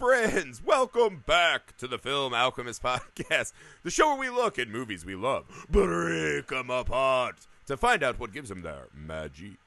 Friends! 0.00 0.62
Welcome 0.64 1.24
back 1.26 1.76
to 1.76 1.86
the 1.86 1.98
Film 1.98 2.32
Alchemist 2.32 2.82
Podcast, 2.82 3.52
the 3.82 3.90
show 3.90 4.08
where 4.08 4.18
we 4.18 4.30
look 4.30 4.58
at 4.58 4.66
movies 4.66 5.04
we 5.04 5.14
love, 5.14 5.44
break 5.68 6.46
them 6.46 6.70
apart 6.70 7.46
to 7.66 7.76
find 7.76 8.02
out 8.02 8.18
what 8.18 8.32
gives 8.32 8.48
them 8.48 8.62
their 8.62 8.86
magic. 8.94 9.58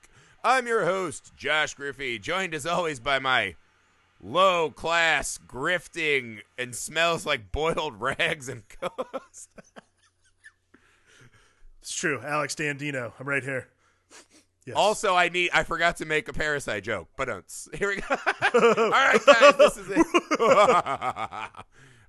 I'm 0.43 0.65
your 0.65 0.85
host, 0.85 1.33
Josh 1.37 1.75
Griffey, 1.75 2.17
joined 2.17 2.55
as 2.55 2.65
always 2.65 2.99
by 2.99 3.19
my 3.19 3.53
low 4.19 4.71
class, 4.71 5.37
grifting, 5.47 6.39
and 6.57 6.73
smells 6.73 7.27
like 7.27 7.51
boiled 7.51 8.01
rags 8.01 8.49
and 8.49 8.63
ghost. 8.81 9.51
It's 11.79 11.93
true. 11.93 12.19
Alex 12.25 12.55
Dandino. 12.55 13.13
I'm 13.19 13.29
right 13.29 13.43
here. 13.43 13.67
Yes. 14.65 14.75
Also, 14.77 15.15
I 15.15 15.29
need 15.29 15.49
I 15.53 15.63
forgot 15.63 15.97
to 15.97 16.05
make 16.05 16.27
a 16.29 16.33
parasite 16.33 16.83
joke, 16.83 17.09
but. 17.17 17.29
Here 17.73 17.89
we 17.89 17.97
go. 17.97 18.05
All 18.53 18.89
right, 18.91 19.19
guys, 19.25 19.57
this 19.57 19.77
is 19.77 19.89
it. 19.89 20.07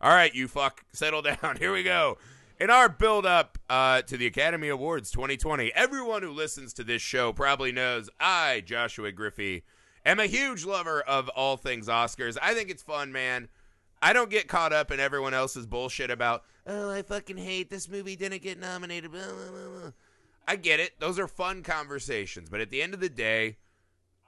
All 0.01 0.11
right, 0.11 0.35
you 0.35 0.49
fuck, 0.49 0.85
settle 0.93 1.23
down. 1.23 1.57
Here 1.59 1.73
we 1.73 1.83
go. 1.83 2.19
In 2.61 2.71
our 2.71 2.89
build 2.89 3.27
up 3.27 3.59
uh, 3.69 4.03
to 4.03 4.17
the 4.17 4.27
Academy 4.27 4.69
Awards 4.69 5.11
2020, 5.11 5.73
everyone 5.75 6.23
who 6.23 6.31
listens 6.31 6.73
to 6.75 6.85
this 6.85 7.03
show 7.03 7.33
probably 7.33 7.73
knows 7.73 8.09
I, 8.21 8.63
Joshua 8.65 9.11
Griffey, 9.11 9.65
am 10.07 10.21
a 10.21 10.27
huge 10.27 10.65
lover 10.65 11.01
of 11.01 11.29
all 11.31 11.57
things 11.57 11.89
Oscars. 11.89 12.37
I 12.41 12.55
think 12.55 12.71
it's 12.71 12.83
fun, 12.83 13.11
man. 13.11 13.49
I 14.01 14.13
don't 14.13 14.31
get 14.31 14.47
caught 14.47 14.73
up 14.73 14.93
in 14.93 15.01
everyone 15.01 15.35
else's 15.35 15.67
bullshit 15.67 16.11
about, 16.11 16.45
oh, 16.67 16.91
I 16.91 17.03
fucking 17.03 17.39
hate 17.39 17.71
this 17.71 17.89
movie 17.89 18.15
didn't 18.15 18.43
get 18.43 18.61
nominated. 18.61 19.11
Blah, 19.11 19.23
blah, 19.23 19.81
blah. 19.81 19.91
I 20.47 20.57
get 20.57 20.81
it. 20.81 21.01
Those 21.01 21.19
are 21.19 21.29
fun 21.29 21.63
conversations. 21.63 22.51
But 22.51 22.61
at 22.61 22.71
the 22.71 22.83
end 22.83 22.95
of 22.95 23.01
the 23.01 23.09
day, 23.09 23.59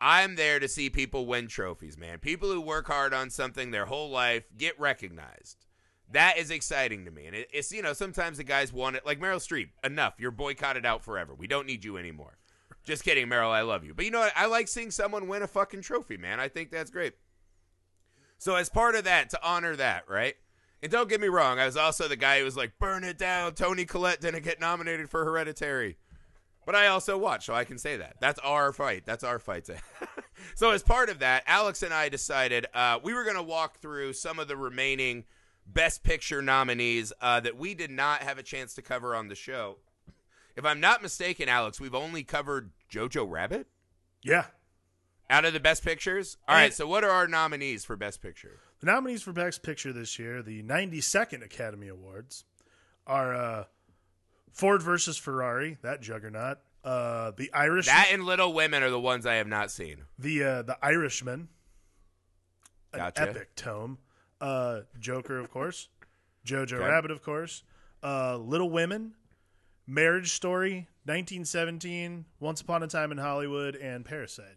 I'm 0.00 0.36
there 0.36 0.58
to 0.58 0.68
see 0.68 0.90
people 0.90 1.26
win 1.26 1.48
trophies, 1.48 1.96
man. 1.96 2.18
People 2.18 2.50
who 2.50 2.60
work 2.60 2.86
hard 2.86 3.14
on 3.14 3.30
something 3.30 3.70
their 3.70 3.86
whole 3.86 4.10
life 4.10 4.44
get 4.56 4.78
recognized. 4.78 5.66
That 6.12 6.38
is 6.38 6.50
exciting 6.50 7.04
to 7.04 7.10
me. 7.10 7.26
And 7.26 7.34
it, 7.34 7.48
it's, 7.52 7.72
you 7.72 7.82
know, 7.82 7.92
sometimes 7.92 8.38
the 8.38 8.44
guys 8.44 8.72
want 8.72 8.96
it. 8.96 9.04
Like 9.04 9.20
Meryl 9.20 9.36
Streep, 9.36 9.70
enough. 9.82 10.14
You're 10.18 10.30
boycotted 10.30 10.86
out 10.86 11.02
forever. 11.02 11.34
We 11.34 11.46
don't 11.46 11.66
need 11.66 11.84
you 11.84 11.96
anymore. 11.96 12.38
Just 12.84 13.02
kidding, 13.02 13.26
Meryl. 13.26 13.50
I 13.50 13.62
love 13.62 13.84
you. 13.84 13.94
But 13.94 14.04
you 14.04 14.10
know 14.10 14.20
what? 14.20 14.32
I 14.36 14.46
like 14.46 14.68
seeing 14.68 14.90
someone 14.90 15.28
win 15.28 15.42
a 15.42 15.48
fucking 15.48 15.82
trophy, 15.82 16.16
man. 16.16 16.38
I 16.38 16.48
think 16.48 16.70
that's 16.70 16.90
great. 16.90 17.14
So, 18.38 18.54
as 18.54 18.68
part 18.68 18.94
of 18.94 19.04
that, 19.04 19.30
to 19.30 19.40
honor 19.42 19.74
that, 19.76 20.08
right? 20.08 20.36
And 20.82 20.92
don't 20.92 21.08
get 21.08 21.20
me 21.20 21.28
wrong, 21.28 21.58
I 21.58 21.66
was 21.66 21.76
also 21.76 22.06
the 22.06 22.16
guy 22.16 22.38
who 22.38 22.44
was 22.44 22.56
like, 22.56 22.78
burn 22.78 23.02
it 23.02 23.18
down. 23.18 23.54
Toni 23.54 23.86
Collette 23.86 24.20
didn't 24.20 24.44
get 24.44 24.60
nominated 24.60 25.08
for 25.08 25.24
Hereditary. 25.24 25.96
But 26.66 26.74
I 26.74 26.88
also 26.88 27.16
watch, 27.16 27.46
so 27.46 27.54
I 27.54 27.64
can 27.64 27.78
say 27.78 27.96
that. 27.96 28.16
That's 28.20 28.40
our 28.40 28.72
fight. 28.72 29.04
That's 29.06 29.22
our 29.22 29.38
fight. 29.38 29.70
so 30.56 30.72
as 30.72 30.82
part 30.82 31.08
of 31.08 31.20
that, 31.20 31.44
Alex 31.46 31.84
and 31.84 31.94
I 31.94 32.08
decided 32.08 32.66
uh, 32.74 32.98
we 33.02 33.14
were 33.14 33.22
going 33.22 33.36
to 33.36 33.42
walk 33.42 33.78
through 33.78 34.14
some 34.14 34.40
of 34.40 34.48
the 34.48 34.56
remaining 34.56 35.24
Best 35.64 36.02
Picture 36.02 36.42
nominees 36.42 37.12
uh, 37.20 37.38
that 37.40 37.56
we 37.56 37.74
did 37.74 37.92
not 37.92 38.22
have 38.22 38.38
a 38.38 38.42
chance 38.42 38.74
to 38.74 38.82
cover 38.82 39.14
on 39.14 39.28
the 39.28 39.36
show. 39.36 39.78
If 40.56 40.64
I'm 40.64 40.80
not 40.80 41.02
mistaken, 41.02 41.48
Alex, 41.48 41.80
we've 41.80 41.94
only 41.94 42.24
covered 42.24 42.72
Jojo 42.90 43.30
Rabbit 43.30 43.68
yeah. 44.24 44.46
out 45.30 45.44
of 45.44 45.52
the 45.52 45.60
Best 45.60 45.84
Pictures. 45.84 46.36
All 46.48 46.56
right, 46.56 46.74
so 46.74 46.88
what 46.88 47.04
are 47.04 47.10
our 47.10 47.28
nominees 47.28 47.84
for 47.84 47.94
Best 47.94 48.20
Picture? 48.20 48.58
The 48.80 48.86
nominees 48.86 49.22
for 49.22 49.32
Best 49.32 49.62
Picture 49.62 49.92
this 49.92 50.18
year, 50.18 50.42
the 50.42 50.64
92nd 50.64 51.44
Academy 51.44 51.88
Awards, 51.88 52.44
are 53.06 53.34
uh, 53.34 53.64
Ford 54.56 54.82
versus 54.82 55.18
Ferrari, 55.18 55.76
that 55.82 56.00
juggernaut. 56.00 56.58
Uh, 56.82 57.32
the 57.36 57.52
Irish, 57.52 57.86
That 57.86 58.08
and 58.12 58.24
Little 58.24 58.52
Women 58.54 58.82
are 58.82 58.88
the 58.90 58.98
ones 59.00 59.26
I 59.26 59.34
have 59.34 59.46
not 59.48 59.70
seen. 59.70 60.02
the 60.18 60.42
uh, 60.42 60.62
the 60.62 60.78
Irishman, 60.82 61.48
an 62.92 62.98
Gotcha. 63.00 63.22
epic 63.28 63.54
tome. 63.54 63.98
Uh, 64.40 64.80
Joker, 64.98 65.38
of 65.38 65.50
course. 65.50 65.88
Jojo 66.46 66.74
Okay. 66.74 66.84
Rabbit, 66.84 67.10
of 67.10 67.22
course. 67.22 67.64
Uh, 68.02 68.36
Little 68.38 68.70
Women, 68.70 69.14
Marriage 69.86 70.30
Story, 70.32 70.86
1917, 71.04 72.24
Once 72.40 72.60
Upon 72.60 72.82
a 72.82 72.86
Time 72.86 73.10
in 73.12 73.18
Hollywood, 73.18 73.74
and 73.76 74.04
Parasite. 74.04 74.56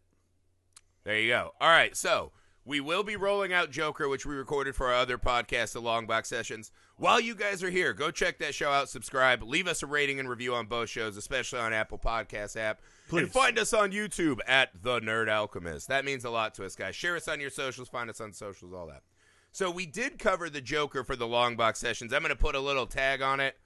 There 1.03 1.19
you 1.19 1.29
go. 1.29 1.53
All 1.59 1.69
right, 1.69 1.97
so 1.97 2.31
we 2.65 2.79
will 2.79 3.03
be 3.03 3.15
rolling 3.15 3.51
out 3.53 3.71
Joker, 3.71 4.07
which 4.07 4.25
we 4.25 4.35
recorded 4.35 4.75
for 4.75 4.87
our 4.87 4.93
other 4.93 5.17
podcast, 5.17 5.73
the 5.73 5.81
Long 5.81 6.05
Box 6.05 6.29
Sessions. 6.29 6.71
While 6.97 7.19
you 7.19 7.33
guys 7.33 7.63
are 7.63 7.69
here, 7.69 7.93
go 7.93 8.11
check 8.11 8.39
that 8.39 8.53
show 8.53 8.69
out, 8.69 8.89
subscribe, 8.89 9.41
leave 9.41 9.67
us 9.67 9.81
a 9.81 9.87
rating 9.87 10.19
and 10.19 10.29
review 10.29 10.53
on 10.53 10.65
both 10.65 10.89
shows, 10.89 11.17
especially 11.17 11.59
on 11.59 11.73
Apple 11.73 11.97
Podcast 11.97 12.55
app. 12.57 12.81
And 13.09 13.27
Please. 13.27 13.31
find 13.31 13.57
us 13.57 13.73
on 13.73 13.91
YouTube 13.91 14.39
at 14.45 14.69
The 14.83 14.99
Nerd 14.99 15.29
Alchemist. 15.29 15.87
That 15.87 16.05
means 16.05 16.25
a 16.25 16.29
lot 16.29 16.53
to 16.55 16.65
us, 16.65 16.75
guys. 16.75 16.95
Share 16.95 17.15
us 17.15 17.27
on 17.27 17.39
your 17.39 17.49
socials, 17.49 17.89
find 17.89 18.09
us 18.09 18.21
on 18.21 18.33
socials, 18.33 18.73
all 18.73 18.87
that. 18.87 19.03
So 19.51 19.71
we 19.71 19.85
did 19.85 20.19
cover 20.19 20.49
the 20.49 20.61
Joker 20.61 21.03
for 21.03 21.15
the 21.15 21.27
Long 21.27 21.55
Box 21.55 21.79
Sessions. 21.79 22.13
I'm 22.13 22.21
going 22.21 22.29
to 22.29 22.35
put 22.35 22.55
a 22.55 22.59
little 22.59 22.85
tag 22.85 23.21
on 23.21 23.39
it. 23.39 23.57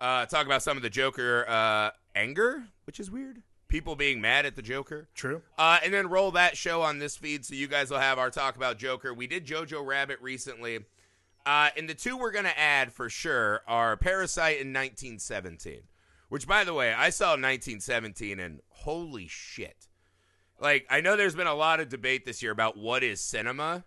Uh, 0.00 0.26
talk 0.26 0.44
about 0.44 0.62
some 0.62 0.76
of 0.76 0.82
the 0.82 0.90
Joker 0.90 1.48
uh, 1.48 1.90
anger, 2.14 2.64
which 2.84 3.00
is 3.00 3.10
weird. 3.10 3.42
People 3.74 3.96
being 3.96 4.20
mad 4.20 4.46
at 4.46 4.54
the 4.54 4.62
Joker. 4.62 5.08
True. 5.16 5.42
Uh, 5.58 5.80
and 5.82 5.92
then 5.92 6.06
roll 6.06 6.30
that 6.30 6.56
show 6.56 6.82
on 6.82 7.00
this 7.00 7.16
feed 7.16 7.44
so 7.44 7.56
you 7.56 7.66
guys 7.66 7.90
will 7.90 7.98
have 7.98 8.20
our 8.20 8.30
talk 8.30 8.54
about 8.54 8.78
Joker. 8.78 9.12
We 9.12 9.26
did 9.26 9.44
Jojo 9.44 9.84
Rabbit 9.84 10.18
recently. 10.20 10.84
Uh, 11.44 11.70
and 11.76 11.88
the 11.88 11.94
two 11.94 12.16
we're 12.16 12.30
going 12.30 12.44
to 12.44 12.56
add 12.56 12.92
for 12.92 13.10
sure 13.10 13.62
are 13.66 13.96
Parasite 13.96 14.60
and 14.60 14.72
1917. 14.72 15.80
Which, 16.28 16.46
by 16.46 16.62
the 16.62 16.72
way, 16.72 16.92
I 16.92 17.10
saw 17.10 17.30
1917 17.30 18.38
and 18.38 18.60
holy 18.68 19.26
shit. 19.26 19.88
Like, 20.60 20.86
I 20.88 21.00
know 21.00 21.16
there's 21.16 21.34
been 21.34 21.48
a 21.48 21.52
lot 21.52 21.80
of 21.80 21.88
debate 21.88 22.24
this 22.24 22.44
year 22.44 22.52
about 22.52 22.76
what 22.76 23.02
is 23.02 23.20
cinema. 23.20 23.82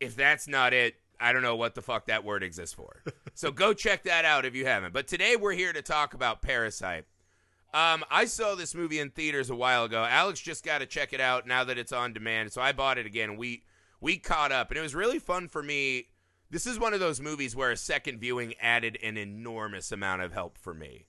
If 0.00 0.16
that's 0.16 0.48
not 0.48 0.72
it, 0.72 0.96
I 1.20 1.32
don't 1.32 1.42
know 1.42 1.54
what 1.54 1.76
the 1.76 1.82
fuck 1.82 2.06
that 2.06 2.24
word 2.24 2.42
exists 2.42 2.74
for. 2.74 3.04
so 3.34 3.52
go 3.52 3.72
check 3.72 4.02
that 4.02 4.24
out 4.24 4.44
if 4.44 4.56
you 4.56 4.66
haven't. 4.66 4.92
But 4.92 5.06
today 5.06 5.36
we're 5.36 5.52
here 5.52 5.72
to 5.72 5.80
talk 5.80 6.12
about 6.12 6.42
Parasite. 6.42 7.04
Um, 7.74 8.02
I 8.10 8.24
saw 8.24 8.54
this 8.54 8.74
movie 8.74 8.98
in 8.98 9.10
theaters 9.10 9.50
a 9.50 9.54
while 9.54 9.84
ago. 9.84 10.06
Alex 10.08 10.40
just 10.40 10.64
got 10.64 10.78
to 10.78 10.86
check 10.86 11.12
it 11.12 11.20
out 11.20 11.46
now 11.46 11.64
that 11.64 11.76
it's 11.76 11.92
on 11.92 12.14
demand, 12.14 12.52
so 12.52 12.62
I 12.62 12.72
bought 12.72 12.96
it 12.98 13.06
again. 13.06 13.36
We 13.36 13.64
we 14.00 14.16
caught 14.16 14.52
up, 14.52 14.70
and 14.70 14.78
it 14.78 14.82
was 14.82 14.94
really 14.94 15.18
fun 15.18 15.48
for 15.48 15.62
me. 15.62 16.08
This 16.50 16.66
is 16.66 16.78
one 16.78 16.94
of 16.94 17.00
those 17.00 17.20
movies 17.20 17.54
where 17.54 17.70
a 17.70 17.76
second 17.76 18.20
viewing 18.20 18.54
added 18.60 18.98
an 19.02 19.18
enormous 19.18 19.92
amount 19.92 20.22
of 20.22 20.32
help 20.32 20.56
for 20.56 20.72
me 20.72 21.06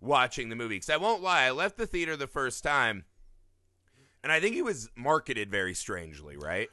watching 0.00 0.48
the 0.48 0.56
movie. 0.56 0.76
Because 0.76 0.88
I 0.88 0.96
won't 0.96 1.22
lie, 1.22 1.42
I 1.42 1.50
left 1.50 1.76
the 1.76 1.86
theater 1.86 2.16
the 2.16 2.26
first 2.26 2.64
time, 2.64 3.04
and 4.22 4.32
I 4.32 4.40
think 4.40 4.56
it 4.56 4.64
was 4.64 4.88
marketed 4.96 5.50
very 5.50 5.74
strangely, 5.74 6.38
right? 6.38 6.68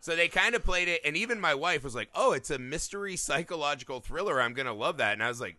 So 0.00 0.16
they 0.16 0.26
kind 0.26 0.56
of 0.56 0.64
played 0.64 0.88
it, 0.88 1.02
and 1.04 1.16
even 1.16 1.38
my 1.38 1.54
wife 1.54 1.84
was 1.84 1.94
like, 1.94 2.10
"Oh, 2.12 2.32
it's 2.32 2.50
a 2.50 2.58
mystery 2.58 3.16
psychological 3.16 4.00
thriller. 4.00 4.40
I'm 4.40 4.54
gonna 4.54 4.72
love 4.72 4.96
that." 4.96 5.12
And 5.12 5.22
I 5.22 5.28
was 5.28 5.40
like, 5.40 5.58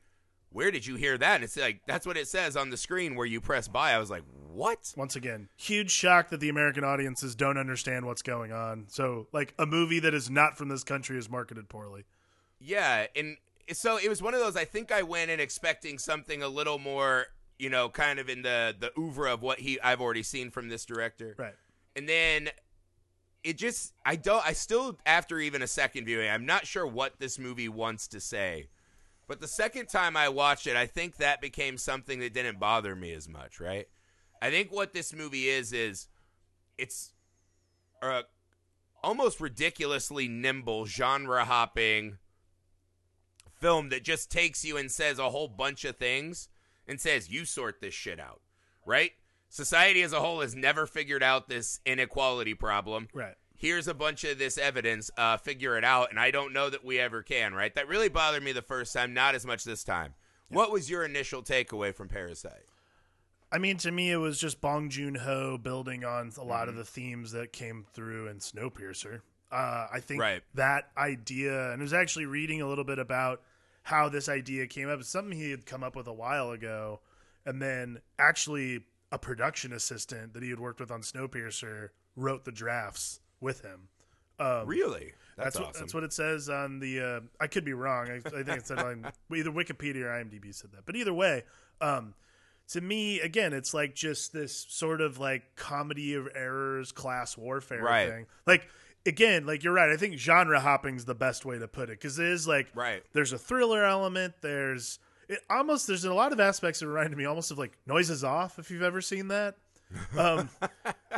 "Where 0.52 0.72
did 0.72 0.86
you 0.86 0.96
hear 0.96 1.18
that?" 1.18 1.36
And 1.36 1.44
it's 1.44 1.58
like 1.58 1.82
that's 1.88 2.06
what 2.06 2.18
it 2.18 2.28
says 2.28 2.56
on 2.56 2.70
the 2.70 2.78
screen 2.78 3.16
where 3.16 3.26
you 3.26 3.42
press 3.42 3.68
buy. 3.68 3.92
I 3.94 4.00
was 4.00 4.10
like, 4.10 4.24
"What?" 4.52 4.94
Once 4.96 5.16
again, 5.16 5.50
huge 5.56 5.92
shock 5.92 6.30
that 6.30 6.40
the 6.40 6.50
American 6.50 6.84
audiences 6.84 7.36
don't 7.36 7.58
understand 7.58 8.06
what's 8.06 8.22
going 8.22 8.52
on. 8.52 8.86
So, 8.88 9.28
like, 9.32 9.54
a 9.58 9.66
movie 9.66 10.00
that 10.00 10.14
is 10.14 10.30
not 10.30 10.58
from 10.58 10.70
this 10.70 10.84
country 10.84 11.18
is 11.18 11.30
marketed 11.30 11.70
poorly. 11.70 12.06
Yeah, 12.60 13.08
and 13.16 13.38
so 13.72 13.98
it 13.98 14.10
was 14.10 14.22
one 14.22 14.34
of 14.34 14.40
those. 14.40 14.56
I 14.56 14.66
think 14.66 14.92
I 14.92 15.02
went 15.02 15.32
in 15.32 15.40
expecting 15.40 15.98
something 15.98 16.44
a 16.44 16.48
little 16.48 16.78
more, 16.78 17.28
you 17.58 17.70
know, 17.70 17.90
kind 17.90 18.20
of 18.20 18.30
in 18.30 18.42
the 18.42 18.76
the 18.78 18.92
oeuvre 19.00 19.32
of 19.34 19.42
what 19.42 19.60
he 19.60 19.80
I've 19.82 20.02
already 20.02 20.24
seen 20.24 20.52
from 20.52 20.70
this 20.70 20.86
director. 20.86 21.36
Right. 21.38 21.56
and 21.96 22.08
then 22.08 22.50
it 23.44 23.58
just 23.58 23.94
I 24.06 24.16
don't 24.18 24.46
I 24.46 24.54
still 24.54 25.00
after 25.06 25.40
even 25.40 25.62
a 25.64 25.68
second 25.68 26.06
viewing 26.06 26.30
I'm 26.30 26.46
not 26.46 26.68
sure 26.68 26.86
what 26.86 27.20
this 27.20 27.40
movie 27.40 27.70
wants 27.70 28.08
to 28.10 28.20
say. 28.20 28.68
But 29.32 29.40
the 29.40 29.48
second 29.48 29.88
time 29.88 30.18
I 30.18 30.28
watched 30.28 30.68
it, 30.68 30.76
I 30.76 30.86
think 30.86 31.16
that 31.16 31.40
became 31.40 31.78
something 31.78 32.20
that 32.20 32.34
didn't 32.34 32.60
bother 32.60 32.98
me 32.98 33.14
as 33.14 33.30
much, 33.30 33.62
right? 33.62 33.88
I 34.42 34.50
think 34.50 34.74
what 34.74 34.92
this 34.92 35.14
movie 35.14 35.48
is 35.48 35.72
is 35.72 36.10
it's 36.78 37.14
a 38.02 38.24
almost 39.02 39.40
ridiculously 39.40 40.28
nimble 40.28 40.86
genre 40.86 41.46
hopping 41.46 42.18
film 43.58 43.88
that 43.88 44.04
just 44.04 44.30
takes 44.30 44.66
you 44.66 44.76
and 44.76 44.92
says 44.92 45.18
a 45.18 45.30
whole 45.30 45.48
bunch 45.48 45.86
of 45.86 45.96
things 45.96 46.50
and 46.86 47.00
says 47.00 47.30
you 47.30 47.46
sort 47.46 47.80
this 47.80 47.94
shit 47.94 48.20
out, 48.20 48.42
right? 48.86 49.12
Society 49.48 50.02
as 50.02 50.12
a 50.12 50.20
whole 50.20 50.42
has 50.42 50.56
never 50.56 50.86
figured 50.86 51.24
out 51.24 51.48
this 51.48 51.80
inequality 51.86 52.54
problem. 52.54 53.08
Right. 53.14 53.36
Here's 53.62 53.88
a 53.88 53.94
bunch 53.94 54.24
of 54.24 54.40
this 54.40 54.58
evidence. 54.58 55.12
Uh, 55.16 55.38
figure 55.38 55.78
it 55.78 55.84
out, 55.84 56.10
and 56.10 56.20
I 56.20 56.32
don't 56.32 56.52
know 56.52 56.68
that 56.72 56.84
we 56.84 56.98
ever 56.98 57.22
can. 57.22 57.54
Right? 57.54 57.74
That 57.76 57.88
really 57.88 58.10
bothered 58.10 58.42
me 58.42 58.54
the 58.54 58.64
first 58.64 58.92
time. 58.92 59.14
Not 59.14 59.36
as 59.36 59.46
much 59.46 59.64
this 59.64 59.84
time. 59.84 60.16
What 60.50 60.72
was 60.72 60.90
your 60.90 61.06
initial 61.06 61.44
takeaway 61.44 61.94
from 61.94 62.08
Parasite? 62.10 62.66
I 63.52 63.60
mean, 63.60 63.78
to 63.78 63.92
me, 63.92 64.12
it 64.12 64.18
was 64.18 64.40
just 64.40 64.62
Bong 64.62 64.90
Joon 64.90 65.14
Ho 65.16 65.60
building 65.60 66.04
on 66.04 66.32
a 66.38 66.44
lot 66.44 66.62
Mm-hmm. 66.62 66.70
of 66.70 66.76
the 66.78 66.86
themes 66.86 67.32
that 67.34 67.54
came 67.54 67.86
through 67.94 68.28
in 68.30 68.38
Snowpiercer. 68.40 69.22
Uh, 69.52 69.88
I 69.94 70.00
think 70.00 70.22
Right. 70.22 70.42
that 70.56 70.90
idea, 70.98 71.72
and 71.72 71.82
I 71.82 71.84
was 71.84 71.94
actually 71.94 72.26
reading 72.26 72.62
a 72.62 72.68
little 72.68 72.86
bit 72.86 72.98
about 72.98 73.42
how 73.84 74.10
this 74.10 74.28
idea 74.28 74.66
came 74.68 74.90
up. 74.90 75.00
It's 75.02 75.10
something 75.10 75.38
he 75.38 75.52
had 75.52 75.66
come 75.66 75.84
up 75.84 75.96
with 75.96 76.08
a 76.08 76.14
while 76.14 76.52
ago, 76.52 77.02
and 77.46 77.62
then 77.62 78.00
actually 78.18 78.86
a 79.12 79.20
production 79.20 79.72
assistant 79.74 80.34
that 80.34 80.42
he 80.44 80.50
had 80.50 80.60
worked 80.60 80.80
with 80.80 80.90
on 80.90 81.02
Snowpiercer 81.02 81.90
wrote 82.16 82.46
the 82.46 82.52
drafts 82.52 83.20
with 83.42 83.62
him. 83.62 83.90
Um, 84.40 84.66
Really? 84.68 85.14
That's, 85.38 85.56
That's, 85.56 85.66
what 85.66 85.74
that's 85.74 85.94
what 85.94 86.04
it 86.04 86.14
says 86.14 86.50
on 86.50 86.80
the. 86.80 87.00
Uh, 87.00 87.20
I 87.40 87.48
could 87.48 87.66
be 87.66 87.74
wrong. 87.74 88.10
I, 88.10 88.16
I 88.18 88.44
think 88.44 88.50
it 88.60 88.68
said 88.68 88.80
on 88.80 89.06
either 89.36 89.50
Wikipedia 89.50 90.04
or 90.04 90.10
IMDb 90.24 90.54
said 90.54 90.72
that. 90.74 90.86
But 90.86 90.96
either 90.96 91.14
way, 91.14 91.44
um, 91.80 92.14
to 92.70 92.82
me, 92.82 93.22
again, 93.22 93.54
it's 93.54 93.74
like 93.74 93.96
just 93.96 94.34
this 94.34 94.66
sort 94.70 95.02
of 95.02 95.20
like 95.20 95.56
comedy 95.56 96.14
of 96.14 96.28
errors, 96.36 96.92
class 96.92 97.38
warfare 97.38 97.82
Right. 97.82 98.10
thing. 98.10 98.26
Like 98.46 98.68
again, 99.06 99.46
like 99.46 99.64
you're 99.64 99.74
right. 99.74 99.90
I 99.90 99.98
think 99.98 100.18
genre 100.20 100.60
hopping's 100.60 101.06
the 101.06 101.16
best 101.16 101.44
way 101.46 101.58
to 101.58 101.68
put 101.68 101.90
it 101.90 102.00
because 102.00 102.20
it 102.20 102.28
is 102.28 102.48
like 102.48 102.68
Right. 102.76 103.02
There's 103.14 103.34
a 103.34 103.40
thriller 103.40 103.84
element. 103.86 104.36
There's 104.42 105.00
it 105.28 105.40
almost 105.50 105.88
there's 105.88 106.06
a 106.06 106.14
lot 106.14 106.34
of 106.34 106.40
aspects 106.40 106.82
that 106.82 106.88
reminded 106.88 107.18
me 107.18 107.26
almost 107.26 107.52
of 107.52 107.58
like 107.58 107.78
Noises 107.88 108.24
Off 108.24 108.60
if 108.60 108.70
you've 108.70 108.84
ever 108.84 109.02
seen 109.02 109.30
that. 109.30 109.56
Um 110.18 110.50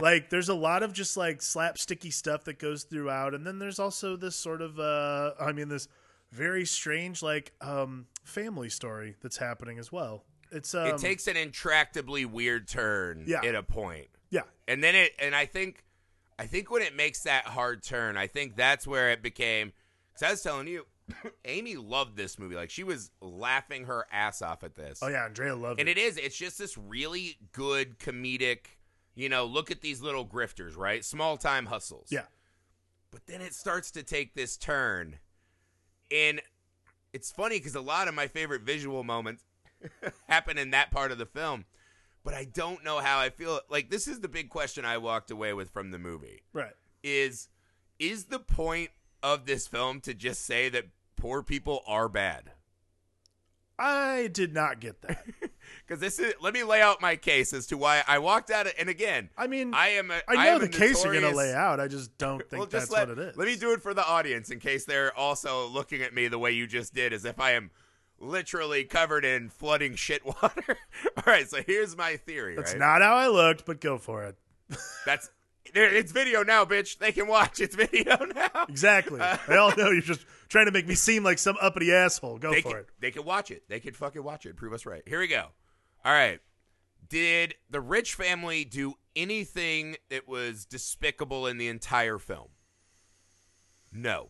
like 0.02 0.30
there's 0.30 0.50
a 0.50 0.54
lot 0.56 0.84
of 0.84 0.94
just 0.94 1.16
like 1.18 1.40
slapsticky 1.40 2.12
stuff 2.12 2.44
that 2.46 2.60
goes 2.60 2.84
throughout 2.84 3.34
and 3.34 3.46
then 3.46 3.60
there's 3.60 3.80
also 3.80 4.16
this 4.16 4.36
sort 4.36 4.62
of 4.62 4.80
uh 4.80 5.32
i 5.40 5.52
mean 5.52 5.70
this 5.70 5.88
very 6.32 6.66
strange 6.66 7.22
like 7.22 7.52
um 7.62 8.08
family 8.24 8.70
story 8.70 9.16
that's 9.22 9.38
happening 9.38 9.78
as 9.80 9.92
well 9.92 10.24
it's 10.52 10.74
um 10.74 10.88
it 10.88 10.98
takes 10.98 11.28
an 11.28 11.36
intractably 11.36 12.26
weird 12.26 12.68
turn 12.68 13.24
Yeah. 13.28 13.42
at 13.44 13.56
a 13.56 13.64
point. 13.64 14.08
yeah 14.30 14.42
and 14.68 14.84
then 14.84 14.96
it 14.96 15.12
and 15.20 15.36
i 15.36 15.46
think 15.46 15.84
i 16.40 16.46
think 16.46 16.72
when 16.72 16.82
it 16.82 16.96
makes 16.96 17.22
that 17.24 17.46
hard 17.46 17.84
turn 17.84 18.18
i 18.18 18.28
think 18.28 18.56
that's 18.56 18.88
where 18.88 19.12
it 19.12 19.22
became 19.22 19.74
because 20.14 20.28
i 20.28 20.32
was 20.32 20.42
telling 20.42 20.68
you 20.68 20.86
amy 21.46 21.76
loved 21.76 22.16
this 22.16 22.40
movie. 22.40 22.56
Like 22.56 22.70
she 22.70 22.84
was 22.84 23.12
laughing 23.22 23.86
her 23.86 24.06
ass 24.12 24.42
off 24.42 24.64
at 24.64 24.76
this. 24.76 25.00
Oh 25.02 25.08
yeah 25.08 25.26
andrea 25.26 25.56
loved 25.56 25.80
and 25.80 25.90
it. 25.90 25.98
And 25.98 26.00
it 26.00 26.02
is. 26.02 26.18
It's 26.18 26.38
just 26.38 26.58
this 26.58 26.78
really 26.78 27.38
good 27.52 28.00
comedic 28.00 28.60
you 29.16 29.30
know 29.30 29.46
look 29.46 29.72
at 29.72 29.82
these 29.82 30.02
little 30.02 30.26
grifters 30.26 30.78
right? 30.78 31.04
Small 31.04 31.38
time 31.38 31.66
hustles. 31.68 32.08
Yeah. 32.12 32.24
But 33.12 33.28
then 33.28 33.42
it 33.42 33.54
starts 33.54 33.92
to 33.92 34.04
take 34.04 34.34
this 34.34 34.58
turn. 34.58 35.20
And 36.12 36.42
it's 37.12 37.32
funny 37.32 37.60
because 37.60 37.76
a 37.76 37.82
lot 37.82 38.08
of 38.08 38.16
my 38.16 38.28
favorite 38.28 38.64
visual 38.64 39.04
moments 39.04 39.44
happen 40.28 40.58
in 40.58 40.72
that 40.72 40.90
part 40.92 41.12
of 41.12 41.18
the 41.18 41.26
film. 41.26 41.66
But 42.24 42.34
i 42.34 42.46
don't 42.46 42.84
know 42.84 43.00
how 43.00 43.20
i 43.20 43.30
feel. 43.30 43.60
Like 43.70 43.90
this 43.90 44.08
is 44.08 44.22
the 44.22 44.30
big 44.30 44.50
question 44.50 44.86
i 44.86 44.98
walked 44.98 45.30
away 45.32 45.54
with 45.54 45.70
from 45.70 45.92
the 45.92 46.00
movie. 46.00 46.42
Right. 46.54 46.74
Is 47.04 47.50
is 48.00 48.26
the 48.26 48.40
point 48.40 48.90
of 49.24 49.46
this 49.46 49.68
film 49.68 50.02
to 50.02 50.14
just 50.14 50.46
say 50.46 50.70
that 50.70 50.86
poor 51.16 51.42
people 51.42 51.82
are 51.88 52.08
bad 52.10 52.52
i 53.80 54.30
did 54.34 54.54
not 54.54 54.80
get 54.80 55.02
that 55.02 55.26
because 55.88 56.00
this 56.00 56.20
is 56.20 56.34
let 56.42 56.54
me 56.54 56.64
lay 56.64 56.82
out 56.82 57.02
my 57.02 57.16
case 57.16 57.54
as 57.54 57.66
to 57.66 57.78
why 57.78 58.04
i 58.08 58.20
walked 58.20 58.52
out 58.52 58.68
of, 58.68 58.74
and 58.78 58.90
again 58.90 59.30
i 59.38 59.48
mean 59.48 59.74
i 59.74 59.90
am 59.90 60.12
a, 60.12 60.22
i 60.28 60.46
know 60.46 60.56
am 60.56 60.62
the 60.62 60.68
case 60.68 61.04
you're 61.04 61.14
gonna 61.14 61.36
lay 61.36 61.54
out 61.54 61.80
i 61.80 61.88
just 61.88 62.16
don't 62.18 62.40
think 62.50 62.60
well, 62.60 62.68
that's 62.70 62.92
let, 62.92 63.08
what 63.08 63.18
it 63.18 63.30
is 63.30 63.38
Let 63.38 63.48
me 63.48 63.56
do 63.56 63.74
it 63.74 63.82
for 63.82 63.94
the 63.94 64.06
audience 64.06 64.52
in 64.52 64.60
case 64.60 64.86
they're 64.86 65.18
also 65.18 65.68
looking 65.68 66.02
at 66.02 66.14
me 66.14 66.28
the 66.28 66.38
way 66.38 66.52
you 66.52 66.68
just 66.68 66.94
did, 66.94 67.14
as 67.14 67.26
if 67.26 67.40
I 67.40 67.52
am 67.52 67.72
literally 68.20 68.84
covered 68.84 69.26
in 69.26 69.50
flooding 69.50 69.96
shit 69.96 70.26
water. 70.26 70.78
All 71.18 71.24
right, 71.26 71.50
so 71.50 71.62
here's 71.66 71.98
my 71.98 72.18
theory. 72.18 72.56
that's 72.56 72.74
right? 72.74 72.80
not 72.80 73.02
how 73.02 73.16
i 73.16 73.28
looked 73.28 73.66
but 73.66 73.82
go 73.82 73.98
for 73.98 74.24
it 74.24 74.38
That's 75.06 75.30
it's 75.66 76.12
video 76.12 76.44
now, 76.44 76.66
bitch. 76.66 76.98
They 76.98 77.12
can 77.12 77.28
watch. 77.28 77.60
It's 77.60 77.76
video 77.76 78.18
now. 78.36 78.66
exactly 78.68 79.20
uh, 79.22 79.38
they 79.48 79.56
all 79.58 79.74
know 79.76 79.90
you're 79.92 80.02
just 80.02 80.26
trying 80.50 80.66
to 80.66 80.72
make 80.72 80.88
me 80.88 80.96
seem 80.96 81.24
like 81.24 81.40
some 81.40 81.56
uppity 81.62 81.92
asshole 81.94 82.38
go 82.38 82.54
for 82.54 82.62
can, 82.62 82.78
it 82.80 82.90
they 83.00 83.12
can 83.12 83.26
watch 83.26 83.52
it. 83.52 83.64
They 83.70 83.80
can 83.80 83.94
fucking 83.94 84.24
watch 84.24 84.46
it. 84.46 84.56
Prove 84.56 84.74
us 84.74 84.86
right. 84.86 85.04
Here 85.08 85.20
we 85.20 85.28
go. 85.28 85.48
All 86.06 86.12
right. 86.12 86.40
Did 87.10 87.56
the 87.70 87.82
rich 87.82 88.16
family 88.16 88.66
do 88.66 88.96
anything 89.16 89.98
that 90.10 90.28
was 90.28 90.66
despicable 90.66 91.48
in 91.48 91.58
the 91.58 91.68
entire 91.68 92.18
film? 92.18 92.50
No. 93.92 94.30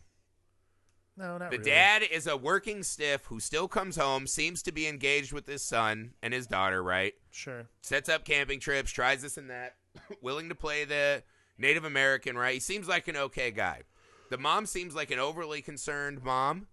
no 1.15 1.37
not 1.37 1.51
The 1.51 1.57
really. 1.59 1.69
dad 1.69 2.03
is 2.03 2.27
a 2.27 2.35
working 2.35 2.83
stiff 2.83 3.25
who 3.25 3.39
still 3.39 3.67
comes 3.67 3.95
home, 3.95 4.27
seems 4.27 4.61
to 4.63 4.71
be 4.71 4.87
engaged 4.87 5.31
with 5.31 5.47
his 5.47 5.63
son 5.63 6.13
and 6.21 6.33
his 6.33 6.47
daughter, 6.47 6.83
right? 6.83 7.13
sure 7.31 7.67
Sets 7.81 8.09
up 8.09 8.25
camping 8.25 8.59
trips, 8.59 8.91
tries 8.91 9.21
this 9.21 9.37
and 9.37 9.49
that, 9.49 9.75
willing 10.21 10.49
to 10.49 10.55
play 10.55 10.85
the 10.85 11.23
Native 11.57 11.83
American, 11.83 12.37
right? 12.37 12.55
He 12.55 12.59
seems 12.59 12.87
like 12.87 13.07
an 13.07 13.17
okay 13.17 13.51
guy. 13.51 13.81
The 14.29 14.37
mom 14.37 14.65
seems 14.65 14.95
like 14.95 15.11
an 15.11 15.19
overly 15.19 15.61
concerned 15.61 16.23
mom, 16.23 16.67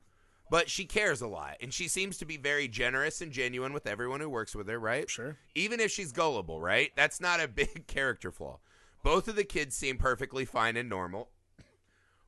but 0.51 0.71
she 0.71 0.85
cares 0.85 1.21
a 1.21 1.27
lot. 1.27 1.57
And 1.61 1.73
she 1.73 1.89
seems 1.89 2.17
to 2.19 2.25
be 2.25 2.37
very 2.37 2.69
generous 2.69 3.21
and 3.21 3.33
genuine 3.33 3.73
with 3.73 3.87
everyone 3.87 4.21
who 4.21 4.29
works 4.29 4.55
with 4.55 4.69
her, 4.69 4.79
right? 4.79 5.09
sure 5.11 5.37
Even 5.55 5.81
if 5.81 5.91
she's 5.91 6.13
gullible, 6.13 6.61
right? 6.61 6.91
That's 6.97 7.21
not 7.21 7.41
a 7.41 7.49
big 7.55 7.87
character 7.87 8.33
flaw. 8.33 8.59
Both 9.03 9.29
of 9.29 9.37
the 9.37 9.45
kids 9.45 9.77
seem 9.77 9.97
perfectly 9.97 10.45
fine 10.45 10.77
and 10.77 10.89
normal. 10.89 11.31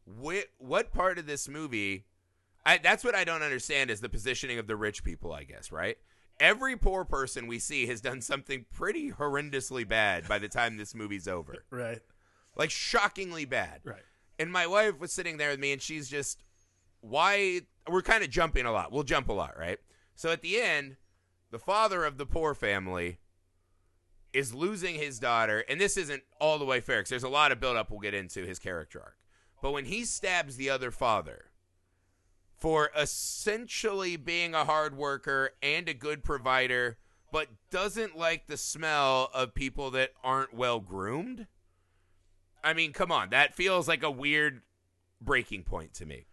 What, 0.05 0.47
what 0.59 0.93
part 0.93 1.19
of 1.19 1.27
this 1.27 1.49
movie? 1.49 2.07
I, 2.65 2.79
that's 2.79 3.05
what 3.05 3.15
I 3.15 3.25
don't 3.25 3.43
understand 3.43 3.91
is 3.91 4.01
the 4.01 4.09
positioning 4.09 4.59
of 4.59 4.67
the 4.67 4.77
rich 4.77 5.05
people. 5.05 5.33
I 5.33 5.45
guess 5.45 5.73
right. 5.73 5.99
Every 6.43 6.77
poor 6.77 7.05
person 7.05 7.47
we 7.47 7.61
see 7.61 7.87
has 7.87 8.01
done 8.01 8.21
something 8.21 8.67
pretty 8.73 9.13
horrendously 9.13 9.87
bad 9.87 10.27
by 10.27 10.41
the 10.41 10.49
time 10.49 10.77
this 10.77 10.95
movie's 10.95 11.29
over, 11.29 11.65
right 11.71 12.01
like 12.57 12.71
shockingly 12.71 13.45
bad. 13.45 13.81
right 13.85 14.03
And 14.39 14.53
my 14.53 14.67
wife 14.67 14.99
was 14.99 15.13
sitting 15.13 15.37
there 15.37 15.51
with 15.51 15.61
me, 15.61 15.73
and 15.73 15.81
she's 15.81 16.09
just, 16.09 16.43
why? 17.01 17.61
We're 17.89 18.03
kind 18.03 18.23
of 18.23 18.31
jumping 18.31 18.67
a 18.67 18.73
lot. 18.73 18.93
We'll 18.93 19.03
jump 19.03 19.29
a 19.29 19.33
lot, 19.33 19.59
right? 19.59 19.79
So 20.15 20.31
at 20.31 20.43
the 20.43 20.61
end, 20.61 20.97
the 21.51 21.59
father 21.59 22.05
of 22.05 22.19
the 22.19 22.27
poor 22.27 22.55
family 22.55 23.19
is 24.33 24.55
losing 24.55 24.97
his 24.97 25.19
daughter, 25.19 25.65
and 25.69 25.81
this 25.81 25.97
isn't 25.97 26.23
all 26.41 26.59
the 26.59 26.65
way 26.65 26.81
fair 26.81 26.99
because 26.99 27.11
there's 27.11 27.23
a 27.23 27.29
lot 27.29 27.53
of 27.53 27.61
buildup 27.61 27.91
we'll 27.91 28.01
get 28.01 28.15
into 28.15 28.45
his 28.45 28.59
character 28.59 29.01
arc. 29.01 29.17
But 29.61 29.73
when 29.73 29.85
he 29.85 30.05
stabs 30.05 30.57
the 30.57 30.71
other 30.71 30.91
father 30.91 31.52
for 32.63 32.91
essentially 32.97 34.15
being 34.17 34.55
a 34.55 34.65
hard 34.65 34.97
worker 34.97 35.51
and 35.65 35.89
a 35.89 35.95
good 35.95 36.23
provider, 36.23 36.97
but 37.33 37.49
doesn't 37.73 38.17
like 38.17 38.47
the 38.47 38.57
smell 38.57 39.29
of 39.35 39.53
people 39.53 39.91
that 39.91 40.13
aren't 40.23 40.55
well 40.55 40.79
groomed. 40.79 41.49
I 42.63 42.73
mean, 42.73 42.93
come 42.93 43.11
on, 43.11 43.31
that 43.31 43.57
feels 43.57 43.89
like 43.89 44.05
a 44.05 44.13
weird 44.13 44.63
breaking 45.21 45.65
point 45.65 45.93
to 45.95 46.07
me. 46.07 46.27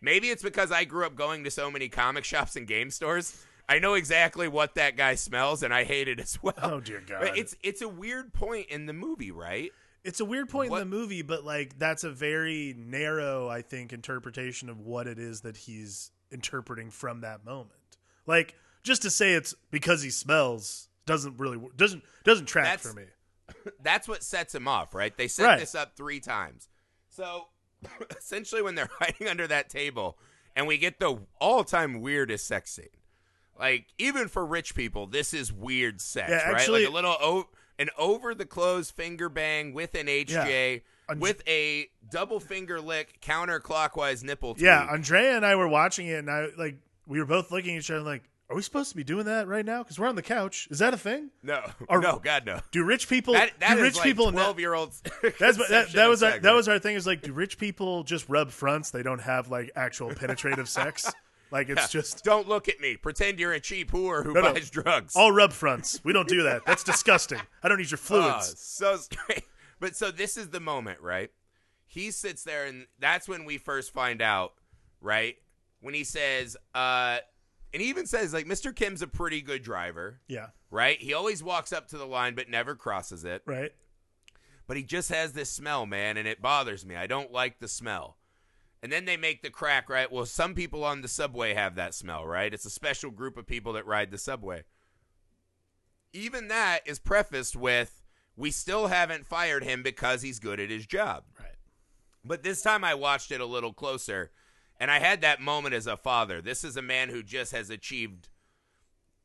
Maybe 0.00 0.30
it's 0.30 0.42
because 0.42 0.72
I 0.72 0.82
grew 0.82 1.06
up 1.06 1.14
going 1.14 1.44
to 1.44 1.52
so 1.52 1.70
many 1.70 1.88
comic 1.88 2.24
shops 2.24 2.56
and 2.56 2.66
game 2.66 2.90
stores. 2.90 3.46
I 3.68 3.78
know 3.78 3.94
exactly 3.94 4.48
what 4.48 4.74
that 4.74 4.96
guy 4.96 5.14
smells, 5.14 5.62
and 5.62 5.72
I 5.72 5.84
hate 5.84 6.08
it 6.08 6.18
as 6.18 6.42
well. 6.42 6.54
Oh, 6.60 6.80
dear 6.80 7.00
God. 7.06 7.20
But 7.20 7.38
it's 7.38 7.54
it's 7.62 7.80
a 7.80 7.88
weird 7.88 8.32
point 8.32 8.66
in 8.70 8.86
the 8.86 8.92
movie, 8.92 9.30
right? 9.30 9.70
It's 10.06 10.20
a 10.20 10.24
weird 10.24 10.48
point 10.48 10.70
What- 10.70 10.82
in 10.82 10.88
the 10.90 10.96
movie, 10.96 11.22
but 11.22 11.44
like 11.44 11.78
that's 11.78 12.04
a 12.04 12.10
very 12.10 12.74
narrow, 12.76 13.48
I 13.48 13.62
think, 13.62 13.92
interpretation 13.92 14.68
of 14.68 14.78
what 14.80 15.06
it 15.06 15.18
is 15.18 15.40
that 15.42 15.56
he's 15.56 16.10
interpreting 16.30 16.90
from 16.90 17.20
that 17.22 17.44
moment. 17.44 17.70
Like 18.26 18.54
just 18.82 19.02
to 19.02 19.10
say 19.10 19.32
it's 19.34 19.54
because 19.70 20.02
he 20.02 20.10
smells 20.10 20.88
doesn't 21.06 21.38
really 21.38 21.58
doesn't 21.76 22.02
doesn't 22.24 22.46
track 22.46 22.64
That's- 22.64 22.86
for 22.86 22.94
me. 22.98 23.06
That's 23.80 24.08
what 24.08 24.22
sets 24.24 24.54
him 24.54 24.66
off, 24.66 24.94
right? 24.94 25.16
They 25.16 25.28
set 25.28 25.46
Right. 25.46 25.60
this 25.60 25.74
up 25.74 25.96
three 25.96 26.18
times. 26.20 26.68
So 27.08 27.48
essentially, 28.18 28.62
when 28.62 28.74
they're 28.74 28.90
hiding 28.98 29.28
under 29.28 29.46
that 29.46 29.68
table, 29.70 30.18
and 30.56 30.66
we 30.66 30.78
get 30.78 30.98
the 30.98 31.18
all-time 31.40 32.00
weirdest 32.00 32.46
sex 32.46 32.72
scene. 32.72 32.86
Like 33.58 33.86
even 33.98 34.28
for 34.28 34.44
rich 34.44 34.74
people, 34.74 35.06
this 35.06 35.32
is 35.32 35.52
weird 35.52 36.00
sex, 36.00 36.28
Yeah, 36.30 36.50
right? 36.50 36.68
like 36.68 36.86
a 36.86 36.90
little 36.90 37.16
o- 37.20 37.48
an 37.78 37.90
over 37.98 38.34
the 38.34 38.46
clothes 38.46 38.90
finger 38.90 39.28
bang 39.28 39.72
with 39.72 39.94
an 39.94 40.06
HJ, 40.06 40.82
I'm- 41.08 41.20
with 41.20 41.42
a 41.48 41.88
double 42.10 42.40
finger 42.40 42.80
lick 42.80 43.18
counterclockwise 43.20 44.22
nipple. 44.24 44.54
Tweak. 44.54 44.64
Yeah, 44.64 44.86
Andrea 44.90 45.36
and 45.36 45.44
I 45.46 45.54
were 45.56 45.68
watching 45.68 46.06
it, 46.06 46.18
and 46.18 46.30
I 46.30 46.48
like 46.56 46.76
we 47.06 47.18
were 47.20 47.26
both 47.26 47.50
looking 47.52 47.76
at 47.76 47.80
each 47.80 47.90
other 47.90 48.00
like, 48.00 48.22
are 48.48 48.54
we 48.56 48.62
supposed 48.62 48.90
to 48.90 48.96
be 48.96 49.02
doing 49.04 49.24
that 49.26 49.48
right 49.48 49.64
now? 49.64 49.82
Because 49.82 49.98
we're 49.98 50.06
on 50.06 50.14
the 50.14 50.22
couch. 50.22 50.68
Is 50.70 50.78
that 50.78 50.94
a 50.94 50.96
thing? 50.96 51.30
no, 51.42 51.64
Are- 51.88 52.00
no, 52.00 52.20
God 52.22 52.46
no. 52.46 52.60
Do 52.70 52.84
rich 52.84 53.08
people? 53.08 53.34
That, 53.34 53.50
that 53.60 53.74
do 53.76 53.82
rich 53.82 53.96
like 53.96 54.04
people? 54.04 54.30
twelve 54.32 54.58
year 54.60 54.74
olds. 54.74 55.02
That's 55.38 55.58
that, 55.68 55.92
that 55.94 56.08
was 56.08 56.22
our, 56.22 56.38
that 56.38 56.54
was 56.54 56.68
our 56.68 56.78
thing. 56.78 56.94
Is 56.96 57.06
like, 57.06 57.22
do 57.22 57.32
rich 57.32 57.58
people 57.58 58.04
just 58.04 58.28
rub 58.28 58.50
fronts? 58.50 58.90
They 58.90 59.02
don't 59.02 59.20
have 59.20 59.48
like 59.50 59.72
actual 59.76 60.14
penetrative 60.14 60.68
sex. 60.68 61.12
Like 61.50 61.68
it's 61.68 61.90
just 61.90 62.24
Don't 62.24 62.48
look 62.48 62.68
at 62.68 62.80
me. 62.80 62.96
Pretend 62.96 63.38
you're 63.38 63.52
a 63.52 63.60
cheap 63.60 63.90
whore 63.92 64.24
who 64.24 64.32
No, 64.34 64.40
no. 64.42 64.52
buys 64.54 64.68
drugs. 64.70 65.14
all 65.16 65.30
rub 65.32 65.52
fronts. 65.52 66.00
We 66.04 66.12
don't 66.12 66.28
do 66.28 66.42
that. 66.42 66.62
That's 66.66 66.82
disgusting. 66.84 67.40
I 67.62 67.68
don't 67.68 67.78
need 67.78 67.90
your 67.90 67.98
Oh, 68.10 68.30
fluids. 68.32 68.58
so 68.60 68.96
straight. 68.96 69.44
But 69.78 69.94
so 69.94 70.10
this 70.10 70.36
is 70.36 70.48
the 70.48 70.60
moment, 70.60 71.00
right? 71.00 71.30
He 71.86 72.10
sits 72.10 72.42
there, 72.42 72.64
and 72.66 72.86
that's 72.98 73.28
when 73.28 73.44
we 73.44 73.58
first 73.58 73.92
find 73.92 74.20
out, 74.20 74.54
right? 75.00 75.36
When 75.80 75.94
he 75.94 76.02
says, 76.02 76.56
uh, 76.74 77.18
and 77.72 77.80
he 77.82 77.88
even 77.90 78.06
says, 78.06 78.32
like, 78.34 78.46
Mr. 78.46 78.74
Kim's 78.74 79.02
a 79.02 79.06
pretty 79.06 79.40
good 79.40 79.62
driver, 79.62 80.20
yeah. 80.28 80.46
right? 80.70 80.98
He 81.00 81.12
always 81.14 81.42
walks 81.44 81.72
up 81.72 81.88
to 81.88 81.98
the 81.98 82.06
line, 82.06 82.34
but 82.34 82.48
never 82.48 82.74
crosses 82.74 83.24
it. 83.24 83.42
Right. 83.46 83.70
But 84.66 84.76
he 84.76 84.82
just 84.82 85.10
has 85.10 85.32
this 85.32 85.50
smell, 85.50 85.86
man, 85.86 86.16
and 86.16 86.26
it 86.26 86.42
bothers 86.42 86.84
me. 86.84 86.96
I 86.96 87.06
don't 87.06 87.30
like 87.30 87.60
the 87.60 87.68
smell. 87.68 88.16
And 88.86 88.92
then 88.92 89.04
they 89.04 89.16
make 89.16 89.42
the 89.42 89.50
crack, 89.50 89.90
right? 89.90 90.12
Well, 90.12 90.26
some 90.26 90.54
people 90.54 90.84
on 90.84 91.00
the 91.00 91.08
subway 91.08 91.54
have 91.54 91.74
that 91.74 91.92
smell, 91.92 92.24
right? 92.24 92.54
It's 92.54 92.66
a 92.66 92.70
special 92.70 93.10
group 93.10 93.36
of 93.36 93.44
people 93.44 93.72
that 93.72 93.84
ride 93.84 94.12
the 94.12 94.16
subway. 94.16 94.62
Even 96.12 96.46
that 96.46 96.82
is 96.86 97.00
prefaced 97.00 97.56
with 97.56 98.04
we 98.36 98.52
still 98.52 98.86
haven't 98.86 99.26
fired 99.26 99.64
him 99.64 99.82
because 99.82 100.22
he's 100.22 100.38
good 100.38 100.60
at 100.60 100.70
his 100.70 100.86
job. 100.86 101.24
Right. 101.36 101.56
But 102.24 102.44
this 102.44 102.62
time 102.62 102.84
I 102.84 102.94
watched 102.94 103.32
it 103.32 103.40
a 103.40 103.44
little 103.44 103.72
closer 103.72 104.30
and 104.78 104.88
I 104.88 105.00
had 105.00 105.20
that 105.22 105.40
moment 105.40 105.74
as 105.74 105.88
a 105.88 105.96
father. 105.96 106.40
This 106.40 106.62
is 106.62 106.76
a 106.76 106.82
man 106.82 107.08
who 107.08 107.24
just 107.24 107.50
has 107.50 107.70
achieved 107.70 108.28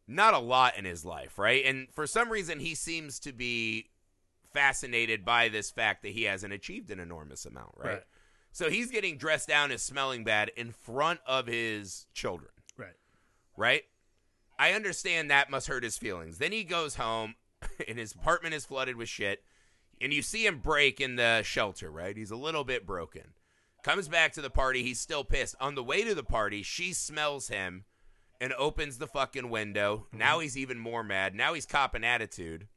not 0.07 0.33
a 0.33 0.39
lot 0.39 0.75
in 0.75 0.85
his 0.85 1.05
life, 1.05 1.37
right? 1.37 1.63
And 1.63 1.87
for 1.93 2.07
some 2.07 2.31
reason 2.31 2.61
he 2.61 2.73
seems 2.73 3.19
to 3.19 3.31
be 3.31 3.91
fascinated 4.55 5.23
by 5.23 5.49
this 5.49 5.69
fact 5.69 6.01
that 6.01 6.13
he 6.13 6.23
hasn't 6.23 6.51
achieved 6.51 6.89
an 6.89 6.99
enormous 6.99 7.45
amount, 7.45 7.75
right? 7.77 7.89
Right. 7.89 8.03
So 8.51 8.69
he's 8.69 8.91
getting 8.91 9.17
dressed 9.17 9.47
down 9.47 9.71
as 9.71 9.81
smelling 9.81 10.23
bad 10.23 10.51
in 10.55 10.71
front 10.71 11.19
of 11.25 11.47
his 11.47 12.07
children 12.13 12.51
Right. 12.77 12.95
right? 13.55 13.83
I 14.59 14.73
understand 14.73 15.31
that 15.31 15.49
must 15.49 15.67
hurt 15.67 15.83
his 15.83 15.97
feelings. 15.97 16.37
Then 16.37 16.51
he 16.51 16.63
goes 16.63 16.95
home 16.95 17.35
and 17.87 17.97
his 17.97 18.13
apartment 18.13 18.53
is 18.53 18.65
flooded 18.65 18.95
with 18.95 19.09
shit. 19.09 19.43
And 20.01 20.11
you 20.13 20.21
see 20.21 20.45
him 20.45 20.59
break 20.59 20.99
in 20.99 21.15
the 21.15 21.43
shelter, 21.43 21.91
right? 21.91 22.17
He's 22.17 22.31
a 22.31 22.35
little 22.35 22.63
bit 22.63 22.85
broken. 22.87 23.33
Comes 23.83 24.07
back 24.07 24.33
to 24.33 24.41
the 24.41 24.49
party. 24.49 24.83
He's 24.83 24.99
still 24.99 25.23
pissed. 25.23 25.55
On 25.59 25.75
the 25.75 25.83
way 25.83 26.03
to 26.03 26.13
the 26.15 26.23
party, 26.23 26.63
she 26.63 26.93
smells 26.93 27.47
him 27.47 27.85
and 28.39 28.53
opens 28.53 28.97
the 28.97 29.07
fucking 29.07 29.49
window. 29.49 30.07
Mm-hmm. 30.07 30.17
Now 30.17 30.39
he's 30.39 30.57
even 30.57 30.79
more 30.79 31.03
mad. 31.03 31.35
Now 31.35 31.53
he's 31.53 31.65
copping 31.67 32.03
attitude. 32.03 32.67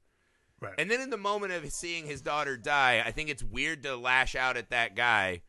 Right. 0.60 0.74
And 0.78 0.90
then 0.90 1.00
in 1.00 1.10
the 1.10 1.16
moment 1.16 1.52
of 1.52 1.70
seeing 1.72 2.06
his 2.06 2.20
daughter 2.22 2.56
die, 2.56 3.02
I 3.04 3.10
think 3.10 3.28
it's 3.30 3.42
weird 3.42 3.82
to 3.82 3.96
lash 3.96 4.34
out 4.34 4.56
at 4.56 4.70
that 4.70 4.94
guy 4.94 5.42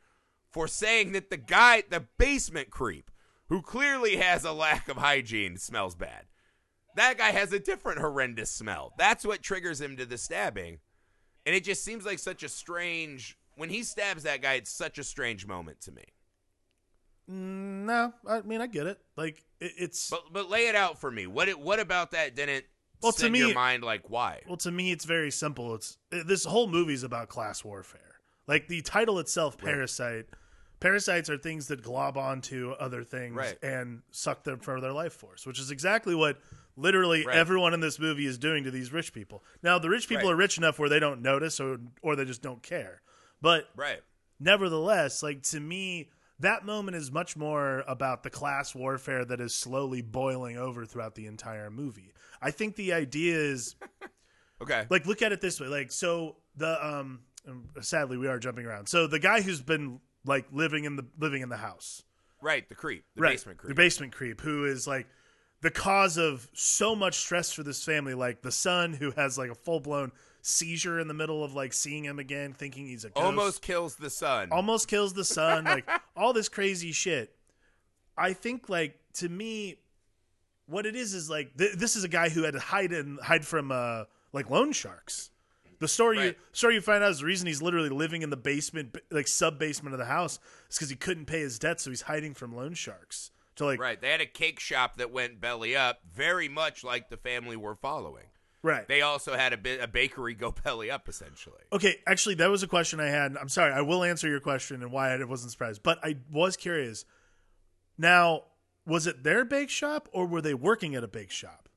for 0.55 0.69
saying 0.69 1.11
that 1.11 1.29
the 1.29 1.35
guy, 1.35 1.83
the 1.89 2.05
basement 2.17 2.69
creep, 2.69 3.11
who 3.49 3.61
clearly 3.61 4.15
has 4.15 4.45
a 4.45 4.53
lack 4.53 4.87
of 4.87 4.95
hygiene, 4.95 5.57
smells 5.57 5.95
bad. 5.95 6.27
That 6.95 7.17
guy 7.17 7.31
has 7.31 7.51
a 7.51 7.59
different 7.59 7.99
horrendous 7.99 8.51
smell. 8.51 8.93
That's 8.97 9.25
what 9.25 9.41
triggers 9.41 9.81
him 9.81 9.97
to 9.97 10.05
the 10.05 10.17
stabbing. 10.17 10.79
And 11.45 11.53
it 11.53 11.65
just 11.65 11.83
seems 11.83 12.05
like 12.05 12.19
such 12.19 12.41
a 12.41 12.47
strange. 12.47 13.37
When 13.57 13.69
he 13.69 13.83
stabs 13.83 14.23
that 14.23 14.41
guy, 14.41 14.53
it's 14.53 14.71
such 14.71 14.97
a 14.97 15.03
strange 15.03 15.45
moment 15.45 15.81
to 15.81 15.91
me. 15.91 16.05
No, 17.27 18.13
I 18.25 18.39
mean 18.43 18.61
I 18.61 18.67
get 18.67 18.87
it. 18.87 18.97
Like 19.17 19.43
it, 19.59 19.73
it's 19.77 20.09
But 20.09 20.31
but 20.31 20.49
lay 20.49 20.67
it 20.69 20.75
out 20.75 21.01
for 21.01 21.11
me. 21.11 21.27
What 21.27 21.49
it, 21.49 21.59
what 21.59 21.81
about 21.81 22.11
that 22.11 22.33
didn't 22.33 22.63
Well, 23.03 23.11
to 23.11 23.29
me- 23.29 23.39
your 23.39 23.53
mind 23.53 23.83
like 23.83 24.09
why? 24.09 24.41
well 24.47 24.57
to 24.57 24.71
me 24.71 24.93
it's 24.93 25.03
very 25.03 25.31
simple. 25.31 25.75
It's 25.75 25.97
this 26.11 26.45
whole 26.45 26.67
movie's 26.67 27.03
about 27.03 27.27
class 27.27 27.61
warfare. 27.61 27.99
Like 28.47 28.69
the 28.69 28.81
title 28.83 29.19
itself, 29.19 29.57
Parasite. 29.57 30.27
Parasites 30.85 31.31
are 31.31 31.37
things 31.39 31.65
that 31.69 31.81
glob 31.81 32.15
onto 32.15 32.73
other 32.73 33.03
things 33.03 33.35
Right. 33.35 33.57
and 33.63 34.03
suck 34.11 34.43
them 34.43 34.59
for 34.59 34.79
their 34.79 34.91
life 34.91 35.13
force, 35.13 35.43
which 35.47 35.59
is 35.59 35.71
exactly 35.71 36.13
what 36.13 36.39
literally 36.75 37.25
Right. 37.25 37.35
everyone 37.35 37.73
in 37.73 37.79
this 37.79 37.97
movie 37.97 38.27
is 38.27 38.37
doing 38.37 38.63
to 38.65 38.69
these 38.69 38.93
rich 38.93 39.11
people. 39.11 39.43
Now, 39.63 39.79
the 39.79 39.89
rich 39.89 40.07
people 40.07 40.25
Right. 40.27 40.33
are 40.33 40.37
rich 40.37 40.59
enough 40.59 40.77
where 40.77 40.87
they 40.87 40.99
don't 40.99 41.23
notice 41.23 41.59
or 41.59 41.79
or 42.03 42.15
they 42.15 42.23
just 42.23 42.43
don't 42.43 42.61
care. 42.61 43.01
But 43.41 43.67
Right. 43.75 44.03
nevertheless, 44.39 45.23
like 45.23 45.41
to 45.43 45.59
me, 45.59 46.11
that 46.37 46.65
moment 46.65 46.95
is 46.97 47.11
much 47.11 47.35
more 47.35 47.83
about 47.87 48.21
the 48.21 48.29
class 48.29 48.75
warfare 48.75 49.25
that 49.25 49.41
is 49.41 49.55
slowly 49.55 50.03
boiling 50.03 50.55
over 50.55 50.85
throughout 50.85 51.15
the 51.15 51.25
entire 51.25 51.71
movie. 51.71 52.13
I 52.43 52.51
think 52.51 52.75
the 52.75 52.93
idea 52.93 53.35
is 53.35 53.75
Okay. 54.61 54.85
like 54.91 55.07
look 55.07 55.23
at 55.23 55.31
it 55.31 55.41
this 55.41 55.59
way 55.59 55.65
like 55.67 55.91
so 55.91 56.37
the 56.55 56.85
um 56.85 57.21
um, 57.47 57.69
sadly 57.81 58.17
we 58.17 58.27
are 58.27 58.37
jumping 58.39 58.65
around 58.67 58.87
so 58.87 59.07
the 59.07 59.19
guy 59.19 59.41
who's 59.41 59.61
been 59.61 59.99
like 60.25 60.45
living 60.51 60.83
in 60.85 60.95
the 60.95 61.05
living 61.19 61.41
in 61.41 61.49
the 61.49 61.57
house 61.57 62.03
right. 62.41 62.67
The 62.69 62.75
creep. 62.75 63.03
The 63.15 63.21
right 63.21 63.31
basement 63.33 63.57
creep. 63.59 63.69
the 63.69 63.75
basement 63.75 64.13
creep 64.13 64.41
who 64.41 64.65
is 64.65 64.87
like 64.87 65.07
the 65.61 65.71
cause 65.71 66.17
of 66.17 66.47
so 66.53 66.95
much 66.95 67.15
stress 67.15 67.51
for 67.51 67.63
this 67.63 67.83
family 67.83 68.13
like 68.13 68.41
the 68.41 68.51
son 68.51 68.93
who 68.93 69.11
has 69.11 69.37
like 69.37 69.49
a 69.49 69.55
full-blown 69.55 70.11
seizure 70.41 70.99
in 70.99 71.07
the 71.07 71.13
middle 71.13 71.43
of 71.43 71.53
like 71.55 71.73
seeing 71.73 72.03
him 72.03 72.19
again 72.19 72.53
thinking 72.53 72.85
he's 72.85 73.03
a 73.03 73.09
ghost 73.09 73.25
Almost 73.25 73.61
kills 73.63 73.95
the 73.95 74.09
son. 74.11 74.49
almost 74.51 74.87
kills 74.87 75.13
the 75.13 75.25
son, 75.25 75.63
like 75.65 75.89
all 76.15 76.33
this 76.33 76.49
crazy 76.49 76.91
shit. 76.91 77.35
I 78.17 78.33
think, 78.33 78.69
like 78.69 78.99
to 79.15 79.27
me, 79.27 79.77
what 80.67 80.85
it 80.85 80.95
is 80.95 81.13
is 81.15 81.29
like 81.31 81.57
th- 81.57 81.73
this 81.73 81.95
is 81.95 82.03
a 82.03 82.07
guy 82.07 82.29
who 82.29 82.43
had 82.43 82.53
to 82.53 82.59
hide 82.59 82.91
and 82.91 83.19
hide 83.19 83.43
from 83.45 83.71
uh 83.71 84.03
like 84.33 84.49
loan 84.51 84.71
sharks. 84.71 85.31
The 85.79 85.87
story 85.87 86.23
you 86.23 86.35
story 86.51 86.75
you 86.75 86.81
find 86.81 87.03
out 87.03 87.11
is 87.11 87.19
the 87.19 87.25
reason 87.25 87.47
he's 87.47 87.61
literally 87.61 87.89
living 87.89 88.21
in 88.21 88.29
the 88.29 88.37
basement, 88.37 88.97
like 89.11 89.27
sub 89.27 89.59
basement 89.59 89.93
of 89.93 89.99
the 89.99 90.05
house, 90.05 90.39
is 90.69 90.77
because 90.77 90.89
he 90.89 90.95
couldn't 90.95 91.25
pay 91.25 91.39
his 91.39 91.59
debt, 91.59 91.79
so 91.81 91.89
he's 91.89 92.03
hiding 92.03 92.33
from 92.33 92.55
loan 92.55 92.73
sharks. 92.73 93.31
To 93.57 93.65
like 93.65 93.79
Right. 93.79 93.99
They 93.99 94.09
had 94.09 94.21
a 94.21 94.25
cake 94.25 94.59
shop 94.59 94.97
that 94.97 95.11
went 95.11 95.39
belly 95.39 95.75
up, 95.75 95.99
very 96.13 96.49
much 96.49 96.83
like 96.83 97.09
the 97.09 97.17
family 97.17 97.55
we're 97.55 97.75
following. 97.75 98.25
right. 98.63 98.87
They 98.87 99.01
also 99.01 99.35
had 99.35 99.53
a 99.53 99.57
bit 99.57 99.81
a 99.81 99.87
bakery 99.87 100.33
go 100.33 100.53
belly 100.63 100.91
up, 100.91 101.07
essentially. 101.07 101.61
Okay, 101.71 101.97
actually, 102.05 102.35
that 102.35 102.49
was 102.49 102.63
a 102.63 102.67
question 102.67 102.99
I 102.99 103.07
had. 103.07 103.35
I'm 103.37 103.49
sorry, 103.49 103.71
I 103.71 103.81
will 103.81 104.03
answer 104.03 104.27
your 104.27 104.41
question 104.41 104.81
and 104.81 104.91
why 104.91 105.13
I 105.13 105.23
wasn't 105.23 105.51
surprised, 105.51 105.83
but 105.83 105.99
I 106.03 106.17
was 106.31 106.57
curious. 106.57 107.05
Now, 107.97 108.43
was 108.85 109.07
it 109.07 109.23
their 109.23 109.45
bake 109.45 109.69
shop 109.69 110.09
or 110.11 110.25
were 110.27 110.41
they 110.41 110.53
working 110.53 110.95
at 110.95 111.03
a 111.03 111.07
bake 111.07 111.31
shop? 111.31 111.69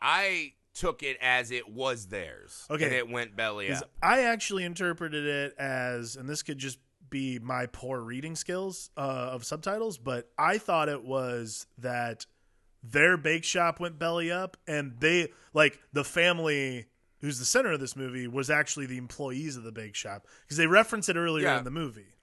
I 0.00 0.52
took 0.78 1.02
it 1.02 1.16
as 1.20 1.50
it 1.50 1.68
was 1.68 2.06
theirs. 2.06 2.66
Okay. 2.70 2.84
And 2.84 2.92
it 2.94 3.08
went 3.10 3.34
belly 3.36 3.72
up. 3.72 3.90
I 4.02 4.22
actually 4.22 4.64
interpreted 4.64 5.26
it 5.26 5.54
as, 5.58 6.16
and 6.16 6.28
this 6.28 6.42
could 6.42 6.58
just 6.58 6.78
be 7.10 7.38
my 7.38 7.66
poor 7.66 8.00
reading 8.00 8.36
skills 8.36 8.90
uh, 8.96 9.00
of 9.32 9.44
subtitles, 9.44 9.98
but 9.98 10.30
I 10.38 10.58
thought 10.58 10.88
it 10.88 11.02
was 11.04 11.66
that 11.78 12.26
their 12.82 13.16
bake 13.16 13.44
shop 13.44 13.80
went 13.80 13.98
belly 13.98 14.30
up, 14.30 14.56
and 14.66 14.94
they 15.00 15.28
like 15.52 15.80
the 15.92 16.04
family 16.04 16.86
who's 17.20 17.38
the 17.40 17.44
center 17.44 17.72
of 17.72 17.80
this 17.80 17.96
movie 17.96 18.28
was 18.28 18.48
actually 18.50 18.86
the 18.86 18.98
employees 18.98 19.56
of 19.56 19.64
the 19.64 19.72
bake 19.72 19.94
shop 19.96 20.26
because 20.44 20.56
they 20.58 20.66
reference 20.68 21.08
it 21.08 21.16
earlier 21.16 21.46
Yeah. 21.46 21.58
in 21.58 21.64
the 21.64 21.70
movie. 21.70 22.14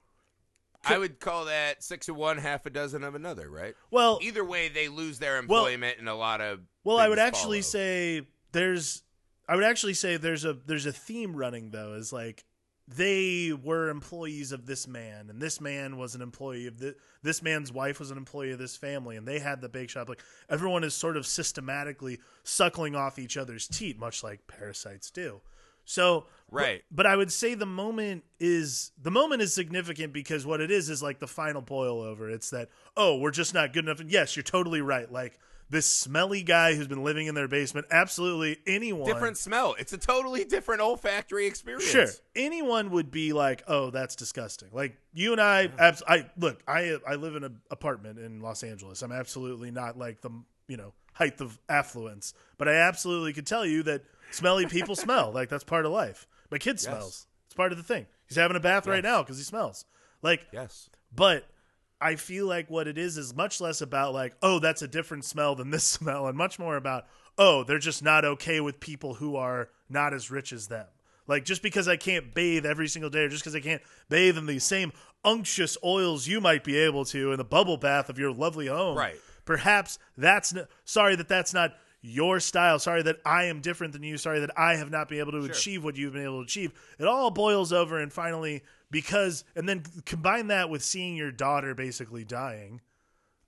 I 0.87 0.99
would 0.99 1.19
call 1.19 1.45
that 1.45 1.83
six 1.83 2.07
of 2.09 2.15
one, 2.15 2.37
half 2.37 2.65
a 2.67 2.69
dozen 2.69 3.03
of 3.03 3.15
another, 3.15 3.49
right? 3.49 3.73
Well, 3.89 4.19
Either 4.21 4.45
way, 4.45 4.69
they 4.69 4.87
lose 4.87 5.17
their 5.17 5.37
employment 5.37 5.97
and 5.97 6.07
a 6.07 6.13
lot 6.13 6.41
of. 6.41 6.59
Well, 6.83 6.97
I 6.99 7.09
would 7.09 7.17
actually 7.17 7.61
follow. 7.63 7.71
say 7.71 8.21
there's 8.55 9.03
I 9.47 9.55
would 9.55 9.65
actually 9.65 9.93
say 9.93 10.17
there's 10.17 10.45
a 10.45 10.53
there's 10.53 10.85
a 10.85 10.91
theme 10.93 11.35
running 11.35 11.71
though 11.71 11.93
is 11.93 12.11
like 12.13 12.45
they 12.87 13.51
were 13.51 13.89
employees 13.89 14.51
of 14.51 14.65
this 14.65 14.87
man 14.87 15.29
and 15.29 15.41
this 15.41 15.59
man 15.59 15.97
was 15.97 16.15
an 16.15 16.21
employee 16.21 16.67
of 16.67 16.77
the, 16.77 16.95
this 17.23 17.41
man's 17.41 17.71
wife 17.71 17.99
was 17.99 18.11
an 18.11 18.17
employee 18.17 18.51
of 18.51 18.59
this 18.59 18.77
family 18.77 19.17
and 19.17 19.27
they 19.27 19.39
had 19.39 19.59
the 19.59 19.67
bake 19.69 19.89
shop 19.89 20.07
like 20.07 20.23
everyone 20.49 20.83
is 20.83 20.93
sort 20.93 21.17
of 21.17 21.25
systematically 21.25 22.19
suckling 22.43 22.95
off 22.95 23.19
each 23.19 23.37
other's 23.37 23.67
teat 23.67 23.99
much 23.99 24.23
like 24.23 24.45
parasites 24.47 25.09
do 25.09 25.41
so 25.83 26.27
Right. 26.51 26.83
but, 26.89 26.97
but 26.97 27.05
i 27.07 27.15
would 27.15 27.31
say 27.31 27.55
the 27.55 27.65
moment 27.65 28.23
is 28.39 28.91
the 29.01 29.11
moment 29.11 29.41
is 29.41 29.53
significant 29.53 30.13
because 30.13 30.45
what 30.45 30.61
it 30.61 30.69
is 30.71 30.89
is 30.89 31.01
like 31.01 31.19
the 31.19 31.27
final 31.27 31.61
boil 31.61 32.01
over 32.01 32.29
it's 32.29 32.51
that 32.51 32.69
oh 32.95 33.17
we're 33.17 33.31
just 33.31 33.53
not 33.53 33.73
good 33.73 33.85
enough 33.85 33.99
and 33.99 34.11
yes 34.11 34.35
you're 34.35 34.43
totally 34.43 34.81
right 34.81 35.11
like 35.11 35.39
this 35.69 35.87
smelly 35.87 36.43
guy 36.43 36.75
who's 36.75 36.87
been 36.87 37.03
living 37.03 37.27
in 37.27 37.33
their 37.35 37.47
basement 37.47 37.87
absolutely 37.89 38.57
anyone 38.67 39.05
different 39.11 39.37
smell. 39.37 39.75
It's 39.79 39.93
a 39.93 39.97
totally 39.97 40.43
different 40.45 40.81
olfactory 40.81 41.47
experience. 41.47 41.85
Sure, 41.89 42.07
anyone 42.35 42.91
would 42.91 43.09
be 43.11 43.33
like, 43.33 43.63
"Oh, 43.67 43.89
that's 43.89 44.15
disgusting." 44.15 44.69
Like 44.71 44.97
you 45.13 45.31
and 45.31 45.41
I, 45.41 45.69
abs- 45.79 46.03
I 46.07 46.29
look, 46.37 46.61
I 46.67 46.97
I 47.07 47.15
live 47.15 47.35
in 47.35 47.43
an 47.43 47.61
apartment 47.71 48.19
in 48.19 48.41
Los 48.41 48.63
Angeles. 48.63 49.01
I'm 49.01 49.11
absolutely 49.11 49.71
not 49.71 49.97
like 49.97 50.21
the 50.21 50.29
you 50.67 50.77
know 50.77 50.93
height 51.13 51.39
of 51.41 51.59
affluence, 51.69 52.33
but 52.57 52.67
I 52.67 52.73
absolutely 52.75 53.33
could 53.33 53.47
tell 53.47 53.65
you 53.65 53.83
that 53.83 54.03
smelly 54.31 54.65
people 54.67 54.95
smell. 54.95 55.31
Like 55.31 55.49
that's 55.49 55.63
part 55.63 55.85
of 55.85 55.91
life. 55.91 56.27
My 56.51 56.57
kid 56.57 56.79
smells. 56.79 57.25
It's 57.47 57.55
part 57.55 57.71
of 57.71 57.77
the 57.77 57.83
thing. 57.83 58.05
He's 58.27 58.37
having 58.37 58.57
a 58.57 58.59
bath 58.59 58.85
right 58.87 59.03
now 59.03 59.23
because 59.23 59.37
he 59.37 59.43
smells. 59.43 59.85
Like, 60.21 60.47
Yes. 60.51 60.89
but 61.15 61.45
I 62.01 62.15
feel 62.15 62.45
like 62.45 62.69
what 62.69 62.87
it 62.87 62.97
is 62.97 63.17
is 63.17 63.35
much 63.35 63.61
less 63.61 63.81
about 63.81 64.13
like, 64.13 64.35
oh, 64.41 64.59
that's 64.59 64.81
a 64.81 64.87
different 64.87 65.25
smell 65.25 65.55
than 65.55 65.71
this 65.71 65.83
smell, 65.85 66.27
and 66.27 66.37
much 66.37 66.59
more 66.59 66.75
about, 66.75 67.05
oh, 67.37 67.63
they're 67.63 67.79
just 67.79 68.03
not 68.03 68.25
okay 68.25 68.59
with 68.59 68.79
people 68.79 69.15
who 69.15 69.35
are 69.35 69.69
not 69.89 70.13
as 70.13 70.29
rich 70.31 70.51
as 70.53 70.67
them. 70.67 70.85
Like 71.27 71.43
just 71.45 71.63
because 71.63 71.87
I 71.87 71.97
can't 71.97 72.33
bathe 72.35 72.65
every 72.65 72.87
single 72.87 73.09
day, 73.09 73.21
or 73.21 73.29
just 73.29 73.43
because 73.43 73.55
I 73.55 73.59
can't 73.59 73.81
bathe 74.09 74.37
in 74.37 74.45
the 74.45 74.59
same 74.59 74.91
unctuous 75.23 75.75
oils 75.83 76.27
you 76.27 76.39
might 76.39 76.63
be 76.63 76.77
able 76.77 77.03
to 77.05 77.31
in 77.31 77.37
the 77.37 77.43
bubble 77.43 77.77
bath 77.77 78.09
of 78.09 78.19
your 78.19 78.31
lovely 78.31 78.67
home, 78.67 78.97
Right. 78.97 79.15
Perhaps 79.43 79.99
that's 80.17 80.55
n- 80.55 80.67
sorry 80.85 81.15
that 81.15 81.27
that's 81.27 81.53
not 81.53 81.73
your 82.01 82.39
style. 82.39 82.77
Sorry 82.79 83.01
that 83.03 83.17
I 83.25 83.45
am 83.45 83.61
different 83.61 83.93
than 83.93 84.03
you. 84.03 84.17
Sorry 84.17 84.39
that 84.39 84.51
I 84.57 84.75
have 84.75 84.91
not 84.91 85.07
been 85.09 85.19
able 85.19 85.31
to 85.33 85.43
achieve 85.45 85.83
what 85.83 85.95
you've 85.95 86.13
been 86.13 86.23
able 86.23 86.41
to 86.41 86.45
achieve. 86.45 86.71
It 86.99 87.05
all 87.05 87.31
boils 87.31 87.71
over, 87.73 87.99
and 87.99 88.11
finally, 88.13 88.63
because, 88.91 89.43
and 89.55 89.67
then 89.67 89.83
combine 90.05 90.47
that 90.47 90.69
with 90.69 90.83
seeing 90.83 91.15
your 91.15 91.31
daughter 91.31 91.73
basically 91.75 92.23
dying. 92.23 92.81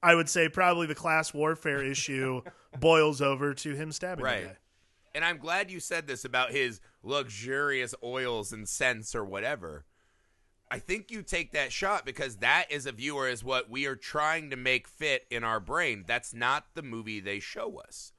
I 0.04 0.14
would 0.16 0.30
say 0.30 0.48
probably 0.50 0.88
the 0.88 0.96
class 0.96 1.34
warfare 1.34 1.84
issue 1.84 2.42
boils 2.80 3.22
over 3.22 3.54
to 3.56 3.74
him 3.76 3.92
stabbing 3.92 4.24
the 4.24 4.30
Right. 4.30 4.46
guy. 4.46 4.58
And 5.16 5.26
I'm 5.26 5.38
glad 5.40 5.72
you 5.72 5.80
said 5.80 6.06
this 6.08 6.24
about 6.26 6.52
his 6.52 6.80
luxurious 7.02 7.96
oils 8.04 8.52
and 8.52 8.70
scents 8.70 9.16
or 9.16 9.26
whatever. 9.26 9.86
I 10.70 10.80
think 10.80 11.10
you 11.10 11.24
take 11.24 11.54
that 11.54 11.72
shot 11.72 12.06
because 12.06 12.38
that 12.38 12.72
as 12.72 12.86
a 12.86 12.92
viewer 12.92 13.28
is 13.28 13.44
what 13.44 13.70
we 13.70 13.86
are 13.88 13.96
trying 13.96 14.50
to 14.52 14.56
make 14.58 14.88
fit 14.88 15.26
in 15.32 15.44
our 15.44 15.60
brain. 15.60 16.04
That's 16.06 16.34
not 16.34 16.66
the 16.76 16.84
movie 16.84 17.20
they 17.20 17.40
show 17.40 17.80
us. 17.80 18.12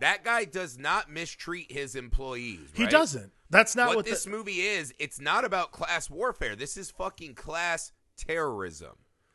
That 0.00 0.24
guy 0.24 0.44
does 0.44 0.78
not 0.78 1.10
mistreat 1.10 1.70
his 1.70 1.94
employees. 1.94 2.70
He 2.74 2.84
right? 2.84 2.92
doesn't. 2.92 3.32
That's 3.50 3.76
not 3.76 3.88
what, 3.88 3.96
what, 3.98 4.04
this 4.06 4.24
the, 4.24 4.30
movie 4.30 4.60
is. 4.60 4.92
It's 4.98 5.20
not 5.20 5.44
about 5.44 5.70
class 5.70 6.10
warfare. 6.10 6.56
This 6.56 6.76
is 6.76 6.90
fucking 6.90 7.34
class 7.34 7.92
terrorism. 8.16 8.92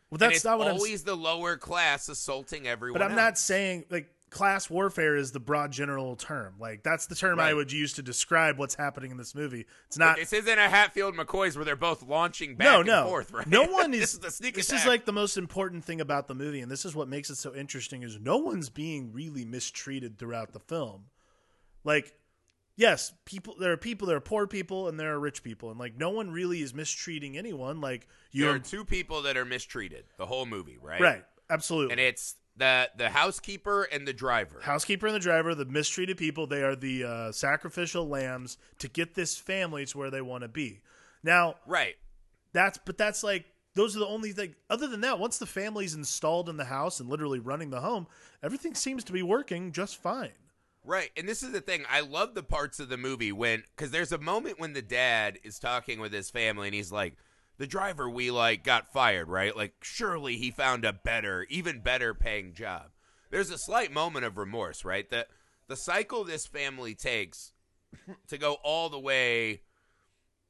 well, 0.09 0.17
that's 0.17 0.37
it's 0.37 0.45
not 0.45 0.59
what 0.59 0.67
I'm 0.67 0.75
always 0.75 1.03
the 1.03 1.15
lower 1.15 1.55
class 1.57 2.09
assaulting 2.09 2.67
everyone. 2.67 2.99
But 2.99 3.09
I'm 3.09 3.15
not 3.15 3.37
saying 3.37 3.85
like 3.89 4.09
class 4.29 4.69
warfare 4.69 5.15
is 5.15 5.31
the 5.31 5.39
broad 5.39 5.71
general 5.71 6.15
term. 6.15 6.55
Like 6.59 6.83
that's 6.83 7.07
the 7.07 7.15
term 7.15 7.39
I 7.39 7.53
would 7.53 7.71
use 7.71 7.93
to 7.93 8.01
describe 8.01 8.57
what's 8.57 8.75
happening 8.75 9.11
in 9.11 9.17
this 9.17 9.35
movie. 9.35 9.65
It's 9.87 9.97
not. 9.97 10.17
This 10.17 10.33
isn't 10.33 10.59
a 10.59 10.69
Hatfield 10.69 11.15
McCoys 11.15 11.55
where 11.55 11.65
they're 11.65 11.75
both 11.75 12.03
launching 12.03 12.55
back 12.55 12.65
no, 12.65 12.77
and 12.79 12.87
no. 12.87 13.07
forth, 13.07 13.31
right? 13.31 13.47
No 13.47 13.63
one 13.69 13.93
is. 13.93 14.17
this 14.17 14.25
is 14.25 14.35
sneak 14.35 14.55
this 14.55 14.69
attack. 14.69 14.81
is 14.81 14.87
like 14.87 15.05
the 15.05 15.13
most 15.13 15.37
important 15.37 15.83
thing 15.83 16.01
about 16.01 16.27
the 16.27 16.35
movie, 16.35 16.61
and 16.61 16.71
this 16.71 16.85
is 16.85 16.95
what 16.95 17.07
makes 17.07 17.29
it 17.29 17.35
so 17.35 17.55
interesting. 17.55 18.03
Is 18.03 18.19
no 18.19 18.37
one's 18.37 18.69
being 18.69 19.11
really 19.11 19.45
mistreated 19.45 20.17
throughout 20.17 20.53
the 20.53 20.59
film. 20.59 21.05
Like, 21.83 22.13
yes, 22.75 23.13
people. 23.25 23.55
There 23.59 23.71
are 23.71 23.77
people. 23.77 24.07
There 24.07 24.17
are 24.17 24.21
poor 24.21 24.47
people, 24.47 24.87
and 24.87 24.99
there 24.99 25.13
are 25.13 25.19
rich 25.19 25.43
people, 25.43 25.71
and 25.71 25.79
like 25.79 25.97
no 25.97 26.09
one 26.11 26.31
really 26.31 26.61
is 26.61 26.73
mistreating 26.73 27.37
anyone. 27.37 27.81
Like 27.81 28.07
you, 28.31 28.45
there 28.45 28.55
are 28.55 28.59
two 28.59 28.85
people 28.85 29.23
that 29.23 29.37
are 29.37 29.45
mistreated 29.45 30.05
the 30.17 30.25
whole 30.25 30.45
movie, 30.45 30.77
right? 30.81 31.01
right? 31.01 31.23
Absolutely. 31.49 31.93
And 31.93 31.99
it's 31.99 32.35
the 32.59 32.89
the 32.95 33.09
housekeeper 33.09 33.83
and 33.83 34.07
the 34.07 34.13
driver. 34.13 34.59
housekeeper 34.61 35.07
and 35.07 35.15
the 35.15 35.19
driver, 35.19 35.55
the 35.55 35.65
mistreated 35.65 36.17
people, 36.17 36.45
they 36.45 36.61
are 36.61 36.75
the 36.75 37.03
uh, 37.03 37.31
sacrificial 37.31 38.07
lambs 38.07 38.57
to 38.79 38.87
get 38.87 39.15
this 39.15 39.37
family 39.37 39.85
to 39.85 39.97
where 39.97 40.11
they 40.11 40.21
want 40.21 40.43
to 40.43 40.47
be. 40.47 40.81
Now, 41.23 41.55
right. 41.65 41.95
that's 42.53 42.77
but 42.85 42.97
that's 42.97 43.23
like 43.23 43.45
those 43.75 43.95
are 43.95 43.99
the 43.99 44.07
only 44.07 44.31
thing. 44.31 44.55
Other 44.69 44.87
than 44.87 45.01
that, 45.01 45.19
once 45.19 45.37
the 45.37 45.45
family's 45.45 45.95
installed 45.95 46.49
in 46.49 46.57
the 46.57 46.65
house 46.65 46.99
and 46.99 47.09
literally 47.09 47.39
running 47.39 47.69
the 47.69 47.81
home, 47.81 48.07
everything 48.43 48.75
seems 48.75 49.03
to 49.05 49.13
be 49.13 49.23
working 49.23 49.71
just 49.71 50.01
fine. 50.01 50.31
Right. 50.83 51.11
And 51.17 51.27
this 51.27 51.43
is 51.43 51.51
the 51.51 51.61
thing. 51.61 51.83
I 51.89 52.01
love 52.01 52.35
the 52.35 52.43
parts 52.43 52.79
of 52.79 52.89
the 52.89 52.97
movie 52.97 53.31
when 53.31 53.63
cuz 53.75 53.91
there's 53.91 54.11
a 54.11 54.17
moment 54.17 54.59
when 54.59 54.73
the 54.73 54.81
dad 54.81 55.39
is 55.43 55.59
talking 55.59 55.99
with 55.99 56.13
his 56.13 56.29
family 56.29 56.67
and 56.67 56.75
he's 56.75 56.91
like 56.91 57.15
the 57.59 57.67
driver 57.67 58.09
we 58.09 58.31
like 58.31 58.63
got 58.63 58.91
fired, 58.91 59.27
right? 59.27 59.55
Like 59.55 59.73
surely 59.81 60.37
he 60.37 60.49
found 60.49 60.85
a 60.85 60.93
better, 60.93 61.45
even 61.49 61.81
better 61.81 62.13
paying 62.13 62.53
job. 62.53 62.87
There's 63.29 63.51
a 63.51 63.57
slight 63.57 63.91
moment 63.91 64.25
of 64.25 64.37
remorse, 64.37 64.83
right? 64.83 65.07
That 65.11 65.27
the 65.67 65.75
cycle 65.75 66.23
this 66.23 66.47
family 66.47 66.95
takes 66.95 67.51
to 68.27 68.37
go 68.37 68.57
all 68.63 68.89
the 68.89 68.99
way 68.99 69.61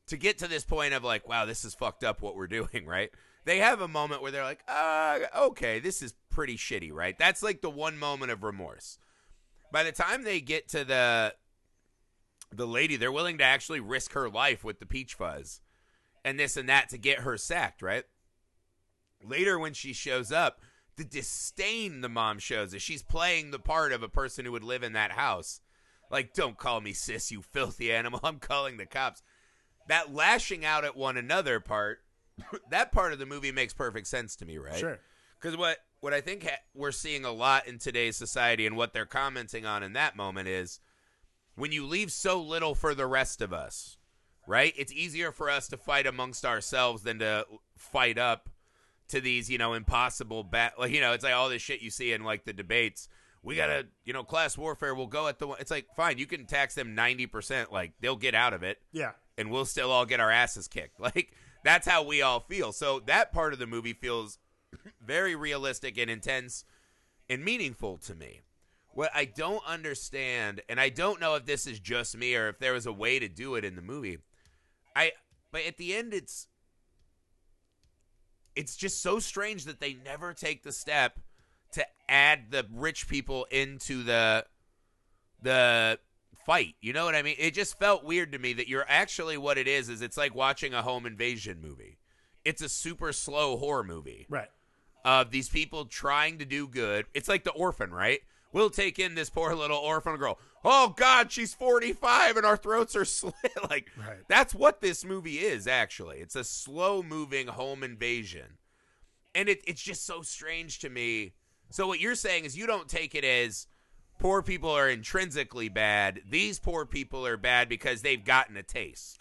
to 0.07 0.17
get 0.17 0.37
to 0.37 0.47
this 0.47 0.63
point 0.63 0.93
of 0.93 1.03
like, 1.03 1.27
wow, 1.27 1.45
this 1.45 1.65
is 1.65 1.73
fucked 1.73 2.03
up 2.03 2.21
what 2.21 2.35
we're 2.35 2.47
doing, 2.47 2.85
right? 2.85 3.09
They 3.43 3.57
have 3.57 3.81
a 3.81 3.87
moment 3.87 4.21
where 4.21 4.31
they're 4.31 4.43
like, 4.43 4.63
uh, 4.67 5.19
okay, 5.35 5.79
this 5.79 6.03
is 6.03 6.13
pretty 6.29 6.57
shitty, 6.57 6.93
right? 6.93 7.17
That's 7.17 7.41
like 7.41 7.61
the 7.61 7.71
one 7.71 7.97
moment 7.97 8.31
of 8.31 8.43
remorse. 8.43 8.99
By 9.71 9.83
the 9.83 9.91
time 9.91 10.23
they 10.23 10.41
get 10.41 10.69
to 10.69 10.85
the 10.85 11.33
the 12.51 12.67
lady, 12.67 12.97
they're 12.97 13.11
willing 13.11 13.37
to 13.39 13.43
actually 13.43 13.79
risk 13.79 14.13
her 14.13 14.29
life 14.29 14.63
with 14.63 14.79
the 14.79 14.85
peach 14.85 15.15
fuzz 15.15 15.61
and 16.23 16.39
this 16.39 16.57
and 16.57 16.69
that 16.69 16.89
to 16.89 16.97
get 16.97 17.19
her 17.19 17.37
sacked, 17.37 17.81
right? 17.81 18.03
Later 19.23 19.59
when 19.59 19.73
she 19.73 19.93
shows 19.93 20.31
up, 20.31 20.61
the 20.95 21.03
disdain 21.03 22.01
the 22.01 22.09
mom 22.09 22.39
shows 22.39 22.73
is 22.73 22.81
she's 22.81 23.03
playing 23.03 23.51
the 23.51 23.59
part 23.59 23.91
of 23.91 24.03
a 24.03 24.09
person 24.09 24.45
who 24.45 24.51
would 24.51 24.63
live 24.63 24.83
in 24.83 24.93
that 24.93 25.13
house. 25.13 25.61
Like, 26.11 26.33
don't 26.33 26.57
call 26.57 26.81
me 26.81 26.93
sis, 26.93 27.31
you 27.31 27.41
filthy 27.41 27.91
animal. 27.91 28.19
I'm 28.23 28.39
calling 28.39 28.77
the 28.77 28.85
cops. 28.85 29.21
That 29.87 30.13
lashing 30.13 30.65
out 30.65 30.85
at 30.85 30.97
one 30.97 31.17
another 31.17 31.59
part, 31.59 31.99
that 32.69 32.91
part 32.91 33.13
of 33.13 33.19
the 33.19 33.25
movie 33.25 33.51
makes 33.51 33.73
perfect 33.73 34.07
sense 34.07 34.35
to 34.37 34.45
me, 34.45 34.57
right? 34.57 34.75
Sure. 34.75 34.99
Because 35.39 35.55
what 35.55 35.77
what 36.01 36.13
I 36.13 36.21
think 36.21 36.43
ha- 36.43 36.61
we're 36.73 36.91
seeing 36.91 37.25
a 37.25 37.31
lot 37.31 37.67
in 37.67 37.77
today's 37.77 38.17
society, 38.17 38.65
and 38.65 38.75
what 38.75 38.93
they're 38.93 39.05
commenting 39.05 39.65
on 39.65 39.83
in 39.83 39.93
that 39.93 40.15
moment 40.15 40.47
is 40.47 40.79
when 41.55 41.71
you 41.71 41.85
leave 41.85 42.11
so 42.11 42.41
little 42.41 42.75
for 42.75 42.93
the 42.93 43.07
rest 43.07 43.41
of 43.41 43.53
us, 43.53 43.97
right? 44.49 44.73
It's 44.75 44.91
easier 44.91 45.31
for 45.31 45.49
us 45.49 45.67
to 45.69 45.77
fight 45.77 46.07
amongst 46.07 46.43
ourselves 46.45 47.03
than 47.03 47.19
to 47.19 47.45
fight 47.77 48.17
up 48.17 48.49
to 49.09 49.21
these, 49.21 49.49
you 49.49 49.57
know, 49.57 49.73
impossible 49.73 50.43
bat. 50.43 50.73
Like 50.77 50.91
you 50.91 50.99
know, 51.01 51.13
it's 51.13 51.23
like 51.23 51.33
all 51.33 51.49
this 51.49 51.61
shit 51.61 51.81
you 51.81 51.89
see 51.91 52.11
in 52.11 52.23
like 52.23 52.45
the 52.45 52.53
debates. 52.53 53.07
We 53.41 53.55
gotta, 53.55 53.85
you 54.03 54.11
know, 54.11 54.23
class 54.23 54.57
warfare. 54.57 54.93
We'll 54.93 55.07
go 55.07 55.27
at 55.27 55.39
the. 55.39 55.47
It's 55.51 55.71
like 55.71 55.87
fine, 55.95 56.17
you 56.17 56.25
can 56.25 56.45
tax 56.45 56.75
them 56.75 56.95
ninety 56.95 57.25
percent. 57.27 57.71
Like 57.71 57.93
they'll 58.01 58.15
get 58.17 58.35
out 58.35 58.53
of 58.53 58.63
it 58.63 58.79
Yeah. 58.91 59.11
and 59.37 59.49
we'll 59.51 59.65
still 59.65 59.91
all 59.91 60.05
get 60.05 60.19
our 60.19 60.31
asses 60.31 60.67
kicked. 60.67 60.99
Like 60.99 61.31
that's 61.63 61.87
how 61.87 62.03
we 62.03 62.21
all 62.21 62.39
feel. 62.41 62.71
So 62.71 62.99
that 63.05 63.31
part 63.31 63.53
of 63.53 63.59
the 63.59 63.67
movie 63.67 63.93
feels 63.93 64.39
very 65.05 65.35
realistic 65.35 65.97
and 65.97 66.09
intense 66.09 66.63
and 67.29 67.43
meaningful 67.45 67.97
to 67.99 68.15
me. 68.15 68.41
What 68.91 69.11
I 69.13 69.25
don't 69.25 69.63
understand, 69.67 70.61
and 70.67 70.79
I 70.79 70.89
don't 70.89 71.19
know 71.21 71.35
if 71.35 71.45
this 71.45 71.67
is 71.67 71.79
just 71.79 72.17
me 72.17 72.35
or 72.35 72.49
if 72.49 72.59
there 72.59 72.73
was 72.73 72.85
a 72.85 72.91
way 72.93 73.19
to 73.19 73.27
do 73.29 73.55
it 73.55 73.63
in 73.63 73.75
the 73.75 73.81
movie. 73.81 74.17
I 74.99 75.11
but 75.51 75.61
at 75.65 75.77
the 75.77 75.95
end 75.95 76.13
it's 76.13 76.47
it's 78.55 78.75
just 78.75 79.01
so 79.01 79.19
strange 79.19 79.65
that 79.65 79.79
they 79.79 79.93
never 79.93 80.33
take 80.33 80.63
the 80.63 80.71
step 80.71 81.19
to 81.71 81.85
add 82.09 82.51
the 82.51 82.65
rich 82.73 83.07
people 83.07 83.45
into 83.51 84.03
the 84.03 84.45
the 85.41 85.99
fight. 86.45 86.75
You 86.81 86.93
know 86.93 87.05
what 87.05 87.15
I 87.15 87.21
mean? 87.21 87.35
It 87.39 87.53
just 87.53 87.77
felt 87.79 88.03
weird 88.03 88.31
to 88.33 88.39
me 88.39 88.53
that 88.53 88.67
you're 88.67 88.85
actually 88.87 89.37
what 89.37 89.57
it 89.57 89.67
is 89.67 89.87
is 89.87 90.01
it's 90.01 90.17
like 90.17 90.35
watching 90.35 90.73
a 90.73 90.81
home 90.81 91.05
invasion 91.05 91.61
movie. 91.61 91.99
It's 92.43 92.61
a 92.61 92.69
super 92.69 93.13
slow 93.13 93.57
horror 93.57 93.83
movie 93.83 94.25
Right. 94.29 94.49
of 95.05 95.31
these 95.31 95.47
people 95.49 95.85
trying 95.85 96.39
to 96.39 96.45
do 96.45 96.67
good. 96.67 97.05
It's 97.13 97.27
like 97.27 97.43
the 97.43 97.51
orphan, 97.51 97.91
right? 97.91 98.19
We'll 98.51 98.69
take 98.71 98.97
in 98.97 99.13
this 99.15 99.29
poor 99.29 99.53
little 99.53 99.77
orphan 99.77 100.15
girl. 100.17 100.39
Oh 100.65 100.93
God, 100.97 101.31
she's 101.31 101.53
45 101.53 102.37
and 102.37 102.45
our 102.45 102.57
throats 102.57 102.95
are 102.95 103.05
slit. 103.05 103.33
like 103.69 103.87
Right. 103.97 104.17
that's 104.27 104.53
what 104.55 104.81
this 104.81 105.05
movie 105.05 105.37
is 105.39 105.67
actually. 105.67 106.17
It's 106.17 106.35
a 106.35 106.43
slow 106.43 107.03
moving 107.03 107.47
home 107.47 107.83
invasion. 107.83 108.57
And 109.35 109.47
it, 109.47 109.61
it's 109.67 109.81
just 109.81 110.05
so 110.05 110.21
strange 110.23 110.79
to 110.79 110.89
me. 110.89 111.33
So 111.69 111.87
what 111.87 111.99
you're 111.99 112.15
saying 112.15 112.45
is 112.45 112.57
you 112.57 112.65
don't 112.65 112.89
take 112.89 113.13
it 113.13 113.23
as 113.23 113.67
poor 114.17 114.41
people 114.41 114.71
are 114.71 114.89
intrinsically 114.89 115.69
bad. 115.69 116.21
These 116.27 116.59
poor 116.59 116.85
people 116.85 117.25
are 117.27 117.37
bad 117.37 117.69
because 117.69 118.01
they've 118.01 118.25
gotten 118.25 118.57
a 118.57 118.63
taste. 118.63 119.19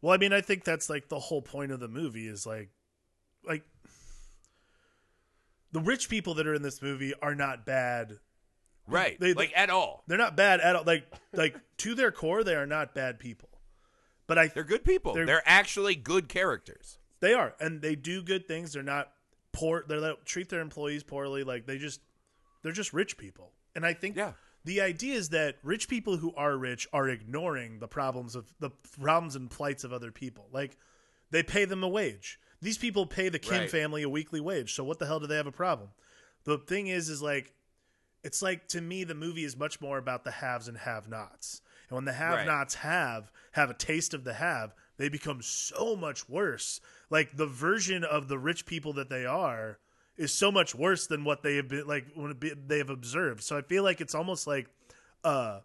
Well, 0.00 0.14
I 0.14 0.16
mean, 0.16 0.32
I 0.32 0.40
think 0.40 0.64
that's 0.64 0.88
like 0.88 1.08
the 1.10 1.18
whole 1.18 1.42
point 1.42 1.72
of 1.72 1.80
the 1.80 1.88
movie 1.88 2.26
is 2.26 2.46
like, 2.46 2.70
like 3.44 3.64
the 5.72 5.80
rich 5.80 6.08
people 6.08 6.34
that 6.34 6.46
are 6.46 6.54
in 6.54 6.62
this 6.62 6.80
movie 6.82 7.12
are 7.20 7.34
not 7.34 7.66
bad. 7.66 8.18
Right. 8.86 9.18
They- 9.20 9.34
like 9.34 9.52
at 9.54 9.70
all. 9.70 10.04
They're 10.06 10.18
not 10.18 10.36
bad 10.36 10.60
at 10.60 10.74
all. 10.76 10.84
Like, 10.84 11.06
like 11.32 11.56
to 11.78 11.94
their 11.94 12.10
core, 12.10 12.42
they 12.44 12.54
are 12.54 12.66
not 12.66 12.94
bad 12.94 13.18
people. 13.18 13.48
But 14.26 14.38
I, 14.38 14.46
They're 14.48 14.64
good 14.64 14.84
people. 14.84 15.14
They're- 15.14 15.26
They're 15.26 15.42
actually 15.46 15.94
good 15.96 16.28
characters. 16.28 16.98
they 17.20 17.34
are, 17.34 17.54
and 17.60 17.82
they 17.82 17.94
do 17.96 18.22
good 18.22 18.46
things. 18.48 18.72
They're 18.72 18.82
not 18.82 19.12
poor. 19.52 19.84
They 19.86 19.98
don't 20.00 20.24
treat 20.24 20.48
their 20.48 20.60
employees 20.60 21.02
poorly. 21.02 21.44
Like 21.44 21.66
they 21.66 21.76
just, 21.78 22.00
they're 22.62 22.72
just 22.72 22.92
rich 22.92 23.16
people. 23.18 23.52
And 23.74 23.84
I 23.84 23.92
think 23.92 24.16
Yeah. 24.16 24.32
the 24.64 24.80
idea 24.80 25.16
is 25.16 25.28
that 25.30 25.56
rich 25.62 25.88
people 25.88 26.16
who 26.16 26.32
are 26.34 26.56
rich 26.56 26.88
are 26.92 27.08
ignoring 27.08 27.78
the 27.80 27.88
problems 27.88 28.34
of 28.36 28.52
the 28.60 28.70
problems 29.00 29.36
and 29.36 29.50
plights 29.50 29.84
of 29.84 29.92
other 29.92 30.10
people. 30.12 30.48
Like 30.52 30.76
they 31.30 31.42
pay 31.42 31.64
them 31.66 31.82
a 31.82 31.88
wage. 31.88 32.38
These 32.62 32.78
people 32.78 33.06
pay 33.06 33.28
the 33.28 33.38
Kim 33.38 33.60
Right. 33.60 33.70
family 33.70 34.02
a 34.02 34.08
weekly 34.08 34.40
wage. 34.40 34.72
So 34.74 34.84
what 34.84 34.98
the 34.98 35.06
hell 35.06 35.20
do 35.20 35.26
they 35.26 35.36
have 35.36 35.46
a 35.46 35.52
problem? 35.52 35.90
The 36.44 36.58
thing 36.58 36.86
is, 36.86 37.08
is 37.08 37.20
like, 37.22 37.52
it's 38.22 38.42
like 38.42 38.68
to 38.68 38.80
me, 38.80 39.04
the 39.04 39.14
movie 39.14 39.44
is 39.44 39.56
much 39.56 39.80
more 39.80 39.98
about 39.98 40.24
the 40.24 40.30
haves 40.30 40.68
and 40.68 40.78
have-nots. 40.78 41.62
And 41.88 41.96
when 41.96 42.04
the 42.04 42.12
have-nots 42.12 42.76
have 42.76 43.30
have 43.52 43.70
a 43.70 43.74
taste 43.74 44.14
of 44.14 44.24
the 44.24 44.34
have, 44.34 44.74
they 44.96 45.08
become 45.08 45.42
so 45.42 45.96
much 45.96 46.28
worse. 46.28 46.80
Like 47.08 47.36
the 47.36 47.46
version 47.46 48.04
of 48.04 48.28
the 48.28 48.38
rich 48.38 48.66
people 48.66 48.92
that 48.94 49.08
they 49.10 49.24
are 49.26 49.78
is 50.16 50.32
so 50.32 50.52
much 50.52 50.74
worse 50.74 51.06
than 51.06 51.24
what 51.24 51.42
they 51.42 51.56
have 51.56 51.68
been 51.68 51.86
like 51.86 52.06
when 52.14 52.38
they 52.66 52.78
have 52.78 52.90
observed. 52.90 53.42
So 53.42 53.56
I 53.56 53.62
feel 53.62 53.82
like 53.82 54.00
it's 54.00 54.14
almost 54.14 54.46
like 54.46 54.68
uh 55.24 55.60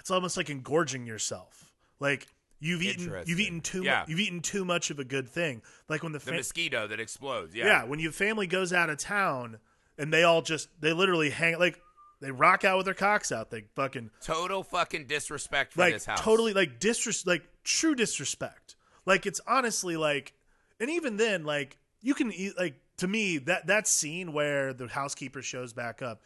it's 0.00 0.10
almost 0.10 0.36
like 0.36 0.50
engorging 0.50 1.06
yourself. 1.06 1.72
Like 1.98 2.26
you've 2.60 2.82
eaten 2.82 3.12
you've 3.26 3.40
eaten 3.40 3.60
too 3.60 3.82
Yeah. 3.82 4.00
much 4.00 4.08
you've 4.10 4.20
eaten 4.20 4.40
too 4.40 4.64
much 4.64 4.90
of 4.90 4.98
a 4.98 5.04
good 5.04 5.28
thing. 5.28 5.62
Like 5.88 6.02
when 6.02 6.12
the, 6.12 6.18
The 6.18 6.32
mosquito 6.32 6.86
that 6.86 7.00
explodes. 7.00 7.54
Yeah. 7.54 7.64
yeah. 7.66 7.84
when 7.84 7.98
your 7.98 8.12
family 8.12 8.46
goes 8.46 8.72
out 8.72 8.90
of 8.90 8.98
town 8.98 9.58
and 9.98 10.12
they 10.12 10.22
all 10.22 10.42
just 10.42 10.68
they 10.80 10.92
literally 10.92 11.30
hang 11.30 11.58
like 11.58 11.80
they 12.20 12.30
rock 12.30 12.64
out 12.64 12.76
with 12.76 12.86
their 12.86 12.94
cocks 12.94 13.32
out. 13.32 13.50
They 13.50 13.64
fucking 13.74 14.10
Total 14.20 14.62
fucking 14.62 15.06
disrespect 15.06 15.72
for 15.72 15.80
like 15.80 15.94
this 15.94 16.06
house. 16.06 16.20
totally 16.20 16.54
like 16.54 16.78
disres 16.78 17.26
like 17.26 17.42
true 17.64 17.94
disrespect. 17.94 18.76
Like 19.04 19.26
it's 19.26 19.40
honestly 19.46 19.96
like, 19.96 20.32
and 20.78 20.88
even 20.88 21.16
then 21.16 21.44
like 21.44 21.78
you 22.00 22.14
can 22.14 22.32
eat 22.32 22.56
like 22.56 22.76
to 22.98 23.08
me 23.08 23.38
that 23.38 23.66
that 23.66 23.88
scene 23.88 24.32
where 24.32 24.72
the 24.72 24.86
housekeeper 24.86 25.42
shows 25.42 25.72
back 25.72 26.00
up. 26.00 26.22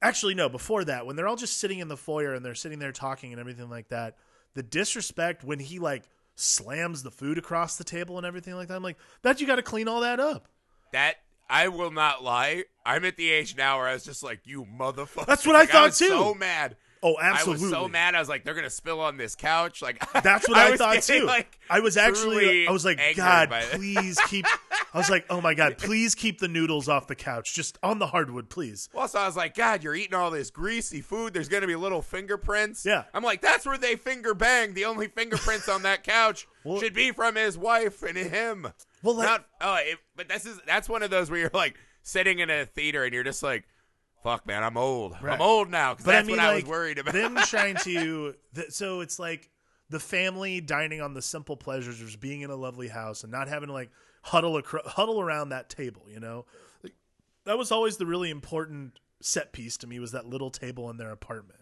Actually, 0.00 0.34
no. 0.34 0.48
Before 0.48 0.84
that, 0.84 1.06
when 1.06 1.16
they're 1.16 1.26
all 1.26 1.36
just 1.36 1.58
sitting 1.58 1.80
in 1.80 1.88
the 1.88 1.96
foyer 1.96 2.34
and 2.34 2.44
they're 2.44 2.54
sitting 2.54 2.78
there 2.78 2.92
talking 2.92 3.32
and 3.32 3.40
everything 3.40 3.68
like 3.68 3.88
that, 3.88 4.16
the 4.54 4.62
disrespect 4.62 5.42
when 5.42 5.58
he 5.58 5.78
like 5.80 6.04
slams 6.36 7.02
the 7.02 7.10
food 7.10 7.38
across 7.38 7.76
the 7.76 7.84
table 7.84 8.18
and 8.18 8.26
everything 8.26 8.54
like 8.54 8.68
that. 8.68 8.76
I'm 8.76 8.82
like, 8.82 8.98
that 9.22 9.40
you 9.40 9.46
got 9.46 9.56
to 9.56 9.62
clean 9.62 9.88
all 9.88 10.02
that 10.02 10.20
up. 10.20 10.48
That 10.92 11.16
I 11.48 11.68
will 11.68 11.90
not 11.90 12.22
lie. 12.24 12.64
I'm 12.84 13.04
at 13.04 13.16
the 13.16 13.30
age 13.30 13.56
now 13.56 13.78
where 13.78 13.88
I 13.88 13.92
was 13.94 14.04
just 14.04 14.22
like, 14.22 14.40
"You 14.44 14.64
motherfucker." 14.64 15.26
That's 15.26 15.46
what 15.46 15.56
I 15.56 15.60
Like, 15.60 15.70
thought, 15.70 15.86
was 15.88 15.98
too. 15.98 16.08
So 16.08 16.34
mad. 16.34 16.76
Oh, 17.02 17.16
absolutely. 17.20 17.66
I 17.66 17.68
was 17.68 17.70
so 17.70 17.88
mad. 17.88 18.14
I 18.14 18.20
was 18.20 18.28
like, 18.28 18.44
"They're 18.44 18.54
gonna 18.54 18.70
spill 18.70 19.00
on 19.00 19.16
this 19.16 19.34
couch." 19.34 19.82
Like 19.82 20.00
That's 20.22 20.48
what 20.48 20.58
I, 20.58 20.70
was 20.70 20.78
thought 20.78 20.94
getting, 20.94 21.20
too. 21.20 21.26
Like, 21.26 21.58
I 21.68 21.80
was 21.80 21.96
actually, 21.96 22.66
I 22.66 22.70
was 22.72 22.84
like, 22.84 23.00
God, 23.16 23.50
by 23.50 23.60
it." 23.60 23.72
please 23.72 24.18
keep. 24.28 24.46
I 24.94 24.98
was 24.98 25.10
like, 25.10 25.26
oh 25.28 25.42
my 25.42 25.52
God, 25.52 25.76
please 25.76 26.14
keep 26.14 26.38
the 26.38 26.48
noodles 26.48 26.88
off 26.88 27.06
the 27.06 27.14
couch, 27.14 27.54
just 27.54 27.76
on 27.82 27.98
the 27.98 28.06
hardwood, 28.06 28.48
please. 28.48 28.88
Well, 28.94 29.06
so 29.08 29.18
I 29.18 29.26
was 29.26 29.36
like, 29.36 29.54
God, 29.54 29.84
you're 29.84 29.94
eating 29.94 30.14
all 30.14 30.30
this 30.30 30.48
greasy 30.48 31.02
food. 31.02 31.34
There's 31.34 31.50
going 31.50 31.60
to 31.60 31.66
be 31.66 31.76
little 31.76 32.00
fingerprints. 32.00 32.86
Yeah. 32.86 33.04
I'm 33.12 33.22
like, 33.22 33.42
that's 33.42 33.66
where 33.66 33.76
they 33.76 33.96
finger 33.96 34.32
bang. 34.32 34.72
The 34.72 34.86
only 34.86 35.08
fingerprints 35.08 35.68
on 35.68 35.82
that 35.82 36.02
couch 36.02 36.48
Well- 36.64 36.80
should 36.80 36.94
be 36.94 37.12
from 37.12 37.34
his 37.34 37.58
wife 37.58 38.02
and 38.02 38.16
him. 38.16 38.68
Well, 39.02 39.16
like- 39.16 39.26
Not, 39.28 39.44
oh, 39.60 39.74
it, 39.80 39.98
but 40.16 40.28
this 40.28 40.46
is 40.46 40.58
that's 40.66 40.88
one 40.88 41.02
of 41.02 41.10
those 41.10 41.30
where 41.30 41.40
you're 41.40 41.50
like 41.52 41.76
sitting 42.02 42.38
in 42.38 42.48
a 42.48 42.64
theater 42.64 43.04
and 43.04 43.12
you're 43.12 43.22
just 43.22 43.42
like, 43.42 43.64
fuck, 44.22 44.46
man, 44.46 44.62
I'm 44.64 44.76
old. 44.76 45.16
Right. 45.22 45.34
I'm 45.34 45.40
old 45.40 45.70
now 45.70 45.94
because 45.94 46.06
that's 46.06 46.24
I 46.24 46.26
mean, 46.26 46.36
what 46.36 46.44
I 46.46 46.54
like 46.54 46.64
was 46.64 46.70
worried 46.70 46.98
about. 46.98 47.14
them 47.14 47.36
trying 47.46 47.76
to. 47.76 48.34
Th- 48.54 48.70
so 48.70 49.00
it's 49.00 49.18
like 49.18 49.50
the 49.88 50.00
family 50.00 50.60
dining 50.60 51.00
on 51.00 51.14
the 51.14 51.22
simple 51.22 51.56
pleasures 51.56 52.00
of 52.00 52.06
just 52.06 52.20
being 52.20 52.40
in 52.42 52.50
a 52.50 52.56
lovely 52.56 52.88
house 52.88 53.22
and 53.22 53.30
not 53.32 53.48
having 53.48 53.68
to 53.68 53.72
like 53.72 53.90
huddle 54.22 54.58
acro- 54.58 54.82
huddle 54.86 55.20
around 55.20 55.50
that 55.50 55.68
table. 55.68 56.02
You 56.08 56.20
know, 56.20 56.44
like, 56.82 56.94
that 57.44 57.56
was 57.58 57.70
always 57.70 57.96
the 57.96 58.06
really 58.06 58.30
important 58.30 58.98
set 59.22 59.52
piece 59.52 59.76
to 59.78 59.86
me 59.86 59.98
was 59.98 60.12
that 60.12 60.26
little 60.26 60.50
table 60.50 60.90
in 60.90 60.96
their 60.96 61.10
apartment. 61.10 61.60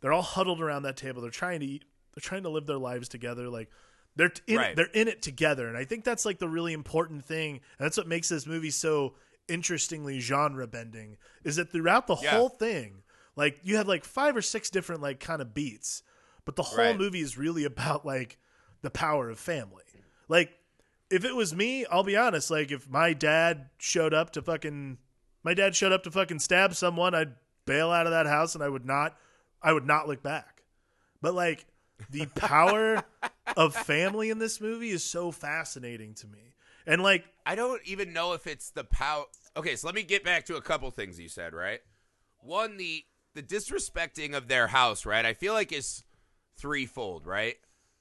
They're 0.00 0.12
all 0.12 0.22
huddled 0.22 0.60
around 0.60 0.82
that 0.82 0.96
table. 0.96 1.22
They're 1.22 1.30
trying 1.30 1.60
to 1.60 1.66
eat. 1.66 1.84
They're 2.14 2.20
trying 2.20 2.42
to 2.42 2.50
live 2.50 2.66
their 2.66 2.78
lives 2.78 3.08
together. 3.08 3.48
Like 3.48 3.70
they're 4.16 4.30
in, 4.46 4.56
Right. 4.58 4.76
they're 4.76 4.86
in 4.92 5.08
it 5.08 5.22
together, 5.22 5.66
and 5.66 5.76
I 5.76 5.84
think 5.84 6.04
that's 6.04 6.24
like 6.24 6.38
the 6.38 6.48
really 6.48 6.72
important 6.74 7.24
thing. 7.24 7.54
And 7.78 7.84
that's 7.86 7.96
what 7.96 8.06
makes 8.06 8.28
this 8.28 8.46
movie 8.46 8.70
so 8.70 9.14
interestingly 9.48 10.20
genre 10.20 10.66
bending. 10.66 11.16
Is 11.44 11.56
that 11.56 11.70
throughout 11.70 12.06
the 12.06 12.16
Yeah. 12.16 12.30
whole 12.30 12.48
thing, 12.48 13.02
like 13.36 13.58
you 13.62 13.76
have 13.76 13.88
like 13.88 14.04
five 14.04 14.36
or 14.36 14.42
six 14.42 14.70
different 14.70 15.02
like 15.02 15.20
kind 15.20 15.42
of 15.42 15.54
beats, 15.54 16.02
but 16.44 16.56
the 16.56 16.62
whole 16.62 16.78
Right. 16.78 16.98
movie 16.98 17.20
is 17.20 17.36
really 17.38 17.64
about 17.64 18.04
like 18.06 18.38
the 18.82 18.90
power 18.90 19.28
of 19.30 19.38
family. 19.38 19.84
Like 20.28 20.52
if 21.10 21.24
it 21.24 21.34
was 21.34 21.54
me, 21.54 21.84
I'll 21.86 22.02
be 22.04 22.16
honest. 22.16 22.50
Like 22.50 22.70
if 22.72 22.88
my 22.88 23.12
dad 23.12 23.70
showed 23.78 24.14
up 24.14 24.30
to 24.32 24.42
fucking, 24.42 24.98
my 25.42 25.54
dad 25.54 25.76
showed 25.76 25.92
up 25.92 26.02
to 26.04 26.10
fucking 26.10 26.38
stab 26.40 26.74
someone, 26.74 27.14
I'd 27.14 27.34
bail 27.66 27.90
out 27.90 28.06
of 28.06 28.12
that 28.12 28.26
house 28.26 28.54
and 28.54 28.64
I 28.64 28.68
would 28.68 28.84
not, 28.86 29.16
I 29.62 29.72
would 29.72 29.86
not 29.86 30.08
look 30.08 30.22
back. 30.22 30.62
But 31.20 31.34
like 31.34 31.66
the 32.10 32.26
power 32.26 33.04
of 33.56 33.74
family 33.74 34.30
in 34.30 34.38
this 34.38 34.60
movie 34.60 34.90
is 34.90 35.04
so 35.04 35.30
fascinating 35.30 36.14
to 36.14 36.26
me. 36.26 36.53
And 36.86 37.02
like, 37.02 37.24
I 37.46 37.54
don't 37.54 37.80
even 37.84 38.12
know 38.12 38.32
if 38.32 38.46
it's 38.46 38.70
the 38.70 38.84
power. 38.84 39.24
Okay, 39.56 39.76
so 39.76 39.86
let 39.86 39.94
me 39.94 40.02
get 40.02 40.24
back 40.24 40.44
to 40.46 40.56
a 40.56 40.62
couple 40.62 40.90
things 40.90 41.18
you 41.18 41.28
said. 41.28 41.54
Right, 41.54 41.80
one 42.40 42.76
the 42.76 43.04
the 43.34 43.42
disrespecting 43.42 44.34
of 44.34 44.48
their 44.48 44.68
house. 44.68 45.06
Right, 45.06 45.24
I 45.24 45.34
feel 45.34 45.54
like 45.54 45.72
is 45.72 46.04
threefold. 46.56 47.26
Right, 47.26 47.56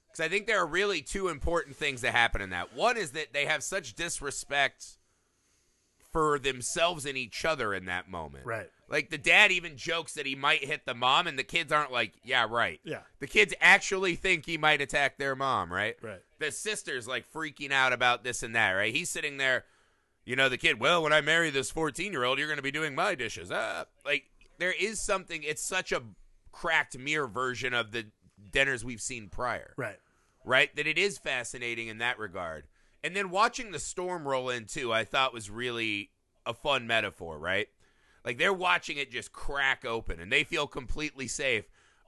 because 0.07 0.19
I 0.19 0.29
think 0.29 0.47
there 0.47 0.59
are 0.59 0.67
really 0.67 1.01
two 1.01 1.29
important 1.29 1.75
things 1.75 2.01
that 2.01 2.13
happen 2.13 2.41
in 2.41 2.49
that. 2.51 2.75
One 2.75 2.97
is 2.97 3.11
that 3.11 3.33
they 3.33 3.45
have 3.45 3.63
such 3.63 3.95
disrespect 3.95 4.97
for 6.13 6.39
themselves 6.39 7.05
and 7.05 7.17
each 7.17 7.43
other 7.43 7.73
in 7.73 7.85
that 7.85 8.09
moment. 8.09 8.45
Right. 8.45 8.69
Like 8.87 9.09
the 9.09 9.17
dad 9.17 9.51
even 9.51 9.75
jokes 9.75 10.13
that 10.13 10.25
he 10.25 10.35
might 10.35 10.63
hit 10.63 10.85
the 10.85 10.93
mom, 10.93 11.27
and 11.27 11.37
the 11.37 11.43
kids 11.43 11.71
aren't 11.71 11.91
like, 11.91 12.13
"Yeah, 12.23 12.47
right." 12.49 12.79
Yeah. 12.83 13.01
The 13.19 13.27
kids 13.27 13.53
actually 13.59 14.15
think 14.15 14.45
he 14.45 14.57
might 14.57 14.81
attack 14.81 15.17
their 15.17 15.35
mom. 15.35 15.73
Right. 15.73 15.95
Right. 16.01 16.21
The 16.39 16.51
sister's 16.51 17.07
like 17.07 17.25
freaking 17.33 17.71
out 17.71 17.91
about 17.91 18.23
this 18.23 18.43
and 18.43 18.55
that. 18.55 18.71
Right. 18.71 18.93
He's 18.93 19.09
sitting 19.09 19.37
there. 19.37 19.65
You 20.25 20.37
know, 20.37 20.47
the 20.47 20.57
kid, 20.57 20.79
well, 20.79 21.03
when 21.03 21.11
I 21.11 21.19
marry 21.19 21.49
this 21.49 21.69
14 21.69 22.13
year 22.13 22.23
old, 22.23 22.39
you're 22.39 22.47
going 22.47 22.57
to 22.57 22.63
be 22.63 22.71
doing 22.71 22.95
my 22.95 23.13
dishes. 23.13 23.51
Ah. 23.51 23.83
Like, 24.05 24.23
there 24.57 24.71
is 24.71 25.01
something, 25.01 25.43
it's 25.43 25.61
such 25.61 25.91
a 25.91 26.01
cracked 26.53 26.97
mirror 26.97 27.27
version 27.27 27.73
of 27.73 27.91
the 27.91 28.05
dinners 28.51 28.85
we've 28.85 29.01
seen 29.01 29.27
prior, 29.27 29.73
right. 29.75 29.99
right? 30.45 30.73
That 30.77 30.87
it 30.87 30.97
is 30.97 31.17
fascinating 31.17 31.89
in 31.89 31.97
that 31.97 32.19
regard. 32.19 32.67
And 33.03 33.15
then 33.15 33.29
watching 33.29 33.71
the 33.71 33.79
storm 33.79 34.27
roll 34.27 34.49
in, 34.49 34.65
too, 34.65 34.93
I 34.93 35.03
thought 35.03 35.33
was 35.33 35.49
really 35.49 36.11
a 36.45 36.53
fun 36.53 36.87
metaphor, 36.87 37.37
right? 37.37 37.67
Like, 38.23 38.37
they're 38.37 38.53
watching 38.53 38.97
it 38.97 39.11
just 39.11 39.33
crack 39.33 39.83
open 39.85 40.19
and 40.19 40.31
they 40.31 40.43
feel 40.43 40.67
completely 40.67 41.27
safe, 41.27 41.65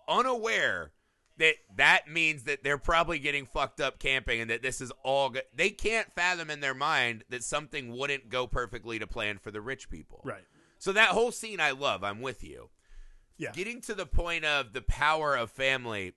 unaware 0.07 0.91
that 1.37 1.55
that 1.75 2.09
means 2.09 2.43
that 2.43 2.63
they're 2.63 2.77
probably 2.77 3.19
getting 3.19 3.45
fucked 3.45 3.81
up 3.81 3.99
camping 3.99 4.39
and 4.39 4.49
that 4.49 4.61
this 4.61 4.79
is 4.79 4.91
all 5.03 5.29
good. 5.29 5.43
They 5.53 5.69
can't 5.69 6.11
fathom 6.13 6.49
in 6.49 6.61
their 6.61 6.73
mind 6.73 7.25
that 7.29 7.43
something 7.43 7.91
wouldn't 7.91 8.29
go 8.29 8.47
perfectly 8.47 8.99
to 8.99 9.07
plan 9.07 9.37
for 9.37 9.51
the 9.51 9.61
rich 9.61 9.89
people. 9.89 10.21
Right. 10.23 10.45
So 10.79 10.93
that 10.93 11.09
whole 11.09 11.31
scene 11.31 11.59
I 11.59 11.71
love. 11.71 12.03
I'm 12.03 12.21
with 12.21 12.43
you. 12.43 12.69
Yeah. 13.37 13.51
Getting 13.51 13.81
to 13.81 13.93
the 13.93 14.05
point 14.05 14.45
of 14.45 14.71
the 14.71 14.81
power 14.81 15.35
of 15.35 15.51
family, 15.51 16.13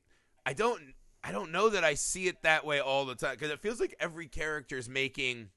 I 0.47 0.53
don't 0.53 0.81
I 1.29 1.33
don't 1.33 1.53
know 1.53 1.69
that 1.71 1.85
I 1.85 1.95
see 1.95 2.27
it 2.29 2.43
that 2.43 2.65
way 2.65 2.81
all 2.81 3.05
the 3.05 3.15
time 3.15 3.33
because 3.33 3.51
it 3.51 3.61
feels 3.61 3.81
like 3.81 3.95
every 4.01 4.27
character 4.27 4.77
is 4.79 4.89
making 4.89 5.51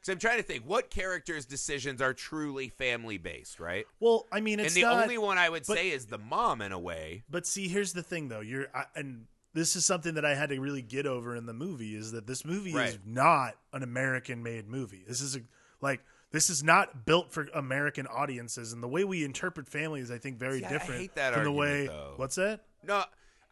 cuz 0.00 0.08
I'm 0.12 0.18
trying 0.18 0.38
to 0.38 0.42
think 0.42 0.64
what 0.64 0.90
characters' 0.90 1.44
decisions 1.46 2.02
are 2.02 2.12
truly 2.12 2.68
family 2.68 3.18
based, 3.18 3.60
right? 3.60 3.86
Well, 4.00 4.26
I 4.32 4.40
mean, 4.40 4.58
it's 4.60 4.74
and 4.74 4.82
the 4.84 4.88
not, 4.88 5.02
only 5.04 5.18
one 5.18 5.38
I 5.38 5.48
would 5.48 5.64
but- 5.66 5.76
say 5.76 5.90
is 5.90 6.06
the 6.06 6.18
mom 6.18 6.60
in 6.60 6.72
a 6.72 6.78
way. 6.78 7.22
But 7.30 7.46
see, 7.46 7.68
here's 7.68 7.92
the 7.92 8.02
thing, 8.02 8.28
though. 8.28 8.40
You're 8.40 8.66
I, 8.76 8.86
and 8.96 9.26
this 9.54 9.76
is 9.76 9.84
something 9.86 10.14
that 10.14 10.24
I 10.24 10.34
had 10.34 10.48
to 10.48 10.58
really 10.60 10.82
get 10.82 11.06
over 11.06 11.36
in 11.36 11.46
the 11.46 11.52
movie 11.52 11.94
is 11.94 12.12
that 12.12 12.26
this 12.26 12.44
movie 12.44 12.72
is 12.72 12.98
not 13.04 13.54
an 13.72 13.82
American-made 13.82 14.66
movie. 14.66 15.04
This 15.06 15.20
is 15.20 15.36
a 15.36 15.40
like 15.80 16.00
this 16.30 16.48
is 16.48 16.64
not 16.64 17.04
built 17.04 17.30
for 17.30 17.46
American 17.54 18.06
audiences, 18.06 18.72
and 18.72 18.82
the 18.82 18.88
way 18.88 19.04
we 19.04 19.22
interpret 19.22 19.68
family 19.68 20.00
is, 20.00 20.10
I 20.10 20.16
think, 20.18 20.38
very 20.38 20.60
See, 20.60 20.64
I 20.64 20.68
different 20.70 21.00
hate 21.02 21.14
that 21.16 21.34
from 21.34 21.44
the 21.44 21.52
way. 21.52 21.86
though. 21.86 22.14
What's 22.16 22.36
that? 22.36 22.64
No, 22.82 23.04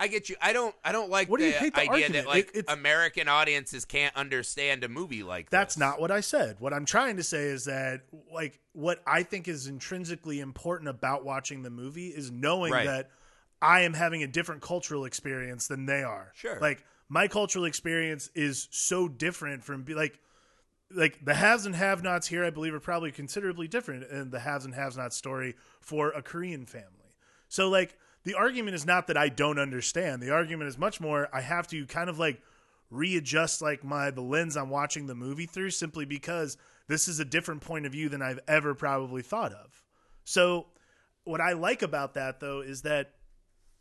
I 0.03 0.09
get 0.09 0.29
you. 0.31 0.37
I 0.41 0.53
don't. 0.55 0.75
I 0.85 0.93
don't 0.93 1.11
like 1.11 1.29
What 1.29 1.39
do 1.41 1.45
the 1.45 1.51
you 1.53 1.59
hate 1.59 1.75
the 1.75 1.81
idea 1.83 1.93
argument? 1.93 2.15
that 2.25 2.27
like 2.27 2.51
It- 2.55 2.65
American 2.69 3.29
audiences 3.29 3.85
can't 3.85 4.17
understand 4.17 4.83
a 4.83 4.89
movie 4.89 5.23
like 5.23 5.51
That's 5.51 5.75
this. 5.75 5.81
not 5.81 6.01
what 6.01 6.11
I 6.11 6.21
said. 6.21 6.57
What 6.59 6.73
I'm 6.73 6.87
trying 6.87 7.19
to 7.19 7.23
say 7.23 7.45
is 7.45 7.67
that 7.67 8.01
like 8.33 8.59
what 8.73 9.03
I 9.07 9.23
think 9.23 9.47
is 9.47 9.67
intrinsically 9.67 10.41
important 10.41 10.89
about 10.89 11.25
watching 11.25 11.63
the 11.63 11.71
movie 11.71 12.09
is 12.09 12.31
knowing 12.31 12.73
Right. 12.73 12.87
that 12.87 13.11
I 13.61 13.83
am 13.83 13.93
having 13.93 14.23
a 14.23 14.27
different 14.27 14.63
cultural 14.63 15.05
experience 15.05 15.69
than 15.69 15.85
they 15.85 16.03
are. 16.03 16.33
Sure. 16.35 16.59
Like 16.61 16.83
my 17.11 17.29
cultural 17.29 17.67
experience 17.67 18.31
is 18.35 18.69
so 18.71 19.07
different 19.07 19.63
from 19.65 19.83
be 19.83 19.95
like 19.95 20.19
like 20.93 21.25
the 21.25 21.35
haves 21.35 21.67
and 21.67 21.77
have 21.77 22.03
nots 22.03 22.27
here 22.29 22.45
I 22.45 22.51
believe 22.51 22.75
are 22.75 22.81
probably 22.81 23.13
considerably 23.13 23.69
different 23.69 24.11
in 24.11 24.31
the 24.31 24.41
haves 24.41 24.65
and 24.65 24.75
have 24.75 24.97
nots 24.97 25.17
story 25.17 25.55
for 25.81 26.09
a 26.11 26.23
Korean 26.23 26.67
family. 26.67 27.15
So 27.49 27.69
like 27.69 27.97
the 28.25 28.35
argument 28.35 28.75
is 28.75 28.87
not 28.87 29.07
that 29.07 29.17
I 29.17 29.29
don't 29.29 29.59
understand. 29.59 30.23
The 30.23 30.33
argument 30.33 30.69
is 30.69 30.79
much 30.79 31.01
more 31.01 31.29
I 31.33 31.41
have 31.41 31.67
to 31.69 31.87
kind 31.87 32.11
of 32.11 32.19
like 32.19 32.41
readjust 32.91 33.63
like 33.63 33.85
my 33.85 34.11
the 34.11 34.21
lens 34.21 34.57
I'm 34.57 34.71
watching 34.71 35.07
the 35.07 35.15
movie 35.15 35.47
through 35.47 35.71
simply 35.71 36.05
because 36.05 36.57
this 36.89 37.07
is 37.09 37.21
a 37.21 37.25
different 37.25 37.61
point 37.61 37.87
of 37.87 37.93
view 37.93 38.09
than 38.09 38.21
I've 38.21 38.41
ever 38.49 38.75
probably 38.75 39.23
thought 39.23 39.53
of. 39.53 39.83
So 40.25 40.67
what 41.25 41.41
I 41.41 41.53
like 41.53 41.83
about 41.83 42.15
that 42.15 42.41
though 42.41 42.61
is 42.61 42.83
that 42.83 43.13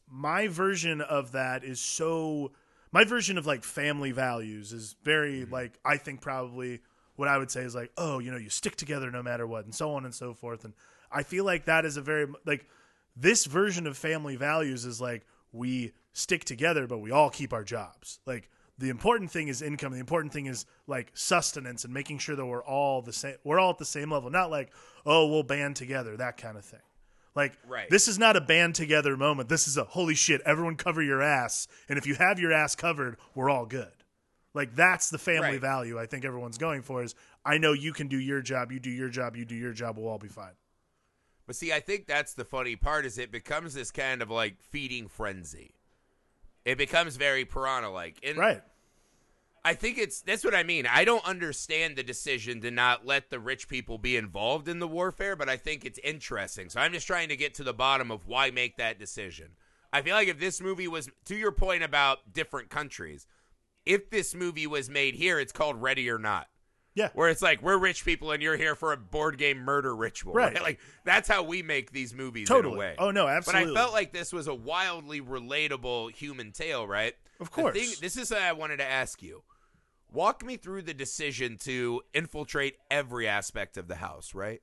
my 0.08 0.48
version 0.48 1.02
of 1.02 1.34
that 1.34 1.64
is 1.64 1.80
so 1.80 2.52
my 2.92 3.04
version 3.04 3.38
of 3.38 3.46
like 3.46 3.64
family 3.64 4.12
values 4.12 4.74
is 4.74 4.96
very 5.04 5.42
mm-hmm. 5.42 5.54
like 5.54 5.80
I 5.84 5.98
think 5.98 6.22
probably 6.22 6.80
what 7.16 7.28
I 7.28 7.38
would 7.38 7.52
say 7.52 7.62
is 7.62 7.76
like 7.76 7.92
oh 7.98 8.20
you 8.20 8.32
know 8.32 8.38
you 8.38 8.50
stick 8.50 8.76
together 8.76 9.12
no 9.12 9.22
matter 9.22 9.46
what 9.46 9.66
and 9.66 9.76
so 9.76 9.94
on 9.94 10.06
and 10.06 10.14
so 10.14 10.34
forth 10.34 10.64
and 10.64 10.74
I 11.12 11.24
feel 11.24 11.44
like 11.44 11.66
that 11.66 11.86
is 11.86 11.98
a 11.98 12.02
very 12.02 12.28
like 12.46 12.68
this 13.20 13.46
version 13.46 13.86
of 13.88 13.98
family 13.98 14.36
values 14.36 14.86
is 14.86 15.02
like 15.02 15.26
we 15.52 15.92
stick 16.14 16.44
together 16.46 16.88
but 16.88 17.00
we 17.00 17.12
all 17.12 17.30
keep 17.30 17.54
our 17.54 17.64
jobs. 17.64 18.20
Like 18.26 18.50
the 18.78 18.90
important 18.90 19.30
thing 19.30 19.48
is 19.50 19.62
income. 19.62 19.92
The 19.92 20.00
important 20.00 20.32
thing 20.32 20.46
is 20.46 20.66
like 20.88 21.12
sustenance 21.14 21.84
and 21.84 21.94
making 21.94 22.20
sure 22.20 22.36
that 22.36 22.46
we're 22.46 22.64
all 22.64 23.02
the 23.02 23.12
same 23.14 23.36
we're 23.44 23.60
all 23.60 23.72
at 23.72 23.78
the 23.78 23.86
same 23.86 24.12
level 24.12 24.30
not 24.30 24.50
like 24.50 24.72
oh 25.06 25.28
we'll 25.28 25.44
band 25.44 25.76
together 25.76 26.16
that 26.18 26.38
kind 26.38 26.58
of 26.58 26.64
thing. 26.66 26.80
Like 27.36 27.58
Right. 27.68 27.90
this 27.90 28.08
is 28.08 28.18
not 28.18 28.36
a 28.36 28.42
band 28.42 28.76
together 28.76 29.16
moment. 29.18 29.50
This 29.50 29.68
is 29.68 29.78
a 29.78 29.84
holy 29.84 30.16
shit 30.16 30.42
everyone 30.46 30.76
cover 30.76 31.02
your 31.02 31.22
ass 31.22 31.68
and 31.90 31.98
if 31.98 32.08
you 32.08 32.16
have 32.16 32.40
your 32.40 32.54
ass 32.54 32.76
covered 32.76 33.18
we're 33.36 33.50
all 33.50 33.66
good. 33.66 33.92
Like 34.54 34.76
that's 34.76 35.10
the 35.10 35.20
family 35.20 35.52
Right. 35.52 35.62
value 35.62 36.00
i 36.00 36.06
think 36.08 36.26
everyone's 36.26 36.58
going 36.58 36.82
for 36.82 37.04
is 37.04 37.14
i 37.46 37.58
know 37.60 37.72
you 37.74 37.94
can 37.94 38.08
do 38.08 38.18
your 38.20 38.42
job 38.42 38.72
you 38.72 38.80
do 38.80 38.90
your 38.90 39.08
job 39.10 39.36
you 39.38 39.46
do 39.46 39.56
your 39.56 39.74
job 39.74 39.98
we'll 39.98 40.08
all 40.10 40.18
be 40.18 40.28
fine 40.28 40.54
But 41.50 41.56
see, 41.56 41.74
I 41.74 41.80
think 41.80 42.06
that's 42.06 42.36
the 42.36 42.46
funny 42.46 42.76
part 42.76 43.08
is 43.08 43.18
it 43.18 43.32
becomes 43.32 43.74
this 43.74 43.90
kind 43.90 44.22
of 44.22 44.30
like 44.30 44.62
feeding 44.62 45.08
frenzy. 45.08 45.74
It 46.64 46.78
becomes 46.78 47.16
very 47.16 47.44
piranha 47.44 47.90
like. 47.90 48.24
Right 48.38 48.62
I 49.66 49.74
think 49.74 49.98
it's 49.98 50.22
that's 50.22 50.44
what 50.44 50.54
I 50.54 50.62
mean. 50.62 50.86
I 50.86 51.06
don't 51.06 51.26
understand 51.26 51.96
the 51.96 52.04
decision 52.04 52.62
to 52.62 52.70
not 52.70 53.08
let 53.08 53.32
the 53.32 53.40
rich 53.40 53.68
people 53.68 53.98
be 53.98 54.16
involved 54.16 54.68
in 54.68 54.78
the 54.78 54.88
warfare, 54.88 55.36
but 55.36 55.50
I 55.50 55.58
think 55.58 55.86
it's 55.86 55.98
interesting. 56.04 56.70
So 56.70 56.82
I'm 56.82 56.94
just 56.94 57.08
trying 57.08 57.30
to 57.30 57.36
get 57.36 57.56
to 57.56 57.64
the 57.64 57.74
bottom 57.74 58.12
of 58.12 58.28
why 58.28 58.52
make 58.52 58.78
that 58.78 59.00
decision. 59.00 59.54
I 59.92 60.04
feel 60.04 60.14
like 60.14 60.28
if 60.28 60.40
this 60.40 60.62
movie 60.62 60.88
was 60.88 61.10
to 61.26 61.36
your 61.36 61.52
point 61.52 61.82
about 61.82 62.32
different 62.32 62.70
countries, 62.70 63.26
if 63.88 64.12
this 64.12 64.36
movie 64.36 64.68
was 64.68 64.88
made 64.88 65.16
here, 65.16 65.40
it's 65.40 65.52
called 65.52 65.82
Ready 65.82 66.12
or 66.12 66.20
Not. 66.20 66.48
Yeah. 66.96 67.10
Where 67.14 67.30
it's 67.30 67.42
like 67.42 67.62
we're 67.62 67.78
rich 67.78 68.04
people 68.04 68.32
and 68.32 68.42
you're 68.42 68.58
here 68.58 68.76
for 68.76 68.92
a 68.94 68.98
board 68.98 69.38
game 69.38 69.60
murder 69.60 69.96
ritual. 69.96 70.34
Right. 70.34 70.60
Like 70.62 70.80
that's 71.06 71.28
how 71.30 71.44
we 71.44 71.62
make 71.64 71.92
these 71.92 72.14
movies 72.14 72.48
Totally. 72.48 72.74
in 72.74 72.78
a 72.78 72.80
way. 72.80 72.96
Oh, 72.98 73.12
no, 73.12 73.28
absolutely. 73.28 73.74
But 73.74 73.80
I 73.80 73.82
felt 73.82 73.94
like 73.94 74.12
this 74.14 74.34
was 74.34 74.48
a 74.48 74.54
wildly 74.56 75.22
relatable 75.22 76.12
human 76.12 76.52
tale, 76.52 76.88
right? 76.88 77.14
Of 77.40 77.52
course. 77.52 77.78
thing- 77.78 77.94
this 78.02 78.18
is 78.18 78.32
what 78.32 78.42
I 78.42 78.52
wanted 78.54 78.78
to 78.78 78.86
ask 78.90 79.22
you. 79.22 79.44
Walk 80.12 80.44
me 80.44 80.58
through 80.58 80.82
the 80.82 80.94
decision 80.94 81.58
to 81.60 82.02
infiltrate 82.14 82.76
every 82.90 83.28
aspect 83.28 83.78
of 83.78 83.88
the 83.88 83.96
house, 83.96 84.34
right? 84.34 84.62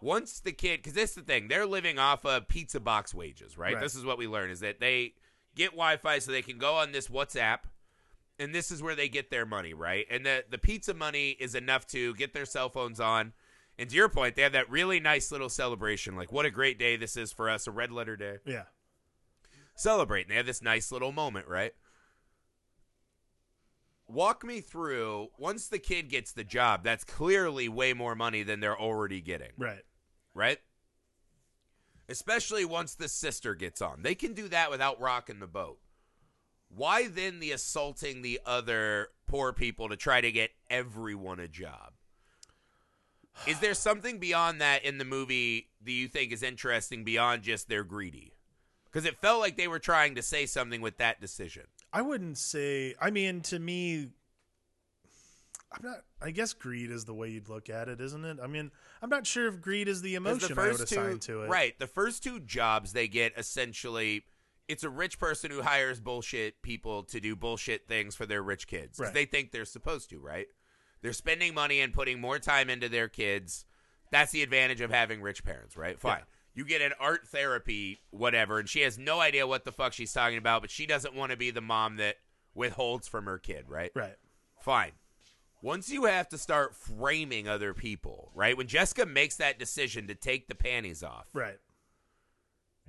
Once 0.00 0.40
the 0.40 0.52
kid, 0.52 0.78
because 0.78 0.92
this 0.92 1.10
is 1.10 1.16
the 1.16 1.22
thing, 1.22 1.48
they're 1.48 1.66
living 1.66 1.98
off 1.98 2.24
of 2.24 2.46
pizza 2.46 2.78
box 2.78 3.12
wages, 3.14 3.58
right? 3.58 3.74
Right. 3.74 3.82
This 3.82 3.94
is 3.94 4.04
what 4.04 4.18
we 4.18 4.28
learn 4.28 4.50
is 4.50 4.60
that 4.60 4.78
they 4.78 5.14
get 5.56 5.70
Wi-Fi 5.70 6.18
so 6.20 6.30
they 6.30 6.42
can 6.42 6.58
go 6.58 6.74
on 6.74 6.92
this 6.92 7.08
WhatsApp, 7.08 7.60
and 8.38 8.54
this 8.54 8.70
is 8.70 8.82
where 8.82 8.94
they 8.96 9.08
get 9.08 9.30
their 9.30 9.46
money, 9.46 9.74
right? 9.74 10.06
And 10.10 10.24
the 10.26 10.44
the 10.50 10.58
pizza 10.58 10.94
money 10.94 11.30
is 11.38 11.54
enough 11.54 11.86
to 11.88 12.14
get 12.14 12.32
their 12.34 12.46
cell 12.46 12.68
phones 12.68 13.00
on. 13.00 13.32
And 13.78 13.90
to 13.90 13.96
your 13.96 14.08
point, 14.08 14.36
they 14.36 14.42
have 14.42 14.52
that 14.52 14.70
really 14.70 15.00
nice 15.00 15.32
little 15.32 15.48
celebration, 15.48 16.14
like 16.16 16.30
what 16.30 16.46
a 16.46 16.50
great 16.50 16.78
day 16.78 16.96
this 16.96 17.16
is 17.16 17.32
for 17.32 17.50
us, 17.50 17.66
a 17.66 17.72
red 17.72 17.90
letter 17.90 18.16
day 18.16 18.38
Yeah. 18.44 18.64
celebrate 19.74 20.22
and 20.22 20.30
they 20.30 20.36
have 20.36 20.46
this 20.46 20.62
nice 20.62 20.92
little 20.92 21.10
moment, 21.10 21.48
right? 21.48 21.72
Walk 24.06 24.44
me 24.44 24.60
through 24.60 25.28
once 25.38 25.66
the 25.66 25.78
kid 25.78 26.08
gets 26.08 26.30
the 26.32 26.44
job, 26.44 26.84
that's 26.84 27.04
clearly 27.04 27.68
way 27.68 27.92
more 27.94 28.14
money 28.14 28.42
than 28.42 28.60
they're 28.60 28.78
already 28.78 29.20
getting, 29.20 29.52
Right. 29.56 29.82
right? 30.34 30.60
Especially 32.08 32.64
once 32.66 32.94
the 32.94 33.08
sister 33.08 33.54
gets 33.54 33.80
on. 33.80 34.02
They 34.02 34.14
can 34.14 34.34
do 34.34 34.46
that 34.48 34.70
without 34.70 35.00
rocking 35.00 35.40
the 35.40 35.46
boat. 35.46 35.80
Why 36.76 37.08
then 37.08 37.40
the 37.40 37.52
assaulting 37.52 38.22
the 38.22 38.40
other 38.44 39.08
poor 39.26 39.52
people 39.52 39.88
to 39.88 39.96
try 39.96 40.20
to 40.20 40.32
get 40.32 40.50
everyone 40.68 41.40
a 41.40 41.48
job? 41.48 41.92
Is 43.46 43.58
there 43.60 43.74
something 43.74 44.18
beyond 44.18 44.60
that 44.60 44.84
in 44.84 44.98
the 44.98 45.04
movie 45.04 45.68
that 45.84 45.92
you 45.92 46.08
think 46.08 46.32
is 46.32 46.42
interesting 46.42 47.04
beyond 47.04 47.42
just 47.42 47.68
they're 47.68 47.84
greedy? 47.84 48.32
Because 48.84 49.06
it 49.06 49.18
felt 49.18 49.40
like 49.40 49.56
they 49.56 49.68
were 49.68 49.80
trying 49.80 50.14
to 50.14 50.22
say 50.22 50.46
something 50.46 50.80
with 50.80 50.98
that 50.98 51.20
decision. 51.20 51.64
I 51.92 52.02
wouldn't 52.02 52.38
say. 52.38 52.94
I 53.00 53.10
mean, 53.10 53.40
to 53.42 53.58
me, 53.58 54.10
I'm 55.72 55.82
not. 55.82 55.98
I 56.22 56.30
guess 56.30 56.52
greed 56.52 56.90
is 56.90 57.04
the 57.04 57.14
way 57.14 57.28
you'd 57.30 57.48
look 57.48 57.68
at 57.68 57.88
it, 57.88 58.00
isn't 58.00 58.24
it? 58.24 58.38
I 58.42 58.46
mean, 58.46 58.70
I'm 59.02 59.10
not 59.10 59.26
sure 59.26 59.48
if 59.48 59.60
greed 59.60 59.88
is 59.88 60.00
the 60.00 60.14
emotion 60.14 60.56
I 60.58 60.68
would 60.68 60.80
assign 60.80 61.18
to 61.20 61.42
it. 61.42 61.50
Right. 61.50 61.78
The 61.78 61.86
first 61.88 62.22
two 62.22 62.40
jobs 62.40 62.92
they 62.92 63.08
get 63.08 63.32
essentially 63.36 64.24
it's 64.68 64.84
a 64.84 64.90
rich 64.90 65.18
person 65.18 65.50
who 65.50 65.62
hires 65.62 66.00
bullshit 66.00 66.62
people 66.62 67.02
to 67.04 67.20
do 67.20 67.36
bullshit 67.36 67.86
things 67.86 68.14
for 68.14 68.26
their 68.26 68.42
rich 68.42 68.66
kids. 68.66 68.98
Right. 68.98 69.12
they 69.12 69.24
think 69.26 69.50
they're 69.52 69.64
supposed 69.64 70.10
to, 70.10 70.18
right? 70.18 70.46
They're 71.02 71.12
spending 71.12 71.54
money 71.54 71.80
and 71.80 71.92
putting 71.92 72.20
more 72.20 72.38
time 72.38 72.70
into 72.70 72.88
their 72.88 73.08
kids. 73.08 73.66
That's 74.10 74.32
the 74.32 74.42
advantage 74.42 74.80
of 74.80 74.90
having 74.90 75.20
rich 75.20 75.44
parents, 75.44 75.76
right? 75.76 76.00
Fine. 76.00 76.18
Yeah. 76.18 76.24
You 76.56 76.64
get 76.64 76.82
an 76.82 76.92
art 77.00 77.26
therapy, 77.26 78.00
whatever, 78.10 78.58
and 78.58 78.68
she 78.68 78.80
has 78.82 78.96
no 78.96 79.20
idea 79.20 79.46
what 79.46 79.64
the 79.64 79.72
fuck 79.72 79.92
she's 79.92 80.12
talking 80.12 80.38
about, 80.38 80.62
but 80.62 80.70
she 80.70 80.86
doesn't 80.86 81.14
want 81.14 81.32
to 81.32 81.36
be 81.36 81.50
the 81.50 81.60
mom 81.60 81.96
that 81.96 82.16
withholds 82.54 83.08
from 83.08 83.26
her 83.26 83.38
kid, 83.38 83.64
right? 83.68 83.90
Right. 83.94 84.14
Fine. 84.60 84.92
Once 85.62 85.90
you 85.90 86.04
have 86.04 86.28
to 86.28 86.38
start 86.38 86.76
framing 86.76 87.48
other 87.48 87.74
people, 87.74 88.30
right? 88.34 88.56
When 88.56 88.66
Jessica 88.68 89.04
makes 89.04 89.36
that 89.36 89.58
decision 89.58 90.06
to 90.06 90.14
take 90.14 90.46
the 90.46 90.54
panties 90.54 91.02
off, 91.02 91.26
Right. 91.32 91.58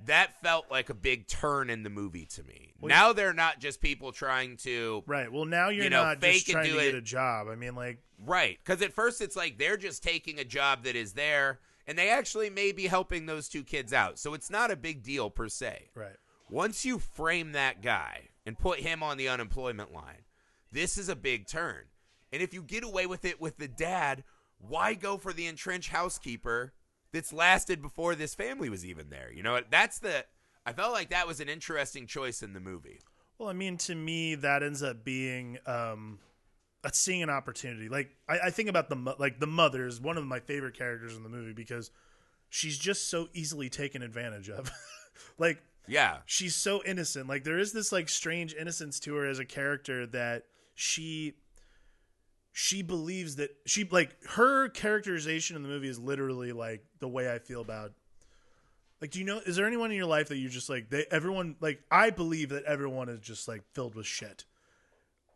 That 0.04 0.38
felt 0.42 0.70
like 0.70 0.90
a 0.90 0.94
big 0.94 1.26
turn 1.26 1.70
in 1.70 1.82
the 1.82 1.90
movie 1.90 2.26
to 2.26 2.42
me. 2.44 2.74
Well, 2.80 2.90
now 2.90 3.12
they're 3.14 3.32
not 3.32 3.60
just 3.60 3.80
people 3.80 4.12
trying 4.12 4.56
to 4.58 5.02
Right. 5.06 5.32
Well, 5.32 5.46
now 5.46 5.70
you're 5.70 5.84
You 5.84 5.90
know, 5.90 6.04
not 6.04 6.20
fake 6.20 6.34
just 6.44 6.50
trying 6.50 6.66
to 6.66 6.72
get 6.72 6.86
it- 6.88 6.94
a 6.96 7.00
job. 7.00 7.48
I 7.48 7.54
mean, 7.54 7.74
like, 7.74 7.98
right 8.24 8.58
because 8.64 8.80
at 8.82 8.92
first 8.92 9.20
it's 9.20 9.36
like 9.36 9.58
they're 9.58 9.76
just 9.76 10.02
taking 10.02 10.38
a 10.38 10.44
job 10.44 10.84
that 10.84 10.96
is 10.96 11.14
there, 11.14 11.60
and 11.86 11.96
they 11.98 12.10
actually 12.10 12.50
may 12.50 12.72
be 12.72 12.86
helping 12.86 13.26
those 13.26 13.48
two 13.48 13.64
kids 13.64 13.92
out. 13.92 14.18
So 14.18 14.34
it's 14.34 14.50
not 14.50 14.70
a 14.70 14.76
big 14.76 15.02
deal 15.02 15.30
per 15.30 15.48
se. 15.48 15.90
right. 15.94 16.16
Once 16.48 16.84
you 16.84 16.98
frame 16.98 17.52
that 17.52 17.82
guy 17.82 18.28
and 18.44 18.56
put 18.58 18.78
him 18.78 19.02
on 19.02 19.16
the 19.16 19.28
unemployment 19.28 19.92
line, 19.92 20.24
this 20.70 20.96
is 20.96 21.08
a 21.08 21.16
big 21.16 21.46
turn. 21.48 21.86
And 22.32 22.40
if 22.42 22.54
you 22.54 22.62
get 22.62 22.84
away 22.84 23.06
with 23.06 23.24
it 23.24 23.40
with 23.40 23.56
the 23.56 23.66
dad, 23.66 24.22
why 24.58 24.94
go 24.94 25.16
for 25.16 25.32
the 25.32 25.46
entrenched 25.46 25.88
housekeeper 25.90 26.72
that's 27.16 27.32
lasted 27.32 27.82
before 27.82 28.14
this 28.14 28.34
family 28.34 28.68
was 28.68 28.84
even 28.84 29.08
there? 29.10 29.32
You 29.32 29.42
know, 29.42 29.60
that's 29.70 29.98
the. 29.98 30.24
I 30.64 30.72
felt 30.72 30.92
like 30.92 31.10
that 31.10 31.26
was 31.26 31.40
an 31.40 31.48
interesting 31.48 32.06
choice 32.06 32.42
in 32.42 32.52
the 32.52 32.60
movie. 32.60 33.00
Well, 33.38 33.48
I 33.48 33.52
mean, 33.52 33.76
to 33.78 33.94
me, 33.94 34.34
that 34.36 34.62
ends 34.62 34.82
up 34.82 35.04
being 35.04 35.58
um, 35.66 36.18
seeing 36.92 37.22
an 37.22 37.30
opportunity. 37.30 37.88
Like, 37.88 38.10
I, 38.28 38.38
I 38.46 38.50
think 38.50 38.68
about 38.68 38.88
the 38.88 39.14
like 39.18 39.40
the 39.40 39.46
mother 39.46 39.86
is 39.86 40.00
one 40.00 40.16
of 40.16 40.24
my 40.26 40.40
favorite 40.40 40.76
characters 40.76 41.16
in 41.16 41.22
the 41.22 41.28
movie 41.28 41.52
because 41.52 41.90
she's 42.48 42.78
just 42.78 43.08
so 43.08 43.28
easily 43.34 43.68
taken 43.68 44.02
advantage 44.02 44.48
of. 44.50 44.70
like, 45.38 45.62
Yeah. 45.86 46.18
she's 46.26 46.54
so 46.54 46.82
innocent. 46.84 47.28
Like, 47.28 47.44
there 47.44 47.58
is 47.58 47.72
this 47.72 47.92
like 47.92 48.08
strange 48.08 48.54
innocence 48.54 48.98
to 49.00 49.14
her 49.16 49.26
as 49.26 49.38
a 49.38 49.44
character 49.44 50.06
that 50.08 50.44
she 50.74 51.34
she 52.58 52.80
believes 52.80 53.36
that 53.36 53.50
she 53.66 53.84
like 53.84 54.16
her 54.30 54.70
characterization 54.70 55.56
in 55.56 55.62
the 55.62 55.68
movie 55.68 55.88
is 55.88 55.98
literally 55.98 56.52
like 56.52 56.82
the 57.00 57.08
way 57.08 57.30
I 57.30 57.38
feel 57.38 57.60
about 57.60 57.92
like 59.02 59.10
do 59.10 59.18
you 59.18 59.26
know 59.26 59.40
is 59.44 59.56
there 59.56 59.66
anyone 59.66 59.90
in 59.90 59.96
your 59.98 60.06
life 60.06 60.28
that 60.28 60.38
you 60.38 60.48
just 60.48 60.70
like 60.70 60.88
they 60.88 61.04
everyone 61.10 61.56
like 61.60 61.82
I 61.90 62.08
believe 62.08 62.48
that 62.48 62.64
everyone 62.64 63.10
is 63.10 63.20
just 63.20 63.46
like 63.46 63.60
filled 63.74 63.94
with 63.94 64.06
shit. 64.06 64.46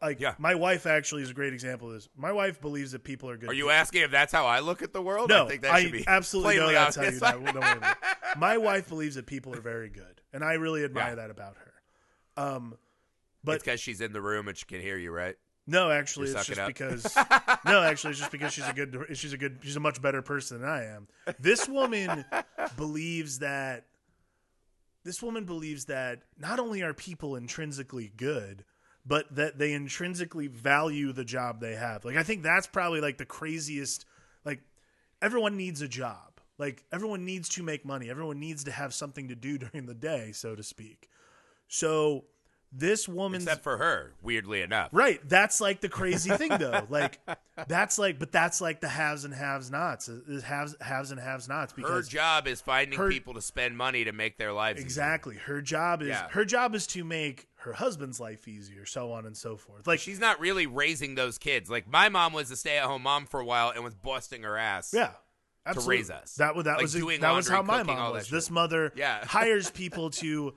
Like 0.00 0.18
Yeah. 0.18 0.34
my 0.38 0.54
wife 0.54 0.86
actually 0.86 1.20
is 1.20 1.28
a 1.28 1.34
great 1.34 1.52
example 1.52 1.88
of 1.88 1.92
this. 1.94 2.08
My 2.16 2.32
wife 2.32 2.58
believes 2.58 2.92
that 2.92 3.04
people 3.04 3.28
are 3.28 3.36
good. 3.36 3.50
Are 3.50 3.54
you 3.54 3.68
asking 3.68 4.00
if 4.00 4.10
that's 4.10 4.32
how 4.32 4.46
I 4.46 4.60
look 4.60 4.80
at 4.80 4.94
the 4.94 5.02
world? 5.02 5.28
No, 5.28 5.44
I 5.44 5.48
think 5.48 5.60
that 5.60 5.78
should 5.82 5.92
be 5.92 6.06
absolutely 6.06 6.56
know 6.56 6.72
that's 6.72 6.96
how 6.96 7.02
you. 7.02 7.08
obvious. 7.08 7.20
Don't, 7.20 7.44
don't 7.44 7.82
worry. 7.82 7.92
My 8.38 8.56
wife 8.56 8.88
believes 8.88 9.16
that 9.16 9.26
people 9.26 9.54
are 9.54 9.60
very 9.60 9.90
good, 9.90 10.22
and 10.32 10.42
I 10.42 10.54
really 10.54 10.84
admire 10.84 11.10
Yeah. 11.10 11.14
that 11.16 11.30
about 11.30 11.56
her. 11.58 11.72
Um, 12.42 12.78
but 13.44 13.56
it's 13.56 13.64
because 13.64 13.80
she's 13.80 14.00
in 14.00 14.14
the 14.14 14.22
room 14.22 14.48
and 14.48 14.56
she 14.56 14.64
can 14.64 14.80
hear 14.80 14.96
you, 14.96 15.10
right? 15.10 15.36
No, 15.70 15.88
actually, 15.90 16.28
You're 16.28 16.38
it's 16.38 16.46
just 16.48 16.60
up. 16.60 16.66
because. 16.66 17.16
no, 17.64 17.82
actually, 17.82 18.10
it's 18.10 18.18
just 18.18 18.32
because 18.32 18.52
she's 18.52 18.68
a 18.68 18.72
good. 18.72 19.06
She's 19.14 19.32
a 19.32 19.38
good. 19.38 19.60
She's 19.62 19.76
a 19.76 19.80
much 19.80 20.02
better 20.02 20.20
person 20.20 20.60
than 20.60 20.68
I 20.68 20.86
am. 20.86 21.06
This 21.38 21.68
woman 21.68 22.24
believes 22.76 23.38
that. 23.38 23.86
This 25.04 25.22
woman 25.22 25.44
believes 25.44 25.84
that 25.86 26.22
not 26.36 26.58
only 26.58 26.82
are 26.82 26.92
people 26.92 27.36
intrinsically 27.36 28.12
good, 28.16 28.64
but 29.06 29.32
that 29.36 29.58
they 29.58 29.72
intrinsically 29.72 30.48
value 30.48 31.12
the 31.12 31.24
job 31.24 31.60
they 31.60 31.76
have. 31.76 32.04
Like 32.04 32.16
I 32.16 32.24
think 32.24 32.42
that's 32.42 32.66
probably 32.66 33.00
like 33.00 33.18
the 33.18 33.24
craziest. 33.24 34.04
Like 34.44 34.60
everyone 35.22 35.56
needs 35.56 35.82
a 35.82 35.88
job. 35.88 36.40
Like 36.58 36.84
everyone 36.92 37.24
needs 37.24 37.48
to 37.50 37.62
make 37.62 37.84
money. 37.84 38.10
Everyone 38.10 38.40
needs 38.40 38.64
to 38.64 38.72
have 38.72 38.92
something 38.92 39.28
to 39.28 39.36
do 39.36 39.56
during 39.72 39.86
the 39.86 39.94
day, 39.94 40.32
so 40.32 40.56
to 40.56 40.64
speak. 40.64 41.08
So 41.68 42.24
this 42.72 43.08
woman's 43.08 43.44
Except 43.44 43.62
for 43.64 43.78
her, 43.78 44.14
weirdly 44.22 44.62
enough. 44.62 44.90
Right. 44.92 45.20
That's 45.28 45.60
like 45.60 45.80
the 45.80 45.88
crazy 45.88 46.30
thing 46.30 46.50
though. 46.58 46.86
Like 46.90 47.18
that's 47.68 47.98
like 47.98 48.18
but 48.18 48.30
that's 48.30 48.60
like 48.60 48.80
the 48.80 48.88
haves 48.88 49.24
and 49.24 49.34
haves 49.34 49.70
nots. 49.70 50.08
Uh, 50.08 50.20
is 50.28 50.42
haves 50.44 50.76
haves 50.80 51.10
and 51.10 51.20
haves 51.20 51.48
nots 51.48 51.74
Her 51.76 52.02
job 52.02 52.46
is 52.46 52.60
finding 52.60 52.98
her- 52.98 53.08
people 53.10 53.34
to 53.34 53.42
spend 53.42 53.76
money 53.76 54.04
to 54.04 54.12
make 54.12 54.38
their 54.38 54.52
lives 54.52 54.78
easier. 54.78 54.86
exactly 54.86 55.36
her 55.36 55.60
job 55.60 56.02
is 56.02 56.08
Yeah. 56.08 56.28
her 56.30 56.44
job 56.44 56.74
is 56.76 56.86
to 56.88 57.02
make 57.04 57.48
her 57.56 57.72
husband's 57.72 58.20
life 58.20 58.46
easier, 58.48 58.86
so 58.86 59.12
on 59.12 59.26
and 59.26 59.36
so 59.36 59.56
forth. 59.56 59.86
Like 59.86 59.98
She's 60.00 60.20
not 60.20 60.38
really 60.40 60.66
raising 60.66 61.16
those 61.16 61.38
kids. 61.38 61.68
Like 61.68 61.88
my 61.90 62.08
mom 62.08 62.32
was 62.32 62.50
a 62.52 62.56
stay-at-home 62.56 63.02
mom 63.02 63.26
for 63.26 63.40
a 63.40 63.44
while 63.44 63.70
and 63.70 63.82
was 63.84 63.94
busting 63.94 64.42
her 64.44 64.56
ass. 64.56 64.92
yeah. 64.94 65.10
Absolutely. 65.66 65.96
raise 65.98 66.10
us. 66.10 66.34
That 66.36 66.54
was 66.56 66.64
that 66.64 66.74
Like 66.74 66.82
was 66.82 66.92
doing 66.94 67.20
that 67.20 67.32
was 67.32 67.46
how 67.48 67.62
my 67.62 67.82
mom 67.82 68.12
was. 68.12 68.30
This 68.30 68.48
mother 68.50 68.92
Yeah. 68.96 69.24
hires 69.26 69.70
people 69.82 70.10
to 70.10 70.54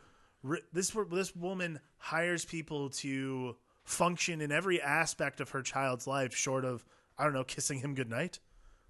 this 0.72 0.96
this 1.12 1.36
woman 1.36 1.80
hires 2.04 2.44
people 2.44 2.90
to 2.90 3.56
function 3.86 4.42
in 4.42 4.52
every 4.52 4.82
aspect 4.82 5.40
of 5.40 5.52
her 5.52 5.62
child's 5.62 6.06
life 6.06 6.36
short 6.36 6.66
of 6.66 6.84
I 7.18 7.24
don't 7.24 7.32
know 7.32 7.46
kissing 7.46 7.80
him 7.80 7.96
goodnight. 7.96 8.40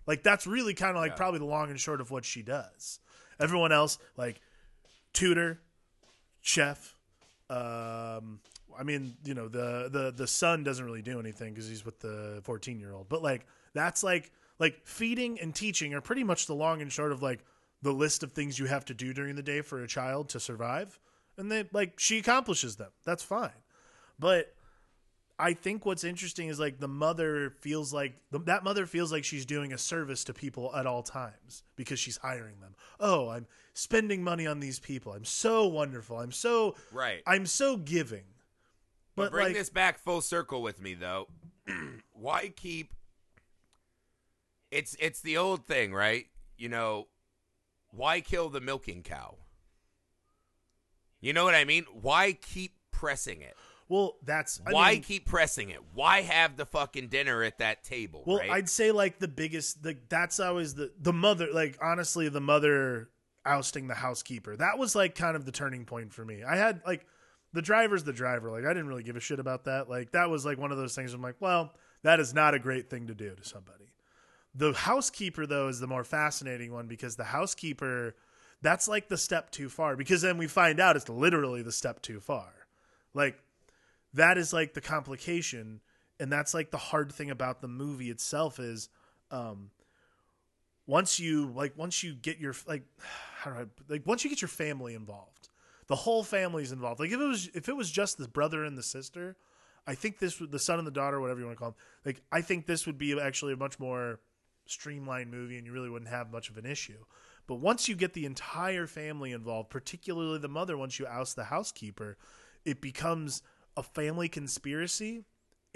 Like 0.08 0.23
that's 0.23 0.47
really 0.47 0.73
kind 0.73 0.97
of 0.97 1.02
like 1.02 1.12
Yeah. 1.12 1.17
probably 1.17 1.38
the 1.39 1.45
long 1.45 1.69
and 1.69 1.80
short 1.80 2.02
of 2.02 2.10
what 2.10 2.26
she 2.26 2.41
does. 2.41 2.99
Everyone 3.39 3.71
else 3.71 3.99
like 4.17 4.41
tutor, 5.13 5.62
chef, 6.41 6.95
um 7.52 8.39
I 8.76 8.82
mean, 8.84 9.15
you 9.23 9.36
know, 9.36 9.47
the 9.47 9.89
the 9.91 10.12
the 10.12 10.26
son 10.26 10.63
doesn't 10.63 10.84
really 10.84 11.04
do 11.04 11.19
anything 11.19 11.54
cuz 11.54 11.67
he's 11.69 11.86
with 11.86 11.99
the 11.99 12.41
14-year-old. 12.47 13.10
But 13.10 13.21
like 13.21 13.45
that's 13.73 14.02
like 14.02 14.32
like 14.58 14.88
feeding 14.88 15.39
and 15.39 15.54
teaching 15.54 15.93
are 15.93 16.02
pretty 16.02 16.23
much 16.23 16.47
the 16.47 16.56
long 16.56 16.82
and 16.82 16.91
short 16.91 17.12
of 17.12 17.21
like 17.21 17.41
the 17.84 17.93
list 17.93 18.23
of 18.23 18.32
things 18.32 18.58
you 18.58 18.65
have 18.65 18.86
to 18.86 18.95
do 18.95 19.13
during 19.13 19.36
the 19.36 19.43
day 19.43 19.62
for 19.62 19.84
a 19.84 19.88
child 19.88 20.30
to 20.30 20.39
survive. 20.39 20.99
And 21.38 21.52
they 21.52 21.65
like 21.72 22.00
she 22.00 22.19
accomplishes 22.19 22.76
them. 22.76 22.91
That's 23.06 23.24
fine. 23.24 23.52
But 24.19 24.54
I 25.39 25.54
think 25.54 25.86
what's 25.86 26.04
interesting 26.04 26.48
is 26.48 26.60
like 26.60 26.80
the 26.80 26.88
mother 26.88 27.56
feels 27.60 27.91
like 27.91 28.13
the, 28.32 28.39
that 28.39 28.63
mother 28.63 28.86
feels 28.86 29.12
like 29.12 29.24
she's 29.24 29.46
doing 29.46 29.74
a 29.74 29.78
service 29.78 30.24
to 30.26 30.34
people 30.34 30.74
at 30.76 30.86
all 30.86 31.02
times 31.02 31.63
because 31.76 32.00
she's 32.00 32.17
hiring 32.17 32.60
them. 32.60 32.76
Oh, 33.00 33.30
I'm 33.30 33.48
spending 33.74 34.24
money 34.24 34.46
on 34.46 34.60
these 34.60 34.80
people. 34.80 35.12
I'm 35.13 35.26
so 35.26 35.65
wonderful. 35.67 36.19
I'm 36.19 36.32
so 36.32 36.76
Right. 36.91 37.24
I'm 37.26 37.46
so 37.46 37.78
giving. 37.78 38.26
But 39.15 39.24
But 39.24 39.32
bring 39.32 39.46
like 39.48 39.54
this 39.56 39.69
back 39.69 39.98
full 39.98 40.22
circle 40.22 40.62
with 40.62 40.80
me 40.80 40.93
though. 40.93 41.28
Why 42.13 42.54
keep 42.56 42.93
It's 44.69 44.96
it's 45.00 45.22
the 45.22 45.38
old 45.38 45.65
thing, 45.65 45.93
right? 45.93 46.28
You 46.58 46.69
know, 46.69 47.08
why 47.89 48.22
kill 48.22 48.50
the 48.50 48.62
milking 48.62 49.04
cow? 49.04 49.36
You 51.23 51.31
know 51.31 51.45
what 51.45 51.55
I 51.55 51.63
mean? 51.63 51.86
Why 51.93 52.33
keep 52.33 52.73
pressing 52.91 53.41
it? 53.41 53.55
Well, 53.88 54.17
that's 54.25 54.59
I 54.67 54.73
Why 54.73 54.91
mean, 54.93 55.03
keep 55.03 55.25
pressing 55.25 55.69
it? 55.69 55.79
Why 55.93 56.21
have 56.21 56.57
the 56.57 56.65
fucking 56.65 57.07
dinner 57.07 57.43
at 57.43 57.59
that 57.59 57.83
table? 57.86 58.23
Well, 58.25 58.39
right? 58.39 58.49
I'd 58.49 58.69
say 58.69 58.91
like 58.91 59.19
the 59.19 59.29
biggest 59.29 59.86
like 59.86 60.09
that's 60.09 60.41
always 60.41 60.75
the 60.75 60.91
the 60.99 61.13
mother 61.13 61.47
like 61.53 61.77
honestly 61.81 62.27
the 62.27 62.41
mother 62.41 63.09
ousting 63.45 63.88
the 63.88 63.95
housekeeper. 63.95 64.57
That 64.57 64.77
was 64.77 64.95
like 64.95 65.15
kind 65.15 65.38
of 65.38 65.45
the 65.45 65.51
turning 65.53 65.86
point 65.86 66.13
for 66.13 66.25
me. 66.25 66.43
I 66.43 66.57
had 66.57 66.81
like 66.86 67.05
the 67.53 67.62
driver's 67.62 68.03
the 68.03 68.13
driver. 68.13 68.51
Like 68.51 68.65
I 68.65 68.69
didn't 68.69 68.88
really 68.88 69.03
give 69.03 69.15
a 69.15 69.21
shit 69.21 69.39
about 69.39 69.63
that. 69.63 69.89
Like 69.89 70.12
that 70.12 70.29
was 70.29 70.45
like 70.45 70.57
one 70.57 70.73
of 70.73 70.77
those 70.77 70.93
things 70.93 71.13
I'm 71.13 71.21
like, 71.21 71.38
well, 71.39 71.73
that 72.03 72.19
is 72.19 72.33
not 72.33 72.53
a 72.53 72.59
great 72.59 72.89
thing 72.89 73.07
to 73.07 73.15
do 73.15 73.33
to 73.33 73.43
somebody. 73.47 73.93
The 74.55 74.73
housekeeper 74.73 75.45
though 75.45 75.69
is 75.69 75.79
the 75.79 75.88
more 75.88 76.03
fascinating 76.03 76.73
one 76.73 76.88
because 76.88 77.15
the 77.15 77.23
housekeeper 77.23 78.15
that's 78.63 78.88
like 78.88 79.10
the 79.10 79.17
step 79.17 79.52
too 79.52 79.69
far 79.69 79.95
because 79.95 80.21
then 80.21 80.38
we 80.38 80.47
find 80.47 80.80
out 80.80 80.95
it's 80.95 81.10
literally 81.10 81.62
the 81.62 81.71
step 81.71 82.02
too 82.02 82.19
far. 82.19 82.49
Like 83.13 83.38
that 84.13 84.38
is 84.38 84.54
like 84.54 84.73
the 84.73 84.82
complication 84.82 85.82
and 86.19 86.32
that's 86.32 86.54
like 86.54 86.71
the 86.71 86.78
hard 86.78 87.12
thing 87.12 87.30
about 87.30 87.62
the 87.62 87.67
movie 87.67 88.10
itself 88.10 88.60
is 88.60 88.89
um 89.30 89.69
once 90.88 91.19
you 91.19 91.52
like 91.56 91.78
once 91.78 92.04
you 92.04 92.13
get 92.15 92.39
your 92.39 92.56
like 92.65 92.84
how 93.36 93.52
do 93.52 93.58
I 93.58 93.65
like 93.91 94.08
once 94.08 94.23
you 94.23 94.30
get 94.30 94.41
your 94.41 94.49
family 94.49 94.95
involved 94.95 95.49
the 95.88 95.95
whole 95.95 96.23
family's 96.23 96.71
involved 96.71 97.02
like 97.02 97.12
if 97.12 97.19
it 97.19 97.26
was 97.26 97.49
if 97.54 97.67
it 97.67 97.76
was 97.76 97.91
just 97.91 98.17
the 98.17 98.28
brother 98.28 98.63
and 98.63 98.78
the 98.78 98.84
sister 98.84 99.36
I 99.86 99.95
think 99.95 100.19
this 100.19 100.39
would 100.39 100.52
the 100.52 100.60
son 100.60 100.78
and 100.78 100.88
the 100.88 100.91
daughter 100.91 101.19
whatever 101.19 101.41
you 101.41 101.45
want 101.45 101.58
to 101.58 101.60
call 101.60 101.71
them 101.71 101.80
like 102.06 102.21
I 102.32 102.41
think 102.41 102.65
this 102.65 102.86
would 102.86 102.97
be 102.97 103.19
actually 103.19 103.54
a 103.54 103.58
much 103.58 103.80
more 103.80 104.19
streamlined 104.65 105.30
movie 105.30 105.58
and 105.58 105.67
you 105.67 105.73
really 105.73 105.89
wouldn't 105.89 106.10
have 106.10 106.32
much 106.32 106.49
of 106.49 106.58
an 106.58 106.65
issue 106.65 107.04
but 107.47 107.56
once 107.56 107.88
you 107.88 107.95
get 107.95 108.13
the 108.13 108.25
entire 108.25 108.88
family 108.88 109.32
involved 109.32 109.69
particularly 109.69 110.39
the 110.39 110.47
mother 110.47 110.77
once 110.77 110.99
you 110.99 111.06
oust 111.08 111.36
the 111.36 111.45
housekeeper 111.45 112.17
it 112.65 112.82
becomes 112.82 113.41
a 113.75 113.84
family 113.84 114.29
conspiracy 114.29 115.25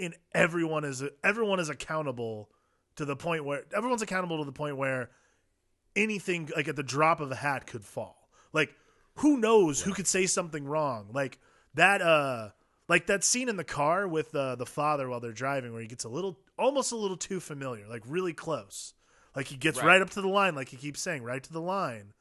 and 0.00 0.14
everyone 0.32 0.84
is 0.84 1.02
everyone 1.24 1.60
is 1.60 1.68
accountable 1.68 2.48
to 2.96 3.04
the 3.04 3.16
point 3.16 3.44
where 3.44 3.64
everyone's 3.74 4.02
accountable 4.02 4.38
to 4.38 4.44
the 4.44 4.52
point 4.52 4.76
where 4.76 5.10
anything 5.96 6.50
like 6.54 6.68
at 6.68 6.76
the 6.76 6.82
drop 6.82 7.20
of 7.20 7.30
a 7.30 7.36
hat 7.36 7.66
could 7.66 7.84
fall. 7.84 8.28
Like 8.52 8.74
who 9.16 9.36
knows 9.36 9.80
who 9.80 9.92
could 9.92 10.06
say 10.06 10.26
something 10.26 10.64
wrong? 10.64 11.08
Like 11.12 11.38
that 11.74 12.02
uh 12.02 12.50
like 12.88 13.06
that 13.06 13.24
scene 13.24 13.48
in 13.48 13.56
the 13.56 13.64
car 13.64 14.08
with 14.08 14.34
uh, 14.34 14.56
the 14.56 14.64
father 14.64 15.08
while 15.08 15.20
they're 15.20 15.32
driving 15.32 15.72
where 15.72 15.82
he 15.82 15.88
gets 15.88 16.04
a 16.04 16.08
little 16.08 16.38
almost 16.58 16.92
a 16.92 16.96
little 16.96 17.18
too 17.18 17.38
familiar 17.38 17.86
like 17.86 18.02
really 18.06 18.32
close 18.32 18.94
like 19.38 19.46
he 19.46 19.56
gets 19.56 19.78
Right. 19.78 19.86
right 19.86 20.02
up 20.02 20.10
to 20.10 20.20
the 20.20 20.26
line 20.28 20.56
like 20.56 20.68
he 20.68 20.76
keeps 20.76 21.00
saying 21.00 21.22
right 21.22 21.42
to 21.44 21.52
the 21.52 21.60
line. 21.60 22.12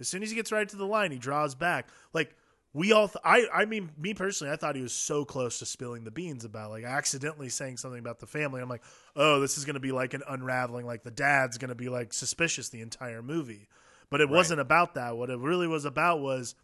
As 0.00 0.08
soon 0.08 0.22
as 0.24 0.30
he 0.30 0.34
gets 0.36 0.50
right 0.50 0.68
to 0.68 0.76
the 0.76 0.84
line 0.86 1.12
he 1.12 1.18
draws 1.18 1.54
back. 1.54 1.88
Like 2.12 2.34
we 2.72 2.90
all 2.92 3.06
th- 3.06 3.22
I 3.24 3.46
I 3.54 3.64
mean 3.66 3.90
me 3.96 4.14
personally 4.14 4.52
I 4.52 4.56
thought 4.56 4.74
he 4.74 4.82
was 4.82 4.92
so 4.92 5.24
close 5.24 5.60
to 5.60 5.66
spilling 5.66 6.02
the 6.02 6.10
beans 6.10 6.44
about 6.44 6.70
like 6.70 6.82
accidentally 6.84 7.48
saying 7.50 7.76
something 7.76 8.00
about 8.00 8.18
the 8.18 8.26
family. 8.26 8.60
I'm 8.60 8.68
like 8.68 8.82
oh 9.14 9.38
this 9.40 9.56
is 9.56 9.64
going 9.64 9.74
to 9.74 9.80
be 9.80 9.92
like 9.92 10.12
an 10.14 10.22
unraveling 10.28 10.86
like 10.86 11.04
the 11.04 11.10
dad's 11.12 11.56
going 11.56 11.68
to 11.68 11.74
be 11.76 11.88
like 11.88 12.12
suspicious 12.12 12.68
the 12.68 12.80
entire 12.80 13.22
movie. 13.22 13.68
But 14.10 14.20
it 14.20 14.28
wasn't 14.28 14.60
about 14.60 14.94
that. 14.94 15.16
What 15.16 15.30
it 15.30 15.38
really 15.38 15.68
was 15.68 15.84
about 15.84 16.20
was 16.20 16.54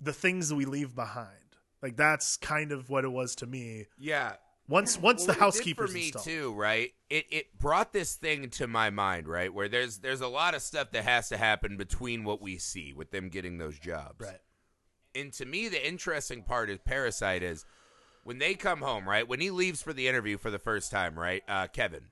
the 0.00 0.12
things 0.12 0.48
that 0.48 0.54
we 0.56 0.64
leave 0.64 0.94
behind. 0.94 1.28
Like 1.82 1.96
that's 1.96 2.36
kind 2.36 2.72
of 2.72 2.88
what 2.88 3.04
it 3.04 3.12
was 3.12 3.34
to 3.36 3.46
me. 3.46 3.86
Yeah. 3.98 4.34
Once 4.68 4.98
once 4.98 5.20
Well, 5.20 5.28
the 5.28 5.32
what 5.32 5.38
it 5.38 5.40
housekeeper's 5.40 5.90
for 5.90 5.94
me 5.94 6.04
installed 6.06 6.24
too, 6.24 6.54
right? 6.54 6.92
It 7.08 7.26
it 7.30 7.58
brought 7.58 7.92
this 7.92 8.14
thing 8.14 8.50
to 8.50 8.66
my 8.66 8.90
mind, 8.90 9.26
right? 9.26 9.52
Where 9.52 9.68
there's 9.68 9.98
there's 9.98 10.20
a 10.20 10.28
lot 10.28 10.54
of 10.54 10.62
stuff 10.62 10.90
that 10.92 11.04
has 11.04 11.28
to 11.30 11.36
happen 11.36 11.76
between 11.76 12.24
what 12.24 12.42
we 12.42 12.58
see 12.58 12.92
with 12.92 13.10
them 13.10 13.28
getting 13.28 13.58
those 13.58 13.78
jobs. 13.78 14.20
right 14.20 14.40
And 15.14 15.32
to 15.34 15.46
me, 15.46 15.68
the 15.68 15.86
interesting 15.86 16.42
part 16.42 16.70
is 16.70 16.78
Parasite 16.84 17.42
is 17.42 17.64
when 18.24 18.38
they 18.38 18.54
come 18.54 18.80
home, 18.80 19.08
right? 19.08 19.26
When 19.26 19.40
he 19.40 19.50
leaves 19.50 19.82
for 19.82 19.92
the 19.92 20.06
interview 20.06 20.36
for 20.36 20.50
the 20.50 20.58
first 20.58 20.90
time, 20.90 21.18
right? 21.18 21.42
Uh, 21.48 21.66
Kevin, 21.66 22.06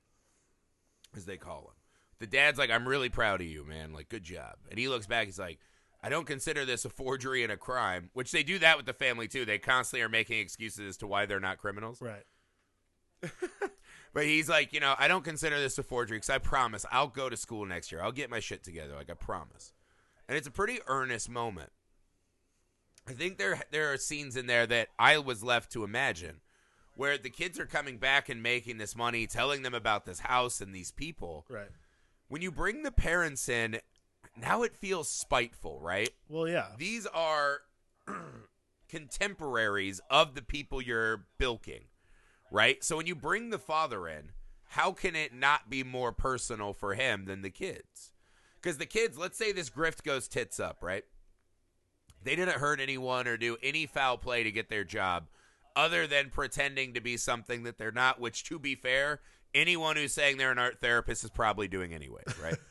as 1.14 1.26
they 1.26 1.36
call 1.36 1.60
him. 1.60 1.72
The 2.18 2.26
dad's 2.26 2.58
like, 2.58 2.70
I'm 2.70 2.88
really 2.88 3.10
proud 3.10 3.42
of 3.42 3.46
you, 3.46 3.62
man. 3.62 3.92
Like, 3.92 4.08
good 4.08 4.24
job. 4.24 4.54
And 4.70 4.78
he 4.78 4.88
looks 4.88 5.06
back, 5.06 5.26
he's 5.26 5.38
like, 5.38 5.58
I 6.02 6.08
don't 6.08 6.26
consider 6.26 6.64
this 6.64 6.86
a 6.86 6.88
forgery 6.88 7.42
and 7.42 7.52
a 7.52 7.58
crime, 7.58 8.08
which 8.14 8.32
they 8.32 8.42
do 8.42 8.58
that 8.60 8.78
with 8.78 8.86
the 8.86 8.94
family 8.94 9.28
too. 9.28 9.44
They 9.44 9.58
constantly 9.58 10.02
are 10.02 10.08
making 10.08 10.38
excuses 10.38 10.88
as 10.88 10.96
to 10.98 11.06
why 11.06 11.26
they're 11.26 11.40
not 11.40 11.58
criminals. 11.58 12.00
right 12.00 12.24
But 14.14 14.24
he's 14.24 14.48
like, 14.48 14.72
you 14.72 14.80
know, 14.80 14.94
I 14.98 15.08
don't 15.08 15.24
consider 15.24 15.60
this 15.60 15.76
a 15.76 15.82
forgery 15.82 16.16
because 16.16 16.30
I 16.30 16.38
promise 16.38 16.86
I'll 16.90 17.06
go 17.08 17.28
to 17.28 17.36
school 17.36 17.66
next 17.66 17.92
year. 17.92 18.00
I'll 18.00 18.12
get 18.12 18.30
my 18.30 18.40
shit 18.40 18.64
together. 18.64 18.94
Like 18.94 19.10
I 19.10 19.14
promise. 19.14 19.74
And 20.26 20.38
it's 20.38 20.46
a 20.46 20.50
pretty 20.50 20.78
earnest 20.86 21.28
moment. 21.28 21.68
I 23.06 23.12
think 23.12 23.36
there 23.36 23.60
there 23.70 23.92
are 23.92 23.98
scenes 23.98 24.34
in 24.34 24.46
there 24.46 24.66
that 24.68 24.88
I 24.98 25.18
was 25.18 25.44
left 25.44 25.70
to 25.72 25.84
imagine 25.84 26.40
where 26.94 27.18
the 27.18 27.28
kids 27.28 27.60
are 27.60 27.66
coming 27.66 27.98
back 27.98 28.30
and 28.30 28.42
making 28.42 28.78
this 28.78 28.96
money, 28.96 29.26
telling 29.26 29.60
them 29.60 29.74
about 29.74 30.06
this 30.06 30.20
house 30.20 30.62
and 30.62 30.74
these 30.74 30.92
people. 30.92 31.44
right 31.50 31.68
When 32.28 32.40
you 32.40 32.50
bring 32.50 32.84
the 32.84 32.92
parents 32.92 33.50
in, 33.50 33.80
now 34.34 34.62
it 34.62 34.74
feels 34.74 35.10
spiteful, 35.10 35.78
right? 35.78 36.08
well 36.30 36.48
yeah 36.48 36.68
These 36.78 37.06
are 37.06 37.58
contemporaries 38.88 40.00
of 40.10 40.34
the 40.34 40.42
people 40.42 40.80
you're 40.80 41.26
bilking, 41.38 41.84
right? 42.56 42.82
So 42.82 42.96
when 42.96 43.06
you 43.06 43.14
bring 43.14 43.50
the 43.50 43.58
father 43.58 44.08
in, 44.08 44.32
how 44.68 44.92
can 44.92 45.14
it 45.14 45.34
not 45.34 45.68
be 45.68 45.84
more 45.84 46.10
personal 46.10 46.72
for 46.72 46.94
him 46.94 47.26
than 47.26 47.42
the 47.42 47.50
kids? 47.50 48.12
Because 48.54 48.78
the 48.78 48.86
kids, 48.86 49.18
let's 49.18 49.36
say 49.36 49.52
this 49.52 49.68
grift 49.68 50.02
goes 50.04 50.26
tits 50.26 50.58
up, 50.58 50.78
right? 50.80 51.04
They 52.22 52.34
didn't 52.34 52.56
hurt 52.56 52.80
anyone 52.80 53.28
or 53.28 53.36
do 53.36 53.58
any 53.62 53.84
foul 53.84 54.16
play 54.16 54.42
to 54.42 54.50
get 54.50 54.70
their 54.70 54.84
job 54.84 55.26
other 55.76 56.06
than 56.06 56.30
pretending 56.30 56.94
to 56.94 57.00
be 57.02 57.18
something 57.18 57.64
that 57.64 57.76
they're 57.76 57.92
not, 57.92 58.18
which, 58.18 58.44
to 58.44 58.58
be 58.58 58.74
fair, 58.74 59.20
anyone 59.54 59.96
who's 59.96 60.14
saying 60.14 60.38
they're 60.38 60.50
an 60.50 60.58
art 60.58 60.80
therapist 60.80 61.24
is 61.24 61.30
probably 61.30 61.68
doing 61.68 61.92
anyway, 61.92 62.22
right? 62.42 62.56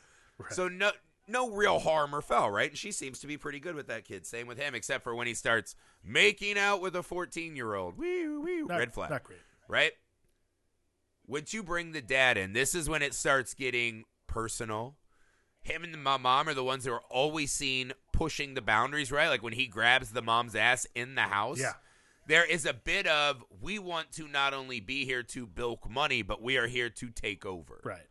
So 0.49 0.67
no 0.67 0.91
no 1.29 1.49
real 1.49 1.79
harm 1.79 2.13
or 2.13 2.21
foul, 2.21 2.51
right? 2.51 2.69
And 2.69 2.77
she 2.77 2.91
seems 2.91 3.19
to 3.19 3.27
be 3.27 3.37
pretty 3.37 3.61
good 3.61 3.73
with 3.73 3.87
that 3.87 4.03
kid. 4.03 4.25
Same 4.25 4.47
with 4.47 4.57
him, 4.57 4.75
except 4.75 5.05
for 5.05 5.15
when 5.15 5.27
he 5.27 5.33
starts 5.33 5.77
making 6.03 6.57
out 6.57 6.81
with 6.81 6.93
a 6.93 7.01
fourteen 7.01 7.55
year 7.55 7.73
old. 7.73 7.97
Wee 7.97 8.27
wee 8.27 8.61
red 8.61 8.93
flag. 8.93 9.11
not 9.11 9.23
great 9.23 9.39
Right? 9.67 9.93
Once 11.27 11.53
you 11.53 11.63
bring 11.63 11.91
the 11.91 12.01
dad 12.01 12.37
in, 12.37 12.53
this 12.53 12.75
is 12.75 12.87
when 12.87 13.01
it 13.01 13.13
starts 13.13 13.53
getting 13.53 14.03
personal. 14.27 14.95
Him 15.61 15.83
and 15.83 16.03
my 16.03 16.17
mom 16.17 16.47
are 16.47 16.53
the 16.53 16.63
ones 16.63 16.83
that 16.83 16.91
are 16.91 17.01
always 17.09 17.51
seen 17.51 17.93
pushing 18.13 18.53
the 18.53 18.61
boundaries, 18.61 19.11
right? 19.11 19.29
Like 19.29 19.41
when 19.41 19.53
he 19.53 19.65
grabs 19.65 20.11
the 20.11 20.21
mom's 20.21 20.55
ass 20.55 20.85
in 20.93 21.15
the 21.15 21.23
house. 21.23 21.59
Yeah. 21.59 21.73
There 22.27 22.45
is 22.45 22.65
a 22.65 22.73
bit 22.73 23.07
of 23.07 23.43
we 23.61 23.79
want 23.79 24.11
to 24.13 24.27
not 24.27 24.53
only 24.53 24.79
be 24.79 25.05
here 25.05 25.23
to 25.23 25.47
bilk 25.47 25.89
money, 25.89 26.21
but 26.21 26.41
we 26.41 26.57
are 26.57 26.67
here 26.67 26.89
to 26.89 27.09
take 27.09 27.45
over 27.45 27.81
right 27.83 28.07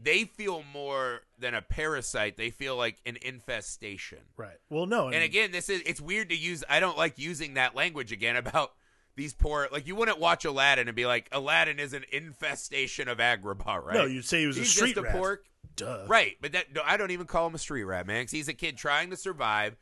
they 0.00 0.24
feel 0.24 0.62
more 0.72 1.22
than 1.38 1.54
a 1.54 1.62
parasite. 1.62 2.36
They 2.36 2.50
feel 2.50 2.76
like 2.76 2.96
an 3.04 3.18
infestation. 3.22 4.18
right 4.36 4.58
well 4.70 4.86
no 4.86 5.08
And 5.08 5.22
again, 5.22 5.52
this 5.52 5.68
is 5.68 5.82
it's 5.84 6.00
weird 6.00 6.28
to 6.30 6.36
use. 6.36 6.64
I 6.68 6.80
don't 6.80 6.96
like 6.96 7.18
using 7.18 7.54
that 7.54 7.74
language 7.74 8.12
again 8.12 8.36
about 8.36 8.72
these 9.18 9.34
poor. 9.34 9.68
Like 9.70 9.86
you 9.86 9.94
wouldn't 9.96 10.18
watch 10.18 10.46
Aladdin 10.46 10.88
and 10.88 10.96
be 10.96 11.04
like, 11.04 11.28
Aladdin 11.32 11.78
is 11.78 11.92
an 11.92 12.04
infestation 12.10 13.08
of 13.08 13.18
Agrabah, 13.18 13.84
right? 13.84 13.94
no 13.94 14.04
you'd 14.06 14.24
say 14.24 14.40
he 14.40 14.46
was 14.46 14.56
He's 14.56 14.68
a 14.68 14.70
street 14.70 14.94
just 14.94 14.98
a 14.98 15.02
rat 15.02 15.12
pork, 15.12 15.44
duh 15.76 16.04
right? 16.08 16.36
But 16.40 16.52
that 16.52 16.72
no, 16.74 16.80
I 16.84 16.96
don't 16.96 17.10
even 17.10 17.26
call 17.26 17.46
him 17.46 17.54
a 17.54 17.58
street 17.58 17.84
rat, 17.84 18.06
man. 18.06 18.24
'cause 18.24 18.30
he's 18.30 18.48
a 18.48 18.54
kid 18.54 18.78
trying 18.78 19.10
to 19.10 19.16
survive. 19.16 19.76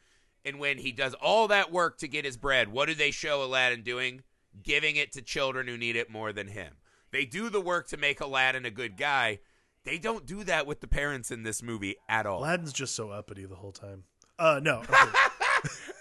And 0.45 0.59
when 0.59 0.79
he 0.79 0.91
does 0.93 1.15
all 1.15 1.49
that 1.49 1.71
work 1.73 1.99
to 1.99 2.09
get 2.09 2.25
his 2.25 2.37
bread, 2.37 2.69
what 2.69 2.87
do 2.87 2.95
they 2.95 3.11
show 3.11 3.43
Aladdin 3.45 3.83
doing? 3.83 4.23
Giving 4.63 4.97
it 4.97 5.13
to 5.13 5.23
children 5.23 5.67
who 5.67 5.77
need 5.77 5.97
it 5.97 6.09
more 6.09 6.33
than 6.33 6.49
him. 6.49 6.75
They 7.11 7.25
do 7.25 7.51
the 7.51 7.61
work 7.61 7.89
to 7.89 7.97
make 7.97 8.21
Aladdin 8.21 8.65
a 8.65 8.71
good 8.71 8.97
guy. 8.97 9.41
They 9.85 9.99
don't 9.99 10.25
do 10.25 10.45
that 10.45 10.67
with 10.67 10.81
the 10.81 10.89
parents 10.89 11.31
in 11.31 11.43
this 11.43 11.63
movie 11.63 11.97
at 12.09 12.27
all. 12.27 12.41
Aladdin's 12.41 12.73
just 12.73 12.95
so 12.95 13.11
uppity 13.11 13.45
the 13.45 13.55
whole 13.57 13.73
time. 13.73 14.05
Uh, 14.39 14.61
no. 14.63 14.79
okay. 14.81 14.95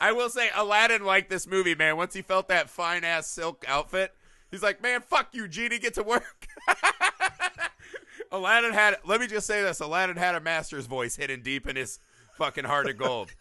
I 0.02 0.12
will 0.12 0.30
say 0.30 0.50
Aladdin 0.56 1.04
liked 1.04 1.30
this 1.30 1.48
movie, 1.48 1.76
man. 1.76 1.98
Once 1.98 2.14
he 2.14 2.22
felt 2.22 2.48
that 2.50 2.70
fine 2.70 3.04
ass 3.04 3.28
silk 3.28 3.64
outfit, 3.68 4.14
he's 4.52 4.62
like, 4.64 4.82
man, 4.82 5.02
fuck 5.02 5.30
you, 5.34 5.48
Genie, 5.48 5.80
get 5.80 5.94
to 5.96 6.04
work. 6.04 6.48
Aladdin 8.32 8.74
had, 8.74 8.98
let 9.06 9.22
me 9.22 9.28
just 9.28 9.48
say 9.48 9.62
this 9.62 9.80
Aladdin 9.80 10.18
had 10.18 10.36
a 10.36 10.40
master's 10.42 10.88
voice 10.88 11.16
hidden 11.16 11.42
deep 11.42 11.68
in 11.68 11.76
his 11.76 12.00
fucking 12.38 12.66
heart 12.66 12.90
of 12.90 12.98
gold. 12.98 13.32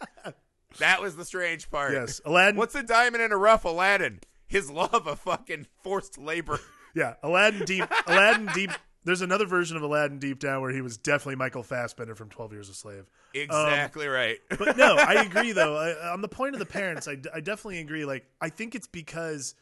that 0.78 1.00
was 1.02 1.16
the 1.16 1.24
strange 1.24 1.70
part. 1.70 1.92
yes, 1.92 2.20
Aladdin. 2.24 2.56
What's 2.56 2.74
a 2.74 2.82
diamond 2.82 3.22
in 3.22 3.32
a 3.32 3.36
rough, 3.36 3.64
Aladdin? 3.64 4.20
His 4.46 4.70
love 4.70 5.06
of 5.08 5.18
fucking 5.20 5.66
forced 5.82 6.18
labor. 6.18 6.60
yeah, 6.94 7.14
Aladdin 7.22 7.64
deep. 7.64 7.84
Aladdin 8.06 8.48
deep. 8.54 8.70
There's 9.04 9.20
another 9.20 9.46
version 9.46 9.76
of 9.76 9.82
Aladdin 9.82 10.18
deep 10.18 10.38
down 10.38 10.62
where 10.62 10.70
he 10.70 10.80
was 10.80 10.96
definitely 10.96 11.36
Michael 11.36 11.62
Fassbender 11.62 12.14
from 12.14 12.30
Twelve 12.30 12.52
Years 12.52 12.68
a 12.68 12.74
Slave. 12.74 13.10
Exactly 13.34 14.06
right. 14.06 14.38
But 14.58 14.76
no, 14.76 14.96
I 14.96 15.14
agree 15.26 15.52
though. 15.52 15.76
I, 15.76 16.12
on 16.12 16.20
the 16.20 16.28
point 16.28 16.54
of 16.54 16.58
the 16.58 16.66
parents, 16.66 17.06
I, 17.06 17.18
I 17.34 17.40
definitely 17.40 17.80
agree. 17.80 18.04
Like, 18.04 18.24
I 18.40 18.48
think 18.48 18.74
it's 18.74 18.86
because 18.86 19.54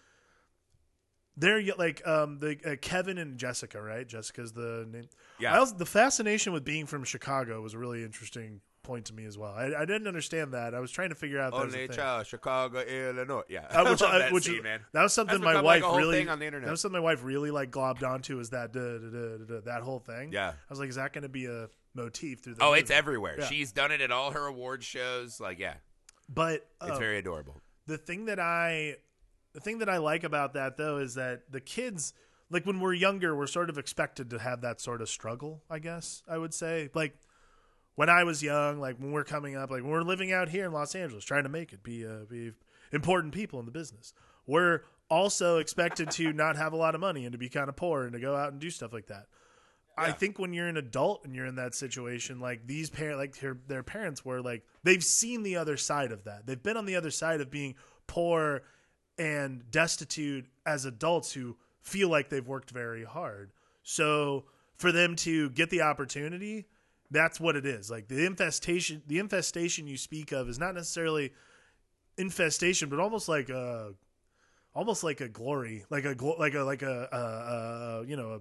they're 1.36 1.62
like 1.76 2.06
um 2.06 2.38
the 2.38 2.58
uh, 2.64 2.76
Kevin 2.80 3.18
and 3.18 3.38
Jessica, 3.38 3.82
right? 3.82 4.06
Jessica's 4.06 4.52
the 4.52 4.86
name. 4.90 5.08
Yeah. 5.40 5.54
I 5.54 5.58
also, 5.58 5.76
the 5.76 5.86
fascination 5.86 6.52
with 6.52 6.64
being 6.64 6.86
from 6.86 7.04
Chicago 7.04 7.60
was 7.60 7.74
a 7.74 7.78
really 7.78 8.04
interesting 8.04 8.60
point 8.82 9.06
to 9.06 9.14
me 9.14 9.24
as 9.24 9.38
well. 9.38 9.52
I, 9.52 9.72
I 9.78 9.84
didn't 9.84 10.06
understand 10.06 10.52
that. 10.54 10.74
I 10.74 10.80
was 10.80 10.90
trying 10.90 11.10
to 11.10 11.14
figure 11.14 11.40
out. 11.40 11.52
Only 11.52 11.70
thing. 11.86 11.90
child, 11.90 12.26
Chicago, 12.26 12.80
Illinois. 12.80 13.42
Yeah, 13.48 13.66
Uh, 13.70 13.88
which, 13.90 14.02
I 14.02 14.14
I- 14.14 14.18
that 14.18 14.32
which 14.32 14.44
scene, 14.44 14.62
man. 14.62 14.80
that 14.92 15.02
was 15.02 15.12
something 15.12 15.40
That's 15.40 15.54
my 15.54 15.60
wife 15.62 15.82
like, 15.82 15.96
really 15.96 16.28
on 16.28 16.38
the 16.38 16.46
internet. 16.46 16.66
That 16.66 16.72
was 16.72 16.80
something 16.80 17.00
my 17.00 17.04
wife 17.04 17.24
really 17.24 17.50
like 17.50 17.70
globbed 17.70 18.02
onto 18.02 18.38
is 18.40 18.50
that 18.50 18.72
that 18.72 19.80
whole 19.82 20.00
thing. 20.00 20.32
Yeah. 20.32 20.48
I 20.50 20.54
was 20.70 20.78
like, 20.78 20.88
is 20.88 20.96
that 20.96 21.12
going 21.12 21.22
to 21.22 21.28
be 21.28 21.46
a 21.46 21.68
motif 21.94 22.40
through 22.40 22.54
the? 22.54 22.62
Oh, 22.64 22.70
movie? 22.70 22.80
it's 22.80 22.90
everywhere. 22.90 23.36
Yeah. 23.38 23.46
She's 23.46 23.72
done 23.72 23.92
it 23.92 24.00
at 24.00 24.10
all 24.10 24.32
her 24.32 24.46
award 24.46 24.82
shows. 24.82 25.40
Like, 25.40 25.58
yeah, 25.58 25.74
But 26.28 26.66
it's 26.82 26.90
uh, 26.92 26.98
very 26.98 27.18
adorable. 27.18 27.60
the 27.86 27.98
thing 27.98 28.26
that 28.26 28.38
I 28.40 28.96
the 29.54 29.60
thing 29.60 29.78
that 29.78 29.88
I 29.88 29.98
like 29.98 30.24
about 30.24 30.54
that 30.54 30.76
though 30.76 30.96
is 30.98 31.14
that 31.14 31.42
the 31.50 31.60
kids 31.60 32.14
like 32.50 32.64
when 32.66 32.80
we're 32.80 32.94
younger 32.94 33.36
we're 33.36 33.46
sort 33.46 33.68
of 33.70 33.78
expected 33.78 34.30
to 34.30 34.38
have 34.38 34.62
that 34.62 34.80
sort 34.80 35.00
of 35.02 35.08
struggle, 35.08 35.62
I 35.70 35.78
guess 35.78 36.22
I 36.28 36.38
would 36.38 36.54
say. 36.54 36.88
Like 36.94 37.16
when 37.94 38.08
I 38.08 38.24
was 38.24 38.42
young, 38.42 38.78
like 38.78 38.96
when 38.96 39.12
we're 39.12 39.24
coming 39.24 39.56
up, 39.56 39.70
like 39.70 39.82
when 39.82 39.92
we're 39.92 40.02
living 40.02 40.32
out 40.32 40.48
here 40.48 40.64
in 40.64 40.72
Los 40.72 40.94
Angeles 40.94 41.24
trying 41.24 41.44
to 41.44 41.48
make 41.48 41.72
it, 41.72 41.82
be 41.82 42.06
uh, 42.06 42.24
be 42.28 42.52
important 42.92 43.34
people 43.34 43.58
in 43.60 43.66
the 43.66 43.72
business. 43.72 44.12
We're 44.46 44.82
also 45.08 45.58
expected 45.58 46.10
to 46.12 46.32
not 46.32 46.56
have 46.56 46.72
a 46.72 46.76
lot 46.76 46.94
of 46.94 47.00
money 47.00 47.24
and 47.24 47.32
to 47.32 47.38
be 47.38 47.48
kind 47.48 47.68
of 47.68 47.76
poor 47.76 48.04
and 48.04 48.12
to 48.12 48.20
go 48.20 48.34
out 48.34 48.52
and 48.52 48.60
do 48.60 48.70
stuff 48.70 48.92
like 48.92 49.06
that. 49.08 49.26
I 49.96 50.10
think 50.10 50.38
when 50.38 50.54
you're 50.54 50.68
an 50.68 50.78
adult 50.78 51.24
and 51.24 51.34
you're 51.34 51.46
in 51.46 51.56
that 51.56 51.74
situation, 51.74 52.40
like 52.40 52.66
these 52.66 52.88
parents, 52.88 53.18
like 53.18 53.36
their, 53.38 53.58
their 53.68 53.82
parents 53.82 54.24
were 54.24 54.40
like, 54.40 54.62
they've 54.82 55.04
seen 55.04 55.42
the 55.42 55.56
other 55.56 55.76
side 55.76 56.12
of 56.12 56.24
that. 56.24 56.46
They've 56.46 56.62
been 56.62 56.78
on 56.78 56.86
the 56.86 56.96
other 56.96 57.10
side 57.10 57.42
of 57.42 57.50
being 57.50 57.74
poor 58.06 58.62
and 59.18 59.70
destitute 59.70 60.46
as 60.64 60.86
adults 60.86 61.32
who 61.32 61.56
feel 61.82 62.08
like 62.08 62.30
they've 62.30 62.46
worked 62.46 62.70
very 62.70 63.04
hard. 63.04 63.52
So 63.82 64.44
for 64.76 64.92
them 64.92 65.14
to 65.16 65.50
get 65.50 65.68
the 65.68 65.82
opportunity, 65.82 66.66
that's 67.12 67.38
what 67.38 67.56
it 67.56 67.66
is. 67.66 67.90
Like 67.90 68.08
the 68.08 68.24
infestation, 68.24 69.02
the 69.06 69.18
infestation 69.18 69.86
you 69.86 69.96
speak 69.96 70.32
of 70.32 70.48
is 70.48 70.58
not 70.58 70.74
necessarily 70.74 71.32
infestation, 72.16 72.88
but 72.88 72.98
almost 72.98 73.28
like 73.28 73.48
a, 73.48 73.92
almost 74.74 75.04
like 75.04 75.20
a 75.20 75.28
glory, 75.28 75.84
like 75.90 76.04
a 76.04 76.16
like 76.38 76.54
a 76.54 76.62
like 76.62 76.82
a 76.82 77.08
uh, 77.12 77.16
uh, 77.16 78.04
you 78.06 78.16
know, 78.16 78.32
a, 78.32 78.40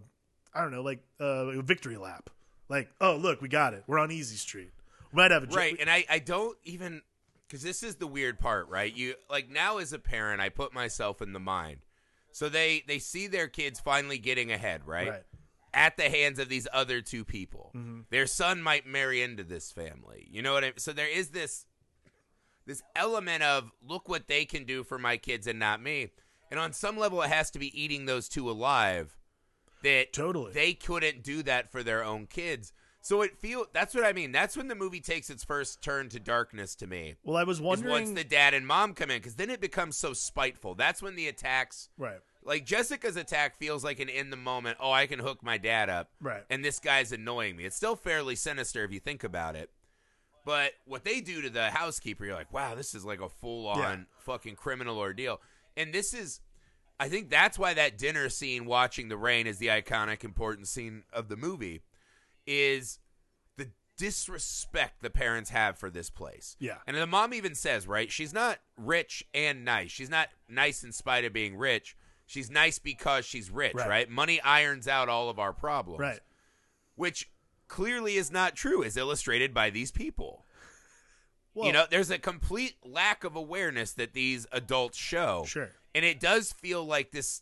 I 0.58 0.62
don't 0.62 0.72
know, 0.72 0.82
like 0.82 1.04
uh, 1.20 1.60
a 1.60 1.62
victory 1.62 1.98
lap. 1.98 2.30
Like, 2.70 2.90
oh 3.02 3.18
look, 3.18 3.42
we 3.42 3.50
got 3.50 3.74
it. 3.74 3.84
We're 3.88 4.00
on 4.00 4.12
Easy 4.12 4.38
Street. 4.38 4.72
We 5.12 5.18
might 5.18 5.32
have 5.32 5.44
a 5.44 5.48
Right, 5.48 5.76
and 5.80 5.90
I, 5.90 6.06
I 6.10 6.20
don't 6.20 6.58
even 6.64 7.02
because 7.48 7.62
this 7.64 7.84
is 7.84 7.96
the 7.96 8.08
weird 8.08 8.40
part, 8.40 8.70
right? 8.70 8.96
You 8.96 9.16
like 9.30 9.50
now 9.50 9.78
as 9.78 9.92
a 9.92 10.00
parent, 10.00 10.40
I 10.42 10.50
put 10.50 10.74
myself 10.74 11.22
in 11.22 11.34
the 11.34 11.40
mind. 11.40 11.80
So 12.32 12.48
they 12.48 12.84
they 12.88 13.00
see 13.00 13.28
their 13.28 13.50
kids 13.50 13.82
finally 13.82 14.18
getting 14.18 14.54
ahead, 14.54 14.88
right? 14.88 15.10
Right. 15.10 15.24
At 15.74 15.96
the 15.96 16.10
hands 16.10 16.38
of 16.38 16.50
these 16.50 16.68
other 16.74 17.02
two 17.02 17.24
people. 17.24 17.72
Mm-hmm. 17.76 18.02
Their 18.10 18.28
son 18.28 18.62
might 18.62 18.86
marry 18.86 19.22
into 19.22 19.44
this 19.44 19.72
family. 19.72 20.28
You 20.30 20.42
know 20.42 20.54
what 20.54 20.64
I 20.64 20.68
mean? 20.68 20.78
So 20.78 20.92
there 20.92 21.08
is 21.08 21.30
this 21.30 21.66
this 22.66 22.84
element 22.96 23.44
of 23.44 23.72
look 23.88 24.08
what 24.08 24.28
they 24.28 24.46
can 24.46 24.66
do 24.66 24.84
for 24.84 24.98
my 24.98 25.18
kids 25.18 25.48
and 25.48 25.60
not 25.60 25.82
me. 25.82 26.10
And 26.50 26.60
on 26.60 26.74
some 26.74 26.98
level 26.98 27.22
it 27.22 27.30
has 27.30 27.50
to 27.52 27.60
be 27.60 27.82
eating 27.82 28.06
those 28.06 28.28
two 28.28 28.50
alive 28.50 29.18
that 29.84 30.14
Totally. 30.14 30.52
they 30.54 30.74
couldn't 30.74 31.24
do 31.24 31.42
that 31.44 31.72
for 31.72 31.84
their 31.84 32.04
own 32.04 32.28
kids. 32.28 32.74
So 33.04 33.24
it 33.24 33.38
feel 33.40 33.66
that's 33.74 33.96
what 33.96 34.04
I 34.04 34.14
mean. 34.14 34.32
That's 34.32 34.56
when 34.56 34.68
the 34.68 34.76
movie 34.76 35.00
takes 35.00 35.30
its 35.32 35.44
first 35.44 35.82
turn 35.82 36.10
to 36.10 36.20
darkness 36.20 36.76
to 36.76 36.88
me. 36.88 37.16
Well, 37.24 37.36
I 37.38 37.44
was 37.44 37.60
wondering. 37.60 37.92
once 37.92 38.12
the 38.12 38.24
dad 38.24 38.54
and 38.54 38.68
mom 38.68 38.94
come 38.94 39.10
in 39.10 39.18
because 39.18 39.36
then 39.36 39.50
it 39.50 39.60
becomes 39.60 39.98
so 39.98 40.14
spiteful. 40.14 40.76
That's 40.76 41.02
when 41.02 41.16
the 41.16 41.28
attacks 41.28 41.90
right. 41.98 42.20
Like 42.44 42.66
Jessica's 42.66 43.16
attack 43.16 43.58
feels 43.58 43.84
like 43.84 44.00
an 44.00 44.10
in 44.10 44.30
the 44.30 44.38
moment, 44.38 44.78
oh, 44.80 44.92
I 44.92 45.06
can 45.08 45.20
hook 45.20 45.44
my 45.44 45.58
dad 45.58 45.90
up. 45.90 46.10
Right. 46.20 46.44
And 46.50 46.64
this 46.66 46.80
guy's 46.80 47.12
annoying 47.12 47.56
me. 47.56 47.66
It's 47.66 47.76
still 47.76 47.96
fairly 47.96 48.36
sinister 48.36 48.84
if 48.84 48.92
you 48.92 49.00
think 49.00 49.24
about 49.24 49.56
it. 49.56 49.70
But 50.44 50.72
what 50.86 51.04
they 51.04 51.22
do 51.22 51.42
to 51.44 51.50
the 51.52 51.70
housekeeper, 51.70 52.26
you're 52.26 52.34
like, 52.36 52.52
wow, 52.52 52.74
this 52.74 52.96
is 52.96 53.06
like 53.06 53.22
a 53.22 53.30
full 53.30 53.68
on 53.68 53.80
Yeah. 53.80 53.96
fucking 54.20 54.56
criminal 54.56 54.98
ordeal. 54.98 55.40
And 55.78 55.94
this 55.94 56.14
is 56.14 56.42
I 57.00 57.10
think 57.10 57.30
that's 57.32 57.58
why 57.58 57.74
that 57.74 57.98
dinner 57.98 58.30
scene 58.30 58.66
watching 58.66 59.10
the 59.10 59.18
rain 59.18 59.48
is 59.48 59.58
the 59.58 59.68
iconic 59.68 60.24
important 60.24 60.68
scene 60.68 61.04
of 61.12 61.30
the 61.30 61.36
movie 61.36 61.82
is 62.46 63.00
the 63.58 63.70
disrespect 63.98 65.02
the 65.02 65.10
parents 65.10 65.50
have 65.50 65.78
for 65.78 65.90
this 65.90 66.10
place. 66.10 66.56
Yeah. 66.60 66.78
And 66.88 66.96
the 66.96 67.08
mom 67.08 67.34
even 67.34 67.56
says, 67.56 67.88
right? 67.88 68.12
She's 68.12 68.34
not 68.34 68.60
rich 68.78 69.24
and 69.34 69.66
nice. 69.66 69.90
She's 69.92 70.10
not 70.10 70.30
nice 70.48 70.84
in 70.84 70.92
spite 70.92 71.26
of 71.26 71.34
being 71.34 71.56
rich. 71.56 71.96
She's 72.32 72.50
nice 72.50 72.80
because 72.80 73.26
she's 73.26 73.52
rich, 73.52 73.74
Right. 73.76 73.90
right? 73.90 74.10
Money 74.10 74.40
irons 74.40 74.88
out 74.88 75.10
all 75.10 75.30
of 75.30 75.38
our 75.38 75.52
problems. 75.52 76.00
Right. 76.00 76.20
Which 76.96 77.30
clearly 77.68 78.16
is 78.16 78.32
not 78.32 78.56
true, 78.56 78.86
as 78.86 78.96
illustrated 78.96 79.54
by 79.54 79.70
these 79.70 79.92
people. 79.92 80.46
Well, 81.54 81.68
you 81.68 81.74
know, 81.74 81.84
there's 81.90 82.10
a 82.10 82.18
complete 82.18 82.76
lack 82.86 83.26
of 83.26 83.36
awareness 83.36 83.92
that 83.94 84.14
these 84.14 84.48
adults 84.54 84.98
show. 84.98 85.44
Sure. 85.46 85.72
And 85.94 86.06
it 86.06 86.22
does 86.22 86.54
feel 86.54 86.86
like 86.86 87.12
this 87.12 87.42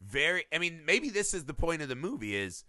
very 0.00 0.44
I 0.52 0.58
mean, 0.58 0.82
maybe 0.86 1.10
this 1.10 1.34
is 1.34 1.46
the 1.46 1.54
point 1.54 1.82
of 1.82 1.88
the 1.88 1.96
movie 1.96 2.36
is 2.36 2.62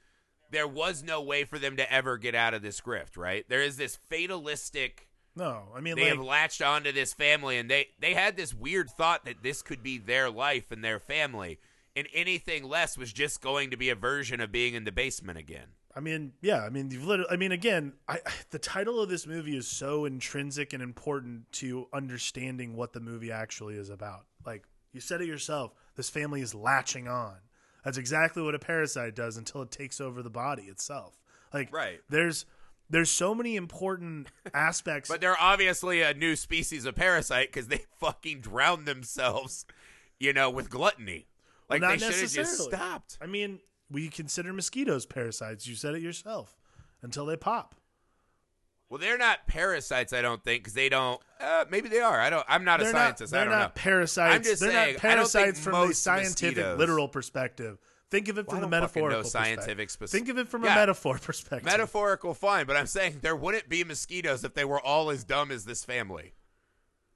there 0.50 0.68
was 0.68 1.04
no 1.04 1.22
way 1.22 1.44
for 1.44 1.60
them 1.60 1.78
to 1.78 1.94
ever 1.94 2.18
get 2.18 2.34
out 2.34 2.56
of 2.56 2.64
this 2.64 2.82
grift, 2.82 3.18
right? 3.18 3.46
There 3.48 3.62
is 3.62 3.78
this 3.78 3.96
fatalistic 4.10 5.10
No, 5.36 5.64
I 5.76 5.82
mean, 5.82 5.96
they 5.96 6.04
like, 6.04 6.14
have 6.14 6.26
latched 6.26 6.62
onto 6.62 6.92
this 6.92 7.14
family 7.14 7.58
and 7.58 7.70
they 7.70 7.90
they 8.00 8.14
had 8.14 8.38
this 8.38 8.54
weird 8.54 8.90
thought 8.90 9.26
that 9.26 9.44
this 9.44 9.62
could 9.62 9.84
be 9.84 9.98
their 9.98 10.30
life 10.30 10.72
and 10.72 10.84
their 10.84 11.00
family 11.00 11.60
and 11.96 12.08
anything 12.14 12.64
less 12.64 12.98
was 12.98 13.14
just 13.14 13.42
going 13.42 13.72
to 13.72 13.78
be 13.78 13.90
a 13.90 13.96
version 13.96 14.40
of 14.40 14.52
being 14.52 14.74
in 14.74 14.84
the 14.84 14.92
basement 14.92 15.38
again 15.38 15.68
I 15.96 16.02
mean, 16.02 16.34
yeah, 16.42 16.62
I 16.62 16.70
mean, 16.70 16.92
you've 16.92 17.06
literally, 17.06 17.32
I 17.32 17.38
mean, 17.38 17.54
again, 17.54 17.94
I, 18.08 18.20
the 18.52 18.60
title 18.60 19.00
of 19.02 19.10
this 19.10 19.26
movie 19.26 19.56
is 19.56 19.68
so 19.68 20.06
intrinsic 20.06 20.74
and 20.74 20.84
important 20.84 21.52
to 21.54 21.88
understanding 21.94 22.76
what 22.76 22.94
the 22.94 23.00
movie 23.00 23.32
actually 23.32 23.76
is 23.76 23.90
about. 23.90 24.26
Like 24.46 24.64
you 24.92 25.00
said 25.00 25.22
it 25.22 25.28
yourself, 25.28 25.74
this 25.96 26.10
family 26.10 26.42
is 26.42 26.54
latching 26.54 27.08
on. 27.08 27.38
That's 27.84 27.98
exactly 27.98 28.42
what 28.42 28.56
a 28.56 28.60
parasite 28.60 29.16
does 29.16 29.38
until 29.38 29.62
it 29.62 29.72
takes 29.72 30.02
over 30.02 30.22
the 30.22 30.30
body 30.30 30.64
itself. 30.64 31.20
Like, 31.54 31.72
Right. 31.72 32.02
There's 32.10 32.46
there's 32.90 33.10
so 33.10 33.34
many 33.36 33.56
important 33.56 34.28
aspects. 34.54 35.10
but 35.10 35.22
they're 35.22 35.40
obviously 35.40 36.02
a 36.02 36.14
new 36.14 36.36
species 36.36 36.86
of 36.86 36.96
parasite 36.96 37.50
because 37.52 37.68
they 37.68 37.82
fucking 38.00 38.42
drowned 38.42 38.86
themselves 38.88 39.66
you 40.20 40.32
know 40.34 40.50
with 40.50 40.70
gluttony 40.70 41.28
like 41.70 41.82
not 41.82 41.92
they 41.92 41.98
should 41.98 42.16
have 42.22 42.32
just 42.32 42.58
stopped 42.60 43.18
I 43.22 43.26
mean, 43.26 43.60
we 43.90 44.08
consider 44.10 44.52
mosquitoes 44.54 45.06
parasites. 45.06 45.68
You 45.68 45.76
said 45.76 45.94
it 45.96 46.02
yourself. 46.02 46.56
Until 47.02 47.26
they 47.26 47.36
pop. 47.38 47.76
well 48.90 49.00
they're 49.00 49.18
not 49.18 49.46
parasites 49.48 50.12
i 50.14 50.22
don't 50.22 50.44
think 50.44 50.64
because 50.64 50.74
they 50.74 50.90
don't 50.90 51.20
uh, 51.40 51.66
maybe 51.70 51.90
they 51.90 52.00
are 52.00 52.20
i 52.20 52.30
don't 52.30 52.46
i'm 52.48 52.64
not 52.64 52.80
a 52.82 52.84
they're 52.84 52.94
scientist 52.94 53.34
not, 53.34 53.42
i 53.42 53.44
don't 53.46 53.60
know 53.60 53.70
parasites. 53.76 54.36
I'm 54.36 54.44
just 54.44 54.62
they're 54.62 54.72
saying, 54.72 54.94
not 55.02 55.06
I 55.06 55.16
don't 55.16 55.28
think 55.30 55.44
parasites 55.46 55.60
from 55.60 55.74
the 55.74 55.80
most 55.88 56.02
scientific, 56.04 56.58
mosquitoes- 56.58 56.80
literal 56.80 57.08
perspective. 57.08 57.78
Think 58.12 58.28
of 58.30 58.38
it 58.38 58.48
Well, 58.48 58.58
from 58.58 58.66
I 58.66 58.68
the 58.68 58.80
don't 58.82 58.88
fucking 58.90 59.02
know 59.02 59.08
metaphorical 59.10 59.30
scientific 59.30 59.88
perspective. 59.88 59.92
spec- 59.92 60.10
Think 60.10 60.30
of 60.30 60.38
it 60.38 60.48
from 60.48 60.64
Yeah. 60.64 60.74
a 60.74 60.76
metaphor 60.76 61.18
perspective. 61.18 61.66
metaphorical 61.66 62.34
fine 62.34 62.66
but 62.66 62.76
i'm 62.78 62.86
saying 62.88 63.20
there 63.22 63.36
wouldn't 63.36 63.68
be 63.68 63.84
mosquitoes 63.84 64.44
if 64.44 64.54
they 64.54 64.64
were 64.66 64.80
all 64.80 65.10
as 65.10 65.24
dumb 65.24 65.52
as 65.52 65.66
this 65.66 65.84
family 65.84 66.34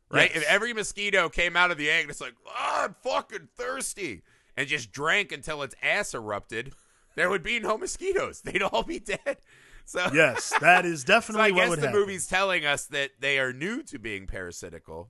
right 0.10 0.32
Yes. 0.34 0.44
if 0.44 0.50
every 0.50 0.74
mosquito 0.74 1.30
came 1.30 1.56
out 1.56 1.70
of 1.72 1.78
the 1.78 1.90
egg 1.90 2.02
and 2.02 2.10
it's 2.10 2.20
like 2.22 2.34
oh, 2.48 2.82
i'm 2.86 2.96
fucking 3.04 3.50
thirsty 3.56 4.24
and 4.58 4.68
just 4.68 4.92
drank 4.92 5.32
until 5.32 5.62
its 5.62 5.76
ass 5.84 6.14
erupted 6.14 6.74
there 7.16 7.30
would 7.30 7.44
be 7.44 7.60
no 7.60 7.78
mosquitoes 7.78 8.42
they'd 8.42 8.64
all 8.64 8.84
be 8.84 9.00
dead 9.00 9.38
so 9.86 10.08
yes, 10.14 10.54
that 10.62 10.86
is 10.86 11.02
so 11.06 11.08
definitely 11.08 11.44
i 11.48 11.52
what 11.52 11.56
guess 11.62 11.70
would 11.70 11.80
the 11.82 11.88
happen. 11.88 12.00
movie's 12.02 12.28
telling 12.28 12.66
us 12.66 12.86
that 12.88 13.12
they 13.20 13.38
are 13.40 13.54
new 13.54 13.84
to 13.84 14.00
being 14.00 14.26
parasitical 14.28 15.08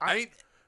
i, 0.00 0.14
mean 0.16 0.26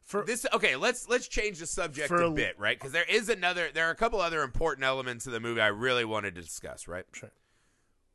For- 0.08 0.24
this 0.24 0.44
okay 0.52 0.74
let's 0.74 1.08
let's 1.08 1.28
change 1.28 1.58
the 1.60 1.66
subject 1.66 2.08
For 2.08 2.22
a 2.22 2.28
a- 2.28 2.32
bit 2.32 2.58
right 2.58 2.76
because 2.78 2.92
there 2.92 3.04
is 3.08 3.28
another 3.28 3.68
there 3.72 3.86
are 3.86 3.90
a 3.90 3.94
couple 3.94 4.20
other 4.20 4.42
important 4.42 4.84
elements 4.84 5.26
of 5.26 5.32
the 5.32 5.38
movie 5.40 5.60
i 5.60 5.66
really 5.66 6.04
wanted 6.04 6.34
to 6.34 6.40
discuss 6.40 6.88
right 6.88 7.04
Sure. 7.12 7.30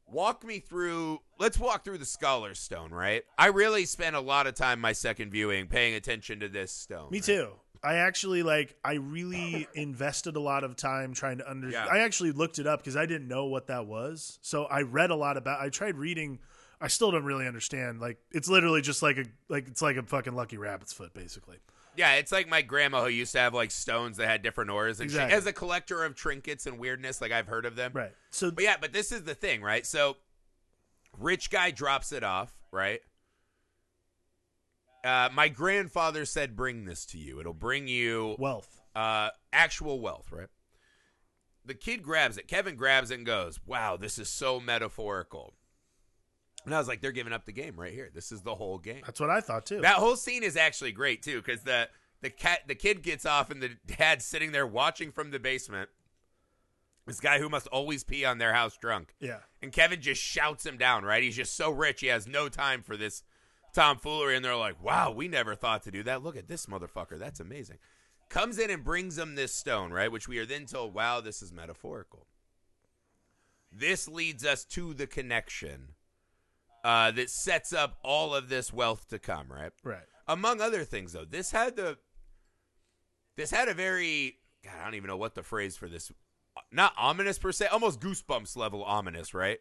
walk 0.08 0.44
me 0.44 0.60
through 0.60 1.20
let's 1.40 1.58
walk 1.58 1.84
through 1.84 1.98
the 2.00 2.06
scholar 2.06 2.54
stone 2.56 2.92
right 2.92 3.24
i 3.38 3.48
really 3.48 3.86
spent 3.86 4.16
a 4.16 4.20
lot 4.20 4.48
of 4.48 4.56
time 4.56 4.80
my 4.82 4.92
second 4.94 5.32
viewing 5.32 5.68
paying 5.68 5.94
attention 5.94 6.40
to 6.40 6.50
this 6.50 6.72
stone 6.72 7.10
Me 7.12 7.18
right? 7.20 7.24
too. 7.26 7.52
I 7.86 7.96
actually 7.96 8.44
like. 8.44 8.78
I 8.86 8.94
really 8.94 9.68
invested 9.76 10.38
a 10.38 10.40
lot 10.40 10.64
of 10.64 10.78
time 10.78 11.14
trying 11.14 11.40
to 11.40 11.50
understand. 11.52 11.86
Yeah. 11.92 11.94
I 11.94 12.06
actually 12.06 12.32
looked 12.32 12.58
it 12.58 12.66
up 12.66 12.80
because 12.80 12.96
I 12.96 13.06
didn't 13.06 13.28
know 13.28 13.48
what 13.48 13.68
that 13.68 13.88
was. 13.88 14.40
So 14.42 14.64
I 14.64 14.84
read 14.84 15.10
a 15.10 15.18
lot 15.18 15.36
about. 15.36 15.60
I 15.60 15.68
tried 15.68 15.98
reading. 15.98 16.40
I 16.80 16.88
still 16.88 17.12
don't 17.12 17.26
really 17.26 17.46
understand. 17.46 18.00
Like 18.00 18.20
it's 18.32 18.48
literally 18.48 18.80
just 18.82 19.04
like 19.04 19.18
a 19.18 19.26
like 19.50 19.68
it's 19.68 19.82
like 19.82 19.98
a 19.98 20.04
fucking 20.04 20.34
lucky 20.34 20.56
rabbit's 20.58 20.94
foot, 20.94 21.14
basically. 21.14 21.58
Yeah 21.96 22.14
it's 22.14 22.32
like 22.32 22.48
my 22.48 22.62
grandma 22.62 23.04
who 23.04 23.10
used 23.10 23.32
to 23.34 23.40
have 23.40 23.54
like 23.54 23.72
stones 23.72 24.18
that 24.18 24.28
had 24.28 24.42
different 24.42 24.70
ores 24.72 25.00
and. 25.00 25.10
Exactly. 25.10 25.36
as 25.36 25.46
a 25.46 25.54
collector 25.54 26.04
of 26.04 26.16
trinkets 26.16 26.66
and 26.66 26.80
weirdness 26.80 27.22
like 27.22 27.32
i've 27.32 27.48
heard 27.48 27.66
of 27.66 27.76
them 27.76 27.92
Right. 27.94 28.12
So 28.32 28.52
But 28.52 28.64
yeah, 28.64 28.76
but 28.80 28.94
this 28.94 29.12
is 29.12 29.24
the 29.24 29.36
thing, 29.36 29.62
right? 29.62 29.86
So, 29.86 30.18
rich 31.20 31.50
guy 31.52 31.70
drops 31.72 32.12
it 32.12 32.24
off, 32.24 32.54
right? 32.72 33.02
Uh, 35.04 35.30
my 35.34 35.50
grandfather 35.50 36.26
said, 36.26 36.56
"Bring 36.56 36.86
this 36.86 37.06
to 37.08 37.18
you. 37.18 37.40
It'll 37.40 37.54
bring 37.54 37.88
you 37.88 38.36
wealth. 38.40 38.82
Uh, 38.96 39.30
actual 39.52 40.00
wealth, 40.00 40.32
right? 40.32 40.48
The 41.66 41.74
kid 41.74 42.04
grabs 42.04 42.38
it. 42.38 42.48
Kevin 42.48 42.76
grabs 42.76 43.12
it 43.12 43.16
and 43.16 43.26
goes, 43.26 43.60
"Wow, 43.66 43.98
this 43.98 44.18
is 44.18 44.30
so 44.30 44.60
metaphorical." 44.60 45.54
And 46.66 46.74
I 46.74 46.78
was 46.80 46.88
like, 46.88 47.02
"They're 47.02 47.12
giving 47.12 47.34
up 47.34 47.46
the 47.46 47.52
game 47.52 47.80
right 47.80 47.94
here. 47.94 48.10
This 48.14 48.32
is 48.32 48.42
the 48.42 48.56
whole 48.56 48.78
game." 48.78 49.02
That's 49.06 49.20
what 49.20 49.30
I 49.30 49.42
thought 49.42 49.66
too. 49.66 49.82
That 49.82 49.98
whole 49.98 50.16
scene 50.16 50.44
is 50.44 50.56
actually 50.56 50.92
great 50.92 51.22
too, 51.24 51.42
because 51.42 51.64
the 51.64 51.90
the 52.22 52.30
cat 52.30 52.62
the 52.68 52.76
kid 52.76 53.04
gets 53.04 53.26
off 53.26 53.50
and 53.52 53.62
the 53.62 53.72
dad's 53.86 54.26
sitting 54.26 54.52
there 54.52 54.68
watching 54.68 55.12
from 55.12 55.32
the 55.32 55.40
basement. 55.40 55.90
This 57.06 57.20
guy 57.20 57.38
who 57.40 57.50
must 57.50 57.68
always 57.68 58.04
pee 58.06 58.24
on 58.24 58.38
their 58.38 58.54
house 58.54 58.78
drunk. 58.78 59.14
yeah. 59.20 59.40
And 59.62 59.74
Kevin 59.74 60.00
just 60.02 60.22
shouts 60.22 60.66
him 60.66 60.78
down, 60.78 61.04
right? 61.04 61.22
He's 61.22 61.36
just 61.36 61.58
so 61.58 61.70
rich, 61.70 62.00
he 62.00 62.08
has 62.08 62.28
no 62.28 62.48
time 62.48 62.82
for 62.82 62.96
this 62.96 63.24
tomfoolery. 63.74 64.38
And 64.38 64.46
they're 64.46 64.56
like, 64.56 64.82
wow, 64.82 65.12
we 65.12 65.28
never 65.28 65.54
thought 65.54 65.84
to 65.84 65.92
do 65.92 66.04
that. 66.04 66.24
Look 66.24 66.38
at 66.38 66.48
this 66.48 66.66
motherfucker. 66.68 67.20
That's 67.20 67.42
amazing. 67.42 67.80
Comes 68.30 68.58
in 68.58 68.72
and 68.72 68.86
brings 68.86 69.18
them 69.18 69.36
this 69.36 69.54
stone, 69.54 69.92
right? 69.92 70.12
Which 70.12 70.30
we 70.30 70.38
are 70.38 70.46
then 70.46 70.66
told, 70.66 70.94
wow, 70.94 71.20
this 71.20 71.42
is 71.42 71.52
metaphorical. 71.52 72.26
This 73.70 74.08
leads 74.08 74.46
us 74.46 74.64
to 74.66 74.94
the 74.94 75.08
connection 75.08 75.90
uh, 76.84 77.12
that 77.12 77.30
sets 77.30 77.74
up 77.74 77.98
all 78.04 78.36
of 78.36 78.50
this 78.50 78.74
wealth 78.74 79.08
to 79.10 79.20
come, 79.20 79.52
right? 79.52 79.72
Right. 79.84 80.04
Among 80.28 80.62
other 80.62 80.84
things, 80.84 81.14
though, 81.14 81.26
this 81.26 81.52
had 81.52 81.76
the 81.76 81.98
this 83.36 83.52
had 83.52 83.68
a 83.68 83.74
very 83.74 84.38
God, 84.64 84.74
I 84.80 84.86
don't 84.86 84.96
even 84.96 85.08
know 85.08 85.18
what 85.18 85.36
the 85.36 85.44
phrase 85.44 85.76
for 85.76 85.88
this 85.88 86.12
not 86.72 86.94
ominous 86.98 87.40
per 87.40 87.52
se, 87.52 87.68
almost 87.68 88.00
goosebumps 88.00 88.56
level 88.56 88.84
ominous, 88.84 89.34
right? 89.34 89.60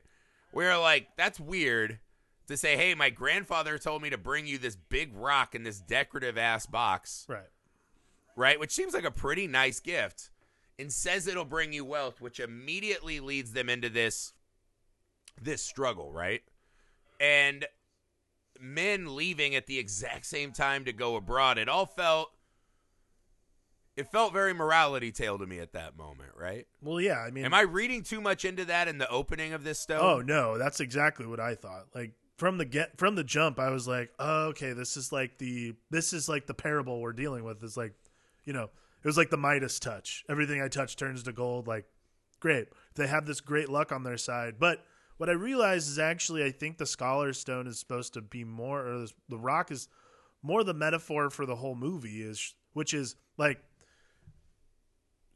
Where 0.53 0.77
like 0.79 1.09
that's 1.16 1.41
weird 1.41 2.01
to 2.49 2.57
say, 2.57 2.77
"Hey, 2.77 2.95
my 2.95 3.11
grandfather 3.11 3.79
told 3.79 4.03
me 4.03 4.11
to 4.11 4.18
bring 4.18 4.47
you 4.47 4.59
this 4.59 4.77
big 4.77 5.14
rock 5.14 5.55
in 5.55 5.62
this 5.62 5.81
decorative 5.81 6.37
ass 6.37 6.66
box." 6.66 7.27
Right. 7.29 7.49
Right? 8.37 8.61
Which 8.61 8.73
seems 8.73 8.95
like 8.95 9.05
a 9.05 9.11
pretty 9.11 9.47
nice 9.47 9.81
gift 9.81 10.31
and 10.79 10.93
says 10.93 11.27
it'll 11.27 11.45
bring 11.45 11.73
you 11.73 11.85
wealth, 11.85 12.20
which 12.20 12.41
immediately 12.41 13.20
leads 13.20 13.53
them 13.53 13.68
into 13.68 13.89
this 13.89 14.33
this 15.41 15.62
struggle, 15.62 16.12
right? 16.12 16.43
And 17.23 17.66
Min 18.61 19.16
leaving 19.16 19.55
at 19.55 19.66
the 19.66 19.79
exact 19.79 20.27
same 20.27 20.53
time 20.53 20.85
to 20.85 20.93
go 20.93 21.16
abroad. 21.16 21.57
It 21.57 21.68
all 21.68 21.87
felt 21.87 22.31
it 23.97 24.11
felt 24.11 24.33
very 24.33 24.53
morality 24.53 25.12
tale 25.12 25.39
to 25.39 25.47
me 25.47 25.59
at 25.59 25.73
that 25.75 25.97
moment, 25.97 26.31
right? 26.37 26.66
Well, 26.81 27.01
yeah. 27.01 27.18
I 27.18 27.31
mean, 27.31 27.45
Am 27.45 27.55
I 27.55 27.61
reading 27.61 28.03
too 28.03 28.20
much 28.20 28.45
into 28.45 28.64
that 28.64 28.89
in 28.89 28.99
the 28.99 29.09
opening 29.09 29.53
of 29.53 29.64
this 29.64 29.79
stone? 29.79 30.01
Oh 30.01 30.20
no, 30.20 30.59
that's 30.59 30.81
exactly 30.81 31.27
what 31.27 31.41
I 31.41 31.55
thought. 31.55 31.87
Like 31.95 32.12
from 32.37 32.59
the 32.59 32.64
get 32.64 32.99
from 32.99 33.14
the 33.14 33.25
jump, 33.25 33.59
I 33.59 33.70
was 33.70 33.87
like, 33.87 34.11
oh, 34.18 34.47
okay, 34.49 34.73
this 34.73 34.97
is 34.97 35.12
like 35.12 35.39
the 35.39 35.75
this 35.91 36.12
is 36.12 36.29
like 36.29 36.47
the 36.47 36.55
parable 36.55 37.01
we're 37.01 37.12
dealing 37.12 37.45
with. 37.45 37.62
Is 37.62 37.77
like, 37.77 37.95
you 38.45 38.53
know, 38.53 38.64
it 38.64 39.07
was 39.07 39.16
like 39.16 39.31
the 39.31 39.37
Midas 39.37 39.79
touch. 39.79 40.25
Everything 40.29 40.61
I 40.61 40.68
touch 40.68 40.97
turns 40.97 41.23
to 41.25 41.33
gold. 41.33 41.66
Like, 41.66 41.85
great. 42.41 42.68
They 42.95 43.07
have 43.07 43.27
this 43.27 43.41
great 43.41 43.68
luck 43.68 43.93
on 43.93 44.03
their 44.03 44.16
side. 44.16 44.55
But 44.59 44.85
what 45.23 45.31
I 45.31 45.35
realized 45.35 45.89
is 45.89 45.99
actually, 46.01 46.43
I 46.43 46.51
think 46.51 46.79
the 46.79 46.87
Scholar 46.87 47.33
Stone 47.33 47.68
is 47.68 47.79
supposed 47.79 48.14
to 48.14 48.20
be 48.20 48.43
more, 48.43 48.85
or 48.85 48.99
this, 48.99 49.14
the 49.29 49.39
rock 49.39 49.70
is 49.70 49.87
more 50.43 50.64
the 50.64 50.75
metaphor 50.75 51.31
for 51.31 51.47
the 51.47 51.55
whole 51.55 51.77
movie 51.77 52.23
is, 52.23 52.57
which 52.73 52.93
is 52.93 53.14
like 53.39 53.62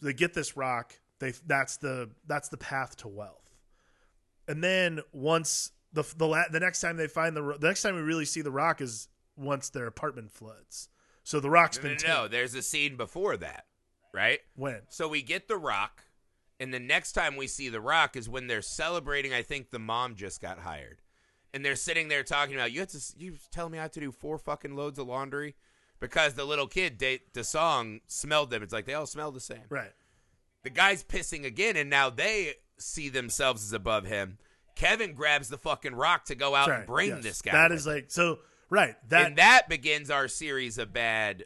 they 0.03 0.13
get 0.13 0.35
this 0.35 0.57
rock. 0.57 0.95
They 1.21 1.35
that's 1.47 1.77
the 1.77 2.11
that's 2.27 2.49
the 2.49 2.57
path 2.57 2.97
to 2.97 3.09
wealth 3.09 3.47
and 4.49 4.63
then 4.63 5.01
once 5.13 5.73
the 5.93 6.05
the 6.17 6.27
la- 6.27 6.49
the 6.51 6.61
next 6.61 6.81
time 6.81 6.97
they 6.97 7.09
find 7.09 7.37
the 7.37 7.57
the 7.59 7.67
next 7.67 7.83
time 7.83 7.95
we 7.95 8.01
really 8.03 8.25
see 8.25 8.43
the 8.43 8.51
rock 8.51 8.81
is 8.81 9.09
once 9.37 9.71
their 9.71 9.87
apartment 9.87 10.33
floods. 10.33 10.89
So 11.25 11.41
the 11.41 11.51
rock's 11.51 11.77
no, 11.79 11.83
been 11.83 11.93
no, 11.93 11.97
taken. 11.99 12.15
no, 12.15 12.29
There's 12.29 12.55
a 12.55 12.63
scene 12.63 12.97
before 12.97 13.37
that, 13.39 13.67
right? 14.15 14.41
when 14.55 14.83
So 14.89 15.09
we 15.09 15.23
get 15.23 15.49
the 15.49 15.57
rock, 15.57 16.05
and 16.59 16.73
the 16.73 16.81
next 16.81 17.13
time 17.13 17.37
we 17.37 17.47
see 17.47 17.69
the 17.69 17.81
rock 17.81 18.17
is 18.17 18.29
when 18.29 18.47
they're 18.47 18.63
celebrating. 18.63 19.33
I 19.33 19.43
think 19.43 19.71
the 19.71 19.79
mom 19.79 20.15
just 20.15 20.41
got 20.41 20.61
hired, 20.61 21.03
and 21.53 21.65
they're 21.65 21.77
sitting 21.77 22.09
there 22.09 22.23
talking 22.23 22.55
about 22.55 22.73
you 22.73 22.81
have 22.81 22.89
to 22.91 23.01
you 23.19 23.35
telling 23.51 23.73
me 23.73 23.79
I 23.79 23.83
have 23.83 23.93
to 23.93 24.01
do 24.01 24.13
four 24.13 24.39
fucking 24.39 24.75
loads 24.75 24.99
of 24.99 25.07
laundry 25.07 25.55
because 26.01 26.35
the 26.35 26.45
little 26.45 26.67
kid 26.67 26.99
the, 26.99 27.21
the 27.33 27.45
song 27.45 28.01
smelled 28.07 28.51
them. 28.51 28.63
It's 28.63 28.73
like 28.73 28.87
they 28.87 28.95
all 28.95 29.07
smell 29.07 29.31
the 29.31 29.41
same. 29.41 29.65
right 29.69 29.93
The 30.63 30.71
guy's 30.71 31.05
pissing 31.05 31.45
again, 31.45 31.77
and 31.77 31.91
now 31.91 32.11
they 32.11 32.55
see 32.79 33.09
themselves 33.09 33.65
as 33.65 33.73
above 33.73 34.05
him. 34.05 34.39
Kevin 34.75 35.15
grabs 35.15 35.49
the 35.49 35.59
fucking 35.59 35.95
rock 35.95 36.27
to 36.27 36.35
go 36.35 36.55
out 36.55 36.69
right 36.69 36.79
and 36.79 36.87
bring 36.87 37.09
yes. 37.09 37.23
this 37.23 37.43
guy. 37.43 37.53
That 37.53 37.73
is 37.73 37.87
him. 37.87 37.95
like 37.95 38.07
so 38.09 38.39
right 38.69 38.95
that 39.09 39.27
and 39.27 39.37
that 39.37 39.69
begins 39.69 40.11
our 40.11 40.29
series 40.29 40.79
of 40.79 40.93
bad, 40.93 41.45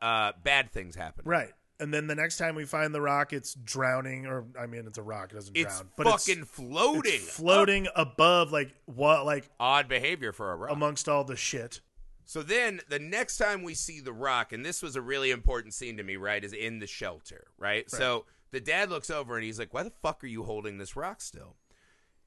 uh, 0.00 0.32
bad 0.42 0.72
things 0.72 0.94
happen. 0.94 1.24
right. 1.26 1.52
And 1.82 1.92
then 1.92 2.06
the 2.06 2.14
next 2.14 2.38
time 2.38 2.54
we 2.54 2.64
find 2.64 2.94
the 2.94 3.00
rock, 3.00 3.32
it's 3.32 3.54
drowning, 3.54 4.26
or 4.26 4.46
I 4.58 4.66
mean, 4.66 4.84
it's 4.86 4.98
a 4.98 5.02
rock. 5.02 5.32
It 5.32 5.34
doesn't 5.34 5.56
It's 5.56 5.78
drown, 5.80 5.90
but 5.96 6.06
fucking 6.06 6.42
it's, 6.42 6.50
floating, 6.50 7.14
it's 7.14 7.30
floating 7.36 7.88
above, 7.96 8.52
like 8.52 8.74
what, 8.86 9.26
like 9.26 9.50
odd 9.58 9.88
behavior 9.88 10.32
for 10.32 10.52
a 10.52 10.56
rock. 10.56 10.70
amongst 10.70 11.08
all 11.08 11.24
the 11.24 11.36
shit. 11.36 11.80
so 12.24 12.42
then 12.42 12.80
the 12.88 12.98
next 13.00 13.36
time 13.36 13.62
we 13.62 13.74
see 13.74 14.00
the 14.00 14.12
rock, 14.12 14.52
and 14.52 14.64
this 14.64 14.82
was 14.82 14.96
a 14.96 15.02
really 15.02 15.30
important 15.30 15.74
scene 15.74 15.96
to 15.96 16.02
me, 16.02 16.16
right, 16.16 16.42
is 16.44 16.52
in 16.52 16.78
the 16.78 16.86
shelter, 16.86 17.48
right? 17.58 17.90
So 17.90 18.26
the 18.52 18.60
dad 18.60 18.88
looks 18.90 19.10
over 19.10 19.36
and 19.36 19.44
he's 19.44 19.58
like, 19.58 19.74
"Why 19.74 19.82
the 19.82 19.92
fuck 20.02 20.22
are 20.22 20.28
you 20.28 20.44
holding 20.44 20.78
this 20.78 20.94
rock 20.96 21.20
still?" 21.20 21.56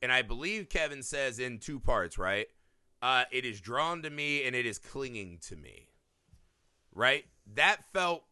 And 0.01 0.11
I 0.11 0.21
believe 0.21 0.69
Kevin 0.69 1.01
says 1.01 1.39
in 1.39 1.59
two 1.59 1.79
parts, 1.79 2.17
right? 2.17 2.47
Uh, 3.01 3.23
it 3.31 3.45
is 3.45 3.61
drawn 3.61 4.01
to 4.01 4.09
me 4.09 4.43
and 4.45 4.55
it 4.55 4.65
is 4.65 4.77
clinging 4.79 5.39
to 5.47 5.55
me, 5.55 5.87
right? 6.93 7.25
That 7.53 7.83
felt 7.93 8.23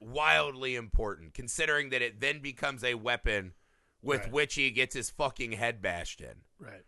wildly 0.00 0.76
important, 0.76 1.34
considering 1.34 1.90
that 1.90 2.02
it 2.02 2.20
then 2.20 2.40
becomes 2.40 2.84
a 2.84 2.94
weapon 2.94 3.54
with 4.02 4.22
Right. 4.24 4.32
which 4.32 4.54
he 4.54 4.70
gets 4.70 4.94
his 4.94 5.10
fucking 5.10 5.52
head 5.52 5.82
bashed 5.82 6.20
in. 6.20 6.42
Right. 6.58 6.84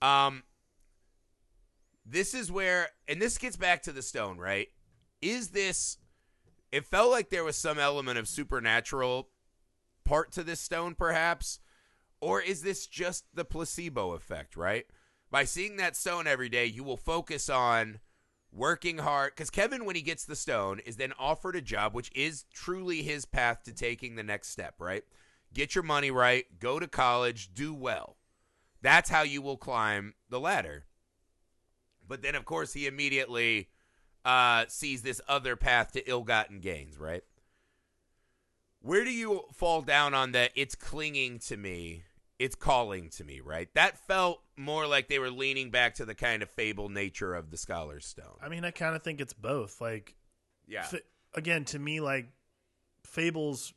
Um, 0.00 0.44
this 2.04 2.34
is 2.34 2.50
where, 2.50 2.90
and 3.08 3.20
this 3.20 3.38
gets 3.38 3.56
back 3.56 3.82
to 3.82 3.92
the 3.92 4.02
stone, 4.02 4.38
right? 4.38 4.68
Is 5.20 5.48
this? 5.48 5.98
It 6.70 6.86
felt 6.86 7.10
like 7.10 7.30
there 7.30 7.44
was 7.44 7.56
some 7.56 7.78
element 7.78 8.18
of 8.18 8.26
supernatural 8.28 9.28
part 10.04 10.32
to 10.32 10.42
this 10.42 10.60
stone, 10.60 10.94
perhaps, 10.94 11.60
or 12.20 12.40
is 12.40 12.62
this 12.62 12.86
just 12.86 13.24
the 13.34 13.44
placebo 13.44 14.12
effect? 14.12 14.56
Right? 14.56 14.86
By 15.30 15.44
seeing 15.44 15.76
that 15.76 15.96
stone 15.96 16.26
every 16.26 16.48
day, 16.48 16.66
you 16.66 16.82
will 16.84 16.96
focus 16.96 17.48
on 17.48 18.00
working 18.52 18.98
hard. 18.98 19.32
Because 19.34 19.50
Kevin, 19.50 19.84
when 19.84 19.96
he 19.96 20.02
gets 20.02 20.24
the 20.24 20.36
stone, 20.36 20.80
is 20.80 20.96
then 20.96 21.12
offered 21.18 21.56
a 21.56 21.60
job, 21.60 21.94
which 21.94 22.10
is 22.14 22.44
truly 22.52 23.02
his 23.02 23.24
path 23.24 23.62
to 23.64 23.72
taking 23.72 24.14
the 24.14 24.22
next 24.22 24.48
step. 24.48 24.74
Right? 24.78 25.02
Get 25.54 25.74
your 25.74 25.84
money 25.84 26.10
right, 26.10 26.44
go 26.60 26.78
to 26.78 26.86
college, 26.86 27.52
do 27.54 27.74
well. 27.74 28.16
That's 28.80 29.10
how 29.10 29.22
you 29.22 29.42
will 29.42 29.56
climb 29.56 30.14
the 30.28 30.40
ladder. 30.40 30.84
But 32.06 32.22
then, 32.22 32.34
of 32.34 32.44
course, 32.44 32.72
he 32.72 32.86
immediately 32.86 33.68
uh, 34.24 34.64
sees 34.68 35.02
this 35.02 35.20
other 35.28 35.56
path 35.56 35.92
to 35.92 36.08
ill-gotten 36.08 36.60
gains. 36.60 36.98
Right? 36.98 37.22
Where 38.80 39.04
do 39.04 39.12
you 39.12 39.42
fall 39.52 39.82
down 39.82 40.14
on 40.14 40.32
that? 40.32 40.50
It's 40.54 40.74
clinging 40.74 41.38
to 41.40 41.56
me. 41.56 42.04
It's 42.42 42.54
calling 42.54 43.08
to 43.10 43.24
me. 43.24 43.40
Right? 43.40 43.68
That 43.74 43.98
felt 44.06 44.42
more 44.56 44.86
like 44.86 45.08
they 45.08 45.18
were 45.18 45.30
leaning 45.30 45.70
back 45.70 45.94
to 45.96 46.04
the 46.04 46.14
kind 46.14 46.42
of 46.42 46.50
fable 46.50 46.88
nature 46.88 47.34
of 47.34 47.50
the 47.50 47.56
Scholar's 47.56 48.06
Stone. 48.06 48.38
I 48.42 48.48
mean, 48.48 48.64
I 48.64 48.70
kind 48.70 48.94
of 48.96 49.02
think 49.02 49.20
it's 49.20 49.32
both. 49.32 49.80
Like, 49.80 50.14
Yeah. 50.66 50.82
fa- 50.82 51.00
again, 51.34 51.64
to 51.66 51.78
me, 51.78 52.00
like 52.00 52.26
fables. 53.04 53.72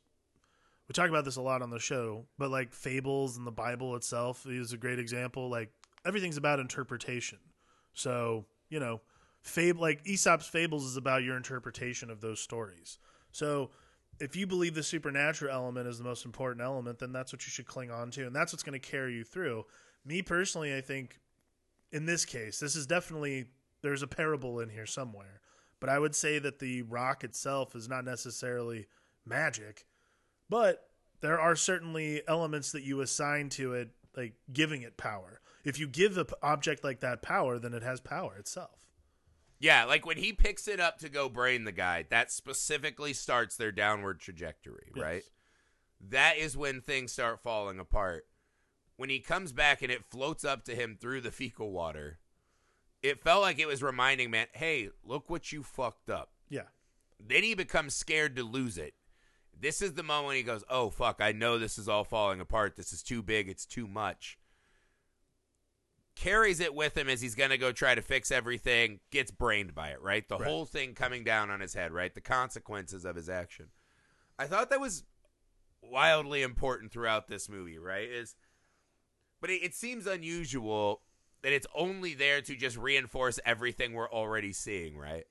We 0.88 0.94
talk 0.94 1.10
about 1.10 1.26
this 1.26 1.36
a 1.36 1.42
lot 1.42 1.62
on 1.64 1.72
the 1.72 1.80
show, 1.80 2.28
but 2.38 2.52
like 2.52 2.72
fables 2.72 3.38
and 3.38 3.48
the 3.48 3.52
Bible 3.52 3.96
itself 3.96 4.46
is 4.46 4.72
a 4.72 4.78
great 4.78 5.00
example. 5.00 5.50
Like 5.50 5.72
everything's 6.06 6.38
about 6.38 6.60
interpretation. 6.60 7.40
So 7.94 8.46
you 8.70 8.80
know, 8.80 9.02
fable 9.42 9.82
like 9.82 10.02
Aesop's 10.06 10.48
fables 10.48 10.86
is 10.86 10.98
about 10.98 11.24
your 11.24 11.38
interpretation 11.38 12.10
of 12.12 12.22
those 12.22 12.40
stories. 12.40 13.00
So 13.32 13.72
if 14.20 14.36
you 14.36 14.48
believe 14.48 14.76
the 14.76 14.84
supernatural 14.84 15.54
element 15.54 15.88
is 15.88 15.98
the 15.98 16.04
most 16.04 16.26
important 16.26 16.62
element, 16.62 17.00
then 17.00 17.12
that's 17.12 17.34
what 17.34 17.46
you 17.46 17.52
should 17.52 17.68
cling 17.68 17.92
on 17.92 18.12
to, 18.12 18.26
and 18.26 18.36
that's 18.36 18.54
what's 18.54 18.64
going 18.64 18.80
to 18.80 18.88
carry 18.88 19.16
you 19.16 19.24
through. 19.24 19.66
Me 20.06 20.22
personally, 20.22 20.76
I 20.76 20.82
think 20.82 21.20
in 21.92 22.06
this 22.06 22.26
case, 22.26 22.60
this 22.60 22.76
is 22.76 22.86
definitely 22.86 23.46
there's 23.82 24.02
a 24.02 24.08
parable 24.08 24.60
in 24.60 24.70
here 24.70 24.86
somewhere, 24.86 25.42
but 25.80 25.90
I 25.90 26.00
would 26.00 26.16
say 26.16 26.40
that 26.40 26.60
the 26.60 26.84
rock 26.84 27.24
itself 27.24 27.76
is 27.76 27.90
not 27.90 28.06
necessarily 28.06 28.88
magic, 29.26 29.86
but 30.50 30.90
there 31.22 31.40
are 31.40 31.56
certainly 31.56 32.22
elements 32.28 32.72
that 32.72 32.84
you 32.84 33.02
assign 33.02 33.50
to 33.50 33.74
it, 33.74 33.90
like 34.16 34.34
giving 34.52 34.82
it 34.82 34.98
power. 34.98 35.42
If 35.64 35.80
you 35.80 35.88
give 35.88 36.18
an 36.18 36.28
object 36.44 36.84
like 36.84 37.00
that 37.00 37.22
power, 37.22 37.58
then 37.58 37.74
it 37.74 37.84
has 37.84 38.00
power 38.00 38.36
itself. 38.38 38.85
Yeah, 39.66 39.86
like 39.86 40.06
when 40.06 40.18
he 40.18 40.32
picks 40.32 40.68
it 40.68 40.80
up 40.80 41.00
to 41.00 41.10
go 41.10 41.28
brain 41.28 41.64
the 41.64 41.72
guy, 41.72 42.06
that 42.12 42.32
specifically 42.32 43.14
starts 43.14 43.56
their 43.58 43.72
downward 43.72 44.20
trajectory, 44.20 44.92
Yes. 44.96 45.04
right? 45.04 45.24
That 46.00 46.38
is 46.38 46.56
when 46.56 46.82
things 46.82 47.14
start 47.14 47.42
falling 47.42 47.80
apart. 47.80 48.28
When 48.96 49.10
he 49.10 49.20
comes 49.20 49.54
back 49.54 49.82
and 49.82 49.92
it 49.92 50.06
floats 50.06 50.46
up 50.46 50.66
to 50.66 50.76
him 50.76 50.96
through 51.02 51.22
the 51.22 51.32
fecal 51.32 51.72
water, 51.72 52.20
it 53.02 53.24
felt 53.24 53.42
like 53.42 53.58
it 53.58 53.66
was 53.66 53.82
reminding 53.82 54.30
man, 54.30 54.46
hey, 54.54 54.90
look 55.04 55.32
what 55.32 55.52
you 55.52 55.64
fucked 55.64 56.12
up. 56.12 56.30
Yeah. 56.48 56.68
Then 57.20 57.42
he 57.42 57.56
becomes 57.56 57.96
scared 57.96 58.36
to 58.36 58.44
lose 58.44 58.78
it. 58.78 58.94
This 59.52 59.82
is 59.82 59.94
the 59.94 60.04
moment 60.04 60.38
he 60.38 60.44
goes, 60.44 60.64
"Oh 60.70 60.92
fuck, 60.92 61.22
I 61.22 61.32
know 61.32 61.58
this 61.58 61.80
is 61.80 61.90
all 61.90 62.04
falling 62.04 62.40
apart. 62.40 62.76
This 62.76 62.94
is 62.94 63.02
too 63.02 63.24
big. 63.24 63.50
It's 63.50 63.66
too 63.66 63.88
much." 63.88 64.38
Carries 66.16 66.60
it 66.60 66.74
with 66.74 66.98
him 66.98 67.10
as 67.10 67.22
he's 67.22 67.36
going 67.36 67.50
to 67.50 67.58
go 67.58 67.72
try 67.72 67.94
to 67.94 68.02
fix 68.02 68.32
everything, 68.32 69.00
gets 69.12 69.32
brained 69.32 69.76
by 69.76 69.90
it, 69.90 70.02
right? 70.02 70.28
The 70.28 70.38
Right. 70.38 70.48
whole 70.48 70.66
thing 70.66 70.94
coming 70.94 71.24
down 71.24 71.50
on 71.52 71.60
his 71.60 71.74
head, 71.74 71.92
right? 71.92 72.14
The 72.14 72.22
consequences 72.22 73.04
of 73.06 73.16
his 73.16 73.30
action. 73.30 73.68
I 74.40 74.46
thought 74.48 74.70
that 74.70 74.80
was 74.80 75.04
wildly 75.82 76.42
important 76.42 76.92
throughout 76.92 77.28
this 77.28 77.50
movie, 77.50 77.78
right? 77.78 78.08
Is 78.10 78.36
but 79.42 79.50
it, 79.50 79.62
it 79.64 79.76
seems 79.76 80.08
unusual 80.08 81.02
that 81.44 81.52
it's 81.54 81.68
only 81.76 82.14
there 82.16 82.42
to 82.42 82.56
just 82.56 82.78
reinforce 82.78 83.40
everything 83.46 83.94
we're 83.94 84.10
already 84.10 84.52
seeing, 84.54 84.98
right? 84.98 85.26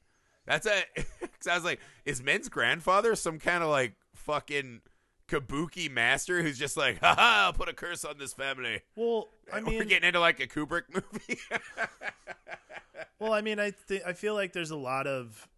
That's 0.47 0.67
a 0.67 0.85
cuz 0.97 1.47
I 1.51 1.55
was 1.55 1.65
like, 1.65 1.81
is 2.05 2.23
Min's 2.23 2.49
grandfather 2.49 3.17
some 3.17 3.39
kind 3.39 3.65
of 3.65 3.71
like 3.71 3.95
fucking 4.15 4.83
kabuki 5.29 5.91
master 5.91 6.43
who's 6.43 6.59
just 6.59 6.77
like, 6.77 7.01
haha, 7.01 7.47
I'll 7.47 7.53
put 7.53 7.69
a 7.69 7.73
curse 7.73 8.05
on 8.05 8.19
this 8.19 8.33
family. 8.33 8.81
Well, 8.97 9.29
I 9.53 9.61
mean, 9.61 9.79
We're 9.79 9.85
getting 9.85 10.09
into 10.09 10.21
like 10.21 10.41
a 10.41 10.47
Kubrick 10.47 10.83
movie. 10.93 11.39
well, 13.19 13.33
I 13.33 13.41
mean, 13.41 13.59
I 13.59 13.73
th- 13.89 14.03
I 14.07 14.13
feel 14.13 14.35
like 14.35 14.53
there's 14.53 14.71
a 14.71 14.77
lot 14.77 15.07
of, 15.07 15.49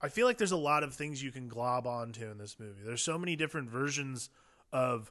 I 0.00 0.08
feel 0.08 0.26
like 0.26 0.38
there's 0.38 0.52
a 0.52 0.56
lot 0.56 0.82
of 0.82 0.94
things 0.94 1.22
you 1.22 1.30
can 1.30 1.48
glob 1.48 1.86
onto 1.86 2.30
in 2.30 2.38
this 2.38 2.56
movie. 2.58 2.82
There's 2.84 3.02
so 3.02 3.18
many 3.18 3.36
different 3.36 3.68
versions 3.70 4.30
of 4.72 5.10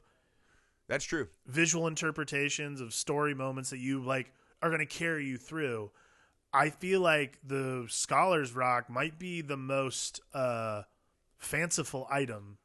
That's 0.88 1.04
true. 1.04 1.28
visual 1.46 1.86
interpretations 1.86 2.80
of 2.80 2.92
story 2.92 3.34
moments 3.34 3.70
that 3.70 3.78
you 3.78 4.02
like 4.02 4.32
are 4.62 4.68
going 4.68 4.80
to 4.80 4.86
carry 4.86 5.26
you 5.26 5.36
through. 5.36 5.90
I 6.52 6.70
feel 6.70 7.00
like 7.00 7.38
the 7.46 7.86
Scholars 7.88 8.52
Rock 8.52 8.90
might 8.90 9.18
be 9.18 9.40
the 9.40 9.56
most 9.56 10.20
uh 10.34 10.82
fanciful 11.38 12.06
item 12.10 12.58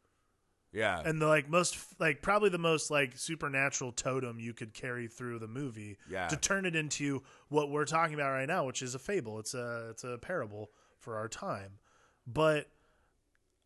Yeah. 0.76 1.02
and 1.04 1.22
the 1.22 1.28
like 1.28 1.50
most 1.50 1.78
like 2.00 2.22
probably 2.22 2.50
the 2.50 2.58
most 2.58 2.92
like 2.92 3.18
supernatural 3.18 3.94
totem 3.94 4.40
you 4.40 4.54
could 4.54 4.74
carry 4.74 5.08
through 5.08 5.40
the 5.40 5.48
movie 5.48 5.98
Yeah. 6.10 6.28
to 6.28 6.36
turn 6.36 6.66
it 6.66 6.76
into 6.76 7.24
what 7.50 7.72
we're 7.72 7.86
talking 7.86 8.14
about 8.14 8.32
right 8.32 8.48
now 8.48 8.66
which 8.66 8.82
is 8.82 8.94
a 8.94 9.00
fable 9.00 9.40
it's 9.40 9.54
a 9.54 9.88
it's 9.92 10.04
a 10.04 10.18
parable 10.18 10.72
for 11.00 11.16
our 11.16 11.30
time 11.30 11.80
but 12.28 12.68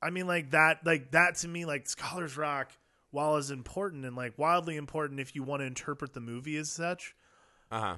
i 0.02 0.10
mean 0.12 0.28
like 0.28 0.52
that 0.52 0.86
like 0.86 1.12
that 1.12 1.36
to 1.38 1.48
me 1.48 1.66
like 1.66 1.88
scholars 1.90 2.38
rock 2.38 2.72
while 3.12 3.38
is 3.38 3.50
important 3.50 4.06
and 4.06 4.16
like 4.16 4.38
wildly 4.38 4.78
important 4.78 5.20
if 5.20 5.34
you 5.36 5.42
want 5.42 5.62
to 5.62 5.66
interpret 5.66 6.14
the 6.14 6.20
movie 6.22 6.58
as 6.58 6.70
such 6.70 7.16
uh-huh. 7.72 7.96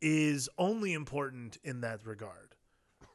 is 0.00 0.48
only 0.58 0.92
important 0.94 1.58
in 1.64 1.80
that 1.82 2.06
regard 2.06 2.47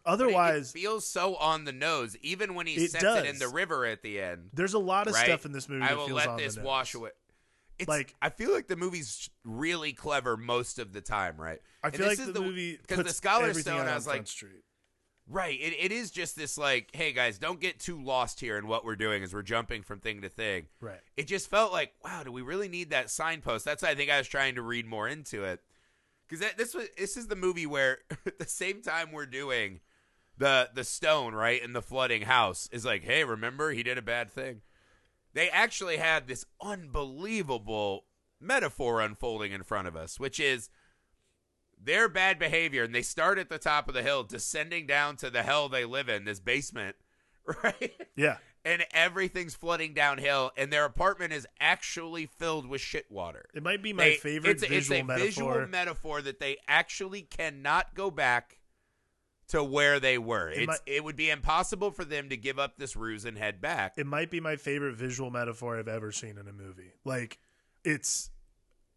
otherwise 0.06 0.70
it 0.70 0.80
feels 0.80 1.06
so 1.08 1.36
on 1.36 1.66
the 1.66 1.72
nose 1.72 2.16
even 2.22 2.56
when 2.56 2.68
he 2.68 2.74
It 2.76 2.92
sets 2.92 3.04
it 3.04 3.26
in 3.26 3.40
the 3.40 3.48
river 3.48 3.86
at 3.86 4.02
the 4.02 4.20
end. 4.22 4.50
there's 4.54 4.74
a 4.74 4.80
lot 4.80 5.08
of 5.08 5.14
right? 5.14 5.26
stuff 5.26 5.46
in 5.46 5.52
this 5.52 5.68
movie 5.70 5.84
I 5.84 5.94
will 5.94 6.10
let 6.10 6.38
this 6.38 6.58
wash 6.58 6.94
away. 6.94 7.12
It's 7.80 7.88
Like- 7.90 8.14
I 8.22 8.30
feel 8.30 8.54
like 8.54 8.68
the 8.68 8.76
movie's 8.76 9.30
really 9.44 9.94
clever 9.94 10.38
most 10.38 10.78
of 10.80 10.94
the 10.94 11.02
time, 11.02 11.38
right? 11.38 11.60
i 11.84 11.90
feel 11.90 12.08
this 12.08 12.20
like 12.20 12.28
is 12.28 12.34
the, 12.34 12.42
movie 12.42 12.78
because 12.78 13.04
the 13.04 13.14
Scholar 13.14 13.54
Stone. 13.54 13.88
I 13.88 13.96
was 13.96 14.08
like, 14.08 14.28
Street. 14.28 14.64
right. 15.28 15.60
It, 15.60 15.74
it 15.80 15.92
is 15.92 16.12
just 16.12 16.36
this 16.36 16.58
like, 16.58 16.90
hey 16.94 17.12
guys, 17.14 17.38
don't 17.40 17.60
get 17.60 17.80
too 17.80 18.02
lost 18.02 18.40
here 18.40 18.58
in 18.58 18.68
what 18.68 18.86
we're 18.86 18.96
doing 18.96 19.24
as 19.24 19.34
we're 19.34 19.42
jumping 19.42 19.82
from 19.84 20.00
thing 20.00 20.22
to 20.22 20.30
thing. 20.30 20.68
right 20.80 21.02
It 21.18 21.28
just 21.28 21.50
felt 21.50 21.72
like, 21.74 21.94
wow, 22.04 22.24
do 22.24 22.32
we 22.32 22.42
really 22.42 22.70
need 22.70 22.92
that 22.92 23.10
signpost? 23.10 23.66
That's 23.66 23.84
why 23.84 23.90
I 23.90 23.96
think 23.96 24.12
I 24.12 24.18
was 24.18 24.28
trying 24.28 24.56
to 24.56 24.62
read 24.62 24.86
more 24.86 25.08
into 25.08 25.44
it. 25.44 25.62
Because 26.30 26.46
this 26.56 26.74
was 26.74 26.88
this 26.98 27.18
is 27.18 27.28
the 27.28 27.36
movie 27.36 27.66
where 27.66 27.98
at 28.26 28.40
the 28.40 28.46
same 28.48 28.82
time 28.82 29.12
we're 29.12 29.26
doing 29.26 29.82
the 30.38 30.70
the 30.74 30.84
stone 30.84 31.34
right 31.34 31.62
in 31.62 31.74
the 31.74 31.82
flooding 31.82 32.24
house 32.24 32.68
is 32.72 32.86
like, 32.86 33.04
hey, 33.04 33.24
remember 33.24 33.72
he 33.72 33.84
did 33.84 33.98
a 33.98 34.02
bad 34.02 34.32
thing. 34.32 34.62
They 35.34 35.50
actually 35.50 35.98
had 35.98 36.28
this 36.28 36.46
unbelievable 36.62 38.06
metaphor 38.40 39.02
unfolding 39.02 39.52
in 39.52 39.64
front 39.64 39.88
of 39.88 39.96
us, 39.96 40.20
which 40.20 40.40
is 40.40 40.70
their 41.82 42.08
bad 42.08 42.40
behavior, 42.40 42.84
and 42.84 42.94
they 42.94 43.02
start 43.02 43.38
at 43.38 43.50
the 43.50 43.58
top 43.58 43.88
of 43.88 43.94
the 43.94 44.04
hill, 44.04 44.24
descending 44.24 44.86
down 44.88 45.16
to 45.18 45.30
the 45.30 45.44
hell 45.44 45.70
they 45.70 45.86
live 45.86 46.08
in, 46.08 46.24
this 46.26 46.40
basement, 46.40 46.96
right? 47.64 47.94
yeah 48.16 48.38
and 48.66 48.86
everything's 48.94 49.56
flooding 49.56 49.94
downhill, 49.94 50.52
and 50.56 50.72
their 50.72 50.86
apartment 50.86 51.34
is 51.34 51.46
actually 51.60 52.26
filled 52.26 52.66
with 52.66 52.80
shit 52.80 53.06
water. 53.12 53.46
It 53.54 53.62
might 53.62 53.84
be 53.84 53.92
my 53.92 54.06
They- 54.06 54.16
favorite 54.16 54.52
it's, 54.52 54.62
visual 54.66 54.78
it's 54.78 54.90
a 54.90 55.04
metaphor. 55.04 55.26
visual 55.26 55.68
metaphor 55.68 56.22
that 56.22 56.40
they 56.40 56.58
actually 56.68 57.24
cannot 57.24 57.94
go 57.94 58.10
back 58.10 58.60
to 59.54 59.64
where 59.64 60.00
they 60.00 60.18
were. 60.18 60.50
It 60.50 60.68
might- 60.68 60.80
it 60.86 61.04
would 61.04 61.16
be 61.16 61.30
impossible 61.30 61.92
for 61.92 62.04
them 62.04 62.30
to 62.30 62.38
give 62.38 62.60
up 62.60 62.78
this 62.78 62.96
ruse 62.96 63.24
and 63.26 63.38
head 63.38 63.62
back. 63.62 63.94
it 63.98 64.06
might 64.06 64.30
be 64.30 64.40
my 64.40 64.56
favorite 64.56 64.96
visual 64.96 65.30
metaphor 65.32 65.78
I've 65.80 65.88
ever 65.88 66.12
seen 66.12 66.38
in 66.38 66.48
a 66.48 66.54
movie. 66.54 66.94
Like 67.06 67.40
it's 67.84 68.30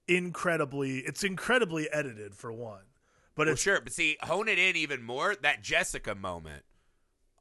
incredibly 0.09 0.99
it's 1.01 1.25
incredibly 1.25 1.91
edited 1.91 2.35
for 2.35 2.53
one. 2.53 2.83
But 3.35 3.47
well, 3.47 3.53
it's 3.53 3.63
sure, 3.63 3.81
but 3.83 3.93
see, 3.93 4.17
hone 4.23 4.49
it 4.49 4.59
in 4.59 4.77
even 4.77 5.03
more. 5.03 5.35
That 5.37 5.63
Jessica 5.63 6.15
moment, 6.15 6.65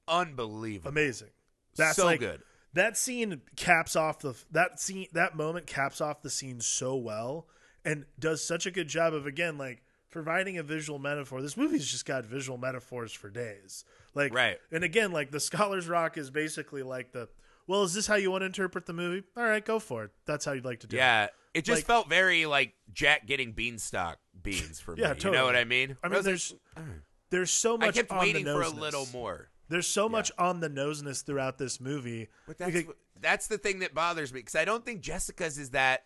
unbelievable, 0.07 0.89
amazing. 0.89 1.29
That's 1.77 1.95
so 1.95 2.05
like 2.05 2.19
good. 2.19 2.41
that 2.73 2.97
scene 2.97 3.41
caps 3.55 3.95
off 3.95 4.19
the 4.19 4.33
that 4.51 4.79
scene 4.79 5.07
that 5.13 5.35
moment 5.35 5.67
caps 5.67 6.01
off 6.01 6.21
the 6.21 6.29
scene 6.29 6.59
so 6.59 6.95
well 6.95 7.47
and 7.83 8.05
does 8.19 8.43
such 8.43 8.65
a 8.65 8.71
good 8.71 8.87
job 8.87 9.13
of 9.13 9.25
again 9.25 9.57
like 9.57 9.83
providing 10.15 10.57
a 10.57 10.63
visual 10.63 10.97
metaphor. 10.97 11.41
This 11.41 11.57
movie's 11.57 11.91
just 11.91 12.05
got 12.05 12.23
visual 12.23 12.57
metaphors 12.57 13.11
for 13.11 13.29
days. 13.29 13.83
Like 14.13 14.33
Right. 14.33 14.57
and 14.71 14.81
again 14.81 15.11
like 15.11 15.29
the 15.29 15.41
scholars 15.41 15.89
rock 15.89 16.17
is 16.17 16.29
basically 16.31 16.83
like 16.83 17.11
the 17.11 17.27
well 17.67 17.83
is 17.83 17.93
this 17.93 18.07
how 18.07 18.15
you 18.15 18.31
want 18.31 18.43
to 18.43 18.45
interpret 18.45 18.85
the 18.85 18.93
movie? 18.93 19.27
All 19.35 19.43
right, 19.43 19.63
go 19.63 19.77
for 19.77 20.05
it. 20.05 20.11
That's 20.25 20.45
how 20.45 20.53
you'd 20.53 20.63
like 20.63 20.79
to 20.79 20.87
do 20.87 20.95
it. 20.95 20.99
Yeah, 20.99 21.27
it 21.53 21.65
just 21.65 21.79
Like- 21.79 21.85
felt 21.85 22.07
very 22.07 22.45
like 22.45 22.75
Jack 22.93 23.25
getting 23.27 23.51
beanstalk 23.51 24.19
beans 24.41 24.79
for 24.79 24.95
Yeah, 24.97 25.11
me. 25.11 25.19
You 25.21 25.31
know 25.31 25.43
what 25.45 25.57
I 25.57 25.65
mean? 25.65 25.97
I 26.01 26.07
mean, 26.07 26.15
was 26.15 26.25
there's 26.25 26.53
like, 26.77 26.85
there's 27.29 27.51
so 27.51 27.77
much 27.77 27.89
I 27.89 27.91
kept 27.91 28.11
on 28.11 28.19
waiting 28.19 28.45
the 28.45 28.53
for 28.53 28.61
a 28.61 28.69
little 28.69 29.07
more. 29.11 29.49
There's 29.67 29.87
so 29.87 30.07
much 30.07 30.31
on 30.37 30.61
the 30.61 30.69
noseness 30.69 31.23
throughout 31.23 31.57
this 31.57 31.81
movie. 31.81 32.29
But 32.47 32.57
that's 32.57 32.71
Because- 32.71 32.95
that's 33.19 33.47
the 33.47 33.57
thing 33.57 33.79
that 33.79 33.93
bothers 33.93 34.31
me 34.31 34.39
because 34.39 34.55
I 34.55 34.63
don't 34.63 34.85
think 34.85 35.01
Jessica's 35.01 35.57
is 35.57 35.71
that. 35.71 36.05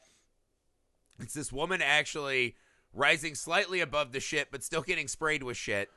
It's 1.19 1.33
this 1.35 1.51
woman 1.51 1.81
actually 1.83 2.55
rising 2.93 3.35
slightly 3.35 3.79
above 3.79 4.11
the 4.11 4.19
shit, 4.19 4.51
but 4.51 4.63
still 4.63 4.81
getting 4.81 5.07
sprayed 5.07 5.43
with 5.43 5.57
shit. 5.57 5.89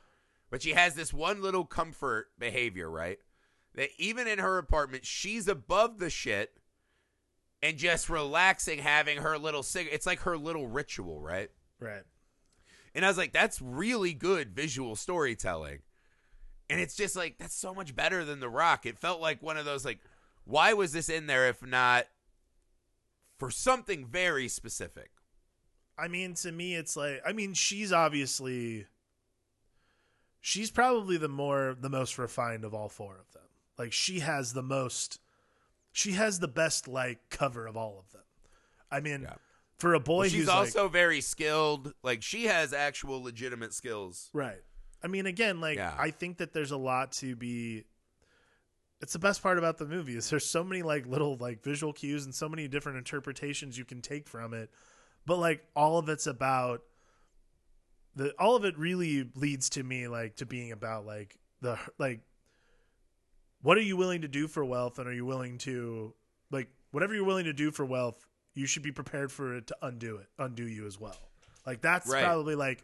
But 0.49 0.61
she 0.61 0.73
has 0.73 0.93
this 0.93 1.13
one 1.13 1.41
little 1.41 1.65
comfort 1.65 2.27
behavior, 2.37 2.89
right? 2.89 3.17
That 3.75 3.89
even 3.97 4.27
in 4.27 4.39
her 4.39 4.57
apartment, 4.57 5.05
she's 5.05 5.47
above 5.47 5.99
the 5.99 6.09
shit 6.09 6.57
and 7.63 7.77
just 7.77 8.09
relaxing, 8.09 8.79
having 8.79 9.19
her 9.19 9.37
little 9.37 9.63
cigarette. 9.63 9.95
It's 9.95 10.05
like 10.05 10.19
her 10.19 10.37
little 10.37 10.67
ritual, 10.67 11.19
right? 11.19 11.49
right. 11.79 12.03
And 12.93 13.03
I 13.03 13.07
was 13.07 13.17
like, 13.17 13.33
that's 13.33 13.61
really 13.61 14.13
good 14.13 14.51
visual 14.53 14.95
storytelling. 14.95 15.79
And 16.69 16.79
it's 16.79 16.95
just 16.95 17.15
like, 17.15 17.37
that's 17.39 17.55
so 17.55 17.73
much 17.73 17.95
better 17.95 18.23
than 18.23 18.39
The 18.39 18.49
Rock. 18.49 18.85
It 18.85 18.99
felt 18.99 19.21
like 19.21 19.41
one 19.41 19.57
of 19.57 19.65
those, 19.65 19.83
like, 19.85 19.99
why 20.45 20.73
was 20.73 20.91
this 20.91 21.09
in 21.09 21.27
there 21.27 21.47
if 21.47 21.65
not 21.65 22.05
for 23.39 23.49
something 23.49 24.05
very 24.05 24.47
specific? 24.47 25.09
I 25.97 26.07
mean, 26.07 26.33
to 26.35 26.51
me, 26.51 26.75
it's 26.75 26.95
like 26.97 27.21
I 27.25 27.33
mean, 27.33 27.53
she's 27.53 27.91
obviously 27.93 28.85
she's 30.41 30.71
probably 30.71 31.17
the 31.17 31.29
more 31.29 31.75
the 31.79 31.89
most 31.89 32.17
refined 32.17 32.63
of 32.65 32.73
all 32.73 32.89
four 32.89 33.13
of 33.19 33.31
them. 33.33 33.43
Like 33.77 33.91
she 33.93 34.19
has 34.19 34.53
the 34.53 34.63
most, 34.63 35.19
she 35.91 36.11
has 36.13 36.39
the 36.39 36.47
best 36.47 36.87
like 36.87 37.29
cover 37.29 37.65
of 37.67 37.77
all 37.77 37.97
of 37.99 38.11
them. 38.11 38.21
I 38.91 38.99
mean, 38.99 39.23
Yeah. 39.23 39.35
for 39.77 39.93
a 39.93 39.99
boy 39.99 40.17
Well, 40.19 40.23
she's 40.29 40.33
who's 40.39 40.47
like- 40.47 40.57
also 40.57 40.87
very 40.87 41.21
skilled. 41.21 41.93
Like, 42.03 42.21
she 42.21 42.45
has 42.45 42.73
actual 42.73 43.23
legitimate 43.23 43.73
skills. 43.73 44.29
Right. 44.33 44.61
I 45.03 45.07
mean, 45.07 45.25
again, 45.25 45.59
like 45.61 45.77
Yeah. 45.77 45.95
I 45.97 46.11
think 46.11 46.37
that 46.37 46.53
there's 46.53 46.71
a 46.71 46.77
lot 46.77 47.11
to 47.13 47.35
be. 47.35 47.85
It's 49.01 49.11
the 49.13 49.19
best 49.19 49.41
part 49.43 49.57
about 49.57 49.77
the 49.79 49.85
movie 49.85 50.15
is 50.15 50.29
there's 50.29 50.45
so 50.45 50.63
many 50.63 50.81
like 50.81 51.05
little 51.05 51.35
like 51.35 51.61
visual 51.61 51.91
cues 51.91 52.23
and 52.25 52.33
so 52.33 52.47
many 52.47 52.67
different 52.69 52.97
interpretations 52.97 53.77
you 53.77 53.83
can 53.83 54.01
take 54.01 54.29
from 54.29 54.53
it, 54.53 54.69
but 55.25 55.37
like 55.37 55.63
all 55.75 55.97
of 55.97 56.09
it's 56.09 56.27
about 56.27 56.81
the 58.15 58.31
all 58.39 58.55
of 58.55 58.65
it 58.65 58.77
really 58.77 59.29
leads 59.35 59.69
to 59.71 59.83
me 59.83 60.07
like 60.07 60.35
to 60.37 60.45
being 60.45 60.71
about 60.71 61.05
like 61.05 61.37
the 61.61 61.77
like 61.97 62.21
what 63.61 63.77
are 63.77 63.81
you 63.81 63.95
willing 63.97 64.21
to 64.21 64.27
do 64.27 64.47
for 64.47 64.63
wealth 64.63 64.99
and 64.99 65.07
are 65.07 65.13
you 65.13 65.25
willing 65.25 65.57
to 65.57 66.13
like 66.51 66.67
whatever 66.91 67.13
you're 67.15 67.23
willing 67.23 67.45
to 67.45 67.53
do 67.53 67.71
for 67.71 67.85
wealth 67.85 68.25
you 68.53 68.65
should 68.67 68.83
be 68.83 68.91
prepared 68.91 69.31
for 69.31 69.55
it 69.55 69.67
to 69.67 69.75
undo 69.81 70.17
it 70.17 70.27
undo 70.37 70.67
you 70.67 70.85
as 70.85 70.99
well. 70.99 71.17
Like 71.65 71.81
that's 71.81 72.09
Right. 72.09 72.23
probably 72.23 72.55
like 72.55 72.83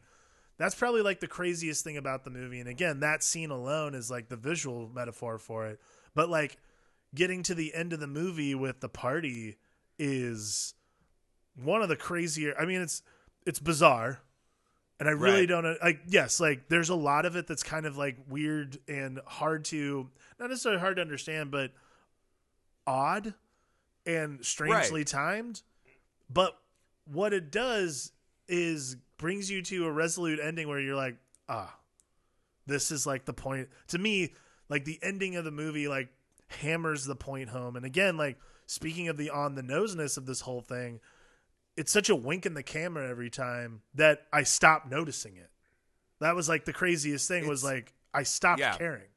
that's 0.57 0.75
probably 0.75 1.01
like 1.01 1.19
the 1.19 1.27
craziest 1.27 1.83
thing 1.83 1.97
about 1.97 2.23
the 2.23 2.31
movie. 2.31 2.59
And 2.59 2.69
again 2.69 3.01
that 3.01 3.23
scene 3.23 3.51
alone 3.51 3.93
is 3.93 4.09
like 4.09 4.29
the 4.29 4.35
visual 4.37 4.89
metaphor 4.89 5.37
for 5.37 5.67
it. 5.67 5.79
But 6.15 6.29
like 6.29 6.57
getting 7.13 7.43
to 7.43 7.55
the 7.55 7.73
end 7.73 7.93
of 7.93 7.99
the 7.99 8.07
movie 8.07 8.55
with 8.55 8.79
the 8.79 8.89
party 8.89 9.57
is 9.97 10.73
one 11.63 11.81
of 11.81 11.89
the 11.89 11.95
crazier 11.95 12.53
i 12.59 12.65
mean 12.65 12.81
it's 12.81 13.01
it's 13.45 13.59
bizarre 13.59 14.19
and 14.99 15.07
i 15.09 15.11
really 15.11 15.39
Right. 15.41 15.49
don't 15.49 15.77
like 15.81 16.01
yes 16.07 16.39
like 16.39 16.67
there's 16.69 16.89
a 16.89 16.95
lot 16.95 17.25
of 17.25 17.35
it 17.35 17.47
that's 17.47 17.63
kind 17.63 17.85
of 17.85 17.97
like 17.97 18.17
weird 18.29 18.77
and 18.87 19.19
hard 19.25 19.65
to 19.65 20.09
not 20.39 20.49
necessarily 20.49 20.79
hard 20.79 20.95
to 20.97 21.01
understand 21.01 21.51
but 21.51 21.71
odd 22.87 23.33
and 24.05 24.43
strangely 24.45 25.01
Right. 25.01 25.07
timed. 25.07 25.61
But 26.29 26.57
what 27.05 27.33
it 27.33 27.51
does 27.51 28.11
is 28.47 28.95
brings 29.17 29.51
you 29.51 29.61
to 29.63 29.85
a 29.85 29.91
resolute 29.91 30.39
ending 30.41 30.67
where 30.67 30.79
you're 30.79 30.95
like, 30.95 31.17
ah, 31.47 31.75
this 32.65 32.91
is 32.91 33.05
like 33.05 33.25
the 33.25 33.33
point. 33.33 33.69
To 33.89 33.97
me, 33.97 34.33
like 34.69 34.85
the 34.85 34.99
ending 35.03 35.35
of 35.35 35.43
the 35.45 35.51
movie, 35.51 35.87
like 35.87 36.09
hammers 36.47 37.05
the 37.05 37.15
point 37.15 37.49
home. 37.49 37.75
And 37.75 37.85
again, 37.85 38.17
like 38.17 38.37
speaking 38.65 39.07
of 39.07 39.17
the 39.17 39.29
on 39.29 39.55
the 39.55 39.63
noseness 39.63 40.17
of 40.17 40.25
this 40.25 40.41
whole 40.41 40.61
thing, 40.61 40.99
it's 41.79 41.91
such 41.93 42.09
a 42.09 42.15
wink 42.15 42.45
in 42.45 42.53
the 42.55 42.63
camera 42.63 43.09
every 43.09 43.29
time 43.29 43.81
that 43.93 44.23
I 44.33 44.43
stopped 44.43 44.91
noticing 44.91 45.37
it. 45.37 45.49
That 46.19 46.35
was 46.35 46.49
like 46.49 46.65
the 46.65 46.73
craziest 46.73 47.27
thing 47.27 47.47
was 47.47 47.63
like 47.63 47.93
I 48.13 48.23
stopped 48.23 48.59
Yeah. 48.59 48.77
caring. 48.77 49.07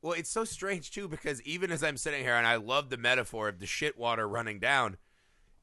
Well, 0.00 0.14
it's 0.14 0.30
so 0.30 0.44
strange 0.44 0.90
too 0.90 1.08
because 1.08 1.42
even 1.42 1.70
as 1.70 1.82
I'm 1.84 1.98
sitting 1.98 2.22
here 2.24 2.34
and 2.34 2.46
I 2.46 2.56
love 2.56 2.88
the 2.88 2.96
metaphor 2.96 3.48
of 3.48 3.58
the 3.58 3.66
shit 3.66 3.98
water 3.98 4.26
running 4.26 4.58
down, 4.58 4.96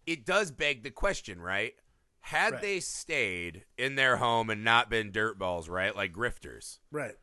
it 0.05 0.25
does 0.27 0.51
beg 0.51 0.83
the 0.83 0.91
question, 0.91 1.41
right? 1.41 1.73
Had 2.19 2.53
Right. 2.53 2.61
they 2.61 2.79
stayed 2.81 3.65
in 3.77 3.95
their 3.95 4.17
home 4.17 4.51
and 4.51 4.63
not 4.63 4.89
been 4.91 5.11
dirtballs, 5.11 5.67
right? 5.69 5.95
Like 5.95 6.13
grifters, 6.13 6.77
Right. 6.91 7.15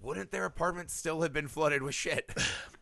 wouldn't 0.00 0.30
their 0.30 0.44
apartment 0.44 0.92
still 0.92 1.22
have 1.22 1.32
been 1.32 1.48
flooded 1.48 1.82
with 1.82 1.96
shit? 1.96 2.30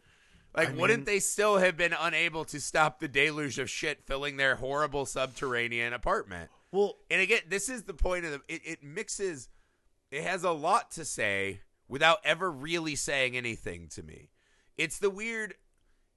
like, 0.57 0.71
I 0.71 0.73
wouldn't 0.73 1.07
they 1.07 1.19
still 1.21 1.59
have 1.59 1.77
been 1.77 1.95
unable 1.99 2.45
to 2.47 2.61
stop 2.61 2.99
the 3.01 3.09
deluge 3.09 3.59
of 3.59 3.69
shit 3.71 4.03
filling 4.07 4.37
their 4.37 4.57
horrible 4.57 5.05
subterranean 5.07 5.93
apartment? 5.93 6.51
Well, 6.73 6.97
And 7.11 7.21
again, 7.21 7.41
this 7.49 7.69
is 7.69 7.85
the 7.85 7.95
point 7.95 8.25
of 8.25 8.33
the. 8.33 8.41
It, 8.49 8.63
it 8.65 8.83
mixes. 8.83 9.49
It 10.11 10.23
has 10.23 10.45
a 10.45 10.51
lot 10.53 10.91
to 10.93 11.05
say 11.05 11.61
without 11.89 12.19
ever 12.25 12.51
really 12.51 12.95
saying 12.97 13.37
anything 13.37 13.89
to 13.89 14.03
me. 14.03 14.31
It's 14.77 14.99
the 14.99 15.11
weird. 15.11 15.55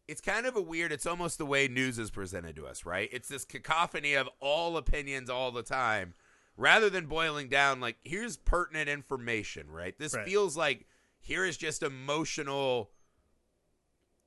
It's 0.07 0.21
kind 0.21 0.45
of 0.45 0.55
a 0.55 0.61
weird. 0.61 0.91
It's 0.91 1.05
almost 1.05 1.37
the 1.37 1.45
way 1.45 1.67
news 1.67 1.99
is 1.99 2.09
presented 2.09 2.55
to 2.55 2.65
us, 2.65 2.85
right? 2.85 3.09
It's 3.11 3.27
this 3.27 3.45
cacophony 3.45 4.15
of 4.15 4.27
all 4.39 4.75
opinions 4.77 5.29
all 5.29 5.51
the 5.51 5.61
time, 5.63 6.13
rather 6.57 6.89
than 6.89 7.05
boiling 7.05 7.47
down. 7.47 7.79
Like 7.79 7.97
here's 8.03 8.35
pertinent 8.37 8.89
information, 8.89 9.69
right? 9.69 9.97
This 9.99 10.15
Right. 10.15 10.25
feels 10.27 10.57
like 10.57 10.87
here 11.19 11.45
is 11.45 11.57
just 11.57 11.83
emotional. 11.83 12.89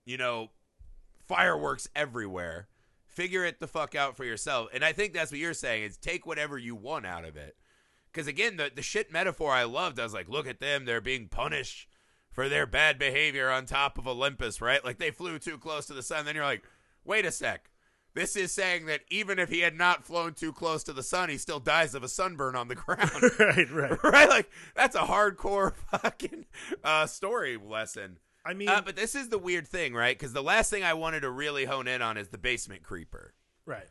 You 0.05 0.17
know, 0.17 0.51
fireworks 1.27 1.89
everywhere. 1.95 2.69
Figure 3.07 3.45
it 3.45 3.61
the 3.61 3.67
fuck 3.67 3.95
out 3.95 4.17
for 4.17 4.25
yourself. 4.25 4.69
And 4.73 4.85
I 4.85 4.93
think 4.93 5.13
that's 5.13 5.31
what 5.31 5.41
you're 5.41 5.55
saying 5.55 5.85
is 5.85 5.97
take 5.97 6.27
whatever 6.27 6.57
you 6.57 6.75
want 6.75 7.07
out 7.07 7.25
of 7.25 7.37
it. 7.37 7.57
Because 8.11 8.27
again, 8.27 8.57
the 8.57 8.71
the 8.75 8.83
shit 8.83 9.13
metaphor 9.13 9.53
I 9.53 9.65
loved, 9.65 10.01
I 10.01 10.05
was 10.05 10.15
like, 10.15 10.29
look 10.29 10.47
at 10.47 10.61
them, 10.61 10.85
they're 10.85 11.01
being 11.01 11.29
punished 11.29 11.89
for 12.31 12.49
their 12.49 12.67
bad 12.67 12.99
behavior 12.99 13.51
on 13.51 13.67
top 13.67 13.99
of 13.99 14.09
Olympus, 14.09 14.61
right? 14.61 14.85
Like 14.85 14.99
they 14.99 15.11
flew 15.11 15.39
too 15.39 15.59
close 15.59 15.87
to 15.87 15.95
the 15.95 16.03
sun. 16.03 16.25
Then 16.25 16.35
you're 16.35 16.45
like, 16.45 16.65
wait 17.05 17.27
a 17.27 17.31
sec. 17.31 17.71
This 18.15 18.37
is 18.37 18.53
saying 18.53 18.87
that 18.87 19.01
even 19.09 19.39
if 19.39 19.49
he 19.49 19.61
had 19.61 19.75
not 19.75 20.05
flown 20.05 20.35
too 20.35 20.53
close 20.53 20.85
to 20.85 20.93
the 20.93 21.03
sun, 21.03 21.31
he 21.31 21.39
still 21.39 21.61
dies 21.61 21.95
of 21.95 22.03
a 22.03 22.09
sunburn 22.09 22.55
on 22.57 22.69
the 22.69 22.75
ground. 22.75 23.11
right, 23.39 23.71
right. 23.71 24.05
right? 24.05 24.29
Like 24.29 24.51
that's 24.75 24.97
a 24.97 25.01
hardcore 25.01 25.75
fucking 25.75 26.47
uh, 26.83 27.07
story 27.07 27.57
lesson. 27.57 28.19
I 28.45 28.55
mean, 28.55 28.69
Uh, 28.69 28.83
but 28.83 28.97
this 28.97 29.15
is 29.15 29.29
the 29.29 29.39
weird 29.39 29.69
thing, 29.69 29.95
right? 29.95 30.19
Because 30.19 30.33
the 30.33 30.43
last 30.43 30.71
thing 30.71 30.83
I 30.83 30.95
wanted 30.95 31.21
to 31.21 31.31
really 31.31 31.65
hone 31.65 31.87
in 31.87 32.03
on 32.03 32.17
is 32.17 32.29
the 32.29 32.39
basement 32.39 32.83
creeper, 32.83 33.35
right. 33.67 33.89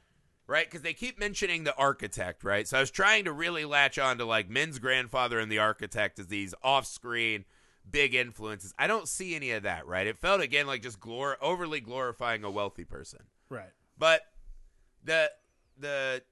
right? 0.47 0.65
Because 0.65 0.81
they 0.81 0.93
keep 0.93 1.17
mentioning 1.17 1.63
the 1.63 1.75
architect, 1.75 2.43
right? 2.43 2.67
So 2.67 2.77
I 2.77 2.81
was 2.81 2.91
trying 2.91 3.25
to 3.25 3.31
really 3.31 3.63
latch 3.65 3.97
on 3.97 4.17
to 4.17 4.25
like 4.25 4.49
Min's 4.49 4.79
grandfather 4.79 5.39
and 5.39 5.51
the 5.51 5.59
architect 5.59 6.19
as 6.19 6.27
these 6.27 6.53
off-screen 6.63 7.45
big 7.89 8.13
influences. 8.13 8.73
I 8.77 8.87
don't 8.87 9.07
see 9.07 9.35
any 9.35 9.51
of 9.51 9.63
that, 9.63 9.87
right? 9.87 10.05
It 10.05 10.17
felt 10.17 10.41
again 10.41 10.67
like 10.67 10.83
just 10.83 10.99
glor- 10.99 11.37
overly 11.41 11.79
glorifying 11.79 12.43
a 12.43 12.51
wealthy 12.51 12.83
person. 12.83 13.21
Right. 13.49 13.71
But 13.97 14.21
the 15.03 15.31
the 15.77 16.23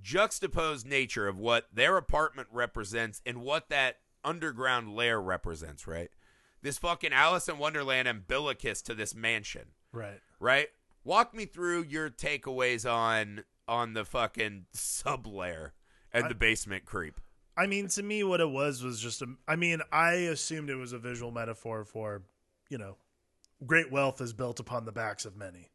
juxtaposed 0.00 0.86
nature 0.86 1.28
of 1.28 1.38
what 1.38 1.66
their 1.72 1.96
apartment 1.96 2.48
represents 2.52 3.20
and 3.26 3.42
what 3.42 3.68
that 3.68 3.98
underground 4.24 4.94
lair 4.94 5.20
represents, 5.20 5.86
right? 5.86 6.10
This 6.62 6.78
fucking 6.78 7.12
Alice 7.12 7.48
in 7.48 7.58
Wonderland 7.58 8.08
umbilicus 8.08 8.82
to 8.82 8.94
this 8.94 9.14
mansion, 9.14 9.68
Right. 9.92 10.20
right? 10.40 10.68
Walk 11.04 11.34
me 11.34 11.44
through 11.46 11.84
your 11.84 12.10
takeaways 12.10 12.90
on 12.90 13.44
on 13.68 13.92
the 13.92 14.04
fucking 14.04 14.66
sub 14.72 15.26
lair 15.26 15.74
and 16.12 16.24
I- 16.24 16.28
the 16.28 16.34
basement 16.34 16.84
creep. 16.84 17.20
I 17.56 17.66
mean, 17.66 17.88
to 17.88 18.02
me, 18.02 18.22
what 18.24 18.40
it 18.40 18.48
was 18.48 18.82
was 18.82 19.00
just 19.00 19.20
a. 19.20 19.26
I 19.48 19.56
mean, 19.56 19.80
I 19.92 20.12
assumed 20.12 20.70
it 20.70 20.76
was 20.76 20.92
a 20.92 20.98
visual 20.98 21.30
metaphor 21.32 21.84
for, 21.84 22.22
you 22.70 22.78
know, 22.78 22.96
great 23.66 23.90
wealth 23.90 24.20
is 24.20 24.32
built 24.32 24.60
upon 24.60 24.84
the 24.84 24.92
backs 24.92 25.24
of 25.24 25.36
many 25.36 25.70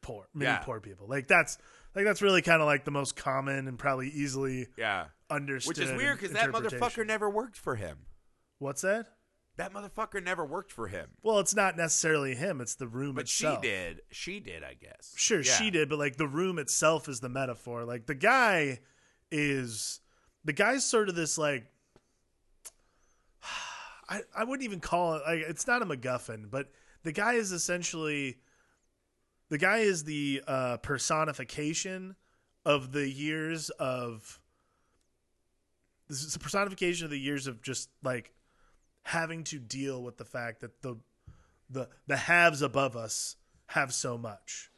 poor, 0.00 0.28
many 0.32 0.50
Yeah. 0.50 0.58
poor 0.58 0.80
people. 0.80 1.06
Like 1.08 1.26
that's 1.26 1.58
like 1.94 2.04
that's 2.04 2.22
really 2.22 2.40
kind 2.42 2.62
of 2.62 2.66
like 2.66 2.84
the 2.84 2.92
most 2.92 3.16
common 3.16 3.66
and 3.68 3.78
probably 3.78 4.08
easily 4.10 4.68
Yeah. 4.76 5.08
understood. 5.28 5.76
Which 5.76 5.84
is 5.84 5.90
weird 5.96 6.18
because 6.20 6.32
that 6.34 6.50
motherfucker 6.50 7.04
never 7.06 7.28
worked 7.28 7.56
for 7.56 7.74
him. 7.74 8.06
What's 8.58 8.82
that? 8.82 9.08
That 9.58 9.72
motherfucker 9.72 10.22
never 10.22 10.44
worked 10.44 10.70
for 10.72 10.86
him. 10.86 11.08
Well, 11.22 11.40
it's 11.40 11.54
not 11.54 11.76
necessarily 11.76 12.34
him; 12.36 12.60
it's 12.60 12.76
the 12.76 12.86
room 12.86 13.18
itself. 13.18 13.60
But 13.60 13.64
itself. 13.64 13.64
she 13.64 13.68
did. 13.68 14.00
She 14.10 14.40
did, 14.40 14.62
I 14.64 14.74
guess. 14.74 15.12
Sure, 15.16 15.40
Yeah. 15.40 15.52
she 15.52 15.70
did, 15.70 15.88
but 15.88 15.98
like 15.98 16.16
the 16.16 16.28
room 16.28 16.58
itself 16.60 17.08
is 17.08 17.18
the 17.20 17.28
metaphor. 17.28 17.84
Like 17.84 18.06
the 18.06 18.14
guy 18.14 18.78
is 19.32 20.00
the 20.44 20.52
guy's 20.52 20.84
sort 20.84 21.08
of 21.08 21.14
this 21.16 21.36
like 21.36 21.66
I 24.08 24.22
I 24.34 24.44
wouldn't 24.44 24.64
even 24.64 24.80
call 24.80 25.14
it 25.16 25.22
like 25.26 25.40
it's 25.40 25.66
not 25.66 25.82
a 25.82 25.86
MacGuffin, 25.86 26.50
but 26.50 26.70
the 27.02 27.12
guy 27.12 27.34
is 27.34 27.52
essentially 27.52 28.38
the 29.48 29.58
guy 29.58 29.78
is 29.78 30.04
the 30.04 30.42
uh, 30.46 30.76
personification 30.78 32.14
of 32.64 32.92
the 32.92 33.08
years 33.08 33.70
of 33.70 34.40
this 36.08 36.22
is 36.22 36.36
a 36.36 36.38
personification 36.38 37.04
of 37.04 37.10
the 37.10 37.18
years 37.18 37.46
of 37.46 37.60
just 37.60 37.90
like 38.02 38.32
having 39.08 39.42
to 39.42 39.58
deal 39.58 40.02
with 40.02 40.18
the 40.18 40.24
fact 40.24 40.60
that 40.60 40.82
the 40.82 40.96
the 41.70 41.88
the 42.06 42.16
haves 42.16 42.60
above 42.62 42.96
us 42.96 43.36
have 43.66 43.92
so 43.92 44.18
much 44.18 44.70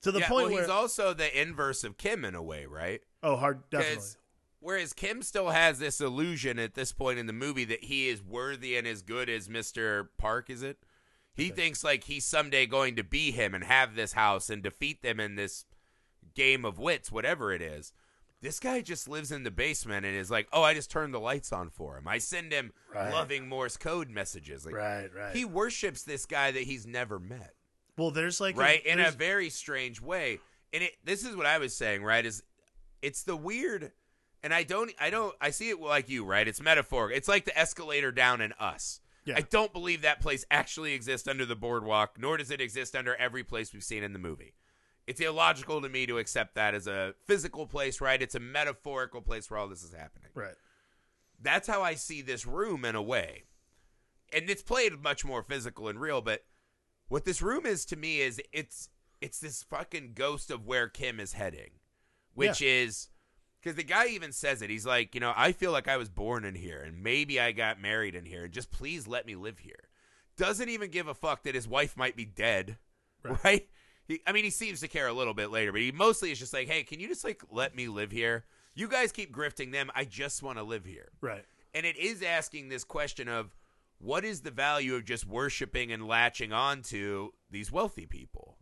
to 0.00 0.12
the 0.12 0.20
yeah, 0.20 0.28
point 0.28 0.46
well, 0.46 0.54
where 0.54 0.62
he's 0.62 0.70
also 0.70 1.12
the 1.12 1.40
inverse 1.40 1.82
of 1.82 1.98
Kim 1.98 2.24
in 2.24 2.34
a 2.34 2.42
way, 2.42 2.66
right? 2.66 3.00
oh 3.22 3.36
hard 3.36 3.68
definitely 3.70 4.04
Whereas 4.60 4.92
Kim 4.92 5.22
still 5.22 5.50
has 5.50 5.78
this 5.78 6.00
illusion 6.00 6.58
at 6.58 6.74
this 6.74 6.90
point 6.90 7.20
in 7.20 7.26
the 7.26 7.32
movie 7.32 7.64
that 7.66 7.84
he 7.84 8.08
is 8.08 8.20
worthy 8.20 8.76
and 8.76 8.88
as 8.88 9.02
good 9.02 9.28
as 9.28 9.46
Mr. 9.46 10.08
Park, 10.18 10.50
is 10.50 10.64
it? 10.64 10.78
He 11.32 11.50
thinks 11.50 11.84
like 11.84 12.02
he's 12.02 12.24
someday 12.24 12.66
going 12.66 12.96
to 12.96 13.04
be 13.04 13.30
him 13.30 13.54
and 13.54 13.62
have 13.62 13.94
this 13.94 14.14
house 14.14 14.50
and 14.50 14.60
defeat 14.60 15.02
them 15.02 15.20
in 15.20 15.36
this 15.36 15.64
game 16.34 16.64
of 16.64 16.80
wits, 16.80 17.12
whatever 17.12 17.52
it 17.52 17.62
is. 17.62 17.92
This 18.40 18.60
guy 18.60 18.82
just 18.82 19.08
lives 19.08 19.32
in 19.32 19.42
the 19.42 19.50
basement 19.50 20.06
and 20.06 20.14
is 20.16 20.30
like, 20.30 20.46
"Oh, 20.52 20.62
I 20.62 20.72
just 20.74 20.90
turned 20.90 21.12
the 21.12 21.18
lights 21.18 21.52
on 21.52 21.70
for 21.70 21.96
him. 21.98 22.06
I 22.06 22.18
send 22.18 22.52
him 22.52 22.72
Right. 22.94 23.12
loving 23.12 23.48
Morse 23.48 23.76
code 23.76 24.10
messages." 24.10 24.64
Like 24.64 24.74
right 24.74 25.12
right 25.14 25.34
he 25.36 25.44
worships 25.44 26.02
this 26.04 26.24
guy 26.26 26.50
that 26.52 26.62
he's 26.62 26.86
never 26.86 27.18
met 27.18 27.54
well 27.96 28.10
there's 28.12 28.40
like 28.40 28.54
a- 28.56 28.58
right 28.60 28.86
in 28.86 29.00
a 29.00 29.10
very 29.10 29.50
strange 29.50 30.00
way 30.00 30.38
and 30.72 30.84
it 30.84 30.92
this 31.04 31.24
is 31.24 31.34
what 31.34 31.46
i 31.46 31.58
was 31.58 31.74
saying 31.76 32.02
right 32.04 32.24
is 32.24 32.42
it's 33.02 33.24
the 33.24 33.34
weird 33.36 33.90
and 34.42 34.54
i 34.54 34.62
don't 34.62 34.92
i 35.00 35.10
don't 35.10 35.34
i 35.40 35.50
see 35.50 35.70
it 35.70 35.80
like 35.80 36.08
you 36.08 36.24
right 36.24 36.46
it's 36.46 36.60
metaphoric 36.60 37.16
it's 37.16 37.26
like 37.28 37.44
the 37.44 37.58
escalator 37.58 38.12
down 38.12 38.40
in 38.40 38.52
us 38.60 39.00
Yeah. 39.24 39.34
i 39.36 39.40
don't 39.40 39.72
believe 39.72 40.02
that 40.02 40.20
place 40.20 40.44
actually 40.50 40.92
exists 40.92 41.26
under 41.26 41.44
the 41.44 41.56
boardwalk 41.56 42.16
nor 42.18 42.36
does 42.36 42.50
it 42.52 42.60
exist 42.60 42.94
under 42.94 43.16
every 43.16 43.42
place 43.42 43.72
we've 43.72 43.82
seen 43.82 44.04
in 44.04 44.12
the 44.12 44.18
movie 44.20 44.54
it's 45.08 45.20
illogical 45.20 45.80
to 45.80 45.88
me 45.88 46.06
to 46.06 46.18
accept 46.18 46.54
that 46.54 46.74
as 46.74 46.86
a 46.86 47.14
physical 47.26 47.66
place 47.66 48.00
right 48.00 48.22
it's 48.22 48.34
a 48.34 48.40
metaphorical 48.40 49.20
place 49.20 49.50
where 49.50 49.58
all 49.58 49.68
this 49.68 49.82
is 49.82 49.92
happening 49.92 50.30
right 50.34 50.54
that's 51.40 51.68
how 51.68 51.82
I 51.82 51.94
see 51.94 52.22
this 52.22 52.46
room 52.46 52.84
in 52.84 52.94
a 52.94 53.02
way. 53.02 53.44
And 54.32 54.50
it's 54.50 54.62
played 54.62 55.02
much 55.02 55.24
more 55.24 55.42
physical 55.42 55.88
and 55.88 56.00
real, 56.00 56.20
but 56.20 56.44
what 57.08 57.24
this 57.24 57.40
room 57.40 57.64
is 57.64 57.84
to 57.86 57.96
me 57.96 58.20
is 58.20 58.40
it's 58.52 58.90
it's 59.20 59.40
this 59.40 59.62
fucking 59.64 60.12
ghost 60.14 60.50
of 60.50 60.66
where 60.66 60.88
Kim 60.88 61.18
is 61.18 61.32
heading. 61.32 61.70
Which 62.34 62.62
is 62.62 63.08
because 63.60 63.76
the 63.76 63.82
guy 63.82 64.06
even 64.08 64.32
says 64.32 64.62
it. 64.62 64.70
He's 64.70 64.86
like, 64.86 65.14
you 65.14 65.20
know, 65.20 65.32
I 65.34 65.52
feel 65.52 65.72
like 65.72 65.88
I 65.88 65.96
was 65.96 66.08
born 66.08 66.44
in 66.44 66.54
here 66.54 66.82
and 66.82 67.02
maybe 67.02 67.40
I 67.40 67.52
got 67.52 67.80
married 67.80 68.14
in 68.14 68.24
here 68.24 68.44
and 68.44 68.52
just 68.52 68.70
please 68.70 69.08
let 69.08 69.26
me 69.26 69.34
live 69.34 69.58
here. 69.58 69.88
Doesn't 70.36 70.68
even 70.68 70.90
give 70.90 71.08
a 71.08 71.14
fuck 71.14 71.42
that 71.44 71.56
his 71.56 71.66
wife 71.66 71.96
might 71.96 72.16
be 72.16 72.24
dead. 72.24 72.78
Right? 73.24 73.38
Right. 73.44 73.68
He, 74.08 74.20
I 74.26 74.32
mean, 74.32 74.44
he 74.44 74.50
seems 74.50 74.80
to 74.80 74.88
care 74.88 75.06
a 75.06 75.12
little 75.12 75.34
bit 75.34 75.50
later, 75.50 75.70
but 75.70 75.82
he 75.82 75.92
mostly 75.92 76.32
is 76.32 76.38
just 76.38 76.54
like, 76.54 76.66
hey, 76.66 76.82
can 76.82 76.98
you 76.98 77.08
just 77.08 77.24
like 77.24 77.42
let 77.50 77.76
me 77.76 77.88
live 77.88 78.10
here? 78.10 78.46
You 78.74 78.88
guys 78.88 79.12
keep 79.12 79.34
grifting 79.34 79.70
them. 79.70 79.90
I 79.94 80.04
just 80.04 80.42
want 80.42 80.58
to 80.58 80.64
live 80.64 80.84
here. 80.84 81.10
right 81.20 81.44
And 81.74 81.84
it 81.84 81.96
is 81.96 82.22
asking 82.22 82.68
this 82.68 82.84
question 82.84 83.28
of 83.28 83.54
what 83.98 84.24
is 84.24 84.40
the 84.40 84.50
value 84.50 84.94
of 84.94 85.04
just 85.04 85.26
worshiping 85.26 85.92
and 85.92 86.06
latching 86.08 86.52
on 86.52 86.82
to 86.82 87.34
these 87.50 87.70
wealthy 87.70 88.06
people? 88.06 88.56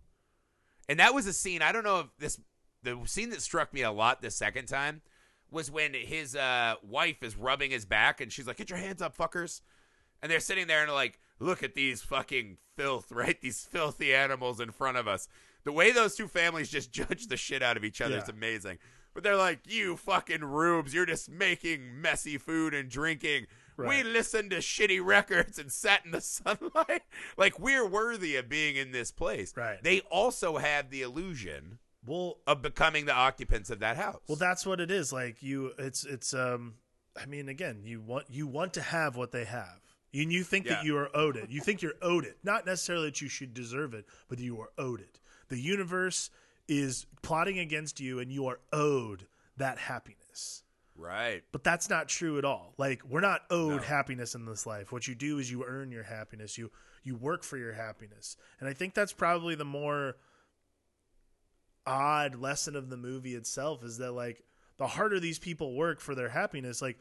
And 0.89 0.99
that 0.99 1.15
was 1.15 1.27
a 1.27 1.33
scene, 1.33 1.63
I 1.63 1.73
don't 1.73 1.85
know 1.85 2.01
if 2.01 2.07
this 2.19 2.41
the 2.83 2.99
scene 3.05 3.31
that 3.31 3.43
struck 3.43 3.73
me 3.73 3.83
a 3.83 3.91
lot 3.91 4.23
the 4.23 4.31
second 4.31 4.67
time 4.67 5.03
was 5.51 5.71
when 5.71 5.93
his 5.95 6.35
uh, 6.37 6.75
wife 6.83 7.23
is 7.23 7.37
rubbing 7.37 7.71
his 7.71 7.85
back 7.85 8.21
and 8.21 8.33
she's 8.33 8.47
like, 8.47 8.57
Get 8.57 8.71
your 8.71 8.79
hands 8.79 9.03
up, 9.03 9.17
fuckers. 9.17 9.61
And 10.23 10.31
they're 10.31 10.41
sitting 10.41 10.67
there 10.67 10.83
and 10.83 10.93
like, 10.93 11.21
look 11.39 11.63
at 11.63 11.75
these 11.75 12.03
fucking 12.03 12.59
filth, 12.77 13.07
right? 13.13 13.41
These 13.41 13.65
filthy 13.65 14.15
animals 14.15 14.61
in 14.61 14.71
front 14.71 14.97
of 14.97 15.07
us. 15.09 15.29
The 15.65 15.73
way 15.73 15.91
those 15.93 16.15
two 16.15 16.29
families 16.29 16.69
just 16.71 16.93
judge 17.01 17.27
the 17.29 17.37
shit 17.37 17.63
out 17.63 17.77
of 17.77 17.85
each 17.85 18.01
other 18.01 18.19
is 18.19 18.29
amazing. 18.29 18.79
But 19.15 19.23
they're 19.23 19.37
like, 19.37 19.61
you 19.67 19.97
fucking 19.97 20.45
rubes, 20.45 20.93
you're 20.93 21.07
just 21.07 21.31
making 21.31 22.01
messy 22.03 22.37
food 22.39 22.75
and 22.75 22.89
drinking. 22.91 23.47
We 23.79 24.03
listened 24.03 24.51
to 24.53 24.59
shitty 24.59 25.05
records 25.05 25.59
and 25.59 25.71
sat 25.71 26.05
in 26.05 26.11
the 26.11 26.21
sunlight. 26.23 27.03
like 27.37 27.59
we're 27.59 27.87
worthy 27.87 28.37
of 28.37 28.49
being 28.49 28.77
in 28.77 28.93
this 28.93 29.11
place. 29.11 29.55
Right. 29.57 29.83
They 29.83 30.01
also 30.11 30.57
have 30.57 30.89
the 30.91 31.03
illusion 31.03 31.79
Well, 32.07 32.39
of 32.47 32.63
becoming 32.63 33.05
the 33.05 33.13
occupants 33.15 33.69
of 33.69 33.81
that 33.81 33.97
house. 33.99 34.21
well, 34.29 34.37
that's 34.37 34.65
what 34.65 34.81
it 34.81 34.91
is. 34.91 35.13
Like 35.13 35.43
you, 35.43 35.73
it's 35.79 36.05
it's. 36.05 36.33
um 36.33 36.75
I 37.21 37.25
mean, 37.27 37.49
again, 37.51 37.81
you 37.85 38.01
want 38.01 38.27
you 38.31 38.47
want 38.47 38.73
to 38.75 38.83
have 38.83 39.17
what 39.17 39.33
they 39.33 39.45
have. 39.45 39.81
And 40.15 40.33
you 40.33 40.45
think 40.45 40.67
Yeah. 40.67 40.75
that 40.77 40.85
you 40.85 40.97
are 40.97 41.15
owed 41.15 41.37
it. 41.37 41.51
You 41.51 41.61
think 41.61 41.83
you're 41.83 41.95
owed 42.01 42.25
it. 42.25 42.39
Not 42.43 42.65
necessarily 42.65 43.09
that 43.09 43.21
you 43.21 43.29
should 43.29 43.53
deserve 43.53 43.93
it, 43.95 44.07
but 44.29 44.39
that 44.39 44.45
you 44.45 44.59
are 44.61 44.71
owed 44.79 45.01
it. 45.01 45.21
The 45.49 45.61
universe 45.61 46.31
is 46.69 47.07
plotting 47.23 47.59
against 47.59 48.01
you, 48.01 48.19
and 48.19 48.33
you 48.33 48.47
are 48.47 48.61
owed 48.73 49.27
that 49.57 49.79
happiness. 49.79 50.63
right. 50.99 51.45
But 51.53 51.63
that's 51.63 51.91
not 51.91 52.09
true 52.09 52.39
at 52.39 52.45
all. 52.47 52.73
Like 52.79 53.05
we're 53.05 53.21
not 53.21 53.43
owed 53.51 53.73
No. 53.73 53.79
happiness 53.87 54.35
in 54.35 54.47
this 54.47 54.65
life. 54.65 54.91
What 54.93 55.07
you 55.07 55.15
do 55.15 55.39
is 55.39 55.51
you 55.51 55.63
earn 55.65 55.91
your 55.93 56.05
happiness. 56.05 56.57
You 56.57 56.71
you 57.03 57.15
work 57.15 57.43
for 57.45 57.59
your 57.59 57.75
happiness. 57.75 58.37
And 58.61 58.69
I 58.69 58.73
think 58.73 58.95
that's 58.95 59.13
probably 59.13 59.55
the 59.55 59.65
more 59.67 60.17
odd 61.87 62.35
lesson 62.35 62.75
of 62.75 62.89
the 62.91 62.97
movie 62.97 63.35
itself 63.35 63.85
is 63.85 63.99
that 63.99 64.13
like 64.13 64.43
the 64.79 64.87
harder 64.87 65.21
these 65.21 65.39
people 65.39 65.75
work 65.75 66.01
for 66.01 66.15
their 66.15 66.31
happiness, 66.31 66.83
like 66.83 66.99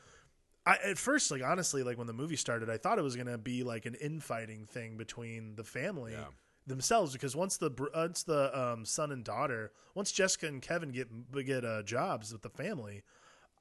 I 0.66 0.78
at 0.84 0.98
first 0.98 1.30
like 1.32 1.44
honestly 1.44 1.84
like 1.84 1.98
when 1.98 2.08
the 2.08 2.14
movie 2.14 2.36
started, 2.36 2.70
I 2.70 2.78
thought 2.78 2.98
it 3.00 3.04
was 3.04 3.16
going 3.16 3.28
to 3.28 3.38
be 3.38 3.64
like 3.64 3.86
an 3.86 3.96
infighting 3.96 4.66
thing 4.66 4.98
between 4.98 5.56
the 5.56 5.64
family 5.64 6.14
Yeah. 6.14 6.26
themselves 6.66 7.14
because 7.14 7.36
once 7.36 7.58
the 7.58 7.70
br- 7.70 7.88
once 7.94 8.24
the 8.24 8.58
um, 8.60 8.86
son 8.86 9.12
and 9.12 9.24
daughter, 9.24 9.72
once 9.94 10.12
Jessica 10.12 10.48
and 10.48 10.62
Kevin 10.62 10.90
get 10.92 11.08
get 11.46 11.64
uh, 11.66 11.84
jobs 11.84 12.32
with 12.34 12.42
the 12.42 12.50
family, 12.50 13.04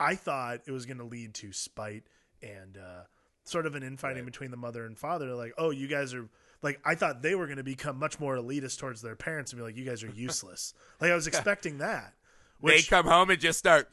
I 0.01 0.15
thought 0.15 0.61
it 0.67 0.73
was 0.73 0.87
going 0.87 0.99
to 0.99 1.05
lead 1.05 1.35
to 1.35 1.53
spite 1.53 2.05
and 2.43 2.79
uh, 2.79 3.03
sort 3.45 3.67
of 3.67 3.75
an 3.75 3.83
infighting 3.83 4.23
Right. 4.25 4.33
between 4.33 4.51
the 4.51 4.57
mother 4.57 4.87
and 4.87 4.99
father. 4.99 5.35
Like, 5.35 5.53
oh, 5.59 5.71
you 5.71 5.87
guys 5.87 6.15
are 6.15 6.27
like, 6.63 6.81
I 6.85 6.95
thought 6.95 7.21
they 7.21 7.35
were 7.35 7.47
going 7.47 7.59
to 7.59 7.63
become 7.65 7.99
much 7.99 8.19
more 8.19 8.37
elitist 8.37 8.79
towards 8.79 9.03
their 9.03 9.15
parents 9.17 9.53
and 9.53 9.59
be 9.61 9.65
like, 9.65 9.77
you 9.77 9.85
guys 9.85 10.03
are 10.03 10.11
useless. 10.15 10.73
like, 11.01 11.11
I 11.11 11.15
was 11.15 11.27
expecting 11.27 11.79
that. 11.79 12.15
they 12.63 12.81
come 12.83 13.05
home 13.07 13.29
and 13.29 13.39
just 13.39 13.59
start. 13.59 13.91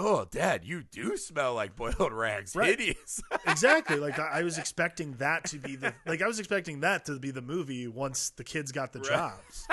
Oh, 0.00 0.26
Dad, 0.30 0.64
you 0.64 0.84
do 0.84 1.16
smell 1.16 1.54
like 1.54 1.74
boiled 1.74 2.12
rags. 2.12 2.54
Right. 2.54 2.78
Hideous. 2.78 3.20
exactly. 3.48 3.96
Like, 3.96 4.18
I, 4.18 4.28
I 4.40 4.42
was 4.44 4.56
expecting 4.56 5.14
that 5.14 5.44
to 5.46 5.58
be 5.58 5.74
the 5.76 5.92
like, 6.06 6.22
I 6.22 6.26
was 6.28 6.38
expecting 6.38 6.80
that 6.80 7.04
to 7.06 7.18
be 7.18 7.32
the 7.32 7.42
movie 7.42 7.88
once 7.88 8.30
the 8.30 8.44
kids 8.44 8.70
got 8.70 8.92
the 8.92 9.00
Right. 9.00 9.08
jobs. 9.08 9.66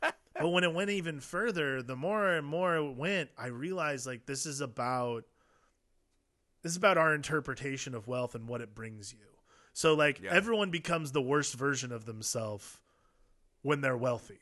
but 0.40 0.48
when 0.50 0.62
it 0.62 0.72
went 0.72 0.90
even 0.90 1.18
further, 1.18 1.82
the 1.82 1.96
more 1.96 2.30
and 2.30 2.46
more 2.46 2.76
it 2.76 2.96
went, 2.96 3.30
I 3.36 3.48
realized 3.48 4.06
like 4.06 4.26
this 4.26 4.46
is 4.46 4.60
about 4.60 5.24
this 6.62 6.70
is 6.72 6.76
about 6.76 6.96
our 6.96 7.12
interpretation 7.14 7.94
of 7.94 8.06
wealth 8.06 8.34
and 8.36 8.48
what 8.48 8.60
it 8.60 8.74
brings 8.74 9.12
you. 9.12 9.18
So 9.72 9.94
like 9.94 10.20
Yeah. 10.20 10.30
everyone 10.32 10.70
becomes 10.70 11.10
the 11.12 11.20
worst 11.22 11.54
version 11.54 11.90
of 11.90 12.04
themselves 12.04 12.78
when 13.62 13.80
they're 13.80 13.96
wealthy. 13.96 14.38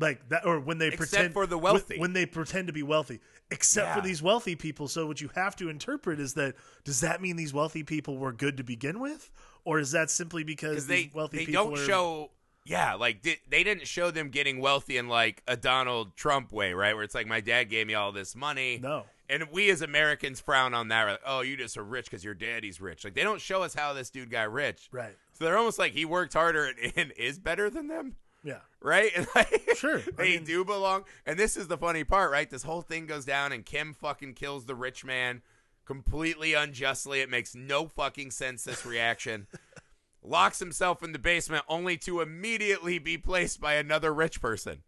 Like 0.00 0.28
that 0.28 0.46
or 0.46 0.60
when 0.60 0.78
they 0.78 0.88
Except 0.88 1.10
pretend 1.10 1.32
for 1.32 1.46
the 1.46 1.58
when- 1.58 1.74
wealthy. 1.74 1.98
when, 1.98 2.12
they 2.12 2.24
pretend 2.26 2.68
to 2.68 2.72
be 2.72 2.82
wealthy. 2.84 3.20
Except 3.50 3.94
for 3.96 4.00
these 4.00 4.22
wealthy 4.22 4.54
people. 4.54 4.86
So 4.88 5.06
what 5.06 5.20
you 5.20 5.30
have 5.34 5.56
to 5.56 5.68
interpret 5.68 6.20
is 6.20 6.34
that 6.34 6.54
does 6.84 7.00
that 7.00 7.20
mean 7.20 7.36
these 7.36 7.52
wealthy 7.52 7.82
people 7.82 8.16
were 8.16 8.32
good 8.32 8.56
to 8.58 8.62
begin 8.62 9.00
with? 9.00 9.30
Or 9.64 9.78
is 9.80 9.90
that 9.92 10.10
simply 10.10 10.44
because 10.44 10.86
they 10.86 11.10
wealthy 11.12 11.38
they 11.38 11.46
people 11.46 11.64
don't 11.64 11.78
are 11.78 11.84
show 11.84 12.30
yeah 12.64 12.94
like 12.94 13.22
di- 13.22 13.40
they 13.48 13.64
didn't 13.64 13.86
show 13.86 14.10
them 14.10 14.28
getting 14.28 14.60
wealthy 14.60 14.98
in 14.98 15.08
like 15.08 15.42
a 15.48 15.56
Donald 15.56 16.14
Trump 16.16 16.52
way 16.52 16.74
right 16.74 16.94
where 16.94 17.02
it's 17.02 17.14
like 17.14 17.26
my 17.26 17.40
dad 17.40 17.64
gave 17.64 17.86
me 17.86 17.94
all 17.94 18.12
this 18.12 18.36
money 18.36 18.78
No. 18.82 19.04
and 19.28 19.44
we 19.50 19.70
as 19.70 19.80
Americans 19.80 20.38
frown 20.40 20.74
on 20.74 20.88
that 20.88 21.04
like, 21.04 21.20
oh 21.26 21.40
you 21.40 21.56
just 21.56 21.78
are 21.78 21.82
rich 21.84 22.04
because 22.06 22.22
your 22.22 22.34
daddy's 22.34 22.78
rich 22.80 23.04
like 23.04 23.14
they 23.14 23.22
don't 23.22 23.40
show 23.40 23.62
us 23.62 23.72
how 23.74 23.94
this 23.94 24.10
dude 24.10 24.30
got 24.30 24.52
rich 24.52 24.88
Right. 24.92 25.16
so 25.32 25.44
they're 25.46 25.56
almost 25.56 25.78
like 25.78 25.92
he 25.92 26.04
worked 26.04 26.34
harder 26.34 26.66
and, 26.82 26.92
and 26.96 27.12
is 27.16 27.38
better 27.38 27.70
than 27.70 27.88
them 27.88 28.16
Yeah. 28.44 28.60
right 28.80 29.10
and 29.16 29.26
like, 29.34 29.70
Sure. 29.76 29.98
They 30.16 30.36
mean- 30.36 30.44
do 30.44 30.64
belong 30.64 31.04
and 31.26 31.38
this 31.38 31.56
is 31.56 31.66
the 31.68 31.76
funny 31.78 32.04
part 32.04 32.30
right 32.30 32.48
this 32.48 32.62
whole 32.62 32.82
thing 32.82 33.06
goes 33.06 33.24
down 33.24 33.52
and 33.52 33.64
Kim 33.64 33.92
fucking 33.94 34.34
kills 34.34 34.64
the 34.66 34.74
rich 34.74 35.04
man 35.04 35.42
completely 35.84 36.54
unjustly 36.54 37.20
it 37.20 37.30
makes 37.30 37.54
no 37.54 37.86
fucking 37.88 38.30
sense 38.30 38.62
this 38.64 38.84
reaction 38.86 39.46
locks 40.22 40.58
himself 40.58 41.02
in 41.02 41.12
the 41.12 41.18
basement 41.18 41.64
only 41.68 41.96
to 41.96 42.20
immediately 42.20 42.98
be 42.98 43.16
placed 43.16 43.60
by 43.60 43.74
another 43.74 44.12
rich 44.12 44.40
person. 44.40 44.82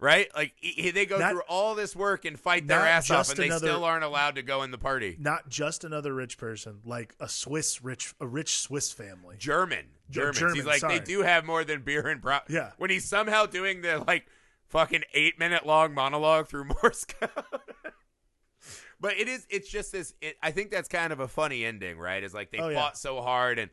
Right? 0.00 0.28
Like 0.34 0.52
he, 0.56 0.70
he- 0.82 0.90
they 0.90 1.06
go 1.06 1.18
Not- 1.18 1.32
through 1.32 1.42
all 1.48 1.74
this 1.74 1.94
work 1.96 2.24
and 2.24 2.38
fight 2.38 2.66
their 2.66 2.78
ass 2.80 3.10
off 3.10 3.28
and 3.30 3.38
they 3.38 3.50
still 3.50 3.84
aren't 3.84 4.04
allowed 4.04 4.36
to 4.36 4.42
go 4.42 4.62
in 4.62 4.70
the 4.70 4.78
party. 4.78 5.16
Not 5.18 5.48
just 5.48 5.82
another 5.84 6.14
rich 6.14 6.38
person, 6.38 6.78
like 6.84 7.14
a 7.20 7.28
Swiss 7.28 7.82
rich 7.82 8.14
a 8.20 8.26
rich 8.26 8.58
Swiss 8.58 8.92
family. 8.92 9.36
German. 9.38 9.86
Germans. 10.10 10.38
German, 10.38 10.54
he's 10.56 10.64
like 10.66 10.80
sorry. 10.80 10.98
they 10.98 11.04
do 11.04 11.22
have 11.22 11.44
more 11.44 11.64
than 11.64 11.82
beer 11.82 12.06
and 12.08 12.20
bro. 12.20 12.38
Yeah. 12.48 12.70
When 12.78 12.90
he's 12.90 13.04
somehow 13.04 13.46
doing 13.46 13.82
the 13.82 14.02
like 14.06 14.26
fucking 14.68 15.02
8 15.14 15.38
minute 15.38 15.66
long 15.66 15.94
monologue 15.94 16.48
through 16.48 16.64
Morse 16.82 17.04
code. 17.04 17.30
But 19.00 19.14
it 19.16 19.28
is 19.28 19.46
it's 19.48 19.68
just 19.68 19.92
this 19.92 20.14
it, 20.20 20.36
I 20.42 20.50
think 20.50 20.70
that's 20.70 20.88
kind 20.88 21.12
of 21.12 21.20
a 21.20 21.28
funny 21.28 21.64
ending, 21.64 21.98
right? 21.98 22.22
Is 22.24 22.34
like 22.34 22.50
they 22.50 22.58
Oh, 22.58 22.72
fought 22.74 22.92
yeah. 22.92 22.92
so 22.94 23.20
hard 23.22 23.58
and 23.58 23.70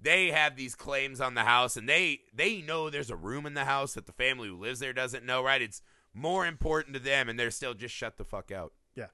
they 0.00 0.30
have 0.30 0.54
these 0.56 0.74
claims 0.74 1.20
on 1.22 1.34
the 1.34 1.44
house 1.44 1.76
and 1.78 1.88
they 1.88 2.20
they 2.34 2.60
know 2.60 2.90
there's 2.90 3.10
a 3.10 3.16
room 3.16 3.46
in 3.46 3.54
the 3.54 3.64
house 3.64 3.94
that 3.94 4.04
the 4.06 4.12
family 4.12 4.48
who 4.48 4.56
lives 4.58 4.78
there 4.80 4.92
doesn't 4.92 5.24
know, 5.24 5.42
right? 5.42 5.62
It's 5.62 5.80
more 6.12 6.46
important 6.46 6.92
to 6.94 7.00
them 7.00 7.28
and 7.30 7.38
they're 7.38 7.50
still 7.50 7.72
just 7.74 7.94
shut 7.94 8.18
the 8.18 8.24
fuck 8.24 8.50
out. 8.52 8.72
Yeah. 8.94 9.06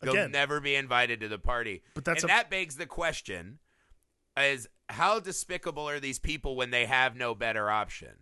They'll 0.00 0.28
never 0.28 0.60
be 0.60 0.74
invited 0.74 1.20
to 1.20 1.28
the 1.28 1.38
party. 1.38 1.82
But 1.94 2.04
that's 2.04 2.22
and 2.24 2.30
a- 2.30 2.34
that 2.34 2.50
begs 2.50 2.74
the 2.76 2.86
question 2.86 3.60
is 4.36 4.68
how 4.88 5.20
despicable 5.20 5.88
are 5.88 6.00
these 6.00 6.18
people 6.18 6.56
when 6.56 6.70
they 6.70 6.86
have 6.86 7.16
no 7.16 7.34
better 7.34 7.70
option? 7.70 8.12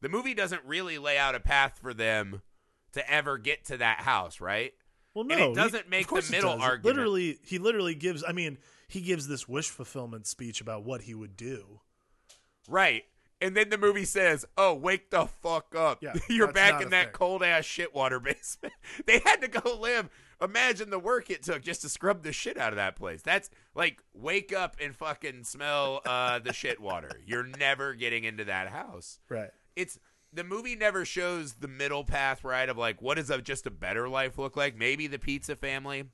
The 0.00 0.08
movie 0.08 0.34
doesn't 0.34 0.64
really 0.64 0.98
lay 0.98 1.18
out 1.18 1.34
a 1.34 1.40
path 1.40 1.78
for 1.80 1.94
them 1.94 2.42
to 2.92 3.10
ever 3.10 3.38
get 3.38 3.64
to 3.66 3.76
that 3.78 4.00
house, 4.00 4.40
right? 4.40 4.72
well, 5.14 5.24
no, 5.24 5.34
and 5.34 5.44
it 5.44 5.54
doesn't 5.54 5.84
of 5.84 5.90
make 5.90 6.08
the 6.08 6.28
middle 6.30 6.50
argument. 6.50 6.84
Literally, 6.84 7.38
he 7.42 7.58
literally 7.58 7.94
gives. 7.94 8.24
I 8.26 8.32
mean, 8.32 8.58
he 8.88 9.00
gives 9.00 9.28
this 9.28 9.48
wish 9.48 9.68
fulfillment 9.68 10.26
speech 10.26 10.60
about 10.60 10.84
what 10.84 11.02
he 11.02 11.14
would 11.14 11.36
do. 11.36 11.80
Right. 12.68 13.04
And 13.40 13.56
then 13.56 13.68
the 13.68 13.78
movie 13.78 14.04
says, 14.04 14.44
"Oh, 14.56 14.74
wake 14.74 15.10
the 15.10 15.26
fuck 15.26 15.74
up! 15.76 16.02
Yeah, 16.02 16.14
You're 16.28 16.52
back 16.52 16.82
in 16.82 16.90
that 16.90 17.06
thing. 17.06 17.12
cold 17.12 17.42
ass 17.42 17.64
shitwater 17.64 18.22
basement." 18.22 18.74
they 19.06 19.20
had 19.24 19.40
to 19.42 19.48
go 19.48 19.76
live. 19.76 20.08
Imagine 20.40 20.90
the 20.90 20.98
work 20.98 21.30
it 21.30 21.42
took 21.42 21.62
just 21.62 21.82
to 21.82 21.88
scrub 21.88 22.22
the 22.22 22.32
shit 22.32 22.58
out 22.58 22.72
of 22.72 22.76
that 22.76 22.96
place. 22.96 23.22
That's 23.22 23.50
like 23.74 24.02
wake 24.12 24.52
up 24.52 24.76
and 24.80 24.94
fucking 24.94 25.44
smell 25.44 26.00
uh, 26.04 26.38
the 26.38 26.52
shit 26.52 26.80
water. 26.80 27.10
You're 27.26 27.46
never 27.46 27.94
getting 27.94 28.24
into 28.24 28.44
that 28.44 28.68
house. 28.68 29.20
Right. 29.28 29.50
It's 29.76 29.98
the 30.32 30.44
movie 30.44 30.74
never 30.76 31.04
shows 31.04 31.54
the 31.54 31.68
middle 31.68 32.04
path, 32.04 32.42
right? 32.42 32.68
Of 32.68 32.76
like, 32.76 33.00
what 33.00 33.16
does 33.16 33.30
a, 33.30 33.40
just 33.40 33.66
a 33.66 33.70
better 33.70 34.08
life 34.08 34.36
look 34.38 34.56
like? 34.56 34.76
Maybe 34.76 35.06
the 35.06 35.18
pizza 35.18 35.54
family, 35.54 36.04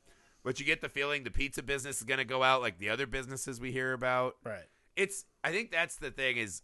but 0.42 0.60
you 0.60 0.66
get 0.66 0.80
the 0.82 0.88
feeling 0.90 1.24
the 1.24 1.30
pizza 1.30 1.62
business 1.62 1.98
is 1.98 2.04
going 2.04 2.18
to 2.18 2.24
go 2.24 2.42
out 2.42 2.60
like 2.60 2.78
the 2.78 2.90
other 2.90 3.06
businesses 3.06 3.60
we 3.60 3.72
hear 3.72 3.92
about 3.92 4.36
Right. 4.44 4.68
it's 4.96 5.24
I 5.42 5.52
think 5.52 5.70
that's 5.70 5.96
the 5.96 6.10
thing 6.10 6.36
is 6.36 6.62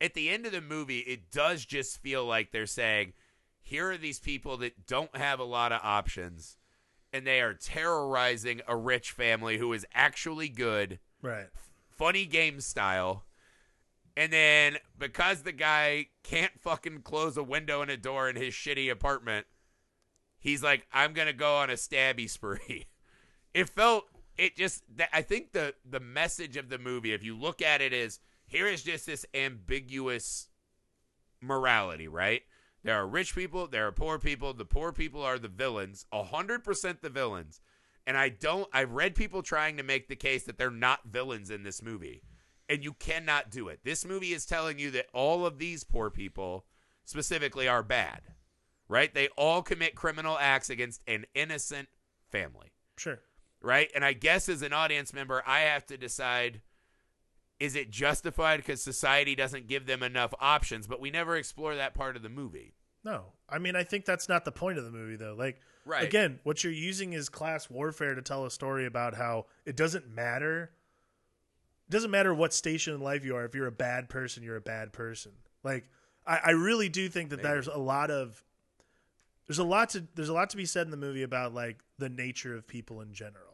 at 0.00 0.14
the 0.14 0.28
end 0.28 0.46
of 0.46 0.52
the 0.52 0.60
movie 0.60 0.98
it 1.00 1.30
does 1.30 1.64
just 1.64 2.00
feel 2.02 2.24
like 2.24 2.50
they're 2.52 2.66
saying 2.66 3.12
here 3.60 3.90
are 3.90 3.96
these 3.98 4.18
people 4.20 4.56
that 4.58 4.86
don't 4.86 5.16
have 5.16 5.38
a 5.40 5.44
lot 5.44 5.72
of 5.72 5.80
options 5.82 6.56
and 7.12 7.26
they 7.26 7.40
are 7.40 7.54
terrorizing 7.54 8.60
a 8.66 8.76
rich 8.76 9.10
family 9.12 9.58
who 9.58 9.72
is 9.72 9.86
actually 9.94 10.48
good 10.48 10.98
Right. 11.22 11.46
funny 11.90 12.26
game 12.26 12.60
style. 12.60 13.24
And 14.16 14.32
then 14.32 14.76
because 14.98 15.42
the 15.42 15.52
guy 15.52 16.08
can't 16.22 16.58
fucking 16.60 17.02
close 17.02 17.36
a 17.36 17.42
window 17.42 17.82
and 17.82 17.90
a 17.90 17.96
door 17.96 18.28
in 18.28 18.36
his 18.36 18.52
shitty 18.54 18.90
apartment 18.90 19.46
he's 20.40 20.62
like 20.62 20.86
i'm 20.92 21.12
gonna 21.12 21.32
go 21.32 21.56
on 21.56 21.70
a 21.70 21.74
stabby 21.74 22.28
spree. 22.28 22.86
It 23.54 23.68
felt 23.70 24.04
it 24.36 24.56
just 24.56 24.84
that 24.96 25.08
i 25.12 25.22
think 25.22 25.52
the 25.52 25.74
the 25.88 25.98
message 26.00 26.56
of 26.56 26.68
the 26.68 26.78
movie 26.78 27.12
if 27.12 27.24
you 27.24 27.36
look 27.36 27.60
at 27.62 27.80
it 27.80 27.92
is 27.92 28.20
here 28.46 28.66
is 28.68 28.82
just 28.84 29.06
this 29.06 29.24
ambiguous 29.34 30.48
morality 31.40 32.06
right 32.08 32.42
there 32.84 32.96
are 32.96 33.06
rich 33.06 33.34
people 33.34 33.66
there 33.66 33.86
are 33.86 33.92
poor 33.92 34.18
people 34.18 34.52
the 34.54 34.64
poor 34.64 34.92
people 34.92 35.22
are 35.22 35.38
the 35.38 35.48
villains 35.48 36.06
100% 36.12 37.00
the 37.00 37.10
villains 37.10 37.60
and 38.06 38.16
i 38.16 38.28
don't 38.28 38.68
i've 38.72 38.92
read 38.92 39.14
people 39.14 39.42
trying 39.42 39.76
to 39.76 39.82
make 39.82 40.08
the 40.08 40.16
case 40.16 40.44
that 40.44 40.58
they're 40.58 40.70
not 40.70 41.00
villains 41.06 41.50
in 41.50 41.62
this 41.62 41.82
movie 41.82 42.22
and 42.68 42.84
you 42.84 42.92
cannot 42.94 43.50
do 43.50 43.68
it 43.68 43.80
this 43.84 44.04
movie 44.04 44.32
is 44.32 44.46
telling 44.46 44.78
you 44.78 44.90
that 44.90 45.06
all 45.12 45.44
of 45.46 45.58
these 45.58 45.84
poor 45.84 46.10
people 46.10 46.64
specifically 47.04 47.66
are 47.66 47.82
bad 47.82 48.20
right 48.88 49.12
they 49.14 49.28
all 49.36 49.62
commit 49.62 49.94
criminal 49.94 50.38
acts 50.40 50.70
against 50.70 51.00
an 51.06 51.24
innocent 51.34 51.88
family 52.30 52.72
Sure. 52.96 53.20
right? 53.62 53.88
And 53.94 54.04
I 54.04 54.12
guess 54.12 54.48
as 54.48 54.62
an 54.62 54.72
audience 54.72 55.12
member, 55.12 55.40
I 55.46 55.60
have 55.60 55.86
to 55.86 55.96
decide 55.96 56.62
is 57.60 57.74
it 57.74 57.90
justified 57.90 58.58
because 58.58 58.82
society 58.82 59.34
doesn't 59.34 59.66
give 59.66 59.86
them 59.86 60.02
enough 60.02 60.32
options? 60.40 60.86
But 60.86 61.00
we 61.00 61.10
never 61.10 61.36
explore 61.36 61.74
that 61.76 61.94
part 61.94 62.16
of 62.16 62.22
the 62.22 62.28
movie. 62.28 62.74
No, 63.04 63.26
I 63.48 63.58
mean 63.58 63.76
I 63.76 63.84
think 63.84 64.04
that's 64.04 64.28
not 64.28 64.44
the 64.44 64.52
point 64.52 64.78
of 64.78 64.84
the 64.84 64.90
movie 64.90 65.16
though. 65.16 65.34
Like 65.36 65.60
Right. 65.84 66.04
again, 66.04 66.38
what 66.42 66.62
you're 66.62 66.72
using 66.72 67.14
is 67.14 67.28
class 67.30 67.70
warfare 67.70 68.14
to 68.14 68.20
tell 68.20 68.44
a 68.44 68.50
story 68.50 68.84
about 68.84 69.14
how 69.14 69.46
it 69.64 69.74
doesn't 69.76 70.08
matter. 70.14 70.70
It 71.88 71.92
doesn't 71.92 72.10
matter 72.10 72.34
what 72.34 72.52
station 72.52 72.94
in 72.94 73.00
life 73.00 73.24
you 73.24 73.34
are. 73.36 73.44
If 73.46 73.54
you're 73.54 73.66
a 73.68 73.72
bad 73.72 74.10
person, 74.10 74.42
you're 74.42 74.56
a 74.56 74.60
bad 74.60 74.92
person. 74.92 75.32
Like 75.64 75.88
I, 76.26 76.40
I 76.46 76.50
really 76.50 76.88
do 76.90 77.08
think 77.08 77.30
that 77.30 77.36
Maybe. 77.38 77.48
there's 77.48 77.68
a 77.68 77.78
lot 77.78 78.10
of 78.10 78.44
there's 79.46 79.58
a 79.58 79.64
lot 79.64 79.90
to 79.90 80.06
there's 80.14 80.28
a 80.28 80.34
lot 80.34 80.50
to 80.50 80.58
be 80.58 80.66
said 80.66 80.86
in 80.86 80.90
the 80.90 80.96
movie 80.98 81.22
about 81.22 81.54
like 81.54 81.78
the 81.96 82.10
nature 82.10 82.54
of 82.54 82.66
people 82.66 83.00
in 83.00 83.14
general. 83.14 83.47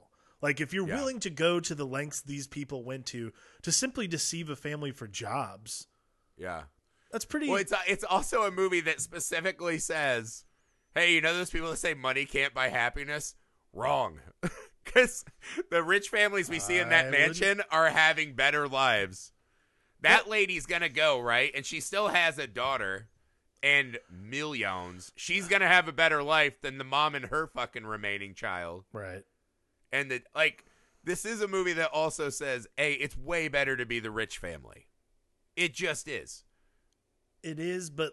Like 0.45 0.61
if 0.61 0.75
you're 0.75 0.87
Yeah. 0.87 0.97
willing 0.97 1.21
to 1.21 1.31
go 1.31 1.59
to 1.59 1.75
the 1.75 1.87
lengths 1.87 2.21
these 2.21 2.47
people 2.47 2.85
went 2.85 3.07
to 3.07 3.33
to 3.63 3.73
simply 3.73 4.07
deceive 4.07 4.51
a 4.51 4.57
family 4.57 4.91
for 4.93 5.07
jobs, 5.09 5.87
Yeah. 6.37 6.65
that's 7.11 7.25
pretty. 7.25 7.49
Well, 7.49 7.57
it's 7.57 7.73
uh, 7.73 7.79
it's 7.89 8.05
also 8.05 8.43
a 8.43 8.51
movie 8.51 8.83
that 8.83 9.01
specifically 9.01 9.79
says, 9.79 10.45
"Hey, 10.95 11.15
you 11.15 11.23
know 11.23 11.33
those 11.33 11.49
people 11.51 11.71
that 11.71 11.79
say 11.79 11.95
money 11.95 12.27
can't 12.27 12.53
buy 12.53 12.69
happiness? 12.69 13.37
Wrong." 13.73 14.21
Because 14.85 15.25
the 15.71 15.83
rich 15.83 16.11
families 16.11 16.51
we 16.51 16.59
see 16.59 16.77
in 16.79 16.91
that 16.91 17.07
I 17.07 17.11
mansion 17.11 17.63
are 17.71 17.89
having 17.89 18.35
better 18.35 18.69
lives. 18.69 19.33
That 20.03 20.29
lady's 20.29 20.67
gonna 20.67 20.91
go 20.91 21.19
right, 21.19 21.51
and 21.55 21.65
she 21.65 21.81
still 21.81 22.09
has 22.09 22.37
a 22.39 22.47
daughter 22.47 23.09
and 23.63 23.99
millions. 24.11 25.11
She's 25.17 25.49
gonna 25.49 25.69
have 25.69 25.89
a 25.89 25.93
better 25.93 26.23
life 26.23 26.61
than 26.61 26.77
the 26.77 26.85
mom 26.85 27.15
and 27.15 27.25
her 27.27 27.47
fucking 27.47 27.87
remaining 27.87 28.35
child. 28.35 28.85
right. 28.93 29.25
And 29.93 30.11
the 30.11 30.22
like, 30.35 30.64
this 31.03 31.24
is 31.24 31.41
a 31.41 31.49
movie 31.49 31.72
that 31.74 31.91
also 31.91 32.30
says, 32.30 32.66
"Hey, 32.76 32.95
it's 32.95 33.16
way 33.16 33.49
better 33.49 33.76
to 33.76 33.87
be 33.87 34.01
the 34.01 34.11
rich 34.11 34.39
family." 34.39 34.89
It 35.57 35.72
just 35.74 36.09
is. 36.09 36.45
It 37.43 37.59
is, 37.59 37.91
but 37.91 38.12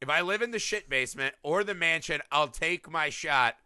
If 0.00 0.08
I 0.08 0.20
live 0.20 0.42
in 0.42 0.52
the 0.52 0.60
shit 0.60 0.88
basement 0.88 1.34
or 1.42 1.64
the 1.64 1.74
mansion, 1.74 2.20
I'll 2.30 2.46
take 2.48 2.88
my 2.88 3.10
shot 3.10 3.56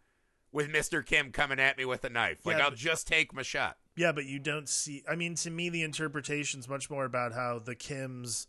with 0.51 0.67
Mr. 0.67 1.05
Kim 1.05 1.31
coming 1.31 1.59
at 1.59 1.77
me 1.77 1.85
with 1.85 2.03
a 2.03 2.09
knife. 2.09 2.43
Like 2.43 2.57
Yeah, 2.57 2.63
I'll 2.63 2.69
but- 2.71 2.79
just 2.79 3.05
take 3.07 3.31
my 3.33 3.43
shot. 3.43 3.77
Yeah, 3.95 4.11
but 4.11 4.25
you 4.25 4.39
don't 4.39 4.67
see. 4.67 5.03
I 5.07 5.15
mean, 5.15 5.35
to 5.35 5.51
me, 5.51 5.69
the 5.69 5.83
interpretation's 5.83 6.67
much 6.67 6.89
more 6.89 7.05
about 7.05 7.33
how 7.33 7.59
the 7.59 7.75
Kims 7.75 8.47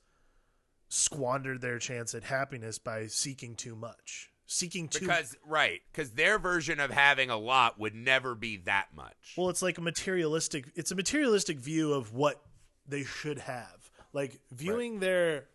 squandered 0.89 1.61
their 1.61 1.79
chance 1.79 2.15
at 2.15 2.25
happiness 2.25 2.79
by 2.79 3.07
seeking 3.07 3.55
too 3.55 3.77
much, 3.77 4.31
seeking 4.47 4.89
too. 4.89 5.01
Because 5.01 5.37
right, 5.47 5.81
because 5.93 6.11
their 6.13 6.39
version 6.39 6.81
of 6.81 6.91
having 6.91 7.31
a 7.31 7.37
lot 7.39 7.79
would 7.79 7.95
never 7.95 8.35
be 8.35 8.59
that 8.59 8.89
much. 8.95 9.35
well, 9.37 9.49
it's 9.51 9.63
like 9.63 9.79
a 9.79 9.83
materialistic. 9.83 10.67
It's 10.75 10.91
a 10.91 10.95
materialistic 10.95 11.59
view 11.59 11.93
of 11.93 12.13
what 12.13 12.41
they 12.87 13.05
should 13.05 13.39
have. 13.41 13.91
Like 14.13 14.39
viewing 14.53 15.01
their 15.01 15.47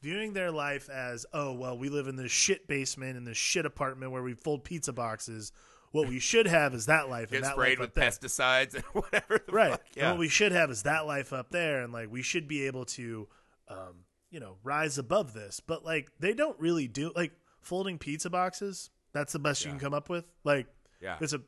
viewing 0.00 0.32
their 0.32 0.50
life 0.50 0.88
as, 0.88 1.26
oh 1.32 1.52
well, 1.52 1.76
we 1.78 1.88
live 1.88 2.08
in 2.08 2.16
this 2.16 2.32
shit 2.32 2.66
basement 2.68 3.16
in 3.16 3.24
this 3.24 3.36
shit 3.36 3.66
apartment 3.66 4.12
where 4.12 4.22
we 4.22 4.34
fold 4.34 4.64
pizza 4.64 4.92
boxes. 4.92 5.52
What 5.90 6.06
we 6.06 6.18
should 6.18 6.46
have 6.46 6.74
is 6.74 6.86
that 6.86 7.08
life 7.08 7.30
Get 7.30 7.36
and 7.36 7.44
that 7.46 7.52
sprayed 7.52 7.78
life 7.78 7.94
with 7.94 7.94
pesticides 7.94 8.74
and 8.74 8.84
whatever. 8.92 9.40
Right 9.50 9.70
Fuck. 9.70 9.80
and 9.94 9.96
Yeah. 9.96 10.10
what 10.10 10.18
we 10.18 10.28
should 10.28 10.52
have 10.52 10.70
is 10.70 10.82
that 10.82 11.06
life 11.06 11.32
up 11.32 11.50
there 11.50 11.80
and 11.82 11.92
like 11.92 12.10
we 12.12 12.22
should 12.22 12.46
be 12.46 12.66
able 12.66 12.84
to 12.86 13.26
um 13.68 14.04
you 14.30 14.38
know 14.38 14.56
rise 14.62 14.98
above 14.98 15.32
this 15.32 15.60
but 15.60 15.84
like 15.86 16.10
they 16.20 16.34
don't 16.34 16.58
really 16.60 16.88
do 16.88 17.10
like 17.16 17.32
folding 17.60 17.98
pizza 17.98 18.30
boxes 18.30 18.90
that's 19.12 19.32
the 19.32 19.38
best 19.38 19.64
you 19.64 19.70
can 19.70 19.80
come 19.80 19.94
up 19.94 20.08
with 20.08 20.24
like 20.44 20.66
Yeah. 21.00 21.16
there's 21.18 21.34
a 21.34 21.40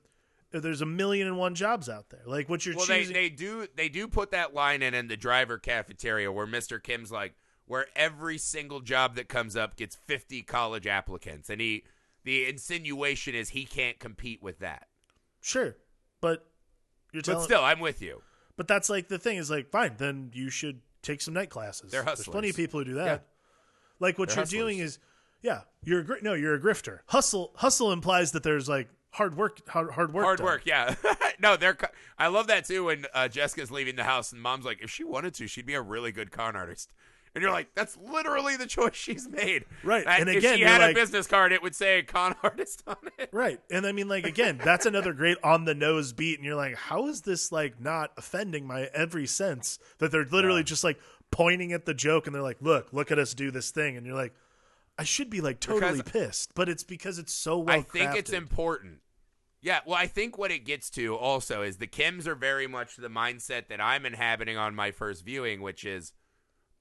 there's 0.53 0.81
a 0.81 0.87
million 0.87 1.27
and 1.29 1.37
one 1.39 1.55
jobs 1.55 1.89
out 1.89 2.11
there 2.11 2.23
like 2.27 2.49
what 2.49 2.67
you're 2.67 2.75
well, 2.77 2.87
they, 2.87 2.99
choosing 3.01 3.15
they 3.15 3.29
do 3.29 3.67
they 3.77 3.89
do 3.89 4.09
put 4.09 4.33
that 4.33 4.53
line 4.55 4.83
in 4.83 4.95
in 4.95 5.07
the 5.09 5.17
driver 5.17 5.59
cafeteria 5.59 6.31
where 6.33 6.47
Mr. 6.47 6.83
Kim's 6.83 7.13
like, 7.13 7.35
where 7.67 7.87
every 7.95 8.37
single 8.37 8.81
job 8.81 9.15
that 9.15 9.29
comes 9.29 9.55
up 9.55 9.77
gets 9.77 9.95
50 9.95 10.43
college 10.43 10.89
applicants, 10.89 11.49
and 11.51 11.61
he 11.61 11.85
the 12.25 12.49
insinuation 12.49 13.35
is 13.35 13.51
he 13.51 13.65
can't 13.65 14.01
compete 14.01 14.43
with 14.43 14.59
that. 14.59 14.89
sure 15.41 15.77
but 16.21 16.47
you're 17.13 17.23
telling. 17.23 17.41
But 17.41 17.45
still, 17.45 17.63
I'm 17.65 17.79
with 17.81 18.03
you. 18.03 18.21
but 18.57 18.67
that's 18.67 18.91
like 18.91 19.07
the 19.09 19.19
thing 19.19 19.37
is 19.37 19.51
like 19.51 19.71
fine 19.71 19.95
then 19.99 20.31
you 20.35 20.51
should 20.51 20.81
take 21.03 21.21
some 21.21 21.33
night 21.35 21.49
classes 21.51 21.93
there's 21.93 22.25
plenty 22.25 22.51
of 22.51 22.57
people 22.57 22.81
who 22.81 22.85
do 22.85 22.95
that 22.95 23.05
Yeah. 23.07 23.19
like 24.01 24.19
what 24.19 24.29
They're 24.31 24.39
you're 24.39 24.65
doing 24.65 24.79
is 24.81 24.99
yeah 25.43 25.61
you're 25.83 26.01
a 26.01 26.05
gr- 26.05 26.15
no, 26.23 26.35
you're 26.35 26.55
a 26.55 26.61
grifter 26.61 26.99
hustle 27.07 27.53
hustle 27.57 27.93
implies 27.93 28.33
that 28.33 28.43
there's 28.43 28.69
like 28.69 28.89
hard 29.13 29.37
work 29.37 29.67
hard, 29.69 29.91
hard 29.93 30.13
work 30.13 30.25
Hard 30.25 30.39
done. 30.39 30.45
work, 30.47 30.63
yeah. 30.65 30.95
no, 31.41 31.57
they're. 31.57 31.75
co- 31.75 31.89
I 32.19 32.29
love 32.29 32.47
that 32.49 32.65
too. 32.67 32.85
When 32.85 33.07
uh, 33.15 33.27
Jessica's 33.29 33.71
leaving 33.71 33.97
the 33.97 34.05
house, 34.05 34.31
and 34.33 34.41
mom's 34.41 34.65
like, 34.65 34.79
if 34.83 34.91
she 34.91 35.03
wanted 35.03 35.35
to, 35.35 35.49
she'd 35.49 35.67
be 35.67 35.75
a 35.75 35.83
really 35.83 36.13
good 36.13 36.31
con 36.31 36.55
artist. 36.55 36.93
And 37.35 37.43
you're 37.43 37.51
like, 37.53 37.75
that's 37.75 37.97
literally 37.97 38.57
the 38.57 38.67
choice 38.67 38.95
she's 38.95 39.29
made. 39.29 39.65
Right, 39.85 40.07
Uh, 40.07 40.11
and 40.11 40.29
if 40.29 40.37
again, 40.39 40.55
she 40.55 40.61
you're 40.61 40.69
had 40.69 40.81
like- 40.81 40.93
a 40.93 40.95
business 40.95 41.27
card, 41.29 41.51
it 41.53 41.63
would 41.63 41.75
say 41.75 42.03
con 42.03 42.35
artist 42.43 42.83
on 42.87 42.97
it. 43.19 43.31
Right. 43.33 43.59
And 43.71 43.87
I 43.87 43.93
mean, 43.93 44.07
like, 44.09 44.27
again, 44.27 44.61
that's 44.63 44.85
another 44.87 45.13
great 45.13 45.39
on 45.43 45.65
the 45.65 45.75
nose 45.75 46.13
beat. 46.13 46.39
And 46.39 46.45
you're 46.47 46.55
like, 46.57 46.75
how 46.77 47.07
is 47.09 47.23
this, 47.23 47.51
like, 47.53 47.81
not 47.81 48.11
offending 48.17 48.67
my 48.67 48.89
every 48.95 49.27
sense 49.27 49.79
that 49.99 50.11
they're 50.13 50.25
literally 50.25 50.61
Yeah. 50.61 50.65
just, 50.65 50.85
like, 50.85 50.99
pointing 51.33 51.73
at 51.73 51.85
the 51.87 51.95
joke 51.95 52.27
and 52.27 52.35
they're 52.35 52.43
like, 52.43 52.61
look, 52.61 52.93
look 52.93 53.11
at 53.13 53.19
us 53.19 53.33
do 53.35 53.51
this 53.53 53.71
thing. 53.71 53.97
And 53.97 54.05
you're 54.07 54.17
like, 54.17 54.35
I 55.01 55.05
should 55.05 55.31
be, 55.31 55.41
like, 55.41 55.61
totally 55.61 55.99
Because- 56.03 56.13
pissed. 56.13 56.55
But 56.55 56.69
it's 56.69 56.85
because 56.85 57.19
it's 57.19 57.33
so 57.33 57.59
well 57.59 57.79
I 57.79 57.83
think 57.83 58.15
it's 58.15 58.33
important. 58.33 59.01
Yeah, 59.63 59.81
well, 59.87 59.97
I 59.97 60.07
think 60.07 60.37
what 60.37 60.51
it 60.51 60.67
gets 60.67 60.91
to 60.91 61.17
also 61.17 61.63
is 61.63 61.79
the 61.79 61.87
Kims 61.87 62.27
are 62.27 62.35
very 62.35 62.67
much 62.67 62.97
the 62.97 63.09
mindset 63.09 63.69
that 63.69 63.81
I'm 63.81 64.05
inhabiting 64.05 64.57
on 64.57 64.75
my 64.75 64.91
first 64.91 65.25
viewing, 65.25 65.63
which 65.63 65.85
is 65.85 66.13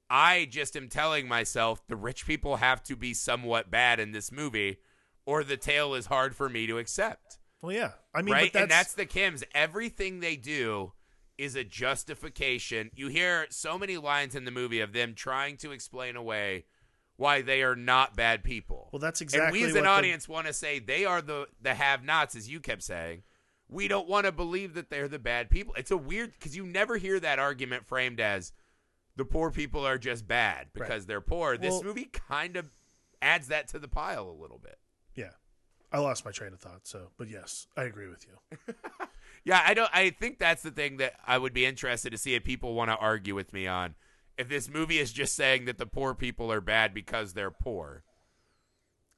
I 0.10 0.48
just 0.50 0.76
am 0.76 0.90
telling 0.90 1.28
myself 1.28 1.86
the 1.88 1.96
rich 1.96 2.26
people 2.26 2.58
have 2.58 2.84
to 2.84 2.96
be 2.96 3.14
somewhat 3.14 3.72
bad 3.72 4.00
in 4.00 4.12
this 4.12 4.32
movie, 4.32 4.80
or 5.26 5.44
the 5.44 5.58
tale 5.58 5.94
is 5.94 6.08
hard 6.08 6.36
for 6.36 6.50
me 6.50 6.68
to 6.68 6.78
accept. 6.78 7.38
Well, 7.62 7.72
yeah. 7.74 7.92
I 8.14 8.22
mean, 8.22 8.34
right? 8.34 8.52
but 8.52 8.64
and 8.64 8.72
that's 8.72 8.94
the 8.94 9.06
Kims. 9.06 9.44
Everything 9.54 10.20
they 10.20 10.36
do 10.36 10.94
is 11.38 11.56
a 11.56 11.64
justification. 11.64 12.92
You 12.94 13.08
hear 13.08 13.46
so 13.50 13.78
many 13.78 13.98
lines 13.98 14.36
in 14.36 14.46
the 14.46 14.52
movie 14.52 14.82
of 14.82 14.92
them 14.94 15.14
trying 15.16 15.58
to 15.58 15.72
explain 15.72 16.16
away 16.16 16.66
why 17.20 17.42
they 17.42 17.62
are 17.64 17.76
not 17.76 18.16
bad 18.16 18.44
people. 18.44 18.90
Well, 18.94 19.00
that's 19.00 19.20
exactly. 19.22 19.46
and 19.46 19.52
we 19.54 19.64
as 19.70 19.76
an 19.76 19.84
the- 19.84 19.90
audience 19.90 20.28
want 20.28 20.48
to 20.48 20.54
say 20.54 20.80
they 20.80 21.04
are 21.06 21.22
the 21.22 21.48
the 21.62 21.74
have-nots, 21.74 22.36
as 22.36 22.50
you 22.50 22.60
kept 22.60 22.82
saying. 22.82 23.24
We 23.68 23.88
don't 23.88 24.08
want 24.10 24.26
to 24.26 24.32
believe 24.32 24.74
that 24.74 24.90
they're 24.90 25.08
the 25.08 25.20
bad 25.20 25.50
people. 25.52 25.76
It's 25.78 25.92
a 25.92 25.98
weird 25.98 26.32
because 26.34 26.56
you 26.56 26.66
never 26.66 26.98
hear 26.98 27.20
that 27.20 27.38
argument 27.38 27.86
framed 27.86 28.20
as 28.20 28.52
the 29.16 29.26
poor 29.26 29.52
people 29.52 29.86
are 29.86 29.98
just 30.00 30.28
bad 30.28 30.68
because 30.74 31.06
they're 31.06 31.22
poor. 31.22 31.58
This 31.58 31.74
Well- 31.74 31.84
movie 31.84 32.06
kind 32.06 32.56
of 32.56 32.66
adds 33.22 33.50
that 33.50 33.68
to 33.70 33.80
the 33.80 33.88
pile 33.90 34.28
a 34.30 34.32
little 34.42 34.58
bit. 34.60 34.80
yeah. 35.14 35.32
I 35.92 35.98
lost 35.98 36.24
my 36.24 36.30
train 36.32 36.54
of 36.54 36.60
thought. 36.60 36.86
So, 36.88 37.10
but 37.18 37.28
yes, 37.30 37.66
I 37.76 37.84
agree 37.84 38.08
with 38.08 38.26
you. 38.28 38.74
Yeah, 39.46 39.64
I 39.66 39.74
don't. 39.74 39.90
I 39.94 40.10
think 40.10 40.38
that's 40.38 40.62
the 40.62 40.70
thing 40.70 40.98
that 40.98 41.14
I 41.26 41.38
would 41.38 41.54
be 41.54 41.66
interested 41.66 42.10
to 42.12 42.18
see 42.18 42.36
if 42.36 42.44
people 42.44 42.74
want 42.74 42.92
to 42.92 42.98
argue 42.98 43.34
with 43.36 43.54
me 43.54 43.68
on. 43.68 43.96
If 44.40 44.48
this 44.48 44.70
movie 44.70 45.00
is 45.00 45.12
just 45.12 45.36
saying 45.36 45.66
that 45.66 45.78
the 45.78 45.86
poor 45.86 46.16
people 46.16 46.50
are 46.50 46.62
bad 46.62 46.94
because 46.94 47.34
they're 47.34 47.52
poor, 47.52 48.04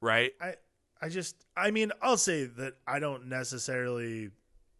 right? 0.00 0.32
I, 0.40 0.54
I 1.00 1.08
just, 1.08 1.36
I 1.56 1.70
mean, 1.70 1.92
I'll 2.02 2.16
say 2.16 2.44
that 2.44 2.74
I 2.88 2.98
don't 2.98 3.28
necessarily. 3.28 4.30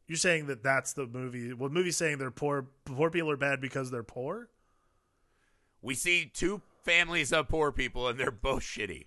You're 0.09 0.16
saying 0.16 0.49
that 0.49 0.64
that's 0.64 0.95
the 0.95 1.07
movie. 1.07 1.53
Well, 1.53 1.68
the 1.68 1.74
movie's 1.74 1.97
saying 1.97 2.18
they're 2.18 2.32
poor. 2.32 2.66
Poor 2.84 3.09
people 3.09 3.30
are 3.30 3.36
bad 3.36 3.61
because 3.61 3.93
they're 3.93 4.03
poor. 4.03 4.49
We 5.80 5.95
see 5.95 6.30
two 6.32 6.61
families 6.84 7.32
of 7.32 7.49
poor 7.49 7.70
people, 7.70 8.09
and 8.09 8.18
they're 8.18 8.32
both 8.32 8.62
shitty. 8.62 9.07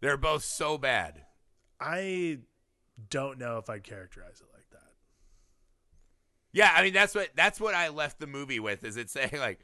They're 0.00 0.16
both 0.16 0.44
so 0.44 0.78
bad. 0.78 1.24
I 1.80 2.38
don't 3.10 3.38
know 3.38 3.58
if 3.58 3.68
I'd 3.68 3.82
characterize 3.82 4.40
it 4.40 4.46
like 4.54 4.70
that. 4.70 4.92
Yeah, 6.52 6.72
I 6.72 6.82
mean 6.82 6.92
that's 6.92 7.14
what 7.16 7.30
that's 7.34 7.60
what 7.60 7.74
I 7.74 7.88
left 7.88 8.20
the 8.20 8.26
movie 8.28 8.60
with. 8.60 8.84
Is 8.84 8.96
it 8.96 9.10
saying 9.10 9.32
like, 9.38 9.58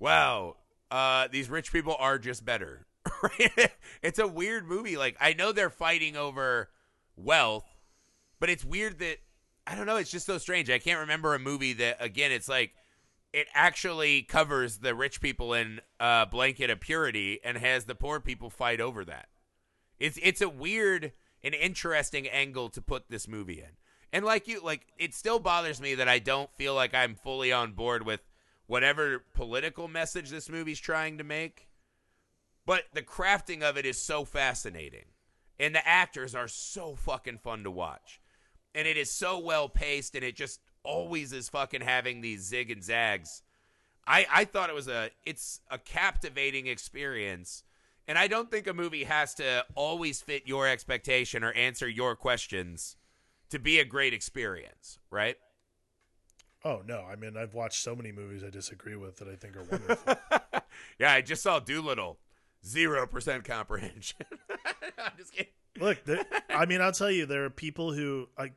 "Wow, 0.00 0.56
uh, 0.90 1.28
these 1.30 1.48
rich 1.48 1.72
people 1.72 1.94
are 1.98 2.18
just 2.18 2.44
better." 2.44 2.86
It's 4.02 4.18
a 4.18 4.26
weird 4.26 4.66
movie. 4.66 4.96
Like 4.96 5.16
I 5.20 5.34
know 5.34 5.52
they're 5.52 5.70
fighting 5.70 6.16
over 6.16 6.70
wealth, 7.16 7.66
but 8.38 8.48
it's 8.48 8.64
weird 8.64 8.98
that 9.00 9.18
I 9.66 9.74
don't 9.74 9.86
know. 9.86 9.96
It's 9.96 10.10
just 10.10 10.26
so 10.26 10.38
strange. 10.38 10.70
I 10.70 10.78
can't 10.78 11.00
remember 11.00 11.34
a 11.34 11.38
movie 11.38 11.74
that 11.74 11.98
again. 12.00 12.32
It's 12.32 12.48
like 12.48 12.72
it 13.32 13.46
actually 13.54 14.22
covers 14.22 14.78
the 14.78 14.94
rich 14.94 15.20
people 15.20 15.54
in 15.54 15.80
a 16.00 16.26
blanket 16.26 16.70
of 16.70 16.80
purity 16.80 17.40
and 17.44 17.58
has 17.58 17.84
the 17.84 17.94
poor 17.94 18.20
people 18.20 18.50
fight 18.50 18.80
over 18.80 19.04
that. 19.04 19.28
It's 19.98 20.18
it's 20.22 20.40
a 20.40 20.48
weird 20.48 21.12
and 21.42 21.54
interesting 21.54 22.26
angle 22.28 22.68
to 22.70 22.82
put 22.82 23.10
this 23.10 23.28
movie 23.28 23.60
in. 23.60 23.76
And 24.12 24.24
like 24.24 24.48
you 24.48 24.60
like 24.62 24.86
it 24.98 25.14
still 25.14 25.38
bothers 25.38 25.80
me 25.80 25.94
that 25.94 26.08
I 26.08 26.18
don't 26.18 26.52
feel 26.54 26.74
like 26.74 26.94
I'm 26.94 27.14
fully 27.14 27.52
on 27.52 27.72
board 27.72 28.04
with 28.04 28.20
whatever 28.70 29.24
political 29.34 29.88
message 29.88 30.30
this 30.30 30.48
movie's 30.48 30.78
trying 30.78 31.18
to 31.18 31.24
make. 31.24 31.66
But 32.64 32.84
the 32.94 33.02
crafting 33.02 33.62
of 33.62 33.76
it 33.76 33.84
is 33.84 34.00
so 34.00 34.24
fascinating. 34.24 35.06
And 35.58 35.74
the 35.74 35.86
actors 35.86 36.36
are 36.36 36.46
so 36.46 36.94
fucking 36.94 37.38
fun 37.38 37.64
to 37.64 37.70
watch. 37.72 38.20
And 38.72 38.86
it 38.86 38.96
is 38.96 39.10
so 39.10 39.40
well 39.40 39.68
paced 39.68 40.14
and 40.14 40.22
it 40.22 40.36
just 40.36 40.60
always 40.84 41.32
is 41.32 41.48
fucking 41.48 41.80
having 41.80 42.20
these 42.20 42.42
zig 42.42 42.70
and 42.70 42.84
zags. 42.84 43.42
I 44.06 44.24
I 44.32 44.44
thought 44.44 44.70
it 44.70 44.76
was 44.76 44.86
a 44.86 45.10
it's 45.26 45.62
a 45.68 45.76
captivating 45.76 46.68
experience. 46.68 47.64
And 48.06 48.16
I 48.16 48.28
don't 48.28 48.52
think 48.52 48.68
a 48.68 48.72
movie 48.72 49.04
has 49.04 49.34
to 49.34 49.64
always 49.74 50.22
fit 50.22 50.46
your 50.46 50.68
expectation 50.68 51.42
or 51.42 51.52
answer 51.54 51.88
your 51.88 52.14
questions 52.14 52.96
to 53.48 53.58
be 53.58 53.80
a 53.80 53.84
great 53.84 54.14
experience, 54.14 55.00
right? 55.10 55.36
Oh 56.64 56.82
no, 56.86 57.04
I 57.10 57.16
mean 57.16 57.36
I've 57.36 57.54
watched 57.54 57.82
so 57.82 57.96
many 57.96 58.12
movies 58.12 58.42
I 58.44 58.50
disagree 58.50 58.96
with 58.96 59.16
that 59.16 59.28
I 59.28 59.36
think 59.36 59.56
are 59.56 59.64
wonderful. 59.64 60.14
yeah, 60.98 61.12
I 61.12 61.20
just 61.20 61.42
saw 61.42 61.58
Dolittle. 61.58 62.18
Zero 62.64 63.06
percent 63.06 63.44
comprehension. 63.44 64.18
I'm 64.98 65.12
just 65.16 65.32
kidding. 65.32 65.52
Look, 65.78 66.04
there, 66.04 66.26
I 66.50 66.66
mean, 66.66 66.82
I'll 66.82 66.92
tell 66.92 67.10
you, 67.10 67.24
there 67.26 67.44
are 67.44 67.50
people 67.50 67.92
who 67.92 68.28
like. 68.38 68.52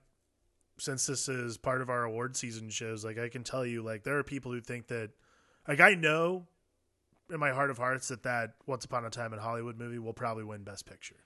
Since 0.80 1.06
this 1.06 1.30
is 1.30 1.58
part 1.58 1.82
of 1.82 1.89
our 1.91 2.04
award 2.04 2.36
season 2.36 2.70
shows, 2.72 3.06
like 3.06 3.20
I 3.20 3.30
can 3.30 3.43
tell 3.43 3.64
you, 3.64 3.84
like 3.84 4.04
there 4.04 4.18
are 4.18 4.24
people 4.24 4.51
who 4.51 4.60
think 4.60 4.88
that, 4.88 5.12
like 5.68 5.80
I 5.80 5.93
know, 5.93 6.47
in 7.32 7.39
my 7.39 7.51
heart 7.51 7.70
of 7.70 7.78
hearts, 7.78 8.08
that 8.08 8.24
that 8.24 8.56
Once 8.66 8.84
Upon 8.84 9.06
a 9.06 9.12
Time 9.12 9.34
in 9.34 9.39
Hollywood 9.39 9.78
movie 9.78 9.99
will 9.99 10.14
probably 10.14 10.43
win 10.43 10.64
Best 10.64 10.88
Picture. 10.88 11.24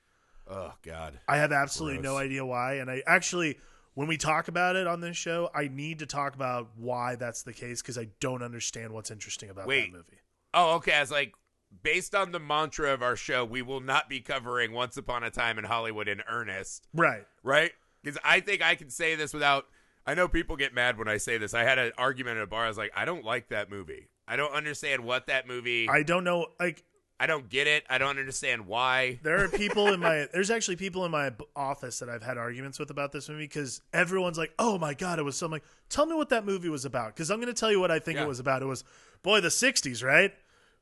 Oh 0.49 0.73
God, 0.83 1.17
I 1.29 1.37
have 1.37 1.53
absolutely 1.53 1.99
Gross. 2.01 2.11
no 2.11 2.17
idea 2.17 2.45
why, 2.45 2.73
and 2.75 2.91
I 2.91 3.01
actually, 3.07 3.57
when 3.97 4.07
we 4.07 4.15
talk 4.15 4.47
about 4.47 4.75
it 4.75 4.85
on 4.85 5.01
this 5.01 5.17
show, 5.17 5.49
I 5.55 5.69
need 5.69 5.97
to 5.99 6.05
talk 6.05 6.35
about 6.35 6.69
why 6.77 7.15
that's 7.15 7.41
the 7.41 7.51
case 7.51 7.81
because 7.81 7.97
I 7.97 8.09
don't 8.19 8.43
understand 8.43 8.93
what's 8.93 9.09
interesting 9.09 9.49
about 9.49 9.65
Wait. 9.65 9.91
that 9.91 9.97
movie. 9.97 10.19
Oh, 10.53 10.75
okay. 10.75 10.93
I 10.93 10.99
was 10.99 11.09
like, 11.09 11.33
based 11.81 12.13
on 12.13 12.31
the 12.31 12.39
mantra 12.39 12.93
of 12.93 13.01
our 13.01 13.15
show, 13.15 13.43
we 13.43 13.63
will 13.63 13.79
not 13.79 14.07
be 14.07 14.19
covering 14.19 14.71
Once 14.71 14.97
Upon 14.97 15.23
a 15.23 15.31
Time 15.31 15.57
in 15.57 15.65
Hollywood 15.65 16.07
in 16.07 16.21
earnest, 16.29 16.87
Right. 16.93 17.25
right? 17.41 17.71
Because 18.03 18.19
I 18.23 18.39
think 18.39 18.61
I 18.61 18.75
can 18.75 18.91
say 18.91 19.15
this 19.15 19.33
without. 19.33 19.65
I 20.05 20.13
know 20.13 20.27
people 20.27 20.57
get 20.57 20.75
mad 20.75 20.99
when 20.99 21.07
I 21.07 21.17
say 21.17 21.39
this. 21.39 21.55
I 21.55 21.63
had 21.63 21.79
an 21.79 21.91
argument 21.97 22.37
at 22.37 22.43
a 22.43 22.47
bar. 22.47 22.65
I 22.65 22.67
was 22.67 22.77
like, 22.77 22.91
I 22.95 23.03
don't 23.03 23.25
like 23.25 23.49
that 23.49 23.67
movie. 23.71 24.09
I 24.27 24.35
don't 24.35 24.53
understand 24.53 25.05
what 25.05 25.25
that 25.25 25.47
movie. 25.47 25.89
I 25.89 26.03
don't 26.03 26.23
know. 26.23 26.49
Like 26.59 26.83
I 27.19 27.25
don't 27.25 27.49
get 27.49 27.65
it. 27.65 27.83
I 27.89 27.97
don't 27.97 28.19
understand 28.19 28.67
why. 28.67 29.19
there 29.23 29.43
are 29.43 29.47
people 29.47 29.87
in 29.87 29.99
my 29.99 30.27
there's 30.33 30.51
actually 30.51 30.75
people 30.75 31.03
in 31.05 31.11
my 31.11 31.31
office 31.55 31.99
that 31.99 32.09
I've 32.09 32.21
had 32.23 32.37
arguments 32.37 32.77
with 32.77 32.91
about 32.91 33.11
this 33.11 33.27
movie 33.27 33.45
because 33.45 33.81
everyone's 33.91 34.37
like, 34.37 34.53
"Oh 34.59 34.77
my 34.77 34.93
god, 34.93 35.17
it 35.19 35.23
was 35.23 35.35
so." 35.35 35.47
I'm 35.47 35.51
like, 35.51 35.63
tell 35.89 36.05
me 36.05 36.15
what 36.15 36.29
that 36.29 36.45
movie 36.45 36.69
was 36.69 36.85
about 36.85 37.15
because 37.15 37.31
I'm 37.31 37.37
going 37.41 37.53
to 37.53 37.59
tell 37.59 37.71
you 37.71 37.79
what 37.79 37.89
I 37.91 37.99
think 37.99 38.17
Yeah. 38.17 38.25
it 38.25 38.27
was 38.27 38.39
about. 38.39 38.61
It 38.61 38.65
was 38.65 38.83
boy 39.23 39.41
the 39.41 39.47
'60s, 39.49 40.03
right? 40.03 40.31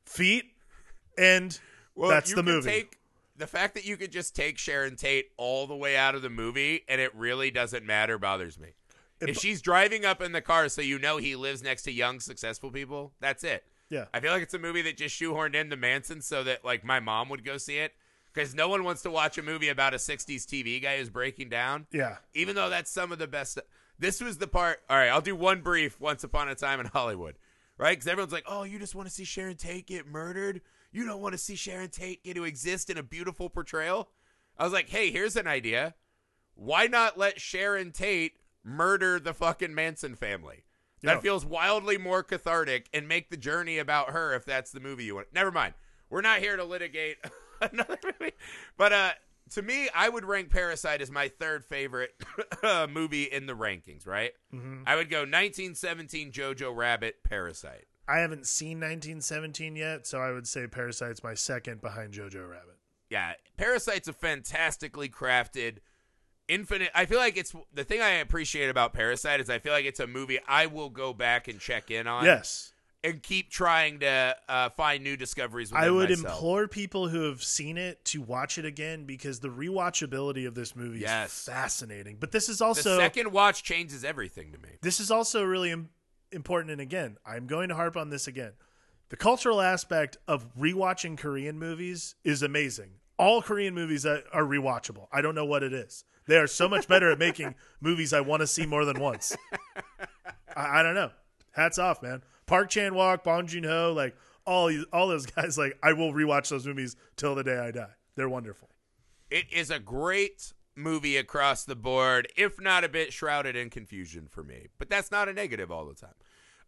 Feet, 0.04 0.44
and 1.16 1.58
Well, 1.94 2.10
that's 2.10 2.30
you 2.30 2.36
the 2.36 2.42
movie. 2.42 2.70
Take, 2.70 2.98
the 3.36 3.46
fact 3.46 3.74
that 3.74 3.84
you 3.84 3.96
could 3.96 4.12
just 4.12 4.36
take 4.36 4.58
Sharon 4.58 4.96
Tate 4.96 5.30
all 5.36 5.66
the 5.66 5.76
way 5.76 5.96
out 5.96 6.14
of 6.14 6.22
the 6.22 6.30
movie 6.30 6.84
and 6.88 7.00
it 7.00 7.14
really 7.14 7.50
doesn't 7.50 7.84
matter 7.84 8.18
bothers 8.18 8.58
me. 8.58 8.68
It 9.20 9.30
if 9.30 9.38
she's 9.38 9.60
driving 9.62 10.04
up 10.04 10.20
in 10.22 10.32
the 10.32 10.40
car 10.42 10.68
so 10.68 10.80
you 10.82 10.98
know 10.98 11.16
he 11.16 11.36
lives 11.36 11.62
next 11.62 11.82
to 11.84 11.92
young 11.92 12.20
successful 12.20 12.70
people, 12.70 13.12
that's 13.20 13.44
it. 13.44 13.64
Yeah, 13.90 14.06
I 14.12 14.20
feel 14.20 14.32
like 14.32 14.42
it's 14.42 14.54
a 14.54 14.58
movie 14.58 14.82
that 14.82 14.96
just 14.96 15.18
shoehorned 15.20 15.54
into 15.54 15.76
Manson 15.76 16.20
so 16.20 16.44
that 16.44 16.64
like 16.64 16.84
my 16.84 17.00
mom 17.00 17.28
would 17.28 17.44
go 17.44 17.56
see 17.56 17.78
it 17.78 17.92
because 18.32 18.54
no 18.54 18.68
one 18.68 18.84
wants 18.84 19.02
to 19.02 19.10
watch 19.10 19.38
a 19.38 19.42
movie 19.42 19.68
about 19.68 19.94
a 19.94 19.96
60s 19.96 20.44
TV 20.44 20.82
guy 20.82 20.98
who's 20.98 21.08
breaking 21.08 21.48
down. 21.48 21.86
yeah. 21.92 22.16
Even 22.34 22.54
though 22.54 22.68
that's 22.68 22.90
some 22.90 23.12
of 23.12 23.18
the 23.18 23.26
best. 23.26 23.58
This 23.98 24.20
was 24.20 24.36
the 24.36 24.46
part. 24.46 24.82
All 24.90 24.96
right, 24.96 25.08
I'll 25.08 25.22
do 25.22 25.34
one 25.34 25.62
brief. 25.62 25.98
Once 26.00 26.22
upon 26.22 26.50
a 26.50 26.54
time 26.54 26.80
in 26.80 26.86
Hollywood, 26.86 27.36
right? 27.78 27.92
Because 27.96 28.06
everyone's 28.06 28.32
like, 28.32 28.44
"Oh, 28.46 28.62
you 28.64 28.78
just 28.78 28.94
want 28.94 29.08
to 29.08 29.14
see 29.14 29.24
Sharon 29.24 29.56
Tate 29.56 29.86
get 29.86 30.06
murdered. 30.06 30.60
You 30.92 31.06
don't 31.06 31.22
want 31.22 31.32
to 31.32 31.38
see 31.38 31.54
Sharon 31.56 31.88
Tate 31.88 32.22
get 32.22 32.34
to 32.34 32.44
exist 32.44 32.90
in 32.90 32.98
a 32.98 33.02
beautiful 33.02 33.48
portrayal." 33.48 34.10
I 34.58 34.64
was 34.64 34.72
like, 34.74 34.90
"Hey, 34.90 35.10
here's 35.10 35.34
an 35.36 35.46
idea. 35.46 35.94
Why 36.54 36.88
not 36.88 37.16
let 37.16 37.40
Sharon 37.40 37.90
Tate 37.92 38.32
murder 38.62 39.18
the 39.18 39.32
fucking 39.32 39.74
Manson 39.74 40.14
family?" 40.14 40.64
That 41.06 41.22
feels 41.22 41.44
wildly 41.44 41.98
more 41.98 42.22
cathartic 42.22 42.88
and 42.92 43.08
make 43.08 43.30
the 43.30 43.36
journey 43.36 43.78
about 43.78 44.10
her 44.10 44.34
if 44.34 44.44
that's 44.44 44.70
the 44.70 44.80
movie 44.80 45.04
you 45.04 45.14
want. 45.16 45.28
Never 45.32 45.50
mind. 45.50 45.74
We're 46.10 46.20
not 46.20 46.38
here 46.40 46.56
to 46.56 46.64
litigate 46.64 47.16
another 47.60 47.98
movie. 48.04 48.34
But 48.76 48.92
uh 48.92 49.10
to 49.50 49.62
me, 49.62 49.88
I 49.94 50.08
would 50.08 50.24
rank 50.24 50.50
Parasite 50.50 51.00
as 51.00 51.10
my 51.10 51.28
third 51.28 51.64
favorite 51.64 52.10
uh, 52.64 52.88
movie 52.90 53.24
in 53.24 53.46
the 53.46 53.52
rankings, 53.54 54.06
right? 54.06 54.32
hmm 54.50 54.82
I 54.86 54.96
would 54.96 55.08
go 55.08 55.18
1917 55.20 56.32
Jojo 56.32 56.74
Rabbit 56.74 57.16
Parasite. 57.24 57.84
I 58.08 58.18
haven't 58.18 58.46
seen 58.46 58.78
1917 58.78 59.76
yet, 59.76 60.06
so 60.06 60.20
I 60.20 60.32
would 60.32 60.46
say 60.46 60.66
Parasite's 60.66 61.22
my 61.24 61.34
second 61.34 61.80
behind 61.80 62.12
Jojo 62.12 62.48
Rabbit. 62.48 62.76
Yeah, 63.10 63.32
Parasite's 63.56 64.08
a 64.08 64.12
fantastically 64.12 65.08
crafted 65.08 65.78
infinite 66.48 66.90
I 66.94 67.06
feel 67.06 67.18
like 67.18 67.36
it's 67.36 67.54
the 67.74 67.84
thing 67.84 68.00
I 68.00 68.10
appreciate 68.10 68.68
about 68.68 68.92
Parasite 68.92 69.40
is 69.40 69.50
I 69.50 69.58
feel 69.58 69.72
like 69.72 69.84
it's 69.84 70.00
a 70.00 70.06
movie 70.06 70.38
I 70.46 70.66
will 70.66 70.90
go 70.90 71.12
back 71.12 71.48
and 71.48 71.58
check 71.60 71.90
in 71.90 72.06
on. 72.06 72.24
yes, 72.24 72.72
and 73.04 73.22
keep 73.22 73.50
trying 73.50 74.00
to 74.00 74.36
uh, 74.48 74.68
find 74.70 75.04
new 75.04 75.16
discoveries. 75.16 75.72
I 75.72 75.90
would 75.90 76.08
myself. 76.10 76.26
implore 76.34 76.66
people 76.68 77.08
who 77.08 77.22
have 77.28 77.42
seen 77.42 77.78
it 77.78 78.04
to 78.06 78.20
watch 78.20 78.58
it 78.58 78.64
again 78.64 79.04
because 79.04 79.38
the 79.40 79.48
rewatchability 79.48 80.46
of 80.48 80.54
this 80.54 80.74
movie 80.74 81.00
Yes. 81.00 81.32
is 81.32 81.44
fascinating. 81.44 82.16
But 82.18 82.32
this 82.32 82.48
is 82.48 82.58
the 82.58 82.64
also 82.64 82.98
second 82.98 83.30
watch 83.32 83.62
changes 83.62 84.04
everything 84.04 84.50
to 84.52 84.58
me. 84.58 84.70
this 84.82 84.98
is 84.98 85.10
also 85.10 85.44
really 85.44 85.70
Im- 85.70 85.90
important. 86.32 86.72
And 86.72 86.80
again, 86.80 87.16
I'm 87.24 87.46
going 87.46 87.68
to 87.68 87.76
harp 87.76 87.96
on 87.96 88.10
this 88.10 88.26
again. 88.26 88.52
The 89.08 89.16
cultural 89.16 89.60
aspect 89.60 90.16
of 90.26 90.52
rewatching 90.56 91.16
Korean 91.16 91.60
movies 91.60 92.16
is 92.24 92.42
amazing. 92.42 92.90
All 93.18 93.40
Korean 93.42 93.74
movies 93.74 94.02
that 94.02 94.24
are 94.32 94.44
rewatchable. 94.44 95.06
I 95.12 95.22
don't 95.22 95.34
know 95.34 95.44
what 95.44 95.62
it 95.62 95.72
is. 95.72 96.04
They 96.26 96.36
are 96.36 96.46
so 96.46 96.68
much 96.68 96.88
better 96.88 97.10
at 97.10 97.18
making 97.18 97.54
movies 97.80 98.12
I 98.12 98.20
want 98.20 98.40
to 98.40 98.46
see 98.46 98.66
more 98.66 98.84
than 98.84 99.00
once. 99.00 99.36
I, 100.54 100.80
I 100.80 100.82
don't 100.82 100.94
know. 100.94 101.10
Hats 101.52 101.78
off, 101.78 102.02
man. 102.02 102.22
Park 102.46 102.68
Chan 102.70 102.92
Wook, 102.92 103.24
Bong 103.24 103.46
Joon 103.46 103.64
Ho, 103.64 103.92
like 103.94 104.16
all 104.44 104.70
all 104.92 105.08
those 105.08 105.26
guys. 105.36 105.56
Like 105.56 105.78
I 105.82 105.92
will 105.92 106.12
rewatch 106.12 106.48
those 106.48 106.66
movies 106.66 106.96
till 107.16 107.34
the 107.34 107.44
day 107.44 107.58
I 107.58 107.70
die. 107.70 107.94
They're 108.16 108.28
wonderful. 108.28 108.70
It 109.30 109.46
is 109.52 109.70
a 109.70 109.78
great 109.78 110.52
movie 110.76 111.16
across 111.16 111.64
the 111.64 111.74
board, 111.74 112.28
if 112.36 112.60
not 112.60 112.84
a 112.84 112.88
bit 112.88 113.12
shrouded 113.12 113.56
in 113.56 113.70
confusion 113.70 114.28
for 114.30 114.42
me. 114.42 114.66
But 114.78 114.90
that's 114.90 115.10
not 115.10 115.28
a 115.28 115.32
negative 115.32 115.70
all 115.70 115.86
the 115.86 115.94
time. 115.94 116.14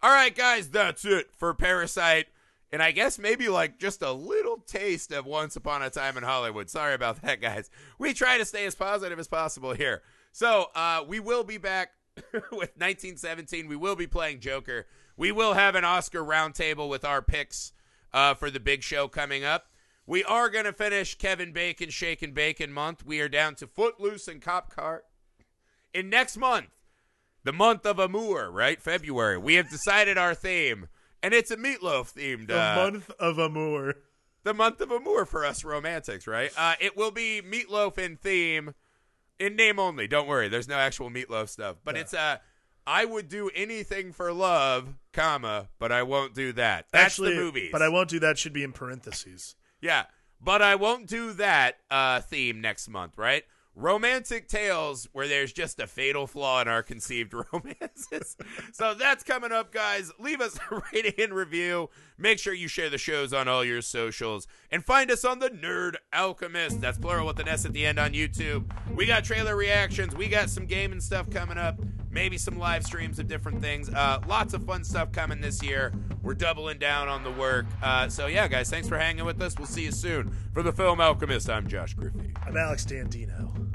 All 0.03 0.11
right, 0.11 0.35
guys, 0.35 0.71
that's 0.71 1.05
it 1.05 1.29
for 1.37 1.53
Parasite. 1.55 2.27
And 2.71 2.83
I 2.83 2.93
guess 2.93 3.19
maybe 3.19 3.49
like 3.49 3.79
just 3.79 4.03
a 4.03 4.13
little 4.13 4.59
taste 4.59 5.11
of 5.13 5.25
Once 5.25 5.57
Upon 5.57 5.83
a 5.83 5.91
Time 5.91 6.17
in 6.17 6.23
Hollywood. 6.23 6.69
Sorry 6.69 6.95
about 6.95 7.23
that, 7.23 7.41
guys. 7.41 7.71
We 7.99 8.13
try 8.15 8.39
to 8.39 8.45
stay 8.45 8.67
as 8.67 8.75
positive 8.75 9.19
as 9.19 9.29
possible 9.29 9.73
here. 9.73 10.03
So 10.33 10.67
uh, 10.75 11.05
we 11.07 11.21
will 11.21 11.45
be 11.45 11.59
back 11.59 11.93
with 12.33 12.73
1917. 12.77 13.69
We 13.69 13.77
will 13.77 13.97
be 13.97 14.07
playing 14.07 14.41
Joker. 14.41 14.87
We 15.17 15.33
will 15.33 15.55
have 15.55 15.75
an 15.75 15.85
Oscar 15.85 16.23
roundtable 16.23 16.89
with 16.89 17.05
our 17.05 17.23
picks 17.23 17.73
uh, 18.13 18.35
for 18.35 18.51
the 18.51 18.61
big 18.61 18.83
show 18.83 19.09
coming 19.09 19.45
up. 19.45 19.67
We 20.07 20.25
are 20.25 20.49
going 20.49 20.65
to 20.65 20.73
finish 20.73 21.17
Kevin 21.17 21.53
Bacon 21.53 21.91
Shake 21.91 22.23
and 22.23 22.33
Bacon 22.33 22.73
month. 22.73 23.05
We 23.05 23.21
are 23.21 23.29
down 23.29 23.57
to 23.57 23.67
Footloose 23.67 24.29
and 24.29 24.41
Cop 24.41 24.75
Car. 24.75 25.05
In 25.93 26.09
next 26.09 26.37
month, 26.37 26.69
the 27.45 27.53
month 27.53 27.85
of 27.85 27.99
Amour, 27.99 28.51
right? 28.51 28.81
February, 28.81 29.39
we 29.39 29.55
have 29.55 29.71
decided 29.71 30.17
our 30.17 30.35
theme, 30.35 30.89
and 31.23 31.35
it's 31.35 31.51
a 31.51 31.57
meatloaf 31.57 32.13
themed. 32.15 32.49
The 32.49 32.61
Uh, 32.61 32.75
month 32.77 33.11
of 33.19 33.39
Amour. 33.39 33.95
the 34.45 34.55
month 34.55 34.81
of 34.81 34.91
Amour 34.91 35.27
for 35.27 35.45
us 35.45 35.65
romantics, 35.65 36.27
right? 36.27 36.51
Uh, 36.57 36.75
it 36.81 36.97
will 36.97 37.11
be 37.11 37.43
meatloaf 37.43 37.99
in 37.99 38.17
theme, 38.17 38.75
in 39.39 39.57
name 39.57 39.79
only. 39.79 40.07
Don't 40.09 40.27
worry, 40.29 40.49
there's 40.49 40.69
no 40.69 40.77
actual 40.77 41.11
meatloaf 41.11 41.49
stuff, 41.49 41.77
but 41.85 41.95
Yeah. 41.95 42.01
it's 42.03 42.15
uh, 42.15 42.39
I 42.87 43.05
would 43.05 43.29
do 43.29 43.51
anything 43.55 44.13
for 44.13 44.33
love, 44.33 44.95
comma, 45.13 45.69
but 45.79 45.93
I 45.93 46.03
won't 46.05 46.35
do 46.35 46.53
that. 46.55 46.87
That's 46.91 47.05
Actually, 47.05 47.35
the 47.35 47.43
movies. 47.43 47.69
but 47.73 47.83
I 47.83 47.89
won't 47.91 48.09
do 48.09 48.19
that. 48.21 48.39
Should 48.39 48.55
be 48.55 48.63
in 48.63 48.73
parentheses. 48.73 49.57
Yeah, 49.83 50.05
but 50.41 50.63
I 50.63 50.75
won't 50.75 51.07
do 51.07 51.35
that 51.35 51.81
uh, 51.91 52.21
theme 52.23 52.61
next 52.63 52.89
month, 52.89 53.19
right? 53.19 53.45
Romantic 53.79 54.49
tales 54.49 55.09
where 55.13 55.29
there's 55.29 55.53
just 55.53 55.79
a 55.79 55.87
fatal 55.87 56.27
flaw 56.27 56.61
in 56.61 56.67
our 56.67 56.83
conceived 56.83 57.33
romances. 57.53 58.37
so 58.73 58.93
that's 58.93 59.23
coming 59.23 59.53
up, 59.53 59.73
guys. 59.73 60.11
Leave 60.19 60.41
us 60.41 60.59
a 60.73 60.83
rating 60.93 61.15
and 61.17 61.33
review. 61.33 61.89
Make 62.19 62.41
sure 62.41 62.53
you 62.53 62.67
share 62.67 62.91
the 62.91 62.99
shows 62.99 63.33
on 63.33 63.47
all 63.47 63.65
your 63.65 63.81
socials 63.81 64.49
and 64.73 64.85
find 64.85 65.13
us 65.13 65.25
on 65.25 65.39
the 65.39 65.49
Nerd 65.49 65.95
Alchemists. 66.13 66.81
That's 66.81 66.99
plural 66.99 67.25
with 67.29 67.39
an 67.39 67.47
S 67.47 67.65
at 67.67 67.73
the 67.73 67.87
end 67.87 68.01
on 68.01 68.15
YouTube. 68.15 68.65
We 68.97 69.07
got 69.07 69.23
trailer 69.23 69.55
reactions. 69.55 70.13
We 70.13 70.27
got 70.27 70.51
some 70.51 70.67
gaming 70.67 71.01
stuff 71.01 71.31
coming 71.31 71.57
up. 71.57 71.79
Maybe 72.11 72.37
some 72.37 72.59
live 72.59 72.85
streams 72.85 73.21
of 73.21 73.29
different 73.29 73.61
things. 73.61 73.91
Uh, 73.91 74.21
lots 74.27 74.55
of 74.55 74.65
fun 74.65 74.83
stuff 74.83 75.13
coming 75.13 75.41
this 75.41 75.63
year. 75.63 75.93
We're 76.21 76.35
doubling 76.35 76.79
down 76.81 77.07
on 77.07 77.23
the 77.23 77.31
work. 77.31 77.67
Uh, 77.81 78.09
so 78.09 78.27
yeah, 78.27 78.49
guys, 78.49 78.69
thanks 78.71 78.89
for 78.89 78.99
hanging 78.99 79.25
with 79.25 79.41
us. 79.41 79.55
We'll 79.57 79.69
see 79.69 79.85
you 79.85 79.93
soon 79.93 80.35
for 80.53 80.65
the 80.65 80.73
Film 80.73 81.01
Alchemist. 81.01 81.49
I'm 81.49 81.69
Josh 81.69 81.95
Griffey. 81.95 82.33
I'm 82.45 82.57
Alex 82.57 82.85
Dandino. 82.85 83.68